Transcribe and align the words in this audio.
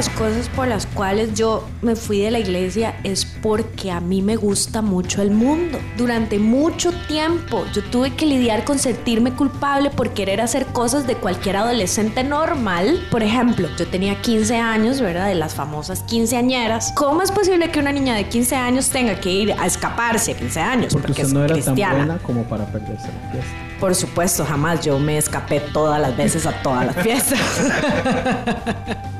las 0.00 0.08
cosas 0.08 0.48
por 0.48 0.66
las 0.66 0.86
cuales 0.86 1.34
yo 1.34 1.68
me 1.82 1.94
fui 1.94 2.20
de 2.20 2.30
la 2.30 2.38
iglesia 2.38 2.98
es 3.04 3.26
porque 3.26 3.90
a 3.90 4.00
mí 4.00 4.22
me 4.22 4.36
gusta 4.36 4.80
mucho 4.80 5.20
el 5.20 5.30
mundo. 5.30 5.78
Durante 5.98 6.38
mucho 6.38 6.90
tiempo 7.06 7.66
yo 7.74 7.84
tuve 7.84 8.14
que 8.14 8.24
lidiar 8.24 8.64
con 8.64 8.78
sentirme 8.78 9.34
culpable 9.34 9.90
por 9.90 10.14
querer 10.14 10.40
hacer 10.40 10.64
cosas 10.64 11.06
de 11.06 11.16
cualquier 11.16 11.58
adolescente 11.58 12.24
normal. 12.24 13.06
Por 13.10 13.22
ejemplo, 13.22 13.68
yo 13.76 13.86
tenía 13.88 14.22
15 14.22 14.56
años, 14.56 15.02
¿verdad? 15.02 15.26
De 15.26 15.34
las 15.34 15.54
famosas 15.54 16.02
quinceañeras. 16.04 16.94
¿Cómo 16.96 17.20
es 17.20 17.30
posible 17.30 17.70
que 17.70 17.78
una 17.78 17.92
niña 17.92 18.14
de 18.14 18.26
15 18.26 18.56
años 18.56 18.88
tenga 18.88 19.20
que 19.20 19.30
ir 19.30 19.52
a 19.52 19.66
escaparse 19.66 20.32
15 20.32 20.60
años? 20.60 20.94
Porque, 20.94 21.12
es 21.12 21.28
usted 21.28 21.34
no 21.38 21.44
era 21.44 21.52
cristiana. 21.52 21.98
tan 21.98 22.06
buena 22.06 22.22
como 22.22 22.44
para 22.44 22.64
perderse 22.64 23.08
la 23.08 23.32
fiesta. 23.32 23.54
Por 23.78 23.94
supuesto, 23.94 24.46
jamás 24.46 24.82
yo 24.82 24.98
me 24.98 25.18
escapé 25.18 25.60
todas 25.60 26.00
las 26.00 26.16
veces 26.16 26.46
a 26.46 26.52
todas 26.62 26.86
las 26.86 26.96
fiestas. 26.96 27.38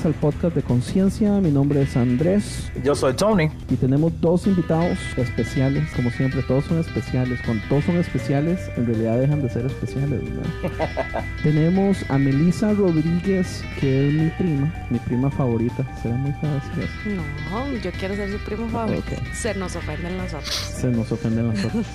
más 0.00 0.06
al 0.06 0.14
podcast 0.14 0.54
de 0.54 0.62
Conciencia. 0.62 1.40
Mi 1.40 1.50
nombre 1.50 1.82
es 1.82 1.96
Andrés 1.96 2.70
Yo 2.84 2.94
soy 2.94 3.14
Tony. 3.14 3.50
y 3.68 3.76
tenemos 3.76 4.12
dos 4.20 4.46
invitados 4.46 4.98
especiales. 5.16 5.90
Como 5.96 6.10
siempre, 6.10 6.42
todos 6.42 6.64
son 6.64 6.78
especiales. 6.78 7.40
Cuando 7.44 7.62
todos 7.68 7.84
son 7.84 7.96
especiales, 7.96 8.70
en 8.76 8.86
realidad 8.86 9.18
dejan 9.18 9.42
de 9.42 9.50
ser 9.50 9.66
especiales. 9.66 10.20
¿verdad? 10.22 11.24
tenemos 11.42 11.98
a 12.08 12.18
Melissa 12.18 12.72
Rodríguez, 12.72 13.64
que 13.80 14.08
es 14.08 14.14
mi 14.14 14.28
prima, 14.30 14.86
mi 14.90 14.98
prima 14.98 15.30
favorita. 15.30 15.84
Será 16.02 16.16
muy 16.16 16.32
fácil 16.32 16.82
eso. 16.82 17.22
No, 17.50 17.76
yo 17.76 17.90
quiero 17.92 18.14
ser 18.14 18.30
su 18.30 18.38
primo 18.44 18.68
favorito. 18.68 19.04
Ok. 19.12 19.34
Se 19.34 19.54
nos 19.54 19.76
ofenden 19.76 20.18
los 20.18 20.34
otros. 20.34 20.54
Se 20.54 20.88
nos 20.88 21.12
ofenden 21.12 21.48
las 21.48 21.64
otras. 21.64 21.86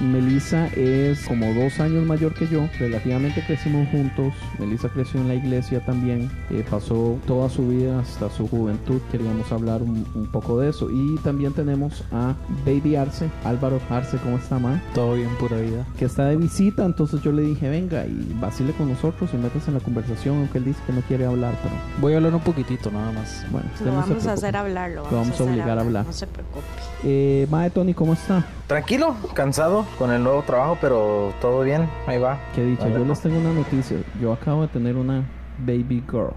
Melissa 0.00 0.66
es 0.76 1.24
como 1.26 1.52
dos 1.54 1.78
años 1.80 2.04
mayor 2.04 2.34
que 2.34 2.46
yo. 2.48 2.68
Relativamente 2.78 3.44
crecimos 3.46 3.88
juntos. 3.90 4.34
Melissa 4.58 4.88
creció 4.88 5.20
en 5.20 5.28
la 5.28 5.34
iglesia 5.34 5.80
también. 5.80 6.30
Eh, 6.50 6.64
pasó 6.68 7.18
toda 7.38 7.50
su 7.50 7.68
vida 7.68 8.00
hasta 8.00 8.28
su 8.30 8.48
juventud. 8.48 9.00
Queríamos 9.12 9.52
hablar 9.52 9.80
un, 9.80 10.04
un 10.16 10.26
poco 10.26 10.58
de 10.58 10.70
eso. 10.70 10.90
Y 10.90 11.14
también 11.22 11.52
tenemos 11.52 12.02
a 12.10 12.34
Baby 12.66 12.96
Arce. 12.96 13.30
Álvaro 13.44 13.78
Arce, 13.88 14.16
¿cómo 14.24 14.38
está, 14.38 14.58
ma? 14.58 14.82
Todo 14.92 15.14
bien, 15.14 15.28
pura 15.38 15.56
vida. 15.58 15.86
Que 15.96 16.06
está 16.06 16.24
de 16.24 16.34
visita. 16.36 16.84
Entonces 16.84 17.22
yo 17.22 17.30
le 17.30 17.42
dije, 17.42 17.68
venga 17.70 18.04
y 18.06 18.36
vacile 18.40 18.72
con 18.72 18.88
nosotros 18.88 19.30
y 19.32 19.36
métese 19.36 19.70
en 19.70 19.74
la 19.74 19.80
conversación. 19.80 20.38
Aunque 20.38 20.58
él 20.58 20.64
dice 20.64 20.80
que 20.84 20.92
no 20.92 21.00
quiere 21.02 21.26
hablar, 21.26 21.54
pero 21.62 21.76
Voy 22.00 22.14
a 22.14 22.16
hablar 22.16 22.34
un 22.34 22.40
poquitito 22.40 22.90
nada 22.90 23.12
más. 23.12 23.46
bueno. 23.52 23.68
usted 23.72 23.86
Lo 23.86 23.92
no 23.92 24.02
se 24.02 24.08
vamos 24.08 24.26
a 24.26 24.32
hacer 24.32 24.56
hablar, 24.56 24.90
lo 24.90 25.04
Lo 25.08 25.16
vamos, 25.18 25.40
a 25.40 25.44
obligar 25.44 25.78
a 25.78 25.82
hablar. 25.82 26.06
No 26.06 26.12
se 26.12 26.26
preocupe. 26.26 26.66
Eh, 27.04 27.46
Mae 27.52 27.70
Tony, 27.70 27.94
¿cómo 27.94 28.14
está? 28.14 28.44
Tranquilo, 28.66 29.14
cansado 29.34 29.86
con 29.96 30.10
el 30.10 30.24
nuevo 30.24 30.42
trabajo, 30.42 30.76
pero 30.80 31.32
todo 31.40 31.62
bien, 31.62 31.88
ahí 32.08 32.18
va. 32.18 32.40
Que 32.56 32.64
dicho, 32.64 32.82
Vale. 32.82 32.94
yo 32.98 33.04
les 33.04 33.20
tengo 33.20 33.38
una 33.38 33.52
noticia. 33.52 33.96
Yo 34.20 34.32
acabo 34.32 34.62
de 34.62 34.68
tener 34.68 34.96
una 34.96 35.22
baby 35.64 36.02
girl. 36.10 36.32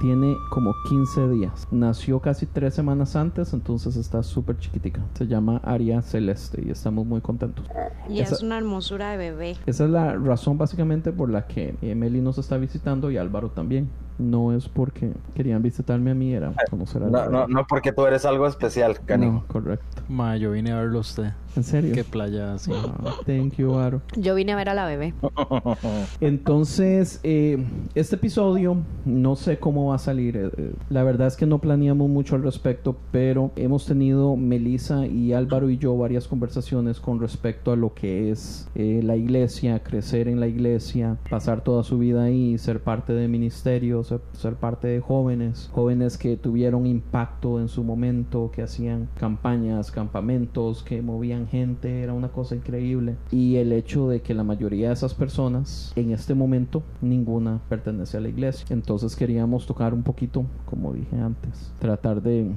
Tiene 0.00 0.36
como 0.50 0.74
15 0.88 1.28
días. 1.28 1.66
Nació 1.70 2.20
casi 2.20 2.46
tres 2.46 2.74
semanas 2.74 3.16
antes, 3.16 3.52
entonces 3.52 3.96
está 3.96 4.22
súper 4.22 4.58
chiquitica. 4.58 5.00
Se 5.14 5.26
llama 5.26 5.58
Aria 5.64 6.02
Celeste 6.02 6.62
y 6.66 6.70
estamos 6.70 7.06
muy 7.06 7.20
contentos. 7.20 7.64
Y 8.08 8.20
Esa- 8.20 8.34
es 8.34 8.42
una 8.42 8.58
hermosura 8.58 9.10
de 9.12 9.16
bebé. 9.16 9.56
Esa 9.66 9.84
es 9.84 9.90
la 9.90 10.14
razón 10.16 10.58
básicamente 10.58 11.12
por 11.12 11.30
la 11.30 11.46
que 11.46 11.76
Emily 11.80 12.20
nos 12.20 12.38
está 12.38 12.56
visitando 12.58 13.10
y 13.10 13.16
Álvaro 13.16 13.50
también. 13.50 13.88
No 14.18 14.52
es 14.52 14.68
porque 14.68 15.12
querían 15.34 15.60
visitarme 15.62 16.12
a 16.12 16.14
mí, 16.14 16.32
era 16.32 16.52
conocer 16.70 17.02
a 17.02 17.06
No, 17.06 17.28
no, 17.28 17.46
no 17.48 17.66
porque 17.66 17.92
tú 17.92 18.06
eres 18.06 18.24
algo 18.24 18.46
especial, 18.46 18.98
Cani. 19.04 19.26
No, 19.26 19.44
correcto. 19.48 20.02
Ma, 20.08 20.36
yo 20.36 20.52
vine 20.52 20.70
a 20.72 20.76
verlo 20.78 20.98
a 20.98 21.00
usted. 21.00 21.32
¿En 21.56 21.62
serio? 21.62 21.94
Qué 21.94 22.02
playa 22.02 22.54
así. 22.54 22.72
Ah, 22.74 23.12
thank 23.26 23.54
you, 23.56 23.74
Aro. 23.78 24.02
Yo 24.16 24.34
vine 24.34 24.52
a 24.52 24.56
ver 24.56 24.68
a 24.68 24.74
la 24.74 24.86
bebé. 24.86 25.14
Entonces, 26.20 27.20
eh, 27.22 27.64
este 27.94 28.16
episodio 28.16 28.76
no 29.04 29.36
sé 29.36 29.58
cómo 29.58 29.86
va 29.86 29.96
a 29.96 29.98
salir. 29.98 30.36
eh, 30.36 30.50
eh, 30.56 30.72
La 30.90 31.02
verdad 31.04 31.28
es 31.28 31.36
que 31.36 31.46
no 31.46 31.58
planeamos 31.58 32.08
mucho 32.08 32.34
al 32.34 32.42
respecto, 32.42 32.96
pero 33.12 33.50
hemos 33.56 33.86
tenido 33.86 34.36
Melissa 34.36 35.06
y 35.06 35.32
Álvaro 35.32 35.70
y 35.70 35.78
yo 35.78 35.96
varias 35.96 36.26
conversaciones 36.28 37.00
con 37.00 37.20
respecto 37.20 37.72
a 37.72 37.76
lo 37.76 37.94
que 37.94 38.30
es 38.30 38.68
eh, 38.74 39.00
la 39.04 39.16
iglesia, 39.16 39.80
crecer 39.82 40.28
en 40.28 40.40
la 40.40 40.46
iglesia, 40.48 41.16
pasar 41.30 41.62
toda 41.62 41.84
su 41.84 41.98
vida 41.98 42.24
ahí, 42.24 42.58
ser 42.58 42.80
parte 42.80 43.12
de 43.12 43.28
ministerios, 43.28 44.03
ser, 44.04 44.20
ser 44.32 44.54
parte 44.54 44.88
de 44.88 45.00
jóvenes, 45.00 45.70
jóvenes 45.72 46.18
que 46.18 46.36
tuvieron 46.36 46.86
impacto 46.86 47.60
en 47.60 47.68
su 47.68 47.84
momento, 47.84 48.50
que 48.52 48.62
hacían 48.62 49.08
campañas, 49.18 49.90
campamentos, 49.90 50.82
que 50.82 51.02
movían 51.02 51.48
gente, 51.48 52.02
era 52.02 52.12
una 52.12 52.28
cosa 52.28 52.54
increíble. 52.54 53.16
Y 53.30 53.56
el 53.56 53.72
hecho 53.72 54.08
de 54.08 54.20
que 54.20 54.34
la 54.34 54.44
mayoría 54.44 54.88
de 54.88 54.94
esas 54.94 55.14
personas 55.14 55.92
en 55.96 56.12
este 56.12 56.34
momento 56.34 56.82
ninguna 57.00 57.60
pertenece 57.68 58.16
a 58.16 58.20
la 58.20 58.28
iglesia. 58.28 58.66
Entonces 58.70 59.16
queríamos 59.16 59.66
tocar 59.66 59.94
un 59.94 60.02
poquito, 60.02 60.44
como 60.64 60.92
dije 60.92 61.16
antes, 61.16 61.72
tratar 61.78 62.22
de 62.22 62.52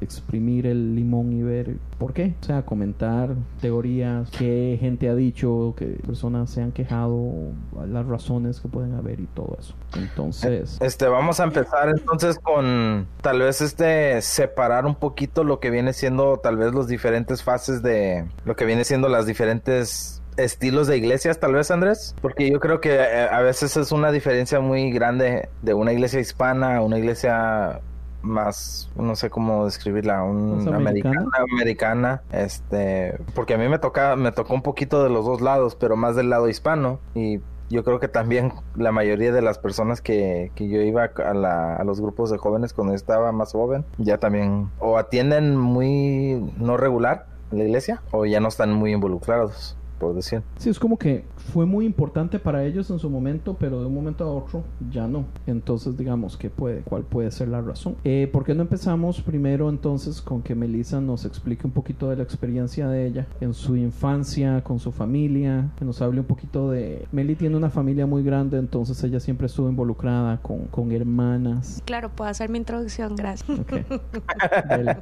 exprimir 0.00 0.66
el 0.66 0.94
limón 0.94 1.32
y 1.32 1.42
ver 1.42 1.76
por 1.98 2.12
qué. 2.12 2.34
O 2.42 2.44
sea, 2.44 2.64
comentar 2.64 3.34
teorías, 3.60 4.30
qué 4.30 4.76
gente 4.80 5.08
ha 5.08 5.14
dicho, 5.14 5.74
qué 5.76 5.98
personas 6.06 6.50
se 6.50 6.62
han 6.62 6.72
quejado, 6.72 7.32
las 7.88 8.06
razones 8.06 8.60
que 8.60 8.68
pueden 8.68 8.94
haber 8.94 9.20
y 9.20 9.26
todo 9.26 9.56
eso. 9.58 9.74
Entonces, 9.96 10.75
Este, 10.80 11.06
vamos 11.08 11.40
a 11.40 11.44
empezar 11.44 11.88
entonces 11.88 12.38
con 12.38 13.06
tal 13.22 13.40
vez 13.40 13.60
este 13.60 14.20
separar 14.20 14.86
un 14.86 14.94
poquito 14.94 15.44
lo 15.44 15.58
que 15.58 15.70
viene 15.70 15.92
siendo 15.92 16.38
tal 16.38 16.56
vez 16.56 16.72
los 16.72 16.86
diferentes 16.86 17.42
fases 17.42 17.82
de 17.82 18.26
lo 18.44 18.56
que 18.56 18.64
viene 18.64 18.84
siendo 18.84 19.08
las 19.08 19.26
diferentes 19.26 20.22
estilos 20.36 20.86
de 20.86 20.98
iglesias, 20.98 21.40
tal 21.40 21.54
vez 21.54 21.70
Andrés, 21.70 22.14
porque 22.20 22.50
yo 22.50 22.60
creo 22.60 22.80
que 22.80 22.94
eh, 22.94 23.28
a 23.30 23.40
veces 23.40 23.76
es 23.76 23.90
una 23.90 24.12
diferencia 24.12 24.60
muy 24.60 24.90
grande 24.90 25.48
de 25.62 25.74
una 25.74 25.92
iglesia 25.92 26.20
hispana 26.20 26.76
a 26.76 26.82
una 26.82 26.98
iglesia 26.98 27.80
más, 28.22 28.90
no 28.96 29.14
sé 29.16 29.30
cómo 29.30 29.64
describirla, 29.64 30.22
un 30.22 30.74
americana. 30.74 31.26
americana, 31.52 32.22
este, 32.32 33.16
porque 33.34 33.54
a 33.54 33.58
mí 33.58 33.68
me 33.68 33.78
toca, 33.78 34.16
me 34.16 34.32
tocó 34.32 34.54
un 34.54 34.62
poquito 34.62 35.02
de 35.02 35.10
los 35.10 35.24
dos 35.24 35.40
lados, 35.40 35.76
pero 35.76 35.96
más 35.96 36.16
del 36.16 36.28
lado 36.28 36.48
hispano 36.48 36.98
y 37.14 37.40
yo 37.70 37.82
creo 37.84 37.98
que 38.00 38.08
también 38.08 38.52
la 38.76 38.92
mayoría 38.92 39.32
de 39.32 39.42
las 39.42 39.58
personas 39.58 40.00
que, 40.00 40.52
que 40.54 40.68
yo 40.68 40.80
iba 40.82 41.04
a, 41.24 41.34
la- 41.34 41.76
a 41.76 41.84
los 41.84 42.00
grupos 42.00 42.30
de 42.30 42.38
jóvenes 42.38 42.72
cuando 42.72 42.94
estaba 42.94 43.32
más 43.32 43.52
joven, 43.52 43.84
ya 43.98 44.18
también 44.18 44.68
o 44.78 44.98
atienden 44.98 45.56
muy 45.56 46.52
no 46.58 46.76
regular 46.76 47.26
la 47.50 47.64
iglesia 47.64 48.02
o 48.12 48.24
ya 48.26 48.40
no 48.40 48.48
están 48.48 48.72
muy 48.72 48.92
involucrados. 48.92 49.76
Por 49.98 50.14
decir. 50.14 50.42
Sí, 50.58 50.70
es 50.70 50.78
como 50.78 50.98
que 50.98 51.24
fue 51.52 51.66
muy 51.66 51.86
importante 51.86 52.38
para 52.38 52.64
ellos 52.64 52.90
en 52.90 52.98
su 52.98 53.08
momento, 53.08 53.56
pero 53.58 53.80
de 53.80 53.86
un 53.86 53.94
momento 53.94 54.24
a 54.24 54.32
otro 54.32 54.64
ya 54.90 55.06
no. 55.06 55.24
Entonces, 55.46 55.96
digamos, 55.96 56.36
¿qué 56.36 56.50
puede, 56.50 56.82
¿cuál 56.82 57.02
puede 57.02 57.30
ser 57.30 57.48
la 57.48 57.60
razón? 57.60 57.96
Eh, 58.04 58.28
¿Por 58.32 58.44
qué 58.44 58.54
no 58.54 58.62
empezamos 58.62 59.20
primero 59.20 59.68
entonces 59.68 60.20
con 60.20 60.42
que 60.42 60.54
Melissa 60.54 61.00
nos 61.00 61.24
explique 61.24 61.66
un 61.66 61.72
poquito 61.72 62.10
de 62.10 62.16
la 62.16 62.22
experiencia 62.22 62.88
de 62.88 63.06
ella 63.06 63.26
en 63.40 63.54
su 63.54 63.76
infancia, 63.76 64.62
con 64.62 64.78
su 64.78 64.92
familia, 64.92 65.70
que 65.78 65.84
nos 65.84 66.02
hable 66.02 66.20
un 66.20 66.26
poquito 66.26 66.70
de... 66.70 67.06
Meli 67.12 67.34
tiene 67.34 67.56
una 67.56 67.70
familia 67.70 68.06
muy 68.06 68.22
grande, 68.22 68.58
entonces 68.58 69.02
ella 69.04 69.20
siempre 69.20 69.46
estuvo 69.46 69.68
involucrada 69.68 70.38
con, 70.42 70.66
con 70.66 70.92
hermanas. 70.92 71.82
Claro, 71.84 72.10
puedo 72.10 72.30
hacer 72.30 72.50
mi 72.50 72.58
introducción, 72.58 73.16
gracias. 73.16 73.58
Ok. 73.58 73.72
Dele. 74.68 74.96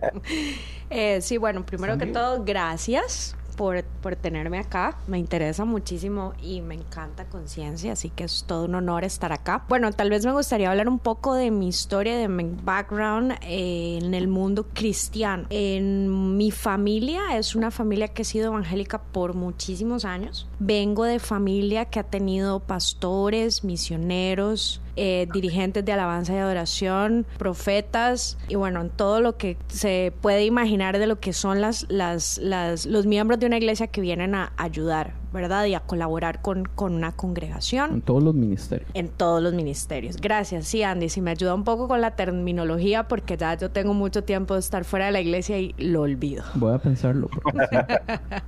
Eh, 0.90 1.20
sí, 1.20 1.38
bueno, 1.38 1.64
primero 1.64 1.98
que 1.98 2.06
todo, 2.06 2.44
gracias 2.44 3.36
por, 3.56 3.84
por 4.02 4.16
tenerme 4.16 4.58
acá. 4.58 4.98
Me 5.06 5.18
interesa 5.18 5.64
muchísimo 5.64 6.34
y 6.42 6.60
me 6.60 6.74
encanta 6.74 7.24
conciencia, 7.26 7.92
así 7.92 8.10
que 8.10 8.24
es 8.24 8.44
todo 8.46 8.64
un 8.66 8.74
honor 8.74 9.04
estar 9.04 9.32
acá. 9.32 9.64
Bueno, 9.68 9.92
tal 9.92 10.10
vez 10.10 10.24
me 10.24 10.32
gustaría 10.32 10.70
hablar 10.70 10.88
un 10.88 10.98
poco 10.98 11.34
de 11.34 11.50
mi 11.50 11.68
historia, 11.68 12.16
de 12.16 12.28
mi 12.28 12.44
background 12.44 13.32
eh, 13.42 13.98
en 14.02 14.14
el 14.14 14.28
mundo 14.28 14.66
cristiano. 14.72 15.46
En 15.50 16.36
mi 16.36 16.50
familia 16.50 17.36
es 17.36 17.54
una 17.54 17.70
familia 17.70 18.08
que 18.08 18.22
ha 18.22 18.24
sido 18.24 18.46
evangélica 18.46 19.00
por 19.00 19.34
muchísimos 19.34 20.04
años. 20.04 20.46
Vengo 20.58 21.04
de 21.04 21.18
familia 21.18 21.86
que 21.86 22.00
ha 22.00 22.04
tenido 22.04 22.60
pastores, 22.60 23.64
misioneros, 23.64 24.80
eh, 24.96 25.26
dirigentes 25.32 25.84
de 25.84 25.92
alabanza 25.92 26.34
y 26.34 26.36
adoración, 26.36 27.26
profetas 27.38 28.38
y 28.48 28.54
bueno, 28.54 28.80
en 28.80 28.90
todo 28.90 29.20
lo 29.20 29.36
que 29.36 29.56
se 29.68 30.12
puede 30.20 30.44
imaginar 30.44 30.98
de 30.98 31.06
lo 31.06 31.20
que 31.20 31.32
son 31.32 31.60
las, 31.60 31.86
las, 31.88 32.38
las, 32.38 32.86
los 32.86 33.06
miembros 33.06 33.38
de 33.40 33.46
una 33.46 33.56
iglesia 33.56 33.86
que 33.86 34.00
vienen 34.00 34.34
a 34.34 34.52
ayudar, 34.56 35.14
¿verdad? 35.34 35.66
Y 35.66 35.74
a 35.74 35.80
colaborar 35.80 36.40
con, 36.40 36.64
con 36.64 36.94
una 36.94 37.12
congregación 37.12 37.92
En 37.92 38.00
todos 38.00 38.22
los 38.22 38.34
ministerios. 38.34 38.88
en 38.94 39.08
todos 39.08 39.42
los 39.42 39.52
ministerios. 39.52 40.16
Gracias, 40.16 40.66
sí, 40.66 40.82
Andy, 40.82 41.10
si 41.10 41.20
me 41.20 41.32
ayuda 41.32 41.54
un 41.54 41.64
poco 41.64 41.88
con 41.88 42.00
la 42.00 42.12
terminología 42.12 43.06
porque 43.08 43.36
ya 43.36 43.54
yo 43.58 43.70
tengo 43.70 43.92
mucho 43.92 44.24
tiempo 44.24 44.54
de 44.54 44.60
estar 44.60 44.84
fuera 44.84 45.06
de 45.06 45.12
la 45.12 45.20
iglesia 45.20 45.58
y 45.58 45.74
lo 45.76 46.00
olvido. 46.02 46.44
Voy 46.54 46.72
a 46.74 46.78
pensarlo. 46.78 47.28
sí. 47.34 47.76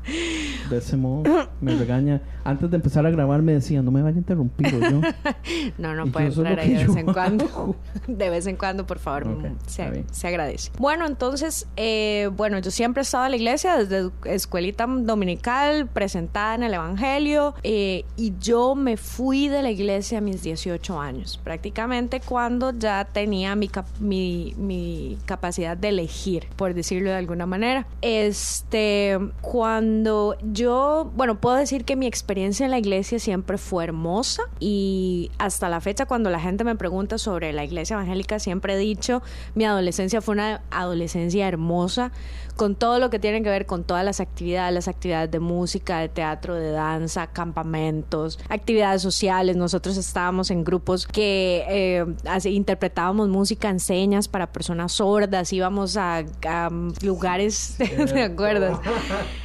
de 0.71 0.79
ese 0.79 0.97
modo 0.97 1.49
me 1.61 1.75
regaña. 1.77 2.23
Antes 2.45 2.71
de 2.71 2.77
empezar 2.77 3.05
a 3.07 3.11
grabar 3.11 3.43
me 3.43 3.53
decía, 3.53 3.83
no 3.83 3.91
me 3.91 4.03
vaya 4.03 4.15
a 4.17 4.19
interrumpir 4.19 4.69
yo. 4.91 5.01
No, 5.79 5.95
no 5.95 6.07
puede 6.07 6.27
entrar 6.29 6.59
ahí 6.61 6.75
de 6.75 6.87
vez 6.87 6.97
en 6.97 7.07
cuando. 7.07 7.77
De 8.07 8.31
vez 8.31 8.47
en 8.47 8.57
cuando, 8.57 8.87
por 8.87 8.99
favor, 8.99 9.27
mm, 9.27 9.57
se, 9.67 10.05
se 10.11 10.29
agradece. 10.29 10.71
Bueno, 10.79 11.07
entonces, 11.07 11.67
eh, 11.77 12.31
bueno, 12.37 12.59
yo 12.61 12.71
siempre 12.71 13.01
he 13.01 13.03
estado 13.03 13.25
en 13.25 13.31
la 13.33 13.37
iglesia 13.37 13.77
desde 13.77 14.11
escuelita 14.25 14.87
dominical, 14.87 15.89
presentada 15.89 16.55
en 16.55 16.63
el 16.63 16.75
Evangelio, 16.77 17.55
eh, 17.63 18.05
y 18.17 18.33
yo 18.41 18.75
me 18.75 18.97
fui 18.97 19.49
de 19.49 19.63
la 19.63 19.71
iglesia 19.71 20.19
a 20.19 20.21
mis 20.21 20.43
18 20.43 21.01
años, 21.01 21.39
prácticamente 21.43 22.21
cuando 22.21 22.73
ya 22.73 23.05
tenía 23.13 23.55
mi, 23.57 23.69
cap- 23.69 23.87
mi, 24.01 24.55
mi 24.57 25.19
capacidad 25.27 25.77
de 25.77 25.89
elegir, 25.89 26.47
por 26.57 26.73
decirlo 26.75 27.11
de 27.11 27.17
alguna 27.17 27.47
manera. 27.47 27.87
Este, 28.03 29.19
cuando 29.41 30.37
yo, 30.53 31.11
bueno, 31.17 31.41
puedo 31.41 31.57
decir 31.57 31.85
que 31.85 31.97
mi 31.97 32.07
experiencia 32.07 32.65
en 32.65 32.71
la 32.71 32.79
iglesia 32.79 33.19
siempre 33.19 33.59
fue 33.59 33.85
hermosa 33.85 34.43
y 34.61 35.31
hasta 35.39 35.69
la 35.69 35.81
fecha 35.81 36.07
cuando 36.07 36.31
la 36.31 36.41
gente 36.41 36.65
me 36.65 36.77
pregunta 36.77 37.19
sobre 37.19 37.53
la 37.53 37.65
iglesia 37.65 37.95
evangélica 37.95 38.39
siempre 38.39 38.75
he 38.75 38.79
dicho 38.79 39.23
mi 39.55 39.65
adolescencia 39.65 40.21
fue 40.21 40.35
una 40.35 40.63
adolescencia 40.71 41.49
hermosa 41.49 42.13
con 42.57 42.75
todo 42.75 42.99
lo 42.99 43.11
que 43.11 43.19
tiene 43.19 43.43
que 43.43 43.51
ver 43.51 43.67
con 43.67 43.85
todas 43.85 44.05
las 44.05 44.21
actividades, 44.21 44.75
las 44.75 44.89
actividades 44.89 45.31
de 45.31 45.41
música, 45.41 45.99
de 45.99 46.09
teatro, 46.09 46.55
de 46.55 46.71
danza, 46.71 47.27
campamentos, 47.29 48.39
actividades 48.49 49.03
sociales. 49.03 49.57
Nosotros 49.57 49.97
estábamos 49.97 50.51
en 50.51 50.65
grupos 50.65 51.07
que 51.07 51.65
eh, 51.69 52.07
interpretábamos 52.51 53.29
música 53.29 53.69
en 53.69 53.79
señas 53.79 54.27
para 54.29 54.47
personas 54.53 54.93
sordas, 54.93 55.53
íbamos 55.53 55.97
a, 55.97 56.25
a 56.47 56.71
lugares, 57.03 57.77
¿te 58.13 58.23
acuerdas? 58.23 58.79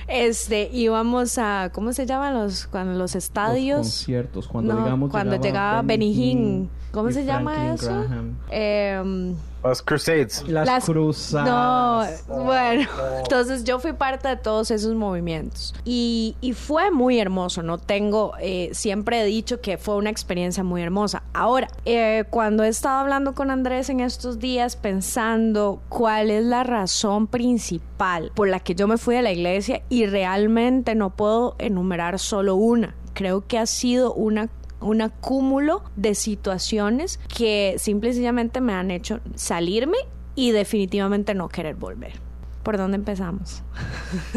Este, 0.07 0.69
íbamos 0.71 1.37
a, 1.37 1.69
¿cómo 1.73 1.93
se 1.93 2.05
llaman 2.05 2.33
los, 2.33 2.67
cuando 2.67 2.93
los 2.93 3.01
Los 3.01 3.15
estadios? 3.15 3.77
conciertos, 3.79 4.47
cuando 4.47 4.73
No, 4.73 4.83
digamos 4.83 5.11
cuando 5.11 5.35
llegaba 5.35 5.81
Benny 5.81 6.13
Hinn. 6.13 6.69
¿Cómo 6.91 7.11
se 7.11 7.25
llama 7.25 7.73
eso? 7.73 7.87
Graham. 7.87 8.37
Los 9.63 9.81
Crusades. 9.81 10.43
Las, 10.47 10.65
Las- 10.65 10.85
cruzadas. 10.85 12.23
No, 12.27 12.43
bueno, 12.43 12.87
entonces 13.19 13.63
yo 13.63 13.79
fui 13.79 13.93
parte 13.93 14.27
de 14.27 14.37
todos 14.37 14.71
esos 14.71 14.95
movimientos 14.95 15.73
y, 15.85 16.35
y 16.41 16.53
fue 16.53 16.89
muy 16.91 17.19
hermoso, 17.19 17.61
no 17.61 17.77
tengo, 17.77 18.33
eh, 18.39 18.69
siempre 18.73 19.21
he 19.21 19.25
dicho 19.25 19.61
que 19.61 19.77
fue 19.77 19.95
una 19.97 20.09
experiencia 20.09 20.63
muy 20.63 20.81
hermosa. 20.81 21.23
Ahora, 21.33 21.67
eh, 21.85 22.23
cuando 22.29 22.63
he 22.63 22.67
estado 22.69 22.99
hablando 22.99 23.33
con 23.33 23.51
Andrés 23.51 23.89
en 23.89 23.99
estos 23.99 24.39
días 24.39 24.75
pensando 24.75 25.81
cuál 25.89 26.31
es 26.31 26.43
la 26.43 26.63
razón 26.63 27.27
principal 27.27 28.31
por 28.35 28.47
la 28.49 28.59
que 28.59 28.75
yo 28.75 28.87
me 28.87 28.97
fui 28.97 29.15
de 29.15 29.21
la 29.21 29.31
iglesia 29.31 29.81
y 29.89 30.05
realmente 30.07 30.95
no 30.95 31.11
puedo 31.11 31.55
enumerar 31.59 32.17
solo 32.19 32.55
una, 32.55 32.95
creo 33.13 33.45
que 33.45 33.57
ha 33.59 33.65
sido 33.65 34.13
una 34.13 34.49
un 34.81 35.01
acúmulo 35.01 35.83
de 35.95 36.15
situaciones 36.15 37.19
que 37.35 37.75
simple 37.77 38.09
y 38.09 38.13
sencillamente 38.13 38.61
me 38.61 38.73
han 38.73 38.91
hecho 38.91 39.19
salirme 39.35 39.97
y 40.35 40.51
definitivamente 40.51 41.33
no 41.35 41.49
querer 41.49 41.75
volver. 41.75 42.13
¿Por 42.63 42.77
dónde 42.77 42.95
empezamos? 42.97 43.63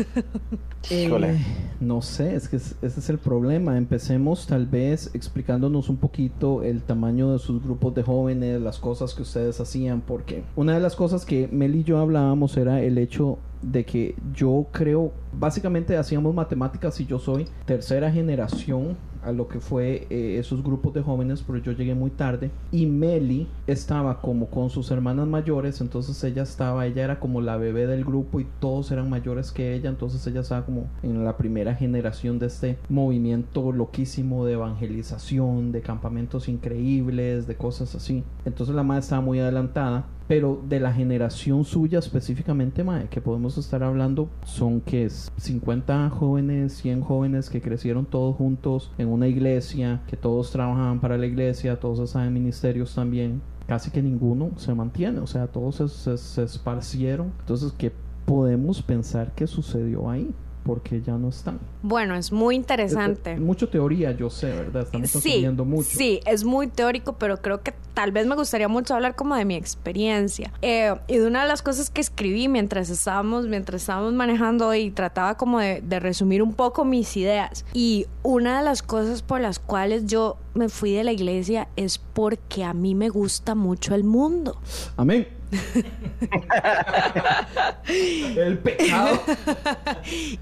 Híjole. 0.91 1.35
Eh, 1.35 1.39
no 1.81 2.03
sé, 2.03 2.35
es 2.35 2.49
que 2.49 2.57
es- 2.57 2.75
ese 2.83 3.01
es 3.01 3.11
el 3.11 3.19
problema. 3.19 3.77
Empecemos 3.77 4.47
tal 4.47 4.67
vez 4.67 5.11
explicándonos 5.15 5.89
un 5.89 5.97
poquito 5.97 6.63
el 6.63 6.83
tamaño 6.83 7.33
de 7.33 7.39
sus 7.39 7.63
grupos 7.63 7.95
de 7.95 8.03
jóvenes, 8.03 8.61
las 8.61 8.79
cosas 8.79 9.15
que 9.15 9.23
ustedes 9.23 9.61
hacían, 9.61 10.01
porque 10.03 10.43
una 10.57 10.75
de 10.75 10.81
las 10.81 10.95
cosas 10.97 11.25
que 11.25 11.49
Mel 11.53 11.75
y 11.75 11.85
yo 11.85 11.99
hablábamos 11.99 12.57
era 12.57 12.81
el 12.83 12.99
hecho 12.99 13.39
de 13.63 13.85
que 13.85 14.15
yo 14.35 14.67
creo, 14.73 15.13
básicamente 15.33 15.97
hacíamos 15.97 16.35
matemáticas 16.35 17.01
y 17.01 17.07
yo 17.07 17.19
soy 17.19 17.47
tercera 17.65 18.11
generación 18.13 18.97
a 19.25 19.33
lo 19.33 19.49
que 19.49 19.61
fue 19.61 20.07
eh, 20.11 20.39
esos 20.39 20.63
grupos 20.63 20.95
de 20.95 21.03
jóvenes, 21.03 21.43
pero 21.47 21.59
yo 21.59 21.73
llegué 21.73 21.95
muy 21.95 22.11
tarde 22.11 22.51
y 22.71 22.87
Meli 22.87 23.47
estaba 23.67 24.21
como 24.21 24.47
con 24.47 24.71
sus 24.71 24.91
hermanas 24.91 25.27
mayores, 25.27 25.81
entonces 25.81 26.23
ella 26.25 26.43
estaba, 26.43 26.87
ella 26.87 27.05
era 27.05 27.21
como 27.21 27.41
la 27.41 27.57
bebé 27.57 27.87
del 27.87 28.05
grupo 28.05 28.41
y 28.41 28.47
todos 28.61 28.91
eran 28.91 29.11
mayores 29.11 29.53
que 29.53 29.75
ella, 29.75 29.89
entonces 29.91 30.27
ella 30.27 30.41
estaba 30.41 30.65
como 30.65 30.87
en 31.03 31.25
la 31.25 31.37
primera 31.37 31.75
generación 31.75 32.39
de 32.39 32.47
este 32.47 32.79
movimiento 32.89 33.73
loquísimo 33.73 34.45
de 34.45 34.55
evangelización, 34.55 35.73
de 35.73 35.81
campamentos 35.81 36.49
increíbles, 36.49 37.47
de 37.47 37.57
cosas 37.57 37.95
así. 37.95 38.25
Entonces 38.45 38.75
la 38.75 38.83
madre 38.83 39.01
estaba 39.01 39.23
muy 39.23 39.41
adelantada 39.41 40.07
pero 40.27 40.63
de 40.69 40.81
la 40.81 40.93
generación 40.93 41.65
suya 41.65 41.99
específicamente, 41.99 42.83
mae, 42.83 43.09
que 43.09 43.21
podemos 43.21 43.59
estar 43.59 43.83
hablando, 43.83 44.29
son 44.45 44.81
que 44.81 45.05
es 45.05 45.31
50 45.37 46.11
jóvenes, 46.11 46.75
100 46.75 47.03
jóvenes 47.03 47.51
que 47.51 47.61
crecieron 47.61 48.07
todos 48.07 48.37
juntos 48.37 48.91
en 48.99 49.09
una 49.15 49.29
iglesia, 49.29 50.03
que 50.09 50.17
todos 50.17 50.51
trabajaban 50.51 51.01
para 51.01 51.17
la 51.17 51.27
iglesia, 51.27 51.79
todos 51.81 52.01
estaban 52.01 52.33
ministerios 52.33 52.95
también. 52.95 53.41
Casi 53.67 53.91
que 53.91 54.03
ninguno 54.03 54.51
se 54.57 54.75
mantiene, 54.75 55.21
o 55.21 55.27
sea, 55.27 55.47
todos 55.47 55.77
se, 55.77 55.89
se- 55.89 56.19
se 56.19 56.43
esparcieron. 56.43 57.33
Entonces, 57.41 57.73
¿qué 57.79 57.93
podemos 58.27 58.83
pensar 58.83 59.33
que 59.35 59.47
sucedió 59.47 60.11
ahí? 60.11 60.31
Porque 60.65 61.03
ya 61.03 61.13
no 61.19 61.29
están. 61.29 61.59
Bueno, 61.83 62.15
es 62.15 62.33
muy 62.33 62.55
interesante. 62.57 63.33
Es- 63.33 63.37
es 63.39 63.45
mucho 63.45 63.69
teoría, 63.69 64.13
yo 64.13 64.31
sé, 64.31 64.47
¿verdad? 64.47 64.83
Estamos 64.85 65.11
Sí, 65.11 65.47
mucho. 65.47 65.89
sí, 65.91 66.21
es 66.25 66.45
muy 66.45 66.69
teórico, 66.69 67.17
pero 67.19 67.37
creo 67.43 67.61
que 67.63 67.75
tal 67.93 68.13
vez 68.13 68.27
me 68.27 68.35
gustaría 68.35 68.67
mucho 68.67 68.95
hablar 68.95 69.15
como 69.15 69.37
de 69.37 69.45
mi 69.45 69.57
experiencia. 69.57 70.51
Eh, 70.63 70.95
y 71.07 71.19
de 71.19 71.27
una 71.27 71.43
de 71.43 71.49
las 71.49 71.61
cosas 71.61 71.91
que 71.91 72.01
escribí 72.01 72.49
mientras 72.49 72.89
estábamos, 72.89 73.47
mientras 73.47 73.83
estábamos 73.83 74.15
manejando 74.15 74.75
y 74.75 74.91
trataba 74.91 75.37
como 75.37 75.59
de, 75.59 75.83
de 75.83 76.01
resumir 76.01 76.43
un 76.43 76.55
poco 76.55 76.87
mis 76.87 77.15
ideas. 77.19 77.67
Y 77.75 78.07
una 78.23 78.59
de 78.59 78.65
las 78.65 78.83
cosas 78.83 79.21
por 79.23 79.41
las 79.43 79.59
cuales 79.59 80.07
yo 80.07 80.39
me 80.55 80.71
fui 80.71 80.93
de 80.95 81.05
la 81.05 81.13
iglesia 81.13 81.69
es 81.77 81.99
porque 81.99 82.65
a 82.65 82.73
mí 82.73 82.95
me 82.95 83.11
gusta 83.11 83.55
mucho 83.55 83.95
el 83.95 84.05
mundo. 84.05 84.57
Amén. 84.97 85.29
El 88.37 88.59
pecado. 88.59 89.21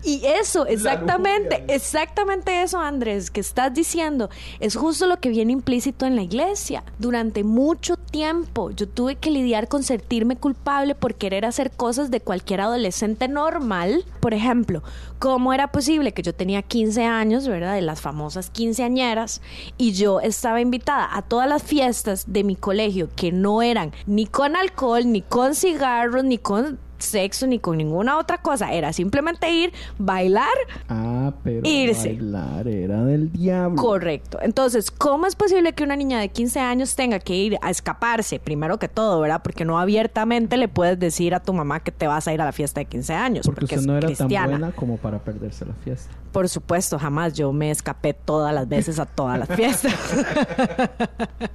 Y 0.03 0.25
eso, 0.25 0.67
exactamente, 0.67 1.65
exactamente 1.69 2.63
eso, 2.63 2.79
Andrés, 2.81 3.31
que 3.31 3.41
estás 3.41 3.73
diciendo, 3.73 4.31
es 4.59 4.75
justo 4.77 5.07
lo 5.07 5.21
que 5.21 5.29
viene 5.29 5.53
implícito 5.53 6.07
en 6.07 6.17
la 6.17 6.23
iglesia. 6.23 6.83
Durante 6.99 7.45
mucho 7.45 7.97
tiempo 7.97 8.71
yo 8.71 8.89
tuve 8.89 9.17
que 9.17 9.31
lidiar 9.31 9.69
con 9.69 9.83
sentirme 9.83 10.37
culpable 10.37 10.95
por 10.95 11.15
querer 11.15 11.45
hacer 11.45 11.71
cosas 11.71 12.11
de 12.11 12.21
cualquier 12.21 12.63
adolescente 12.63 13.29
normal. 13.29 14.05
Por 14.21 14.35
ejemplo, 14.35 14.83
¿cómo 15.23 15.53
era 15.53 15.71
posible 15.71 16.11
que 16.11 16.23
yo 16.23 16.35
tenía 16.35 16.63
15 16.63 17.05
años, 17.05 17.47
verdad? 17.47 17.77
De 17.77 17.81
las 17.81 18.01
famosas 18.01 18.51
quinceañeras, 18.51 19.41
y 19.79 19.93
yo 19.93 20.19
estaba 20.19 20.61
invitada 20.61 21.09
a 21.17 21.23
todas 21.23 21.49
las 21.49 21.63
fiestas 21.63 22.33
de 22.33 22.43
mi 22.43 22.57
colegio 22.57 23.09
que 23.15 23.31
no 23.31 23.63
eran 23.63 23.93
ni 24.07 24.27
con 24.27 24.57
alcohol, 24.57 25.13
ni 25.13 25.23
con 25.23 25.55
cigarros, 25.55 26.25
ni 26.25 26.39
con 26.39 26.81
sexo 27.03 27.47
ni 27.47 27.59
con 27.59 27.77
ninguna 27.77 28.19
otra 28.19 28.39
cosa. 28.39 28.73
Era 28.73 28.93
simplemente 28.93 29.51
ir, 29.51 29.73
bailar. 29.99 30.47
Ah, 30.89 31.33
pero 31.43 31.61
Irse. 31.69 32.09
bailar 32.15 32.69
era 32.69 33.05
del 33.05 33.31
diablo. 33.33 33.81
Correcto. 33.81 34.39
Entonces, 34.43 34.91
¿cómo 34.91 35.27
es 35.27 35.37
posible 35.37 35.73
que 35.73 35.85
una 35.85 35.97
niña 35.97 36.19
de 36.21 36.29
15 36.29 36.61
años 36.61 36.95
tenga 36.95 37.19
que 37.19 37.35
ir 37.35 37.59
a 37.63 37.71
escaparse? 37.71 38.39
Primero 38.39 38.79
que 38.79 38.89
todo, 38.89 39.21
¿verdad? 39.21 39.41
Porque 39.43 39.65
no 39.65 39.79
abiertamente 39.79 40.57
le 40.57 40.69
puedes 40.69 40.99
decir 40.99 41.35
a 41.35 41.41
tu 41.41 41.53
mamá 41.53 41.81
que 41.81 41.93
te 41.93 42.07
vas 42.07 42.27
a 42.29 42.33
ir 42.33 42.41
a 42.41 42.45
la 42.45 42.53
fiesta 42.53 42.81
de 42.81 42.87
15 42.87 43.15
años. 43.15 43.47
Porque 43.47 43.61
Porque, 43.63 43.75
usted 43.77 43.87
no 43.87 43.97
era 43.99 44.07
cristiana. 44.07 44.47
tan 44.51 44.61
buena 44.61 44.73
como 44.77 44.97
para 44.97 45.19
perderse 45.19 45.65
la 45.67 45.75
fiesta. 45.75 46.11
Por 46.33 46.49
supuesto, 46.49 46.99
jamás 46.99 47.35
yo 47.35 47.53
me 47.53 47.71
escapé 47.71 48.15
todas 48.15 48.55
las 48.55 48.67
veces 48.69 48.99
a 48.99 49.05
todas 49.07 49.39
las 49.39 49.49
fiestas. 49.49 49.93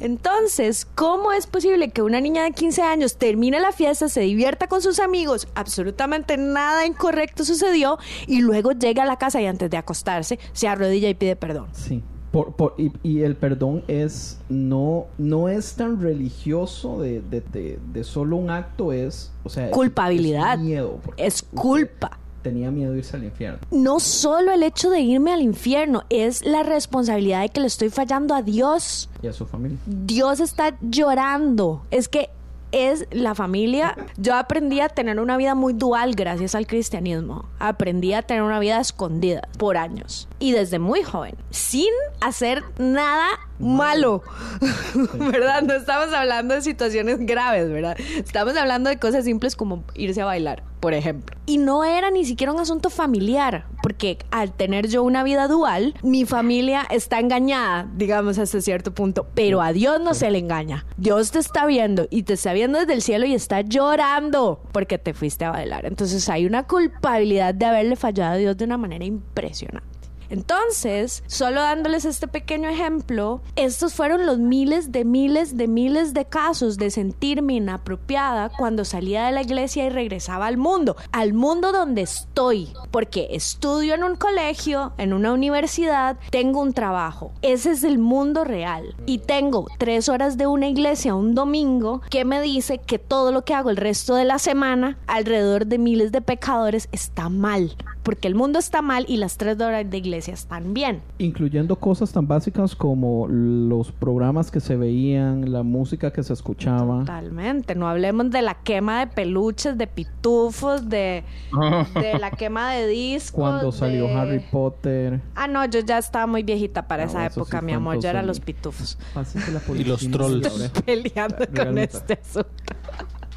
Entonces, 0.00 0.86
¿cómo 0.94 1.32
es 1.32 1.46
posible 1.46 1.90
que 1.90 2.02
una 2.02 2.20
niña 2.20 2.44
de 2.44 2.52
15 2.52 2.82
años 2.82 3.16
termine 3.16 3.60
la 3.60 3.72
fiesta, 3.72 4.08
se 4.08 4.20
divierta 4.20 4.66
con 4.68 4.82
sus 4.82 5.00
amigos, 5.00 5.48
absolutamente 5.54 6.36
nada 6.36 6.86
incorrecto 6.86 7.44
sucedió 7.44 7.98
y 8.26 8.40
luego 8.40 8.72
llega 8.72 9.02
a 9.02 9.06
la 9.06 9.16
casa 9.16 9.40
y 9.40 9.46
antes 9.46 9.70
de 9.70 9.76
acostarse 9.76 10.38
se 10.52 10.68
arrodilla 10.68 11.08
y 11.08 11.14
pide 11.14 11.36
perdón? 11.36 11.68
Sí. 11.72 12.02
Por, 12.30 12.52
por- 12.56 12.74
y, 12.76 12.92
y 13.02 13.22
el 13.22 13.36
perdón 13.36 13.82
es 13.88 14.38
no 14.50 15.06
no 15.16 15.48
es 15.48 15.76
tan 15.76 15.98
religioso 16.02 17.00
de, 17.00 17.22
de, 17.22 17.40
de- 17.40 17.78
de 17.90 18.04
solo 18.04 18.36
un 18.36 18.50
acto 18.50 18.92
es 18.92 19.32
o 19.44 19.48
sea 19.48 19.70
Culpabilidad. 19.70 20.54
es 20.54 20.60
miedo 20.60 21.00
Es 21.16 21.42
culpa. 21.42 22.18
Tenía 22.42 22.70
miedo 22.70 22.92
de 22.92 22.98
irse 22.98 23.16
al 23.16 23.24
infierno 23.24 23.58
No 23.70 24.00
solo 24.00 24.52
el 24.52 24.62
hecho 24.62 24.90
de 24.90 25.00
irme 25.00 25.32
al 25.32 25.42
infierno, 25.42 26.04
es 26.10 26.44
la 26.44 26.62
responsabilidad 26.62 27.42
de 27.42 27.48
que 27.50 27.60
le 27.60 27.66
estoy 27.66 27.90
fallando 27.90 28.34
a 28.34 28.42
Dios. 28.42 29.08
y 29.22 29.26
a 29.26 29.32
su 29.32 29.46
familia 29.46 29.78
Dios 29.86 30.40
está 30.40 30.76
llorando. 30.80 31.82
Es 31.90 32.08
que 32.08 32.30
es 32.72 33.06
la 33.10 33.34
familia. 33.34 33.96
Yo 34.16 34.34
aprendí 34.34 34.80
a 34.80 34.88
tener 34.88 35.20
una 35.20 35.36
vida 35.36 35.54
muy 35.54 35.72
dual 35.72 36.14
gracias 36.14 36.54
al 36.54 36.66
cristianismo. 36.66 37.46
Aprendí 37.58 38.12
a 38.12 38.22
tener 38.22 38.42
una 38.42 38.58
vida 38.58 38.80
escondida 38.80 39.48
por 39.58 39.76
años. 39.76 40.28
Y 40.38 40.52
desde 40.52 40.78
muy 40.78 41.02
joven. 41.02 41.34
Sin 41.50 41.88
hacer 42.20 42.62
nada 42.78 43.28
malo. 43.58 44.22
¿Verdad? 45.14 45.62
No 45.62 45.74
estamos 45.74 46.12
hablando 46.14 46.54
de 46.54 46.62
situaciones 46.62 47.18
graves, 47.20 47.70
¿verdad? 47.70 47.96
Estamos 48.16 48.56
hablando 48.56 48.90
de 48.90 48.98
cosas 48.98 49.24
simples 49.24 49.56
como 49.56 49.84
irse 49.94 50.20
a 50.20 50.24
bailar, 50.24 50.62
por 50.80 50.94
ejemplo. 50.94 51.36
Y 51.46 51.58
no 51.58 51.84
era 51.84 52.10
ni 52.10 52.24
siquiera 52.24 52.52
un 52.52 52.60
asunto 52.60 52.90
familiar. 52.90 53.66
Porque 53.82 54.18
al 54.30 54.52
tener 54.52 54.88
yo 54.88 55.02
una 55.02 55.22
vida 55.22 55.48
dual, 55.48 55.94
mi 56.02 56.24
familia 56.24 56.86
está 56.90 57.20
engañada, 57.20 57.88
digamos, 57.94 58.38
hasta 58.38 58.60
cierto 58.60 58.92
punto. 58.92 59.26
Pero 59.34 59.62
a 59.62 59.72
Dios 59.72 60.00
no 60.00 60.14
se 60.14 60.30
le 60.30 60.38
engaña. 60.38 60.84
Dios 60.96 61.30
te 61.30 61.38
está 61.38 61.64
viendo 61.64 62.06
y 62.10 62.24
te 62.24 62.34
está 62.34 62.52
viendo 62.52 62.78
desde 62.78 62.92
el 62.92 63.02
cielo 63.02 63.24
y 63.24 63.34
está 63.34 63.60
llorando 63.62 64.60
porque 64.72 64.98
te 64.98 65.14
fuiste 65.14 65.44
a 65.44 65.50
bailar. 65.52 65.86
Entonces 65.86 66.28
hay 66.28 66.44
una 66.44 66.66
culpabilidad 66.66 67.54
de 67.54 67.66
haberle 67.66 67.96
fallado 67.96 68.34
a 68.34 68.36
Dios 68.36 68.56
de 68.56 68.64
una 68.64 68.76
manera 68.76 69.04
impresionante. 69.04 69.97
Entonces, 70.30 71.22
solo 71.26 71.60
dándoles 71.62 72.04
este 72.04 72.28
pequeño 72.28 72.68
ejemplo, 72.68 73.40
estos 73.56 73.94
fueron 73.94 74.26
los 74.26 74.38
miles 74.38 74.92
de 74.92 75.04
miles 75.04 75.56
de 75.56 75.68
miles 75.68 76.14
de 76.14 76.26
casos 76.26 76.76
de 76.76 76.90
sentirme 76.90 77.54
inapropiada 77.54 78.50
cuando 78.50 78.84
salía 78.84 79.26
de 79.26 79.32
la 79.32 79.42
iglesia 79.42 79.86
y 79.86 79.90
regresaba 79.90 80.46
al 80.46 80.56
mundo, 80.56 80.96
al 81.12 81.32
mundo 81.32 81.72
donde 81.72 82.02
estoy, 82.02 82.72
porque 82.90 83.28
estudio 83.30 83.94
en 83.94 84.04
un 84.04 84.16
colegio, 84.16 84.92
en 84.98 85.12
una 85.12 85.32
universidad, 85.32 86.18
tengo 86.30 86.60
un 86.60 86.72
trabajo. 86.72 87.32
Ese 87.42 87.70
es 87.70 87.84
el 87.84 87.98
mundo 87.98 88.44
real. 88.44 88.94
Y 89.06 89.18
tengo 89.18 89.66
tres 89.78 90.08
horas 90.08 90.36
de 90.36 90.46
una 90.46 90.68
iglesia 90.68 91.14
un 91.14 91.34
domingo 91.34 92.02
que 92.10 92.24
me 92.24 92.40
dice 92.40 92.78
que 92.78 92.98
todo 92.98 93.32
lo 93.32 93.44
que 93.44 93.54
hago 93.54 93.70
el 93.70 93.76
resto 93.76 94.14
de 94.14 94.24
la 94.24 94.38
semana 94.38 94.98
alrededor 95.06 95.66
de 95.66 95.78
miles 95.78 96.12
de 96.12 96.20
pecadores 96.20 96.88
está 96.92 97.28
mal. 97.28 97.76
Porque 98.02 98.28
el 98.28 98.34
mundo 98.34 98.58
está 98.58 98.80
mal 98.80 99.04
y 99.08 99.18
las 99.18 99.36
tres 99.36 99.60
horas 99.60 99.88
de 99.88 99.96
iglesia 99.98 100.17
están 100.26 100.74
bien. 100.74 101.00
incluyendo 101.18 101.76
cosas 101.76 102.10
tan 102.12 102.26
básicas 102.26 102.74
como 102.74 103.28
los 103.28 103.92
programas 103.92 104.50
que 104.50 104.58
se 104.60 104.76
veían 104.76 105.52
la 105.52 105.62
música 105.62 106.12
que 106.12 106.22
se 106.22 106.32
escuchaba 106.32 107.00
Totalmente. 107.00 107.74
No 107.74 107.86
hablemos 107.88 108.30
de 108.30 108.42
la 108.42 108.54
quema 108.54 109.00
de 109.00 109.06
peluches, 109.06 109.78
de 109.78 109.86
pitufos, 109.86 110.88
de, 110.88 111.22
de 111.94 112.18
la 112.18 112.30
quema 112.30 112.72
de 112.72 112.86
discos. 112.88 113.32
cuando 113.40 113.70
salió 113.72 114.04
de- 114.06 114.14
Harry 114.14 114.40
Potter 114.50 115.20
Ah, 115.34 115.46
no, 115.46 115.64
yo 115.66 115.80
ya 115.80 115.98
estaba 115.98 116.26
muy 116.26 116.42
viejita 116.42 116.88
para 116.88 117.04
Ah, 117.04 117.06
esa 117.06 117.26
época, 117.26 117.60
sí 117.60 117.66
mi 117.66 117.72
amor. 117.72 118.00
Yo 118.00 118.08
era 118.08 118.22
los 118.22 118.40
pitufos. 118.40 118.98
La 119.14 119.62
Y 119.76 119.84
los 119.84 120.08
trolls. 120.10 120.48
Peleando 120.86 121.46
con 121.54 121.78
este 121.78 122.14
asunto. 122.14 122.48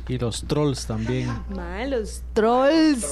Y 0.07 0.17
los 0.17 0.43
trolls 0.43 0.85
también. 0.87 1.29
Madre, 1.55 1.87
los 1.87 2.23
trolls. 2.33 3.05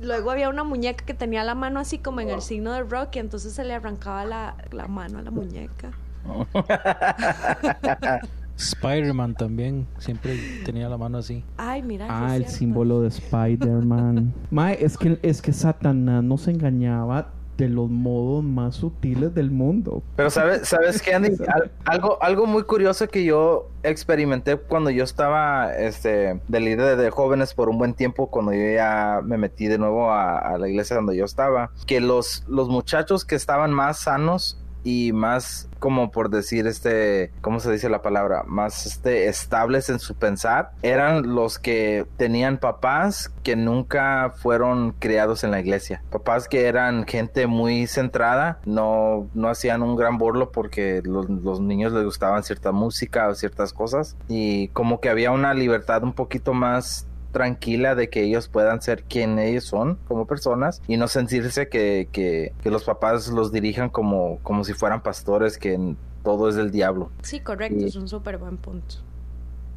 Luego 0.00 0.30
había 0.30 0.48
una 0.48 0.64
muñeca 0.64 1.04
que 1.04 1.14
tenía 1.14 1.42
la 1.44 1.54
mano 1.54 1.80
así 1.80 1.98
como 1.98 2.20
en 2.20 2.30
el 2.30 2.40
signo 2.42 2.72
de 2.72 2.82
Rocky, 2.82 3.18
entonces 3.18 3.52
se 3.52 3.64
le 3.64 3.74
arrancaba 3.74 4.24
la, 4.24 4.56
la 4.70 4.86
mano 4.86 5.18
a 5.18 5.22
la 5.22 5.30
muñeca. 5.30 5.90
Spider-Man 8.56 9.34
también. 9.34 9.86
Siempre 9.98 10.38
tenía 10.64 10.88
la 10.88 10.96
mano 10.96 11.18
así. 11.18 11.44
Ay, 11.56 11.82
mira. 11.82 12.06
sí 12.06 12.12
Ah, 12.14 12.36
el 12.36 12.42
cierto. 12.42 12.58
símbolo 12.58 13.00
de 13.00 13.08
Spider-Man. 13.08 14.32
Mae, 14.50 14.78
es 14.84 14.96
que, 14.96 15.18
es 15.22 15.42
que 15.42 15.52
Satanás 15.52 16.22
nos 16.22 16.46
engañaba 16.46 17.30
de 17.56 17.68
los 17.68 17.88
modos 17.88 18.42
más 18.42 18.74
sutiles 18.76 19.34
del 19.34 19.50
mundo. 19.50 20.02
Pero 20.16 20.28
sabes, 20.30 20.66
sabes 20.68 21.00
qué, 21.00 21.14
Andy, 21.14 21.30
Al- 21.48 21.70
algo, 21.84 22.20
algo 22.22 22.46
muy 22.46 22.64
curioso 22.64 23.06
que 23.08 23.24
yo 23.24 23.68
experimenté 23.82 24.56
cuando 24.56 24.90
yo 24.90 25.04
estaba 25.04 25.74
este 25.76 26.40
de 26.48 26.60
líder 26.60 26.96
de 26.96 27.10
jóvenes 27.10 27.54
por 27.54 27.68
un 27.68 27.78
buen 27.78 27.94
tiempo, 27.94 28.28
cuando 28.28 28.52
yo 28.52 28.72
ya 28.74 29.20
me 29.22 29.36
metí 29.38 29.66
de 29.66 29.78
nuevo 29.78 30.10
a, 30.10 30.38
a 30.38 30.58
la 30.58 30.68
iglesia 30.68 30.96
donde 30.96 31.16
yo 31.16 31.24
estaba, 31.24 31.70
que 31.86 32.00
los, 32.00 32.44
los 32.48 32.68
muchachos 32.68 33.24
que 33.24 33.34
estaban 33.36 33.72
más 33.72 33.98
sanos 34.00 34.60
y 34.84 35.12
más 35.12 35.68
como 35.78 36.10
por 36.10 36.30
decir 36.30 36.66
este 36.66 37.32
cómo 37.40 37.60
se 37.60 37.72
dice 37.72 37.88
la 37.88 38.02
palabra 38.02 38.44
más 38.46 38.86
este 38.86 39.28
estables 39.28 39.88
en 39.90 39.98
su 39.98 40.14
pensar. 40.14 40.70
Eran 40.82 41.34
los 41.34 41.58
que 41.58 42.06
tenían 42.16 42.58
papás 42.58 43.32
que 43.42 43.56
nunca 43.56 44.32
fueron 44.36 44.92
criados 44.92 45.42
en 45.42 45.50
la 45.50 45.60
iglesia. 45.60 46.02
Papás 46.10 46.48
que 46.48 46.66
eran 46.66 47.06
gente 47.06 47.46
muy 47.46 47.86
centrada 47.86 48.60
no 48.64 49.28
no 49.34 49.48
hacían 49.48 49.82
un 49.82 49.96
gran 49.96 50.18
borlo 50.18 50.52
porque 50.52 51.02
los, 51.04 51.28
los 51.28 51.60
niños 51.60 51.92
les 51.92 52.04
gustaban 52.04 52.44
cierta 52.44 52.72
música 52.72 53.28
o 53.28 53.34
ciertas 53.34 53.72
cosas. 53.72 54.16
Y 54.28 54.68
como 54.68 55.00
que 55.00 55.08
había 55.08 55.32
una 55.32 55.54
libertad 55.54 56.04
un 56.04 56.12
poquito 56.12 56.52
más 56.52 57.06
tranquila 57.34 57.94
de 57.94 58.08
que 58.08 58.22
ellos 58.22 58.48
puedan 58.48 58.80
ser 58.80 59.02
quien 59.04 59.38
ellos 59.38 59.64
son 59.64 59.98
como 60.08 60.26
personas 60.26 60.80
y 60.88 60.96
no 60.96 61.06
sentirse 61.08 61.68
que, 61.68 62.08
que, 62.10 62.54
que 62.62 62.70
los 62.70 62.84
papás 62.84 63.28
los 63.28 63.52
dirijan 63.52 63.90
como, 63.90 64.38
como 64.42 64.64
si 64.64 64.72
fueran 64.72 65.02
pastores, 65.02 65.58
que 65.58 65.94
todo 66.22 66.48
es 66.48 66.54
del 66.54 66.70
diablo. 66.70 67.10
Sí, 67.20 67.40
correcto, 67.40 67.84
es 67.84 67.96
un 67.96 68.08
súper 68.08 68.38
buen 68.38 68.56
punto. 68.56 68.94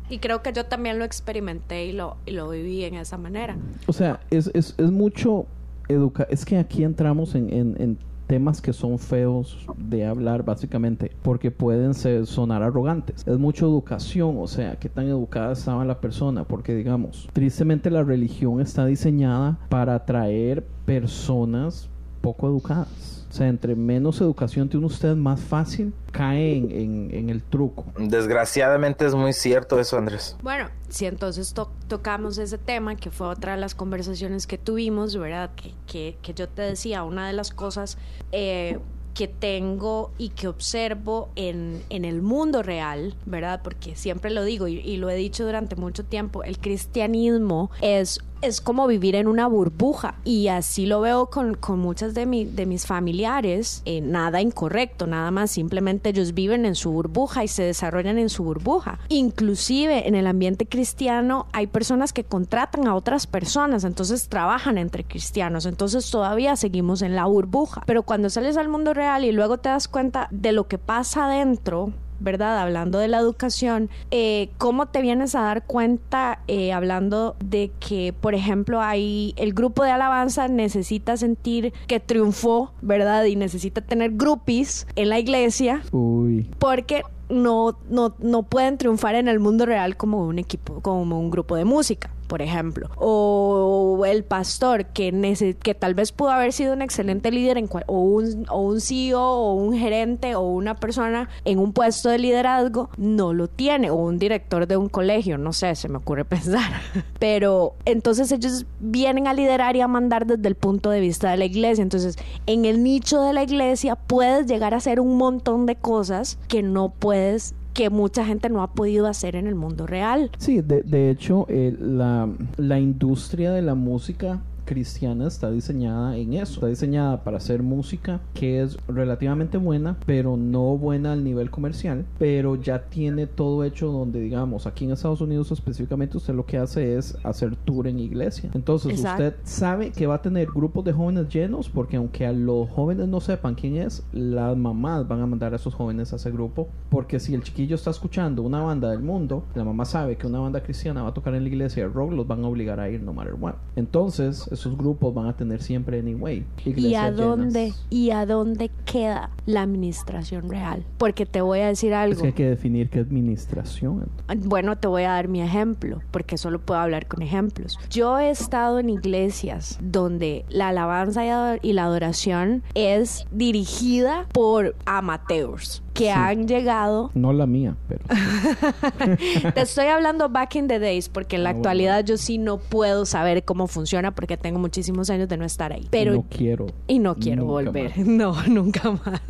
Y 0.09 0.19
creo 0.19 0.41
que 0.41 0.53
yo 0.53 0.65
también 0.67 0.99
lo 0.99 1.03
experimenté 1.03 1.85
y 1.87 1.91
lo, 1.91 2.15
y 2.25 2.31
lo 2.31 2.47
viví 2.49 2.85
en 2.85 2.95
esa 2.95 3.17
manera. 3.17 3.57
O 3.87 3.91
sea, 3.91 4.21
es, 4.29 4.49
es, 4.53 4.73
es 4.77 4.89
mucho 4.89 5.45
educar. 5.89 6.27
Es 6.29 6.45
que 6.45 6.57
aquí 6.57 6.85
entramos 6.85 7.35
en, 7.35 7.51
en- 7.51 7.75
en 7.81 7.97
temas 8.27 8.61
que 8.61 8.73
son 8.73 8.99
feos 8.99 9.65
de 9.77 10.05
hablar, 10.05 10.43
básicamente, 10.43 11.11
porque 11.23 11.49
pueden 11.49 11.93
sonar 11.93 12.61
arrogantes. 12.61 13.23
Es 13.25 13.39
mucho 13.39 13.65
educación, 13.65 14.35
o 14.37 14.47
sea, 14.47 14.75
qué 14.77 14.89
tan 14.89 15.07
educada 15.07 15.53
estaba 15.53 15.85
la 15.85 15.99
persona, 15.99 16.43
porque 16.43 16.75
digamos, 16.75 17.27
tristemente 17.33 17.89
la 17.89 18.03
religión 18.03 18.61
está 18.61 18.85
diseñada 18.85 19.57
para 19.69 19.95
atraer 19.95 20.63
personas 20.85 21.89
poco 22.21 22.47
educadas. 22.47 23.16
O 23.37 23.39
sea, 23.39 23.49
entre 23.49 23.75
menos 23.75 24.19
educación 24.19 24.67
tiene 24.67 24.87
usted, 24.87 25.15
más 25.15 25.39
fácil 25.39 25.93
cae 26.11 26.57
en, 26.57 26.71
en- 26.71 27.09
en 27.13 27.29
el 27.29 27.43
truco. 27.43 27.85
Desgraciadamente 27.99 29.05
es 29.05 29.13
muy 29.13 29.31
cierto 29.31 29.79
eso, 29.79 29.95
Andrés. 29.95 30.35
Bueno, 30.41 30.69
si 30.89 31.05
entonces 31.05 31.53
to- 31.53 31.69
tocamos 31.87 32.39
ese 32.39 32.57
tema, 32.57 32.95
que 32.95 33.11
fue 33.11 33.27
otra 33.27 33.51
de 33.53 33.61
las 33.61 33.75
conversaciones 33.75 34.47
que 34.47 34.57
tuvimos, 34.57 35.15
¿verdad? 35.15 35.51
Que, 35.55 35.75
que, 35.85 36.17
que 36.23 36.33
yo 36.33 36.49
te 36.49 36.63
decía, 36.63 37.03
una 37.03 37.27
de 37.27 37.33
las 37.33 37.51
cosas 37.51 37.99
eh, 38.31 38.79
que 39.13 39.27
tengo 39.27 40.09
y 40.17 40.29
que 40.29 40.47
observo 40.47 41.29
en, 41.35 41.83
en 41.91 42.05
el 42.05 42.23
mundo 42.23 42.63
real, 42.63 43.13
¿verdad? 43.27 43.61
Porque 43.63 43.95
siempre 43.95 44.31
lo 44.31 44.43
digo 44.43 44.67
y, 44.67 44.79
y 44.79 44.97
lo 44.97 45.11
he 45.11 45.15
dicho 45.15 45.45
durante 45.45 45.75
mucho 45.75 46.03
tiempo, 46.05 46.43
el 46.43 46.57
cristianismo 46.57 47.69
es 47.81 48.19
es 48.41 48.61
como 48.61 48.87
vivir 48.87 49.15
en 49.15 49.27
una 49.27 49.47
burbuja. 49.47 50.15
Y 50.23 50.47
así 50.47 50.85
lo 50.85 51.01
veo 51.01 51.27
con, 51.27 51.55
con 51.55 51.79
muchas 51.79 52.13
de, 52.13 52.25
mi- 52.25 52.45
de 52.45 52.65
mis 52.65 52.85
familiares, 52.85 53.81
eh, 53.85 54.01
nada 54.01 54.41
incorrecto, 54.41 55.07
nada 55.07 55.31
más, 55.31 55.51
simplemente 55.51 56.09
ellos 56.09 56.33
viven 56.33 56.65
en 56.65 56.75
su 56.75 56.91
burbuja 56.91 57.43
y 57.43 57.47
se 57.47 57.63
desarrollan 57.63 58.17
en 58.17 58.29
su 58.29 58.43
burbuja. 58.43 58.99
Inclusive 59.09 60.07
en 60.07 60.15
el 60.15 60.27
ambiente 60.27 60.65
cristiano 60.65 61.47
hay 61.53 61.67
personas 61.67 62.13
que 62.13 62.23
contratan 62.23 62.87
a 62.87 62.95
otras 62.95 63.27
personas, 63.27 63.83
entonces 63.83 64.27
trabajan 64.29 64.77
entre 64.77 65.03
cristianos, 65.03 65.65
entonces 65.65 66.09
todavía 66.09 66.55
seguimos 66.55 67.01
en 67.01 67.15
la 67.15 67.25
burbuja, 67.25 67.83
pero 67.85 68.03
cuando 68.03 68.29
sales 68.29 68.57
al 68.57 68.67
mundo 68.69 68.93
real 68.93 69.25
y 69.25 69.31
luego 69.31 69.57
te 69.57 69.69
das 69.69 69.87
cuenta 69.87 70.27
de 70.31 70.51
lo 70.51 70.67
que 70.67 70.77
pasa 70.77 71.25
adentro, 71.25 71.91
¿verdad? 72.19 72.59
Hablando 72.59 72.99
de 72.99 73.07
la 73.07 73.19
educación, 73.19 73.89
eh, 74.11 74.49
¿cómo 74.57 74.87
te 74.87 75.01
vienes 75.01 75.35
a 75.35 75.41
dar 75.41 75.65
cuenta 75.65 76.39
eh, 76.47 76.73
hablando 76.73 77.35
de 77.43 77.71
que, 77.79 78.13
por 78.19 78.35
ejemplo, 78.35 78.81
hay 78.81 79.33
el 79.37 79.53
grupo 79.53 79.83
de 79.83 79.91
alabanza 79.91 80.47
necesita 80.47 81.17
sentir 81.17 81.73
que 81.87 81.99
triunfó, 81.99 82.71
¿verdad? 82.81 83.25
Y 83.25 83.35
necesita 83.35 83.81
tener 83.81 84.11
groupies 84.11 84.87
en 84.95 85.09
la 85.09 85.19
iglesia 85.19 85.81
Uy. 85.91 86.49
porque 86.59 87.03
no, 87.29 87.77
no, 87.89 88.15
no 88.19 88.43
pueden 88.43 88.77
triunfar 88.77 89.15
en 89.15 89.27
el 89.27 89.39
mundo 89.39 89.65
real 89.65 89.97
como 89.97 90.25
un 90.25 90.39
equipo, 90.39 90.81
como 90.81 91.19
un 91.19 91.29
grupo 91.29 91.55
de 91.55 91.65
música 91.65 92.09
por 92.27 92.41
ejemplo, 92.41 92.89
o 92.97 94.03
el 94.05 94.23
pastor 94.23 94.85
que, 94.87 95.55
que 95.61 95.73
tal 95.73 95.93
vez 95.93 96.11
pudo 96.11 96.29
haber 96.29 96.53
sido 96.53 96.73
un 96.73 96.81
excelente 96.81 97.31
líder 97.31 97.57
en 97.57 97.69
o, 97.87 97.99
un, 98.01 98.45
o 98.49 98.61
un 98.61 98.81
CEO 98.81 99.21
o 99.21 99.53
un 99.53 99.77
gerente 99.77 100.35
o 100.35 100.41
una 100.41 100.75
persona 100.75 101.29
en 101.45 101.59
un 101.59 101.73
puesto 101.73 102.09
de 102.09 102.19
liderazgo 102.19 102.89
no 102.97 103.33
lo 103.33 103.47
tiene 103.47 103.89
o 103.89 103.95
un 103.95 104.19
director 104.19 104.67
de 104.67 104.77
un 104.77 104.89
colegio, 104.89 105.37
no 105.37 105.53
sé, 105.53 105.75
se 105.75 105.89
me 105.89 105.97
ocurre 105.97 106.25
pensar. 106.25 106.81
Pero 107.19 107.75
entonces 107.85 108.31
ellos 108.31 108.65
vienen 108.79 109.27
a 109.27 109.33
liderar 109.33 109.75
y 109.75 109.81
a 109.81 109.87
mandar 109.87 110.25
desde 110.25 110.47
el 110.47 110.55
punto 110.55 110.89
de 110.89 110.99
vista 110.99 111.31
de 111.31 111.37
la 111.37 111.45
iglesia. 111.45 111.81
Entonces, 111.81 112.17
en 112.45 112.65
el 112.65 112.83
nicho 112.83 113.21
de 113.21 113.33
la 113.33 113.43
iglesia 113.43 113.95
puedes 113.95 114.47
llegar 114.47 114.73
a 114.73 114.77
hacer 114.77 114.99
un 114.99 115.17
montón 115.17 115.65
de 115.65 115.75
cosas 115.75 116.37
que 116.47 116.63
no 116.63 116.89
puedes 116.89 117.55
que 117.77 117.91
mucha 117.91 118.25
gente 118.25 118.49
no 118.49 118.63
ha 118.63 118.73
podido 118.73 119.05
hacer 119.05 119.35
en 119.35 119.45
el 119.45 119.53
mundo 119.53 119.85
real. 119.85 120.31
Sí, 120.39 120.61
de, 120.61 121.11
hecho, 121.11 121.45
eh, 121.47 121.77
la, 121.79 122.27
la 122.57 122.79
industria 122.79 123.51
de 123.51 123.61
la 123.61 123.75
música 123.75 124.41
cristiana 124.67 125.25
está 125.25 125.49
diseñada 125.49 126.15
en 126.15 126.33
eso. 126.33 126.55
Está 126.55 126.67
diseñada 126.67 127.23
para 127.23 127.37
hacer 127.37 127.63
música 127.63 128.19
que 128.35 128.61
es 128.61 128.77
relativamente 128.87 129.57
buena, 129.57 129.97
pero 130.05 130.37
no 130.37 130.77
buena 130.77 131.13
al 131.13 131.23
nivel 131.23 131.49
comercial, 131.49 132.05
pero 132.19 132.55
ya 132.55 132.83
tiene 132.89 133.25
todo 133.25 133.63
hecho 133.63 133.91
donde, 133.91 134.19
digamos, 134.19 134.67
aquí 134.67 134.85
en 134.85 134.91
Estados 134.91 135.21
Unidos 135.21 135.51
específicamente 135.51 136.17
usted 136.17 136.35
lo 136.35 136.45
que 136.45 136.57
hace 136.57 136.97
es 136.97 137.17
hacer 137.23 137.55
tour 137.55 137.87
en 137.87 137.97
iglesia. 137.97 138.51
Entonces 138.53 138.91
Exacto. 138.91 139.23
usted 139.23 139.35
sabe 139.43 139.91
que 139.91 140.05
va 140.05 140.15
a 140.15 140.21
tener 140.21 140.47
grupos 140.47 140.85
de 140.85 140.93
jóvenes 140.93 141.29
llenos 141.29 141.69
porque 141.69 141.97
aunque 141.97 142.27
a 142.27 142.33
los 142.33 142.69
jóvenes 142.69 143.07
no 143.07 143.21
sepan 143.21 143.55
quién 143.55 143.77
es, 143.77 144.03
las 144.11 144.55
mamás 144.57 145.07
van 145.07 145.21
a 145.21 145.25
mandar 145.25 145.53
a 145.53 145.55
esos 145.55 145.73
jóvenes 145.73 146.13
a 146.13 146.17
ese 146.17 146.29
grupo 146.29 146.67
porque 146.89 147.19
si 147.19 147.33
el 147.33 147.43
chiquillo 147.43 147.75
está 147.75 147.91
escuchando 147.91 148.41
una 148.41 148.61
banda 148.61 148.91
del 148.91 149.01
mundo, 149.01 149.45
la 149.55 149.63
mamá 149.63 149.85
sabe 149.85 150.17
que 150.17 150.27
una 150.27 150.39
banda 150.39 150.61
cristiana 150.61 151.03
va 151.03 151.09
a 151.09 151.13
tocar 151.13 151.33
en 151.35 151.43
la 151.43 151.49
iglesia 151.49 151.87
de 151.87 151.93
rock, 151.93 152.11
los 152.11 152.27
van 152.27 152.43
a 152.43 152.47
obligar 152.47 152.79
a 152.79 152.89
ir 152.89 153.01
no 153.01 153.13
matter 153.13 153.35
what. 153.39 153.55
Entonces, 153.75 154.49
esos 154.59 154.77
grupos 154.77 155.13
van 155.13 155.27
a 155.27 155.35
tener 155.35 155.61
siempre 155.61 155.99
anyway. 155.99 156.45
¿Y 156.65 156.95
a 156.95 157.11
dónde 157.11 157.65
llenas. 157.65 157.85
y 157.89 158.11
a 158.11 158.25
dónde 158.25 158.71
queda 158.85 159.29
la 159.45 159.61
administración 159.61 160.49
real? 160.49 160.83
Porque 160.97 161.25
te 161.25 161.41
voy 161.41 161.59
a 161.59 161.67
decir 161.67 161.91
Es 161.91 161.97
algo. 161.97 162.21
que 162.21 162.27
hay 162.27 162.33
que 162.33 162.49
definir 162.49 162.89
qué 162.89 162.99
administración. 162.99 164.09
Bueno, 164.45 164.77
te 164.77 164.87
voy 164.87 165.03
a 165.03 165.11
dar 165.11 165.27
mi 165.27 165.41
ejemplo, 165.41 166.01
porque 166.11 166.37
solo 166.37 166.59
puedo 166.59 166.79
hablar 166.79 167.07
con 167.07 167.21
ejemplos. 167.21 167.77
Yo 167.89 168.19
he 168.19 168.29
estado 168.29 168.79
en 168.79 168.89
iglesias 168.89 169.79
donde 169.81 170.45
la 170.49 170.69
alabanza 170.69 171.57
y 171.61 171.73
la 171.73 171.83
adoración 171.85 172.63
es 172.73 173.25
dirigida 173.31 174.25
por 174.33 174.75
amateurs 174.85 175.83
que 175.97 176.05
Sí. 176.05 176.09
han 176.09 176.47
llegado 176.47 177.11
No 177.13 177.33
la 177.33 177.45
mía, 177.47 177.75
pero 177.87 178.01
Te 179.53 179.61
estoy 179.61 179.87
hablando 179.87 180.29
back 180.29 180.55
in 180.55 180.67
the 180.67 180.79
days, 180.79 181.09
porque 181.09 181.35
en 181.35 181.43
la 181.43 181.49
Ah, 181.49 181.53
bueno. 181.53 181.59
actualidad 181.69 182.03
yo 182.05 182.17
sí 182.17 182.37
no 182.37 182.57
puedo 182.57 183.05
saber 183.05 183.43
cómo 183.43 183.67
funciona 183.67 184.11
porque 184.13 184.37
tengo 184.37 184.59
muchísimos 184.59 185.09
años 185.09 185.27
de 185.29 185.37
no 185.37 185.45
estar 185.45 185.71
ahí. 185.73 185.87
Pero 185.89 186.13
no 186.13 186.25
quiero. 186.29 186.67
y 186.87 186.99
no 186.99 187.15
quiero 187.15 187.45
volver. 187.45 187.97
más. 187.97 188.07
No, 188.07 188.35
nunca 188.47 188.91
más. 188.91 189.21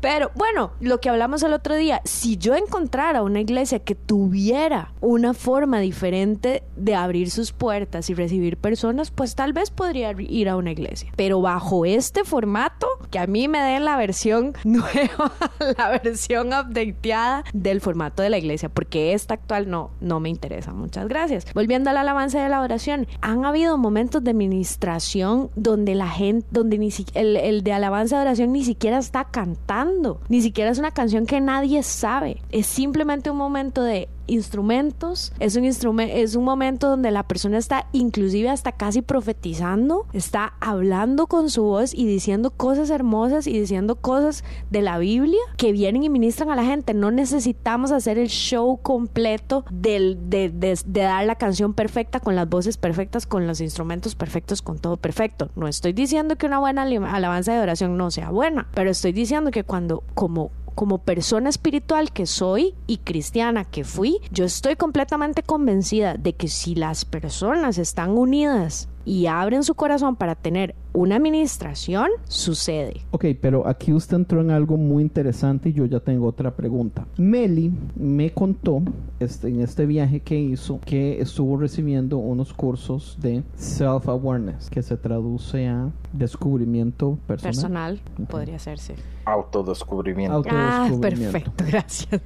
Pero 0.00 0.30
bueno, 0.34 0.72
lo 0.80 1.00
que 1.00 1.08
hablamos 1.08 1.42
el 1.42 1.52
otro 1.52 1.74
día, 1.76 2.00
si 2.04 2.36
yo 2.36 2.54
encontrara 2.54 3.22
una 3.22 3.40
iglesia 3.40 3.78
que 3.80 3.94
tuviera 3.94 4.92
una 5.00 5.34
forma 5.34 5.80
diferente 5.80 6.62
de 6.76 6.94
abrir 6.94 7.30
sus 7.30 7.52
puertas 7.52 8.10
y 8.10 8.14
recibir 8.14 8.56
personas, 8.56 9.10
pues 9.10 9.34
tal 9.34 9.52
vez 9.52 9.70
podría 9.70 10.12
ir 10.18 10.48
a 10.48 10.56
una 10.56 10.70
iglesia. 10.72 11.12
Pero 11.16 11.40
bajo 11.40 11.84
este 11.84 12.24
formato, 12.24 12.86
que 13.10 13.18
a 13.18 13.26
mí 13.26 13.48
me 13.48 13.58
den 13.60 13.84
la 13.84 13.96
versión 13.96 14.52
nueva, 14.64 15.32
la 15.78 15.90
versión 16.02 16.48
updateada 16.48 17.44
del 17.52 17.80
formato 17.80 18.22
de 18.22 18.30
la 18.30 18.38
iglesia, 18.38 18.68
porque 18.68 19.12
esta 19.12 19.34
actual 19.34 19.70
no, 19.70 19.90
no 20.00 20.20
me 20.20 20.28
interesa. 20.28 20.72
Muchas 20.72 21.08
gracias. 21.08 21.46
Volviendo 21.54 21.90
a 21.90 21.92
la 21.92 22.00
alabanza 22.02 22.44
a 22.44 22.48
la 22.48 22.60
oración, 22.60 23.06
han 23.20 23.44
habido 23.44 23.76
momentos 23.78 24.22
de 24.24 24.34
ministración 24.34 25.50
donde 25.56 25.94
la 25.94 26.08
gente, 26.08 26.46
donde 26.50 26.78
ni 26.78 26.90
si- 26.90 27.06
el, 27.14 27.36
el 27.36 27.62
de 27.62 27.72
alabanza 27.72 28.16
y 28.16 28.20
oración 28.22 28.52
ni 28.52 28.64
siquiera 28.64 28.98
está 28.98 29.24
cantando, 29.24 30.20
ni 30.28 30.40
siquiera 30.42 30.70
es 30.70 30.78
una 30.78 30.90
canción 30.92 31.26
que 31.26 31.40
nadie 31.40 31.82
sabe, 31.82 32.40
es 32.50 32.66
simplemente 32.66 33.30
un 33.30 33.36
momento 33.36 33.82
de 33.82 34.08
instrumentos, 34.26 35.32
es 35.38 35.56
un 35.56 35.64
instrumento, 35.64 36.14
es 36.14 36.34
un 36.34 36.44
momento 36.44 36.88
donde 36.88 37.10
la 37.10 37.22
persona 37.24 37.58
está 37.58 37.86
inclusive 37.92 38.48
hasta 38.48 38.72
casi 38.72 39.02
profetizando, 39.02 40.06
está 40.12 40.54
hablando 40.60 41.26
con 41.26 41.50
su 41.50 41.62
voz 41.64 41.94
y 41.94 42.06
diciendo 42.06 42.50
cosas 42.50 42.90
hermosas 42.90 43.46
y 43.46 43.58
diciendo 43.58 43.96
cosas 43.96 44.44
de 44.70 44.82
la 44.82 44.98
Biblia 44.98 45.38
que 45.56 45.72
vienen 45.72 46.02
y 46.04 46.08
ministran 46.10 46.50
a 46.50 46.56
la 46.56 46.64
gente. 46.64 46.94
No 46.94 47.10
necesitamos 47.10 47.92
hacer 47.92 48.18
el 48.18 48.28
show 48.28 48.78
completo 48.82 49.64
del, 49.70 50.18
de, 50.28 50.50
de- 50.50 50.78
dar 50.86 51.24
la 51.26 51.36
canción 51.36 51.74
perfecta 51.74 52.20
con 52.20 52.36
las 52.36 52.48
voces 52.48 52.76
perfectas, 52.76 53.26
con 53.26 53.46
los 53.46 53.60
instrumentos 53.60 54.14
perfectos, 54.14 54.62
con 54.62 54.78
todo 54.78 54.96
perfecto. 54.96 55.50
No 55.56 55.68
estoy 55.68 55.92
diciendo 55.92 56.36
que 56.36 56.46
una 56.46 56.58
buena 56.58 56.82
alabanza 56.82 57.52
de 57.52 57.60
oración 57.60 57.96
no 57.96 58.10
sea 58.10 58.30
buena, 58.30 58.68
pero 58.74 58.90
estoy 58.90 59.12
diciendo 59.12 59.50
que 59.50 59.64
cuando 59.64 60.02
como 60.14 60.50
como 60.74 60.98
persona 60.98 61.48
espiritual 61.48 62.12
que 62.12 62.26
soy 62.26 62.74
y 62.86 62.98
cristiana 62.98 63.64
que 63.64 63.84
fui, 63.84 64.18
yo 64.30 64.44
estoy 64.44 64.76
completamente 64.76 65.42
convencida 65.42 66.14
de 66.14 66.34
que 66.34 66.48
si 66.48 66.74
las 66.74 67.04
personas 67.04 67.78
están 67.78 68.10
unidas 68.10 68.88
y 69.04 69.26
abren 69.26 69.62
su 69.64 69.74
corazón 69.74 70.16
para 70.16 70.34
tener 70.34 70.74
una 70.92 71.16
administración, 71.16 72.08
sucede. 72.28 73.00
Ok, 73.12 73.26
pero 73.40 73.66
aquí 73.66 73.92
usted 73.92 74.16
entró 74.16 74.40
en 74.40 74.50
algo 74.50 74.76
muy 74.76 75.02
interesante 75.02 75.68
y 75.68 75.72
yo 75.72 75.86
ya 75.86 76.00
tengo 76.00 76.26
otra 76.26 76.50
pregunta. 76.56 77.06
Meli 77.16 77.72
me 77.96 78.30
contó 78.32 78.82
este, 79.20 79.48
en 79.48 79.60
este 79.60 79.86
viaje 79.86 80.20
que 80.20 80.38
hizo 80.38 80.80
que 80.80 81.20
estuvo 81.20 81.56
recibiendo 81.56 82.18
unos 82.18 82.52
cursos 82.52 83.16
de 83.20 83.42
self-awareness, 83.54 84.68
que 84.70 84.82
se 84.82 84.96
traduce 84.96 85.66
a 85.68 85.90
descubrimiento 86.12 87.18
personal. 87.26 87.52
Personal 87.98 88.00
podría 88.28 88.56
hacerse. 88.56 88.96
Autodescubrimiento. 89.24 90.36
Auto- 90.36 90.48
Ah, 90.52 90.88
Autodescubrimiento. 90.88 91.52
perfecto, 91.52 91.64
gracias. 91.68 92.20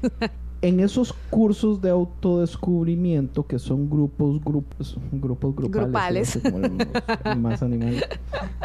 En 0.66 0.80
esos 0.80 1.12
cursos 1.30 1.80
de 1.82 1.90
autodescubrimiento, 1.90 3.46
que 3.46 3.58
son 3.58 3.90
grupos, 3.90 4.40
grupos, 4.42 4.96
grupos 5.12 5.54
grupales, 5.54 6.40
Grupales. 6.42 6.82
los 7.24 7.36
más 7.36 7.62
animales, 7.62 8.02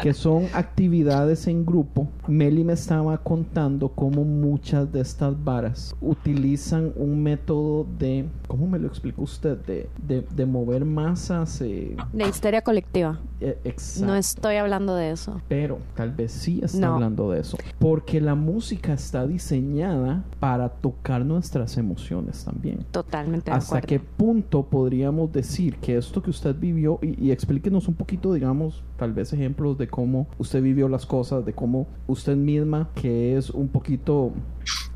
que 0.00 0.14
son 0.14 0.44
actividades 0.54 1.46
en 1.46 1.66
grupo, 1.66 2.08
Meli 2.26 2.64
me 2.64 2.72
estaba 2.72 3.18
contando 3.18 3.90
cómo 3.90 4.24
muchas 4.24 4.90
de 4.90 5.00
estas 5.00 5.42
varas 5.44 5.94
utilizan 6.00 6.92
un 6.96 7.22
método 7.22 7.86
de, 7.98 8.24
¿cómo 8.48 8.66
me 8.66 8.78
lo 8.78 8.86
explicó 8.88 9.22
usted? 9.22 9.58
De, 9.58 9.90
de, 10.06 10.22
de 10.34 10.46
mover 10.46 10.84
masas. 10.86 11.60
eh, 11.60 11.96
De 12.14 12.26
histeria 12.28 12.62
colectiva. 12.62 13.20
eh, 13.42 13.58
exacto. 13.64 14.06
No 14.06 14.16
estoy 14.16 14.56
hablando 14.56 14.94
de 14.94 15.10
eso. 15.10 15.40
Pero 15.48 15.78
tal 15.94 16.12
vez 16.12 16.32
sí 16.32 16.60
está 16.62 16.78
No. 16.78 16.94
hablando 16.94 17.30
de 17.30 17.40
eso. 17.40 17.58
Porque 17.78 18.20
la 18.22 18.34
música 18.34 18.94
está 18.94 19.26
diseñada 19.26 20.24
para 20.38 20.68
tocar 20.70 21.26
nuestras 21.26 21.76
emociones 21.76 21.89
también. 22.44 22.84
Totalmente 22.90 23.50
de 23.50 23.56
¿Hasta 23.56 23.78
acuerdo. 23.78 23.88
qué 23.88 24.00
punto 24.00 24.62
podríamos 24.64 25.32
decir 25.32 25.76
que 25.76 25.96
esto 25.96 26.22
que 26.22 26.30
usted 26.30 26.54
vivió, 26.58 26.98
y, 27.02 27.26
y 27.26 27.30
explíquenos 27.30 27.88
un 27.88 27.94
poquito, 27.94 28.32
digamos, 28.32 28.82
tal 28.96 29.12
vez 29.12 29.32
ejemplos 29.32 29.78
de 29.78 29.88
cómo 29.88 30.26
usted 30.38 30.62
vivió 30.62 30.88
las 30.88 31.06
cosas, 31.06 31.44
de 31.44 31.52
cómo 31.52 31.86
usted 32.06 32.36
misma, 32.36 32.90
que 32.94 33.36
es 33.36 33.50
un 33.50 33.68
poquito 33.68 34.32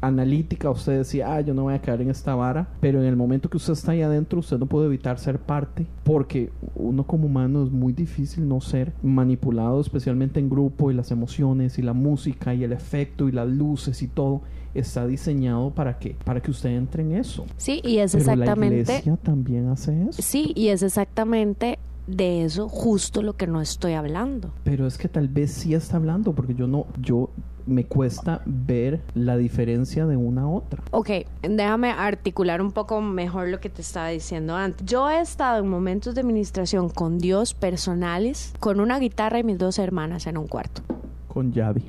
analítica, 0.00 0.70
usted 0.70 0.98
decía, 0.98 1.34
ah, 1.34 1.40
yo 1.40 1.54
no 1.54 1.62
voy 1.62 1.74
a 1.74 1.80
caer 1.80 2.02
en 2.02 2.10
esta 2.10 2.34
vara, 2.34 2.68
pero 2.80 3.00
en 3.00 3.06
el 3.06 3.16
momento 3.16 3.48
que 3.48 3.56
usted 3.56 3.72
está 3.72 3.92
ahí 3.92 4.02
adentro, 4.02 4.40
usted 4.40 4.58
no 4.58 4.66
puede 4.66 4.86
evitar 4.86 5.18
ser 5.18 5.38
parte, 5.38 5.86
porque 6.02 6.50
uno 6.74 7.06
como 7.06 7.26
humano 7.26 7.64
es 7.64 7.70
muy 7.70 7.92
difícil 7.92 8.46
no 8.46 8.60
ser 8.60 8.92
manipulado, 9.02 9.80
especialmente 9.80 10.40
en 10.40 10.50
grupo, 10.50 10.90
y 10.90 10.94
las 10.94 11.10
emociones, 11.10 11.78
y 11.78 11.82
la 11.82 11.94
música, 11.94 12.54
y 12.54 12.64
el 12.64 12.72
efecto, 12.72 13.28
y 13.28 13.32
las 13.32 13.48
luces, 13.48 14.02
y 14.02 14.08
todo 14.08 14.42
está 14.74 15.06
diseñado 15.06 15.70
para 15.70 15.98
que 15.98 16.16
para 16.24 16.40
que 16.40 16.50
usted 16.50 16.70
entre 16.70 17.02
en 17.02 17.16
eso. 17.16 17.46
Sí, 17.56 17.80
y 17.84 17.98
es 17.98 18.12
Pero 18.12 18.24
la 18.26 18.32
exactamente... 18.32 18.80
iglesia 18.80 19.16
también 19.16 19.68
hace 19.68 20.08
eso. 20.08 20.20
Sí, 20.22 20.52
y 20.54 20.68
es 20.68 20.82
exactamente 20.82 21.78
de 22.06 22.44
eso 22.44 22.68
justo 22.68 23.22
lo 23.22 23.36
que 23.36 23.46
no 23.46 23.60
estoy 23.60 23.94
hablando. 23.94 24.50
Pero 24.64 24.86
es 24.86 24.98
que 24.98 25.08
tal 25.08 25.28
vez 25.28 25.52
sí 25.52 25.74
está 25.74 25.96
hablando, 25.96 26.34
porque 26.34 26.54
yo 26.54 26.66
no, 26.66 26.86
yo 27.00 27.30
me 27.66 27.86
cuesta 27.86 28.42
ver 28.44 29.00
la 29.14 29.36
diferencia 29.36 30.06
de 30.06 30.16
una 30.16 30.42
a 30.42 30.48
otra. 30.48 30.82
Ok, 30.90 31.10
déjame 31.42 31.90
articular 31.90 32.60
un 32.60 32.72
poco 32.72 33.00
mejor 33.00 33.48
lo 33.48 33.60
que 33.60 33.70
te 33.70 33.80
estaba 33.80 34.08
diciendo 34.08 34.54
antes. 34.54 34.86
Yo 34.86 35.10
he 35.10 35.20
estado 35.20 35.60
en 35.60 35.68
momentos 35.68 36.14
de 36.14 36.20
administración 36.20 36.90
con 36.90 37.18
Dios 37.18 37.54
personales, 37.54 38.52
con 38.60 38.80
una 38.80 38.98
guitarra 38.98 39.38
y 39.38 39.44
mis 39.44 39.58
dos 39.58 39.78
hermanas 39.78 40.26
en 40.26 40.36
un 40.36 40.46
cuarto. 40.46 40.82
Con 41.34 41.52
Yadi 41.52 41.82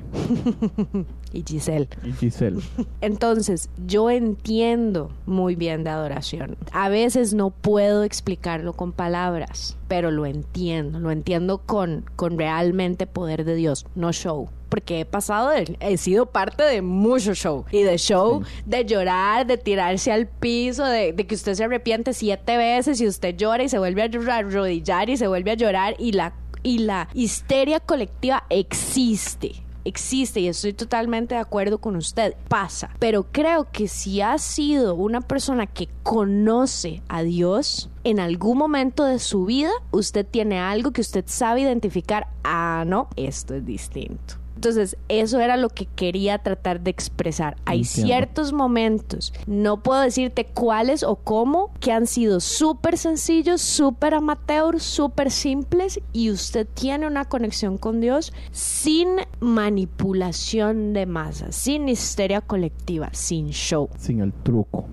y 1.32 1.42
Giselle. 1.46 1.88
y 2.04 2.12
Giselle. 2.12 2.60
Entonces, 3.00 3.70
yo 3.86 4.10
entiendo 4.10 5.10
muy 5.24 5.54
bien 5.54 5.84
de 5.84 5.90
adoración. 5.90 6.56
A 6.72 6.88
veces 6.88 7.32
no 7.32 7.50
puedo 7.50 8.02
explicarlo 8.02 8.72
con 8.72 8.92
palabras, 8.92 9.76
pero 9.88 10.10
lo 10.10 10.26
entiendo. 10.26 10.98
Lo 10.98 11.10
entiendo 11.12 11.58
con, 11.58 12.04
con 12.16 12.38
realmente 12.38 13.06
poder 13.06 13.44
de 13.44 13.54
Dios, 13.54 13.86
no 13.94 14.12
show. 14.12 14.48
Porque 14.68 14.98
he 15.00 15.04
pasado, 15.04 15.50
de- 15.50 15.76
he 15.78 15.96
sido 15.96 16.26
parte 16.26 16.64
de 16.64 16.82
mucho 16.82 17.32
show. 17.34 17.64
Y 17.70 17.82
de 17.82 17.98
show, 17.98 18.42
de 18.64 18.84
llorar, 18.84 19.46
de 19.46 19.58
tirarse 19.58 20.10
al 20.10 20.26
piso, 20.26 20.84
de, 20.84 21.12
de 21.12 21.26
que 21.26 21.36
usted 21.36 21.54
se 21.54 21.62
arrepiente 21.62 22.12
siete 22.14 22.56
veces 22.56 23.00
y 23.00 23.06
usted 23.06 23.36
llora 23.36 23.62
y 23.62 23.68
se 23.68 23.78
vuelve 23.78 24.02
a 24.02 24.36
arrodillar 24.36 25.08
y 25.08 25.16
se 25.16 25.28
vuelve 25.28 25.52
a 25.52 25.54
llorar. 25.54 25.94
Y 26.00 26.12
la, 26.12 26.34
y 26.66 26.78
la 26.78 27.08
histeria 27.14 27.78
colectiva 27.78 28.44
existe 28.50 29.62
existe 29.84 30.40
y 30.40 30.48
estoy 30.48 30.72
totalmente 30.72 31.36
de 31.36 31.40
acuerdo 31.40 31.78
con 31.78 31.94
usted, 31.94 32.34
pasa. 32.48 32.90
Pero 32.98 33.24
creo 33.30 33.70
que 33.70 33.86
si 33.86 34.20
ha 34.20 34.36
sido 34.38 34.96
una 34.96 35.20
persona 35.20 35.68
que 35.68 35.88
conoce 36.02 37.02
a 37.06 37.22
Dios, 37.22 37.88
en 38.02 38.18
algún 38.18 38.58
momento 38.58 39.04
de 39.04 39.20
su 39.20 39.44
vida, 39.44 39.70
usted 39.92 40.26
tiene 40.26 40.58
algo 40.58 40.90
que 40.90 41.02
usted 41.02 41.24
sabe 41.28 41.60
identificar. 41.60 42.26
Ah, 42.42 42.82
no, 42.84 43.08
esto 43.14 43.54
es 43.54 43.64
distinto. 43.64 44.34
Entonces, 44.56 44.96
eso 45.08 45.38
era 45.38 45.56
lo 45.56 45.68
que 45.68 45.84
quería 45.86 46.38
tratar 46.38 46.80
de 46.80 46.90
expresar. 46.90 47.56
Hay 47.66 47.80
Entiendo. 47.82 48.06
ciertos 48.06 48.52
momentos, 48.52 49.32
no 49.46 49.82
puedo 49.82 50.00
decirte 50.00 50.46
cuáles 50.46 51.02
o 51.04 51.16
cómo, 51.16 51.72
que 51.78 51.92
han 51.92 52.06
sido 52.06 52.40
súper 52.40 52.96
sencillos, 52.98 53.60
súper 53.60 54.14
amateur, 54.14 54.80
súper 54.80 55.30
simples 55.30 56.00
y 56.12 56.30
usted 56.30 56.66
tiene 56.72 57.06
una 57.06 57.26
conexión 57.26 57.76
con 57.78 58.00
Dios 58.00 58.32
sin 58.50 59.08
manipulación 59.40 60.92
de 60.92 61.06
masas, 61.06 61.54
sin 61.54 61.88
histeria 61.88 62.40
colectiva, 62.40 63.10
sin 63.12 63.50
show, 63.50 63.88
Sin 63.98 64.20
el 64.20 64.32
truco. 64.32 64.86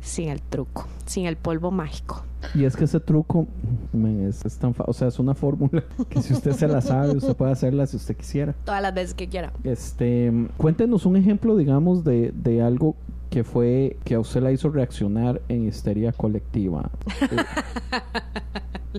sin 0.00 0.28
el 0.30 0.40
truco, 0.42 0.86
sin 1.10 1.26
el 1.26 1.36
polvo 1.36 1.70
mágico. 1.70 2.22
Y 2.54 2.64
es 2.64 2.74
que 2.76 2.84
ese 2.84 3.00
truco 3.00 3.46
men, 3.92 4.26
es, 4.28 4.44
es 4.46 4.56
tan 4.56 4.72
fa- 4.74 4.84
o 4.86 4.92
sea, 4.92 5.08
es 5.08 5.18
una 5.18 5.34
fórmula 5.34 5.84
que 6.08 6.22
si 6.22 6.32
usted 6.32 6.52
se 6.52 6.66
la 6.68 6.80
sabe, 6.80 7.16
usted 7.16 7.34
puede 7.36 7.52
hacerla 7.52 7.86
si 7.86 7.96
usted 7.96 8.16
quisiera. 8.16 8.54
Todas 8.64 8.80
las 8.82 8.94
veces 8.94 9.14
que 9.14 9.28
quiera. 9.28 9.52
Este, 9.64 10.32
cuéntenos 10.56 11.04
un 11.06 11.16
ejemplo, 11.16 11.56
digamos, 11.56 12.02
de, 12.04 12.32
de 12.34 12.62
algo 12.62 12.96
que 13.28 13.44
fue 13.44 13.96
que 14.04 14.14
a 14.14 14.20
usted 14.20 14.40
la 14.42 14.50
hizo 14.52 14.70
reaccionar 14.70 15.40
en 15.48 15.68
histeria 15.68 16.12
colectiva. 16.12 16.90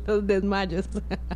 Los 0.08 0.26
desmayos. 0.26 0.86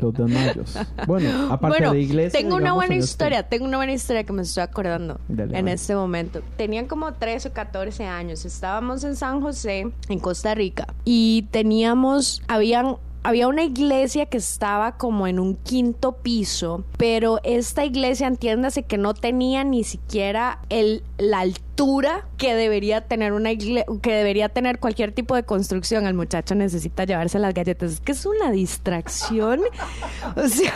los 0.00 0.14
desmayos. 0.14 0.78
Bueno, 1.06 1.28
aparte 1.52 1.76
bueno, 1.78 1.92
de 1.92 2.00
iglesia. 2.00 2.40
tengo 2.40 2.56
una 2.56 2.72
buena 2.72 2.94
en 2.94 3.00
este- 3.00 3.10
historia, 3.10 3.42
tengo 3.42 3.66
una 3.66 3.76
buena 3.76 3.92
historia 3.92 4.24
que 4.24 4.32
me 4.32 4.40
estoy 4.42 4.62
acordando 4.62 5.20
Dale, 5.28 5.58
en 5.58 5.68
este 5.68 5.94
momento. 5.94 6.40
Tenían 6.56 6.86
como 6.86 7.12
13 7.12 7.48
o 7.48 7.52
14 7.52 8.06
años, 8.06 8.46
estábamos 8.46 9.04
en 9.04 9.14
San 9.14 9.42
José, 9.42 9.92
en 10.08 10.18
Costa 10.20 10.54
Rica, 10.54 10.65
y 11.04 11.46
teníamos, 11.50 12.42
había 12.48 13.48
una 13.48 13.64
iglesia 13.64 14.26
que 14.26 14.38
estaba 14.38 14.96
como 14.96 15.26
en 15.26 15.40
un 15.40 15.56
quinto 15.56 16.12
piso, 16.12 16.84
pero 16.96 17.40
esta 17.42 17.84
iglesia, 17.84 18.26
entiéndase 18.26 18.84
que 18.84 18.98
no 18.98 19.14
tenía 19.14 19.64
ni 19.64 19.84
siquiera 19.84 20.60
el, 20.68 21.02
la 21.18 21.40
altura 21.40 21.65
que 22.36 22.54
debería 22.54 23.02
tener 23.02 23.32
una 23.32 23.52
igle- 23.52 23.84
que 24.00 24.12
debería 24.14 24.48
tener 24.48 24.78
cualquier 24.78 25.12
tipo 25.12 25.34
de 25.34 25.42
construcción. 25.44 26.06
El 26.06 26.14
muchacho 26.14 26.54
necesita 26.54 27.04
llevarse 27.04 27.38
las 27.38 27.52
galletas. 27.54 27.92
Es 27.92 28.00
que 28.00 28.12
es 28.12 28.24
una 28.26 28.50
distracción. 28.50 29.60
O 30.36 30.48
sea, 30.48 30.72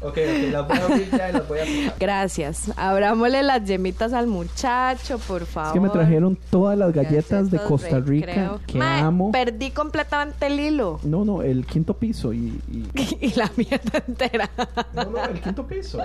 Ok, 0.00 0.18
ok, 0.18 0.18
las 0.52 0.68
voy 0.68 0.78
a 0.78 0.84
abrir 0.84 1.10
ya 1.10 1.28
y 1.30 1.32
las 1.32 1.48
voy 1.48 1.58
a... 1.60 1.94
gracias. 1.98 2.70
Abrámosle 2.76 3.42
las 3.42 3.64
yemitas 3.64 4.12
al 4.12 4.26
muchacho, 4.26 5.18
por 5.18 5.46
favor. 5.46 5.68
Es 5.68 5.72
que 5.74 5.80
me 5.80 5.88
trajeron 5.90 6.36
todas 6.50 6.76
las 6.78 6.92
Gracias, 6.92 7.28
galletas 7.30 7.50
de 7.50 7.58
Costa 7.58 8.00
recreo. 8.00 8.04
Rica 8.06 8.58
que 8.66 8.78
Mae, 8.78 9.00
amo. 9.00 9.30
Perdí 9.32 9.70
completamente 9.70 10.46
el 10.46 10.60
hilo. 10.60 10.98
No, 11.02 11.24
no, 11.24 11.42
el 11.42 11.64
quinto 11.66 11.94
piso 11.96 12.32
y... 12.32 12.60
y- 12.70 12.88
y 13.20 13.32
la 13.34 13.50
mierda 13.56 14.02
entera. 14.06 14.50
No, 14.94 15.04
no, 15.04 15.24
el 15.24 15.40
quinto 15.40 15.66
piso. 15.66 15.98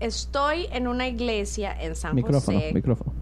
Estoy 0.00 0.66
en 0.72 0.88
una 0.88 1.08
iglesia 1.08 1.74
en 1.80 1.96
San 1.96 2.14
Micrófono, 2.14 2.58
José. 2.58 2.72
micrófono. 2.74 3.12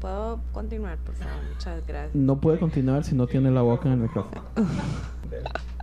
¿Puedo 0.00 0.40
continuar, 0.52 0.98
por 0.98 1.14
favor? 1.14 1.34
Muchas 1.52 1.86
gracias. 1.86 2.14
No 2.14 2.40
puede 2.40 2.58
continuar 2.58 3.04
si 3.04 3.14
no 3.14 3.26
tiene 3.26 3.50
la 3.50 3.62
boca 3.62 3.88
en 3.88 3.94
el 3.94 4.00
micrófono. 4.00 4.42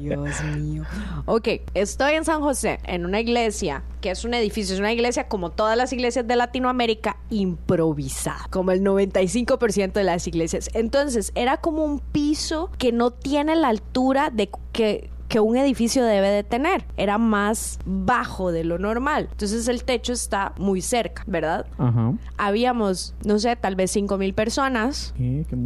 Dios 0.00 0.42
mío. 0.56 0.84
Ok, 1.26 1.48
estoy 1.74 2.14
en 2.14 2.24
San 2.24 2.40
José, 2.40 2.78
en 2.84 3.04
una 3.04 3.20
iglesia, 3.20 3.82
que 4.00 4.10
es 4.10 4.24
un 4.24 4.34
edificio, 4.34 4.74
es 4.74 4.80
una 4.80 4.92
iglesia 4.92 5.28
como 5.28 5.50
todas 5.50 5.76
las 5.76 5.92
iglesias 5.92 6.26
de 6.26 6.36
Latinoamérica, 6.36 7.16
improvisada, 7.30 8.46
como 8.50 8.70
el 8.70 8.82
95% 8.82 9.92
de 9.92 10.04
las 10.04 10.26
iglesias. 10.26 10.70
Entonces, 10.74 11.32
era 11.34 11.58
como 11.58 11.84
un 11.84 12.00
piso 12.00 12.70
que 12.78 12.92
no 12.92 13.10
tiene 13.10 13.56
la 13.56 13.68
altura 13.68 14.30
de 14.30 14.50
que 14.72 15.10
que 15.34 15.40
un 15.40 15.56
edificio 15.56 16.04
debe 16.04 16.28
de 16.28 16.44
tener. 16.44 16.84
Era 16.96 17.18
más 17.18 17.80
bajo 17.84 18.52
de 18.52 18.62
lo 18.62 18.78
normal. 18.78 19.26
Entonces 19.32 19.66
el 19.66 19.82
techo 19.82 20.12
está 20.12 20.52
muy 20.58 20.80
cerca, 20.80 21.24
¿verdad? 21.26 21.66
Ajá. 21.76 22.14
Habíamos, 22.36 23.16
no 23.24 23.40
sé, 23.40 23.56
tal 23.56 23.74
vez 23.74 23.90
5 23.90 24.16
mil 24.16 24.32
personas 24.32 25.12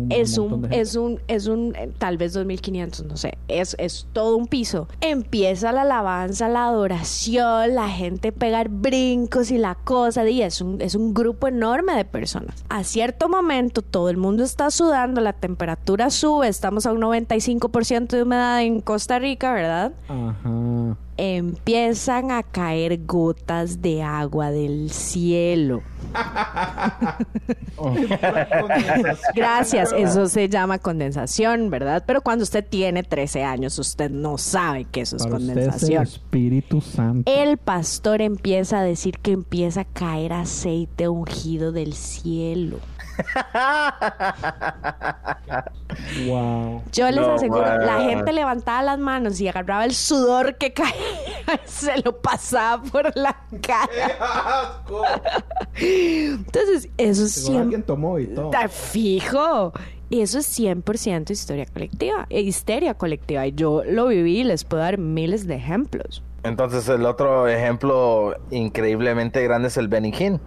es 0.09 0.38
un, 0.38 0.62
de 0.62 0.81
es 0.81 0.96
un, 0.96 1.20
es 1.28 1.48
un, 1.48 1.76
eh, 1.76 1.90
tal 1.98 2.16
vez 2.16 2.33
2500, 2.33 3.04
no 3.04 3.18
sé, 3.18 3.37
es, 3.48 3.76
es 3.78 4.07
todo 4.14 4.38
un 4.38 4.46
piso. 4.46 4.88
Empieza 5.02 5.70
la 5.70 5.83
alabanza, 5.83 6.48
la 6.48 6.68
adoración, 6.68 7.74
la 7.74 7.90
gente 7.90 8.33
pegar 8.33 8.70
brincos 8.70 9.50
y 9.50 9.59
la 9.59 9.74
cosa, 9.74 10.26
y 10.26 10.40
es 10.40 10.62
un, 10.62 10.81
es 10.81 10.94
un 10.94 11.12
grupo 11.12 11.46
enorme 11.46 11.94
de 11.94 12.07
personas. 12.07 12.64
A 12.70 12.85
cierto 12.85 13.28
momento 13.28 13.83
todo 13.83 14.09
el 14.09 14.16
mundo 14.16 14.44
está 14.44 14.70
sudando, 14.70 15.20
la 15.20 15.35
temperatura 15.35 16.09
sube, 16.09 16.48
estamos 16.48 16.87
a 16.87 16.92
un 16.92 17.02
95% 17.02 18.09
de 18.09 18.22
humedad 18.22 18.62
en 18.62 18.81
Costa 18.81 19.18
Rica, 19.18 19.58
¿verdad? 19.59 19.92
Ajá. 20.09 20.97
Empiezan 21.16 22.31
a 22.31 22.44
caer 22.44 23.05
gotas 23.05 23.83
de 23.83 24.05
agua 24.05 24.53
del 24.53 24.90
cielo. 24.90 25.83
Gracias, 29.35 29.92
eso 29.92 30.29
se 30.29 30.49
llama 30.49 30.79
condensación, 30.79 31.71
¿verdad? 31.71 32.05
Pero 32.07 32.21
cuando 32.21 32.44
usted 32.44 32.64
tiene 32.64 33.03
13 33.03 33.42
años, 33.42 33.77
usted 33.81 34.11
no 34.11 34.38
sabe 34.38 34.85
que 34.85 35.01
eso 35.01 35.16
es 35.16 35.25
Para 35.25 35.38
usted 35.38 35.51
es 35.51 35.57
el 35.57 35.62
condensación. 35.64 36.03
Espíritu 36.05 36.81
Santo. 36.81 37.29
El 37.31 37.59
pastor 37.59 38.23
empieza 38.23 38.79
a 38.79 38.83
decir 38.83 39.18
que 39.18 39.33
empieza 39.33 39.81
a 39.81 39.85
caer 39.87 40.33
aceite 40.33 41.09
ungido 41.09 41.73
del 41.73 41.94
cielo. 41.94 42.79
Wow. 46.26 46.83
Yo 46.92 47.07
les 47.11 47.16
No, 47.16 47.35
aseguro, 47.35 47.62
man. 47.62 47.87
la 47.87 48.00
gente 48.00 48.33
levantaba 48.33 48.83
las 48.83 48.98
manos 48.98 49.40
y 49.40 49.48
agarraba 49.48 49.85
el 49.85 49.94
sudor 49.94 50.57
que 50.57 50.72
caía 50.72 50.92
y 51.54 51.68
se 51.68 51.98
lo 52.02 52.20
pasaba 52.20 52.83
por 52.83 53.16
la 53.16 53.37
cara. 53.62 54.83
Entonces, 55.81 56.88
eso 56.96 57.26
Seguro 57.26 57.28
siempre... 57.46 57.62
alguien 57.62 57.83
tomó 57.83 58.18
y 58.18 58.26
todo. 58.26 58.50
Está 58.52 58.68
fijo. 58.68 59.72
Y 60.11 60.22
eso 60.22 60.38
es 60.38 60.59
100% 60.59 61.31
historia 61.31 61.66
colectiva, 61.66 62.26
e 62.31 62.40
histeria 62.40 62.94
colectiva. 62.94 63.46
Y 63.46 63.52
yo 63.52 63.83
lo 63.85 64.07
viví 64.07 64.40
y 64.40 64.44
les 64.44 64.64
puedo 64.64 64.83
dar 64.83 64.98
miles 64.98 65.46
de 65.46 65.57
ejemplos. 65.57 66.22
Entonces 66.44 66.88
el 66.88 67.04
otro 67.04 67.46
ejemplo 67.48 68.35
increíblemente 68.50 69.42
grande 69.42 69.68
es 69.68 69.76
el 69.76 69.88
Benny 69.88 70.12
Hinn. 70.18 70.40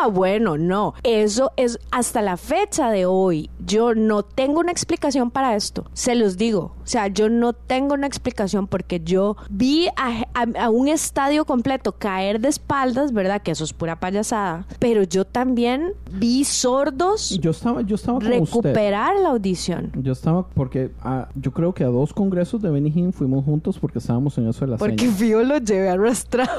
Ah, 0.00 0.06
bueno, 0.06 0.56
no. 0.56 0.94
Eso 1.02 1.50
es 1.56 1.80
hasta 1.90 2.22
la 2.22 2.36
fecha 2.36 2.90
de 2.90 3.06
hoy. 3.06 3.50
Yo 3.58 3.94
no 3.96 4.22
tengo 4.22 4.60
una 4.60 4.70
explicación 4.70 5.32
para 5.32 5.56
esto. 5.56 5.86
Se 5.92 6.14
los 6.14 6.36
digo. 6.36 6.76
O 6.88 6.90
sea, 6.90 7.08
yo 7.08 7.28
no 7.28 7.52
tengo 7.52 7.92
una 7.92 8.06
explicación 8.06 8.66
porque 8.66 9.00
yo 9.04 9.36
vi 9.50 9.88
a, 9.88 10.24
a- 10.32 10.64
a 10.64 10.70
un 10.70 10.88
estadio 10.88 11.44
completo 11.44 11.92
caer 11.92 12.40
de 12.40 12.48
espaldas, 12.48 13.12
¿verdad? 13.12 13.42
Que 13.42 13.50
eso 13.50 13.62
es 13.64 13.74
pura 13.74 14.00
payasada. 14.00 14.64
Pero 14.78 15.02
yo 15.02 15.26
también 15.26 15.92
vi 16.12 16.44
sordos 16.44 17.28
Yo 17.40 17.50
estaba, 17.50 17.82
yo 17.82 17.96
estaba 17.96 18.20
con 18.20 18.32
usted. 18.32 18.40
recuperar 18.46 19.16
la 19.20 19.28
audición. 19.28 19.92
Yo 20.00 20.12
estaba 20.12 20.48
porque 20.48 20.90
ah, 21.02 21.28
yo 21.34 21.52
creo 21.52 21.74
que 21.74 21.84
a 21.84 21.88
dos 21.88 22.14
congresos 22.14 22.62
de 22.62 22.70
Benny 22.70 22.90
Hinn 22.94 23.12
fuimos 23.12 23.44
juntos 23.44 23.78
porque 23.78 23.98
estábamos 23.98 24.38
en 24.38 24.48
eso 24.48 24.64
de 24.64 24.70
la 24.70 24.76
Porque. 24.78 25.08
Fío 25.08 25.42
lo 25.42 25.58
llevé 25.58 25.90
arrastrado. 25.90 26.50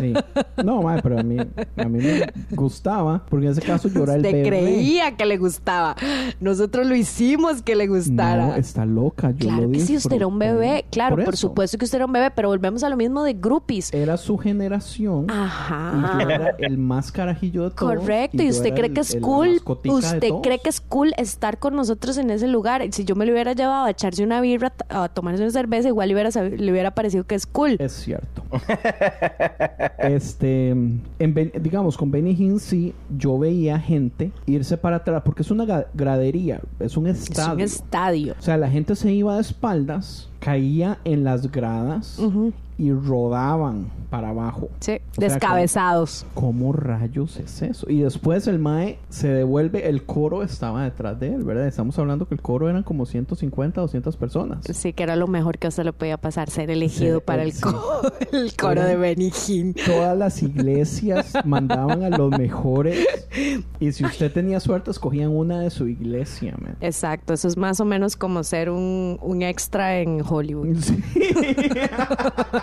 Sí. 0.00 0.14
No, 0.64 0.80
madre, 0.82 1.02
pero 1.02 1.18
a 1.18 1.22
mí, 1.22 1.36
a 1.76 1.84
mí 1.84 1.98
me 1.98 2.32
gustaba 2.52 3.22
porque 3.28 3.46
en 3.46 3.52
ese 3.52 3.60
caso 3.60 3.88
yo 3.88 4.04
era 4.04 4.14
el 4.14 4.22
bebé. 4.22 4.48
creía 4.48 5.14
que 5.16 5.26
le 5.26 5.36
gustaba. 5.36 5.94
Nosotros 6.40 6.86
lo 6.86 6.94
hicimos 6.94 7.60
que 7.60 7.76
le 7.76 7.86
gustara. 7.86 8.46
No, 8.46 8.54
está 8.54 8.86
loca. 8.86 9.30
Yo 9.32 9.48
claro 9.48 9.62
lo 9.68 9.73
que 9.78 9.84
sí, 9.86 9.96
usted 9.96 10.12
era 10.16 10.26
un 10.26 10.38
bebé. 10.38 10.84
Claro, 10.90 11.16
por, 11.24 11.36
supuesto 11.36 11.78
que 11.78 11.84
usted 11.84 11.96
era 11.96 12.06
un 12.06 12.12
bebé, 12.12 12.30
pero 12.30 12.48
volvemos 12.48 12.82
a 12.84 12.88
lo 12.88 12.96
mismo 12.96 13.22
de 13.22 13.34
groupies. 13.34 13.92
Era 13.92 14.16
su 14.16 14.38
generación. 14.38 15.26
Y 15.28 16.22
yo 16.24 16.28
era 16.30 16.54
el 16.58 16.78
más 16.78 17.10
carajillo 17.12 17.64
de 17.64 17.70
todos. 17.70 17.96
Correcto, 17.98 18.42
y, 18.42 18.48
usted 18.50 18.74
cree 18.74 18.86
el- 18.88 18.94
que 18.94 19.00
es 19.00 19.16
cool, 19.20 19.60
usted 19.84 20.32
cree 20.42 20.58
que 20.58 20.68
es 20.68 20.80
cool 20.80 21.12
estar 21.16 21.58
con 21.58 21.74
nosotros 21.76 22.16
en 22.18 22.30
ese 22.30 22.48
lugar. 22.48 22.82
Si 22.92 23.04
yo 23.04 23.14
me 23.16 23.26
lo 23.26 23.32
hubiera 23.32 23.52
llevado 23.52 23.84
a 23.84 23.90
echarse 23.90 24.22
una 24.24 24.40
birra, 24.40 24.72
a 24.88 25.08
tomarse 25.08 25.42
una 25.42 25.50
cerveza, 25.52 25.88
igual 25.88 26.08
le 26.08 26.14
hubiera, 26.14 26.30
le 26.42 26.70
hubiera 26.72 26.90
parecido 26.94 27.24
que 27.24 27.34
es 27.34 27.46
cool. 27.46 27.76
Es 27.78 27.92
cierto. 27.92 28.42
este, 29.98 30.70
en 30.70 31.02
Ben- 31.34 31.52
digamos, 31.60 31.96
con 31.96 32.10
Benny 32.10 32.32
Hinn 32.38 32.58
sí, 32.60 32.94
yo 33.16 33.38
veía 33.38 33.78
gente 33.78 34.30
irse 34.46 34.76
para 34.76 34.96
atrás, 34.96 35.22
porque 35.24 35.42
es 35.42 35.50
una 35.50 35.64
gradería, 35.94 36.60
es 36.80 36.96
un 36.96 37.06
Es 37.06 37.22
estadio. 37.28 37.54
un 37.54 37.60
estadio. 37.60 38.34
O 38.38 38.42
sea, 38.42 38.56
la 38.56 38.68
gente 38.70 38.94
se 38.96 39.12
iba 39.12 39.34
de 39.34 39.40
caía 40.40 40.98
en 41.04 41.24
las 41.24 41.50
gradas. 41.50 42.20
Y 42.76 42.92
rodaban 42.92 43.86
para 44.10 44.30
abajo. 44.30 44.68
Sí, 44.80 44.92
O 44.92 45.20
sea, 45.20 45.28
descabezados. 45.28 46.26
¿Cómo 46.34 46.72
rayos 46.72 47.36
es 47.38 47.62
eso? 47.62 47.88
Y 47.90 48.00
después 48.00 48.46
el 48.46 48.58
Mae 48.58 48.98
se 49.08 49.28
devuelve, 49.28 49.88
el 49.88 50.04
coro 50.04 50.42
estaba 50.42 50.84
detrás 50.84 51.18
de 51.20 51.34
él, 51.34 51.44
¿verdad? 51.44 51.66
Estamos 51.66 51.98
hablando 51.98 52.26
que 52.26 52.34
el 52.34 52.40
coro 52.42 52.68
eran 52.68 52.82
como 52.82 53.06
150, 53.06 53.80
200 53.80 54.16
personas. 54.16 54.64
Sí, 54.72 54.92
que 54.92 55.02
era 55.02 55.16
lo 55.16 55.26
mejor 55.26 55.58
que 55.58 55.68
usted 55.68 55.84
le 55.84 55.92
podía 55.92 56.16
pasar, 56.16 56.50
ser 56.50 56.70
elegido 56.70 57.20
para 57.20 57.42
el, 57.42 57.52
sí. 57.52 57.62
co- 57.62 58.02
el 58.32 58.54
coro 58.56 58.82
de 58.84 58.94
Hinn. 59.48 59.74
Todas 59.74 60.16
las 60.16 60.42
iglesias 60.42 61.32
mandaban 61.44 62.02
a 62.02 62.10
los 62.10 62.30
mejores 62.38 63.06
y 63.80 63.92
si 63.92 64.04
usted 64.04 64.32
tenía 64.32 64.60
suerte 64.60 64.90
escogían 64.90 65.30
una 65.30 65.60
de 65.60 65.70
su 65.70 65.88
iglesia, 65.88 66.54
man. 66.60 66.76
Exacto, 66.80 67.34
eso 67.34 67.48
es 67.48 67.56
más 67.56 67.80
o 67.80 67.84
menos 67.84 68.16
como 68.16 68.42
ser 68.44 68.70
un, 68.70 69.18
un 69.22 69.42
extra 69.42 69.98
en 69.98 70.22
Hollywood. 70.26 70.76
Sí. 70.78 71.02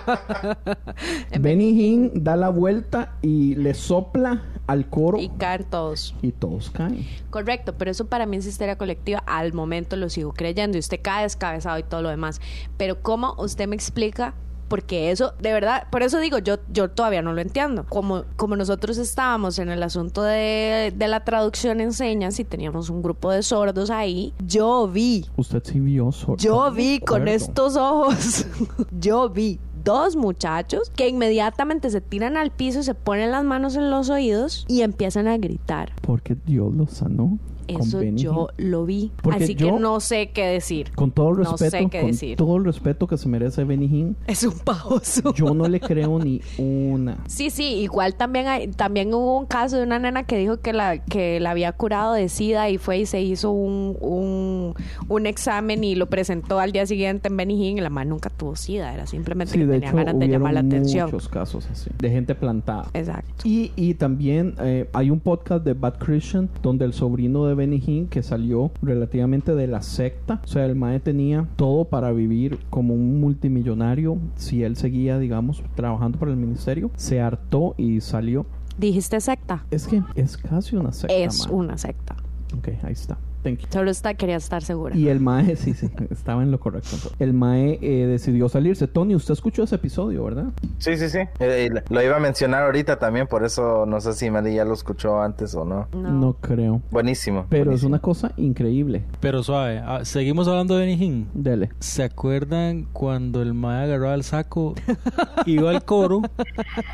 Benny 1.40 1.70
Hinn 1.70 2.12
da 2.24 2.36
la 2.36 2.50
vuelta 2.50 3.14
y 3.22 3.56
le 3.56 3.74
sopla 3.74 4.42
al 4.68 4.90
coro 4.90 5.18
Y 5.18 5.30
caen 5.30 5.66
todos. 5.70 6.16
y 6.22 6.32
todos 6.32 6.70
caen. 6.70 7.06
Correcto, 7.30 7.74
pero 7.78 7.92
eso 7.92 8.06
para 8.06 8.26
mí 8.26 8.38
es 8.38 8.46
histeria 8.46 8.78
colectiva. 8.78 9.24
Al 9.26 9.54
momento 9.54 9.96
lo 9.96 10.10
sigo 10.10 10.34
creyendo 10.34 10.78
y 10.78 10.80
usted 10.80 11.00
cae 11.02 11.24
descabezado 11.24 11.78
y 11.80 11.84
todo 11.84 12.02
lo 12.02 12.10
demás. 12.10 12.40
Pero 12.78 13.02
¿cómo 13.02 13.36
usted 13.38 13.68
me 13.68 13.76
explica? 13.76 14.34
Porque 14.68 15.12
eso, 15.12 15.34
de 15.42 15.52
verdad, 15.52 15.88
por 15.92 16.02
eso 16.02 16.18
digo, 16.20 16.38
yo, 16.38 16.56
yo 16.72 16.90
todavía 16.90 17.22
no 17.22 17.34
lo 17.34 17.42
entiendo. 17.42 17.86
Como, 17.90 18.24
como 18.38 18.56
nosotros 18.56 18.98
estábamos 18.98 19.60
en 19.60 19.68
el 19.70 19.84
asunto 19.84 20.24
de, 20.24 20.94
de 20.96 21.08
la 21.10 21.26
traducción 21.26 21.82
en 21.82 21.92
señas 21.92 22.40
y 22.40 22.46
teníamos 22.46 22.90
un 22.90 23.02
grupo 23.02 23.32
de 23.32 23.44
sordos 23.44 23.90
ahí, 23.90 24.34
yo 24.46 24.88
vi, 24.88 25.26
Usted 25.36 25.62
sí 25.66 25.82
vio 25.82 26.14
sor- 26.14 26.38
yo 26.38 26.72
vi 26.72 27.02
con 27.02 27.28
estos 27.28 27.76
ojos, 27.76 28.46
yo 28.98 29.28
vi 29.28 29.60
dos 29.84 30.15
muchachos 30.15 30.91
que 30.96 31.08
inmediatamente 31.08 31.89
se 31.89 32.02
tiran 32.02 32.38
al 32.38 32.52
piso, 32.52 32.84
se 32.84 32.96
ponen 32.96 33.32
las 33.32 33.44
manos 33.44 33.76
en 33.76 33.89
los 33.89 34.10
oídos 34.10 34.65
y 34.67 34.82
empiezan 34.82 35.28
a 35.28 35.38
gritar. 35.38 35.94
Porque 36.02 36.36
Dios 36.46 36.74
lo 36.74 36.88
sanó. 36.88 37.39
Eso 37.80 38.02
yo 38.04 38.48
lo 38.58 38.86
vi. 38.86 39.12
Porque 39.22 39.44
Así 39.44 39.56
yo- 39.56 39.68
que 39.76 39.80
no 39.80 40.00
sé 40.00 40.30
qué 40.32 40.46
decir. 40.46 40.92
Con 40.96 41.12
todo 41.12 41.32
el 41.32 41.38
No 41.40 41.58
sé 41.58 41.66
respeto, 41.66 41.90
qué 41.90 42.00
con 42.02 42.12
decir. 42.12 42.38
todo 42.38 42.58
el 42.58 42.66
respeto 42.66 43.08
que 43.08 43.18
se 43.18 43.28
merece 43.30 43.64
Benny 43.64 44.16
Es 44.28 44.44
un 44.44 44.58
pajoso. 44.60 45.34
yo 45.34 45.54
no 45.54 45.68
le 45.68 45.80
creo 45.80 46.20
ni 46.20 46.42
una. 46.58 47.18
Sí, 47.28 47.50
sí, 47.50 47.64
igual 47.80 48.16
también 48.16 48.48
hay, 48.48 48.68
también 48.68 49.14
hubo 49.14 49.38
un 49.38 49.46
caso 49.46 49.78
de 49.78 49.84
una 49.84 50.00
nena 50.00 50.24
que 50.24 50.38
dijo 50.38 50.58
que 50.62 50.74
la 50.74 50.98
que 51.04 51.40
la 51.40 51.52
había 51.52 51.72
curado 51.74 52.14
de 52.14 52.30
SIDA 52.30 52.70
y 52.70 52.78
fue 52.78 53.00
y 53.00 53.06
se 53.06 53.22
hizo 53.22 53.52
un, 53.52 53.98
un, 54.02 54.74
un 55.08 55.26
examen 55.26 55.84
y 55.84 55.96
lo 55.96 56.08
presentó 56.08 56.60
al 56.60 56.72
día 56.72 56.86
siguiente 56.86 57.28
en 57.28 57.38
Benny 57.38 57.52
y 57.70 57.76
la 57.82 57.90
mamá 57.90 58.06
nunca 58.06 58.30
tuvo 58.30 58.56
SIDA, 58.56 58.94
era 58.94 59.06
simplemente 59.08 59.54
Sí, 59.54 59.60
que 59.60 59.66
de 59.66 59.74
tenía 59.74 59.90
hecho, 59.90 59.98
ganas 59.98 60.20
de 60.20 60.28
llamar 60.28 60.54
la 60.54 60.62
hubieron 60.62 60.80
atención. 60.82 61.06
muchos 61.12 61.28
casos 61.28 61.68
así, 61.72 61.90
de 62.00 62.10
gente 62.10 62.34
plantada. 62.36 62.88
Exacto. 62.94 63.48
Y, 63.48 63.72
y 63.76 63.94
también 63.96 64.56
eh, 64.62 64.90
hay 64.94 65.10
un 65.10 65.20
podcast 65.20 65.64
de 65.66 65.74
Bad 65.74 65.98
Christian 66.00 66.50
donde 66.64 66.86
el 66.86 66.94
sobrino 66.94 67.46
de 67.46 67.54
Benny 67.62 67.84
Hinn 67.86 68.08
que 68.08 68.24
salió 68.24 68.71
relativamente 68.82 69.54
de 69.54 69.67
la 69.67 69.84
secta, 69.84 70.41
o 70.43 70.47
sea, 70.47 70.65
el 70.65 70.76
mae 70.76 71.00
tenía 71.00 71.47
todo 71.58 71.86
para 71.86 72.12
vivir 72.12 72.58
como 72.71 72.95
un 72.95 73.21
multimillonario 73.21 74.17
si 74.36 74.63
él 74.63 74.76
seguía, 74.76 75.19
digamos, 75.19 75.63
trabajando 75.76 76.17
para 76.17 76.32
el 76.32 76.38
ministerio, 76.38 76.89
se 76.95 77.21
hartó 77.21 77.76
y 77.78 78.02
salió. 78.02 78.47
Dijiste 78.80 79.21
secta. 79.21 79.63
Es 79.69 79.86
que 79.86 80.02
es 80.15 80.38
casi 80.38 80.76
una 80.76 80.91
secta. 80.91 81.15
es 81.15 81.45
mae. 81.45 81.56
una 81.56 81.78
secta. 81.78 82.15
Ok, 82.58 82.69
ahí 82.84 82.93
está. 82.93 83.19
Thank 83.44 83.60
you. 83.60 83.68
Solo 83.72 83.92
está, 83.92 84.14
quería 84.14 84.36
estar 84.36 84.62
segura. 84.64 84.96
Y 84.96 85.08
el 85.08 85.20
Mae, 85.20 85.56
sí, 85.56 85.74
sí, 85.74 85.90
estaba 86.10 86.44
en 86.44 86.52
lo 86.52 86.60
correcto. 86.60 86.90
El 87.20 87.34
Mae 87.34 87.80
eh, 87.82 88.06
decidió 88.08 88.50
salirse. 88.50 88.88
Tony, 88.88 89.16
usted 89.16 89.34
escuchó 89.34 89.64
ese 89.64 89.76
episodio, 89.76 90.24
¿verdad? 90.24 90.46
Sí, 90.78 90.98
sí, 90.98 91.10
sí. 91.10 91.20
Eh, 91.20 91.30
eh, 91.40 91.70
lo 91.90 92.02
iba 92.02 92.18
a 92.18 92.20
mencionar 92.20 92.64
ahorita 92.64 93.00
también, 93.00 93.28
por 93.28 93.44
eso 93.44 93.86
no 93.86 94.00
sé 94.02 94.14
si 94.14 94.30
Mari 94.30 94.56
ya 94.56 94.66
lo 94.66 94.74
escuchó 94.74 95.22
antes 95.22 95.56
o 95.56 95.66
no. 95.66 95.88
No. 95.94 96.34
creo. 96.40 96.82
Buenísimo. 96.92 97.46
Pero 97.50 97.72
es 97.72 97.84
una 97.84 98.00
cosa 98.00 98.32
increíble. 98.38 99.04
Pero 99.20 99.44
suave, 99.44 99.80
ah, 99.80 100.02
seguimos 100.04 100.48
hablando 100.48 100.78
de 100.78 100.86
Benny. 100.86 101.28
Dele. 101.34 101.70
¿Se 101.80 102.04
acuerdan 102.04 102.88
cuando 102.94 103.42
el 103.42 103.54
mae 103.54 103.84
agarraba 103.86 104.14
el 104.14 104.24
saco, 104.24 104.76
iba 105.46 105.70
al 105.70 105.84
coro 105.84 106.22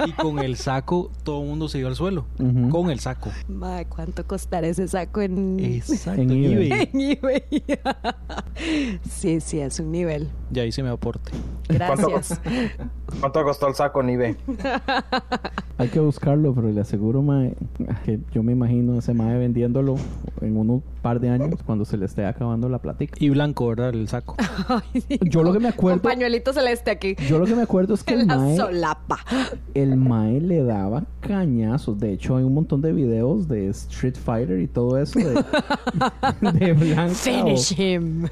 y 0.06 0.12
con 0.14 0.40
el 0.40 0.56
saco 0.58 1.12
todo 1.24 1.42
el 1.42 1.48
mundo 1.48 1.68
se 1.68 1.80
iba 1.80 1.90
al 1.90 1.96
suelo? 1.96 2.26
Con 2.70 2.90
el 2.90 3.00
saco. 3.00 3.32
Mae, 3.48 3.86
¿cuánto 3.86 4.26
costará 4.26 4.68
ese 4.68 4.88
saco 4.88 5.22
en, 5.22 5.60
Exacto. 5.60 6.22
En 6.22 6.32
en 6.46 6.54
eBay. 6.54 6.72
eBay. 6.72 6.90
en 6.94 7.02
eBay? 7.12 7.44
sí, 9.10 9.40
sí, 9.42 9.60
es 9.60 9.80
un 9.80 9.92
nivel. 9.92 10.30
Ya 10.52 10.66
hice 10.66 10.84
mi 10.84 10.90
aporte. 10.90 11.32
Gracias. 11.70 12.40
¿Cuánto 13.20 13.44
costó 13.44 13.68
el 13.68 13.76
saco 13.76 14.02
en 14.02 14.10
eBay? 14.10 14.36
Hay 15.80 15.90
que 15.90 16.00
buscarlo, 16.00 16.54
pero 16.56 16.70
le 16.72 16.82
aseguro, 16.82 17.22
Mae, 17.22 17.54
que 18.04 18.20
yo 18.34 18.42
me 18.44 18.52
imagino 18.52 18.94
a 18.96 19.00
ese 19.00 19.14
Mae 19.14 19.38
vendiéndolo 19.38 19.96
en 20.42 20.58
un 20.58 20.84
par 21.02 21.20
de 21.20 21.30
años 21.30 21.62
cuando 21.66 21.86
se 21.86 21.98
le 21.98 22.06
esté 22.06 22.26
acabando 22.26 22.68
la 22.68 22.80
platica. 22.80 23.16
Y 23.20 23.30
blanco, 23.30 23.68
¿verdad? 23.68 23.90
El 23.90 24.08
saco. 24.08 24.36
Ay, 24.68 25.02
sí, 25.08 25.20
Yo 25.22 25.44
lo 25.44 25.54
que 25.54 25.60
me 25.60 25.70
acuerdo, 25.70 26.02
pañuelito 26.02 26.52
celeste 26.52 26.92
aquí. 26.92 27.16
yo 27.30 27.38
lo 27.40 27.46
que 27.46 27.56
me 27.56 27.62
acuerdo 27.62 27.94
es 27.94 28.04
que 28.04 28.14
el 28.16 28.22
En 28.22 28.28
la 28.28 28.38
Mae, 28.38 28.58
solapa. 28.58 29.20
el 29.74 29.96
Mae 29.98 30.42
le 30.42 30.64
daba 30.64 31.04
cañazos. 31.22 32.00
De 32.00 32.12
hecho, 32.14 32.38
hay 32.38 32.44
un 32.44 32.54
montón 32.56 32.82
de 32.82 32.92
videos 32.92 33.48
de 33.48 33.68
Street 33.70 34.16
Fighter 34.16 34.60
y 34.60 34.68
todo 34.68 34.98
eso 34.98 35.20
de, 35.20 35.44
de 36.54 36.74
Blanca. 36.74 37.12
o- 37.12 37.16
Finish 37.16 37.80
him. 37.80 38.28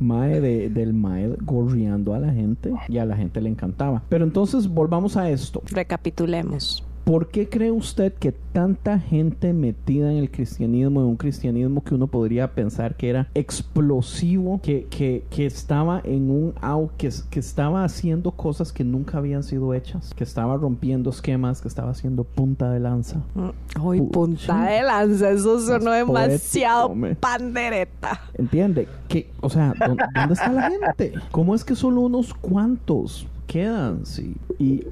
Mae 0.00 0.40
de- 0.40 0.68
del 0.70 0.92
Mae 0.94 1.28
gorreando 1.44 2.14
a 2.14 2.18
la 2.18 2.32
gente 2.32 2.72
y 2.88 2.98
a 2.98 3.04
la 3.04 3.16
gente 3.16 3.40
le 3.40 3.48
encantaba. 3.50 4.02
Pero 4.08 4.24
entonces 4.24 4.66
volvamos 4.68 5.16
a 5.16 5.30
esto. 5.30 5.62
Recapitulemos. 5.70 6.82
¿Por 7.04 7.28
qué 7.28 7.48
cree 7.48 7.70
usted 7.72 8.12
que 8.12 8.30
tanta 8.32 8.98
gente 8.98 9.52
metida 9.52 10.12
en 10.12 10.18
el 10.18 10.30
cristianismo, 10.30 11.00
en 11.00 11.06
un 11.06 11.16
cristianismo 11.16 11.82
que 11.82 11.94
uno 11.94 12.06
podría 12.06 12.52
pensar 12.52 12.94
que 12.96 13.08
era 13.08 13.28
explosivo, 13.34 14.60
que, 14.62 14.86
que, 14.90 15.24
que 15.30 15.46
estaba 15.46 16.00
en 16.04 16.30
un 16.30 16.54
au, 16.60 16.90
que, 16.98 17.10
que 17.30 17.40
estaba 17.40 17.84
haciendo 17.84 18.30
cosas 18.32 18.72
que 18.72 18.84
nunca 18.84 19.18
habían 19.18 19.42
sido 19.42 19.72
hechas, 19.74 20.12
que 20.14 20.24
estaba 20.24 20.56
rompiendo 20.56 21.10
esquemas, 21.10 21.60
que 21.60 21.68
estaba 21.68 21.90
haciendo 21.90 22.24
punta 22.24 22.70
de 22.70 22.80
lanza? 22.80 23.22
Uy, 23.82 24.00
Pucha. 24.00 24.12
punta 24.12 24.64
de 24.70 24.82
lanza. 24.82 25.30
Eso 25.30 25.58
sonó 25.60 25.90
Más 25.90 26.28
demasiado 26.28 26.88
poético, 26.92 27.20
pandereta. 27.20 28.20
¿Entiende? 28.34 28.86
Que, 29.08 29.30
o 29.40 29.48
sea, 29.48 29.72
¿dó- 29.78 29.96
¿dónde 30.14 30.34
está 30.34 30.52
la 30.52 30.70
gente? 30.70 31.14
¿Cómo 31.30 31.54
es 31.54 31.64
que 31.64 31.74
solo 31.74 32.02
unos 32.02 32.34
cuantos 32.34 33.26
quedan? 33.50 34.06
Sí. 34.06 34.36
Y, 34.58 34.84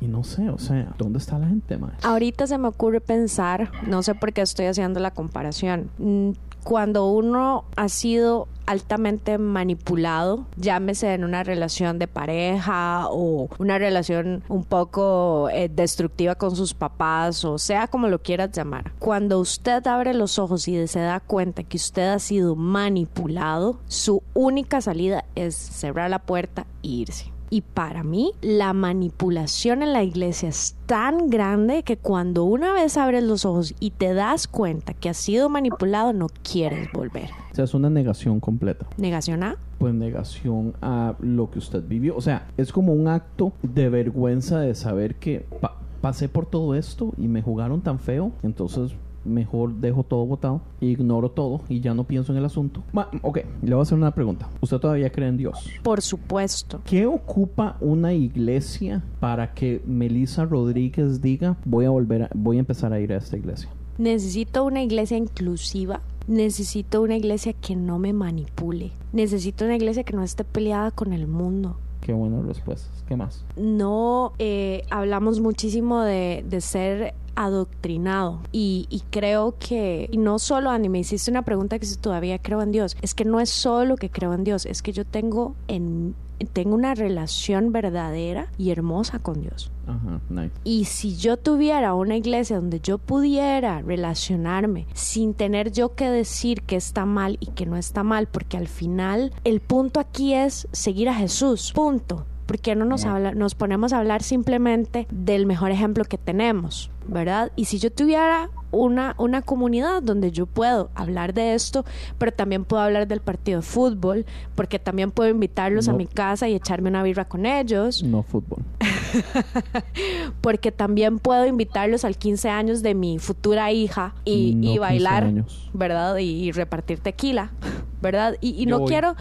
y 0.00 0.08
no 0.08 0.24
sé, 0.24 0.50
o 0.50 0.58
sea, 0.58 0.94
¿dónde 0.98 1.18
está 1.18 1.38
la 1.38 1.48
gente, 1.48 1.78
más? 1.78 1.92
Ahorita 2.04 2.46
se 2.46 2.58
me 2.58 2.68
ocurre 2.68 3.00
pensar, 3.00 3.70
no 3.86 4.02
sé 4.02 4.14
por 4.14 4.32
qué 4.32 4.42
estoy 4.42 4.66
haciendo 4.66 5.00
la 5.00 5.12
comparación. 5.12 5.90
Mm, 5.98 6.30
Cuando 6.64 7.08
uno 7.10 7.64
ha 7.76 7.88
sido 7.88 8.46
altamente 8.66 9.38
manipulado, 9.38 10.44
llámese 10.56 11.14
en 11.14 11.24
una 11.24 11.42
relación 11.42 11.98
de 11.98 12.08
pareja 12.08 13.06
o 13.08 13.48
una 13.58 13.78
relación 13.78 14.42
un 14.48 14.64
poco 14.64 15.48
eh, 15.50 15.70
destructiva 15.74 16.34
con 16.34 16.54
sus 16.54 16.74
papás 16.74 17.44
o 17.46 17.56
sea 17.56 17.86
como 17.86 18.08
lo 18.08 18.18
quieras 18.20 18.50
llamar. 18.52 18.92
Cuando 18.98 19.38
usted 19.40 19.86
abre 19.86 20.12
los 20.12 20.38
ojos 20.38 20.68
y 20.68 20.86
se 20.88 21.00
da 21.00 21.20
cuenta 21.20 21.62
que 21.62 21.78
usted 21.78 22.08
ha 22.08 22.18
sido 22.18 22.56
manipulado, 22.56 23.78
su 23.86 24.22
única 24.34 24.82
salida 24.82 25.24
es 25.34 25.54
cerrar 25.54 26.10
la 26.10 26.18
puerta 26.18 26.66
e 26.82 26.88
irse. 26.88 27.32
Y 27.50 27.62
para 27.62 28.02
mí, 28.04 28.32
la 28.42 28.72
manipulación 28.74 29.82
en 29.82 29.92
la 29.92 30.02
iglesia 30.02 30.48
es 30.50 30.76
tan 30.86 31.30
grande 31.30 31.82
que 31.82 31.96
cuando 31.96 32.44
una 32.44 32.72
vez 32.72 32.96
abres 32.96 33.24
los 33.24 33.44
ojos 33.44 33.74
y 33.80 33.90
te 33.90 34.12
das 34.14 34.46
cuenta 34.46 34.92
que 34.94 35.08
has 35.08 35.16
sido 35.16 35.48
manipulado, 35.48 36.12
no 36.12 36.26
quieres 36.42 36.88
volver. 36.92 37.30
O 37.52 37.54
sea, 37.54 37.64
es 37.64 37.74
una 37.74 37.88
negación 37.90 38.40
completa. 38.40 38.86
¿Negación 38.98 39.42
A? 39.42 39.56
Pues 39.78 39.94
negación 39.94 40.74
a 40.82 41.14
lo 41.20 41.50
que 41.50 41.58
usted 41.58 41.82
vivió. 41.86 42.16
O 42.16 42.20
sea, 42.20 42.46
es 42.56 42.72
como 42.72 42.92
un 42.92 43.08
acto 43.08 43.52
de 43.62 43.88
vergüenza 43.88 44.60
de 44.60 44.74
saber 44.74 45.14
que 45.14 45.46
pa- 45.60 45.76
pasé 46.00 46.28
por 46.28 46.46
todo 46.46 46.74
esto 46.74 47.12
y 47.16 47.28
me 47.28 47.42
jugaron 47.42 47.80
tan 47.80 47.98
feo, 47.98 48.32
entonces 48.42 48.92
mejor 49.28 49.74
dejo 49.74 50.02
todo 50.02 50.26
votado, 50.26 50.60
ignoro 50.80 51.30
todo 51.30 51.60
y 51.68 51.80
ya 51.80 51.94
no 51.94 52.04
pienso 52.04 52.32
en 52.32 52.38
el 52.38 52.44
asunto. 52.44 52.82
Ma- 52.92 53.08
ok, 53.22 53.38
le 53.62 53.70
voy 53.74 53.80
a 53.80 53.82
hacer 53.82 53.98
una 53.98 54.12
pregunta. 54.14 54.48
¿Usted 54.60 54.78
todavía 54.78 55.10
cree 55.10 55.28
en 55.28 55.36
Dios? 55.36 55.68
Por 55.82 56.00
supuesto. 56.02 56.80
¿Qué 56.84 57.06
ocupa 57.06 57.76
una 57.80 58.12
iglesia 58.14 59.02
para 59.20 59.52
que 59.54 59.82
Melissa 59.86 60.44
Rodríguez 60.44 61.20
diga 61.20 61.56
voy 61.64 61.84
a 61.84 61.90
volver 61.90 62.24
a, 62.24 62.30
voy 62.34 62.56
a 62.56 62.60
empezar 62.60 62.92
a 62.92 63.00
ir 63.00 63.12
a 63.12 63.16
esta 63.16 63.36
iglesia? 63.36 63.68
Necesito 63.98 64.64
una 64.64 64.82
iglesia 64.82 65.16
inclusiva. 65.16 66.00
Necesito 66.28 67.00
una 67.02 67.16
iglesia 67.16 67.52
que 67.54 67.74
no 67.74 67.98
me 67.98 68.12
manipule. 68.12 68.92
Necesito 69.12 69.64
una 69.64 69.76
iglesia 69.76 70.04
que 70.04 70.12
no 70.14 70.22
esté 70.22 70.44
peleada 70.44 70.90
con 70.90 71.12
el 71.12 71.26
mundo. 71.26 71.76
Qué 72.02 72.12
buenas 72.12 72.44
respuestas. 72.44 72.90
¿Qué 73.08 73.16
más? 73.16 73.44
no 73.56 74.32
eh, 74.38 74.82
hablamos 74.90 75.40
muchísimo 75.40 76.02
de, 76.02 76.44
de 76.48 76.60
ser 76.60 77.14
adoctrinado 77.38 78.40
y, 78.52 78.86
y 78.90 79.00
creo 79.10 79.54
que 79.58 80.08
y 80.10 80.18
no 80.18 80.38
solo 80.38 80.70
Andy 80.70 80.88
me 80.88 80.98
hiciste 80.98 81.30
una 81.30 81.42
pregunta 81.42 81.78
que 81.78 81.86
si 81.86 81.96
todavía 81.96 82.38
creo 82.40 82.62
en 82.62 82.72
Dios 82.72 82.96
es 83.00 83.14
que 83.14 83.24
no 83.24 83.38
es 83.40 83.48
solo 83.48 83.96
que 83.96 84.10
creo 84.10 84.34
en 84.34 84.42
Dios 84.44 84.66
es 84.66 84.82
que 84.82 84.92
yo 84.92 85.04
tengo 85.04 85.54
en 85.68 86.14
tengo 86.52 86.74
una 86.74 86.94
relación 86.94 87.72
verdadera 87.72 88.46
y 88.58 88.70
hermosa 88.70 89.18
con 89.18 89.40
Dios 89.40 89.72
Ajá, 89.86 90.20
nice. 90.28 90.52
y 90.64 90.84
si 90.84 91.16
yo 91.16 91.36
tuviera 91.36 91.94
una 91.94 92.16
iglesia 92.16 92.56
donde 92.56 92.80
yo 92.80 92.98
pudiera 92.98 93.82
relacionarme 93.82 94.86
sin 94.94 95.34
tener 95.34 95.72
yo 95.72 95.94
que 95.94 96.08
decir 96.10 96.62
que 96.62 96.76
está 96.76 97.06
mal 97.06 97.38
y 97.40 97.46
que 97.46 97.66
no 97.66 97.76
está 97.76 98.02
mal, 98.02 98.26
porque 98.28 98.56
al 98.56 98.68
final 98.68 99.32
el 99.44 99.60
punto 99.60 99.98
aquí 100.00 100.34
es 100.34 100.68
seguir 100.72 101.08
a 101.08 101.14
Jesús, 101.14 101.72
punto. 101.74 102.26
Porque 102.48 102.74
no 102.74 102.86
nos, 102.86 103.04
habla, 103.04 103.32
nos 103.32 103.54
ponemos 103.54 103.92
a 103.92 103.98
hablar 103.98 104.22
simplemente 104.22 105.06
del 105.10 105.44
mejor 105.44 105.70
ejemplo 105.70 106.02
que 106.06 106.16
tenemos, 106.16 106.90
¿verdad? 107.06 107.52
Y 107.56 107.66
si 107.66 107.78
yo 107.78 107.92
tuviera 107.92 108.48
una, 108.70 109.14
una 109.18 109.42
comunidad 109.42 110.02
donde 110.02 110.32
yo 110.32 110.46
puedo 110.46 110.88
hablar 110.94 111.34
de 111.34 111.52
esto, 111.54 111.84
pero 112.16 112.32
también 112.32 112.64
puedo 112.64 112.82
hablar 112.82 113.06
del 113.06 113.20
partido 113.20 113.60
de 113.60 113.66
fútbol, 113.66 114.24
porque 114.54 114.78
también 114.78 115.10
puedo 115.10 115.28
invitarlos 115.28 115.88
a 115.88 115.92
mi 115.92 116.06
casa 116.06 116.48
y 116.48 116.54
echarme 116.54 116.88
una 116.88 117.02
birra 117.02 117.26
con 117.26 117.44
ellos 117.44 118.02
No 118.02 118.22
fútbol. 118.22 118.62
porque 120.40 120.72
también 120.72 121.18
puedo 121.18 121.46
invitarlos 121.46 122.06
al 122.06 122.16
15 122.16 122.48
años 122.48 122.82
de 122.82 122.94
mi 122.94 123.18
futura 123.18 123.72
hija 123.72 124.14
y, 124.24 124.54
No 124.54 124.60
y 124.60 124.62
15 124.62 124.78
bailar. 124.78 125.44
¿verdad? 125.74 126.16
Y, 126.16 126.44
y 126.44 126.52
repartir 126.52 126.98
tequila, 127.00 127.52
¿verdad? 128.00 128.36
Y, 128.40 128.62
y 128.62 128.66
no 128.66 128.80
voy. 128.80 128.88
quiero, 128.88 129.14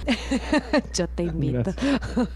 yo 0.94 1.08
te 1.08 1.24
invito. 1.24 1.72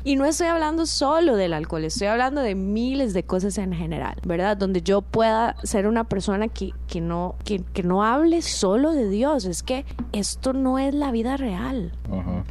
Y 0.04 0.16
no 0.16 0.26
estoy 0.26 0.48
hablando 0.48 0.86
solo 0.86 1.36
del 1.36 1.54
alcohol, 1.54 1.84
estoy 1.86 2.08
hablando 2.08 2.42
de 2.42 2.56
miles 2.56 3.14
de 3.14 3.24
cosas 3.24 3.58
en 3.58 3.74
general, 3.74 4.16
¿verdad? 4.26 4.58
Donde 4.58 4.82
yo 4.82 5.02
pueda 5.02 5.56
ser 5.64 5.88
una 5.88 6.06
persona 6.06 6.48
que, 6.48 6.72
que, 6.88 7.02
no, 7.02 7.36
que, 7.44 7.64
que 7.74 7.84
no 7.84 8.04
hable 8.04 8.42
solo 8.42 8.92
de 8.94 9.10
Dios, 9.10 9.46
es 9.46 9.64
que 9.64 9.86
esto 10.12 10.54
no 10.54 10.80
es 10.80 10.94
la 10.94 11.12
vida 11.12 11.38
real. 11.38 11.92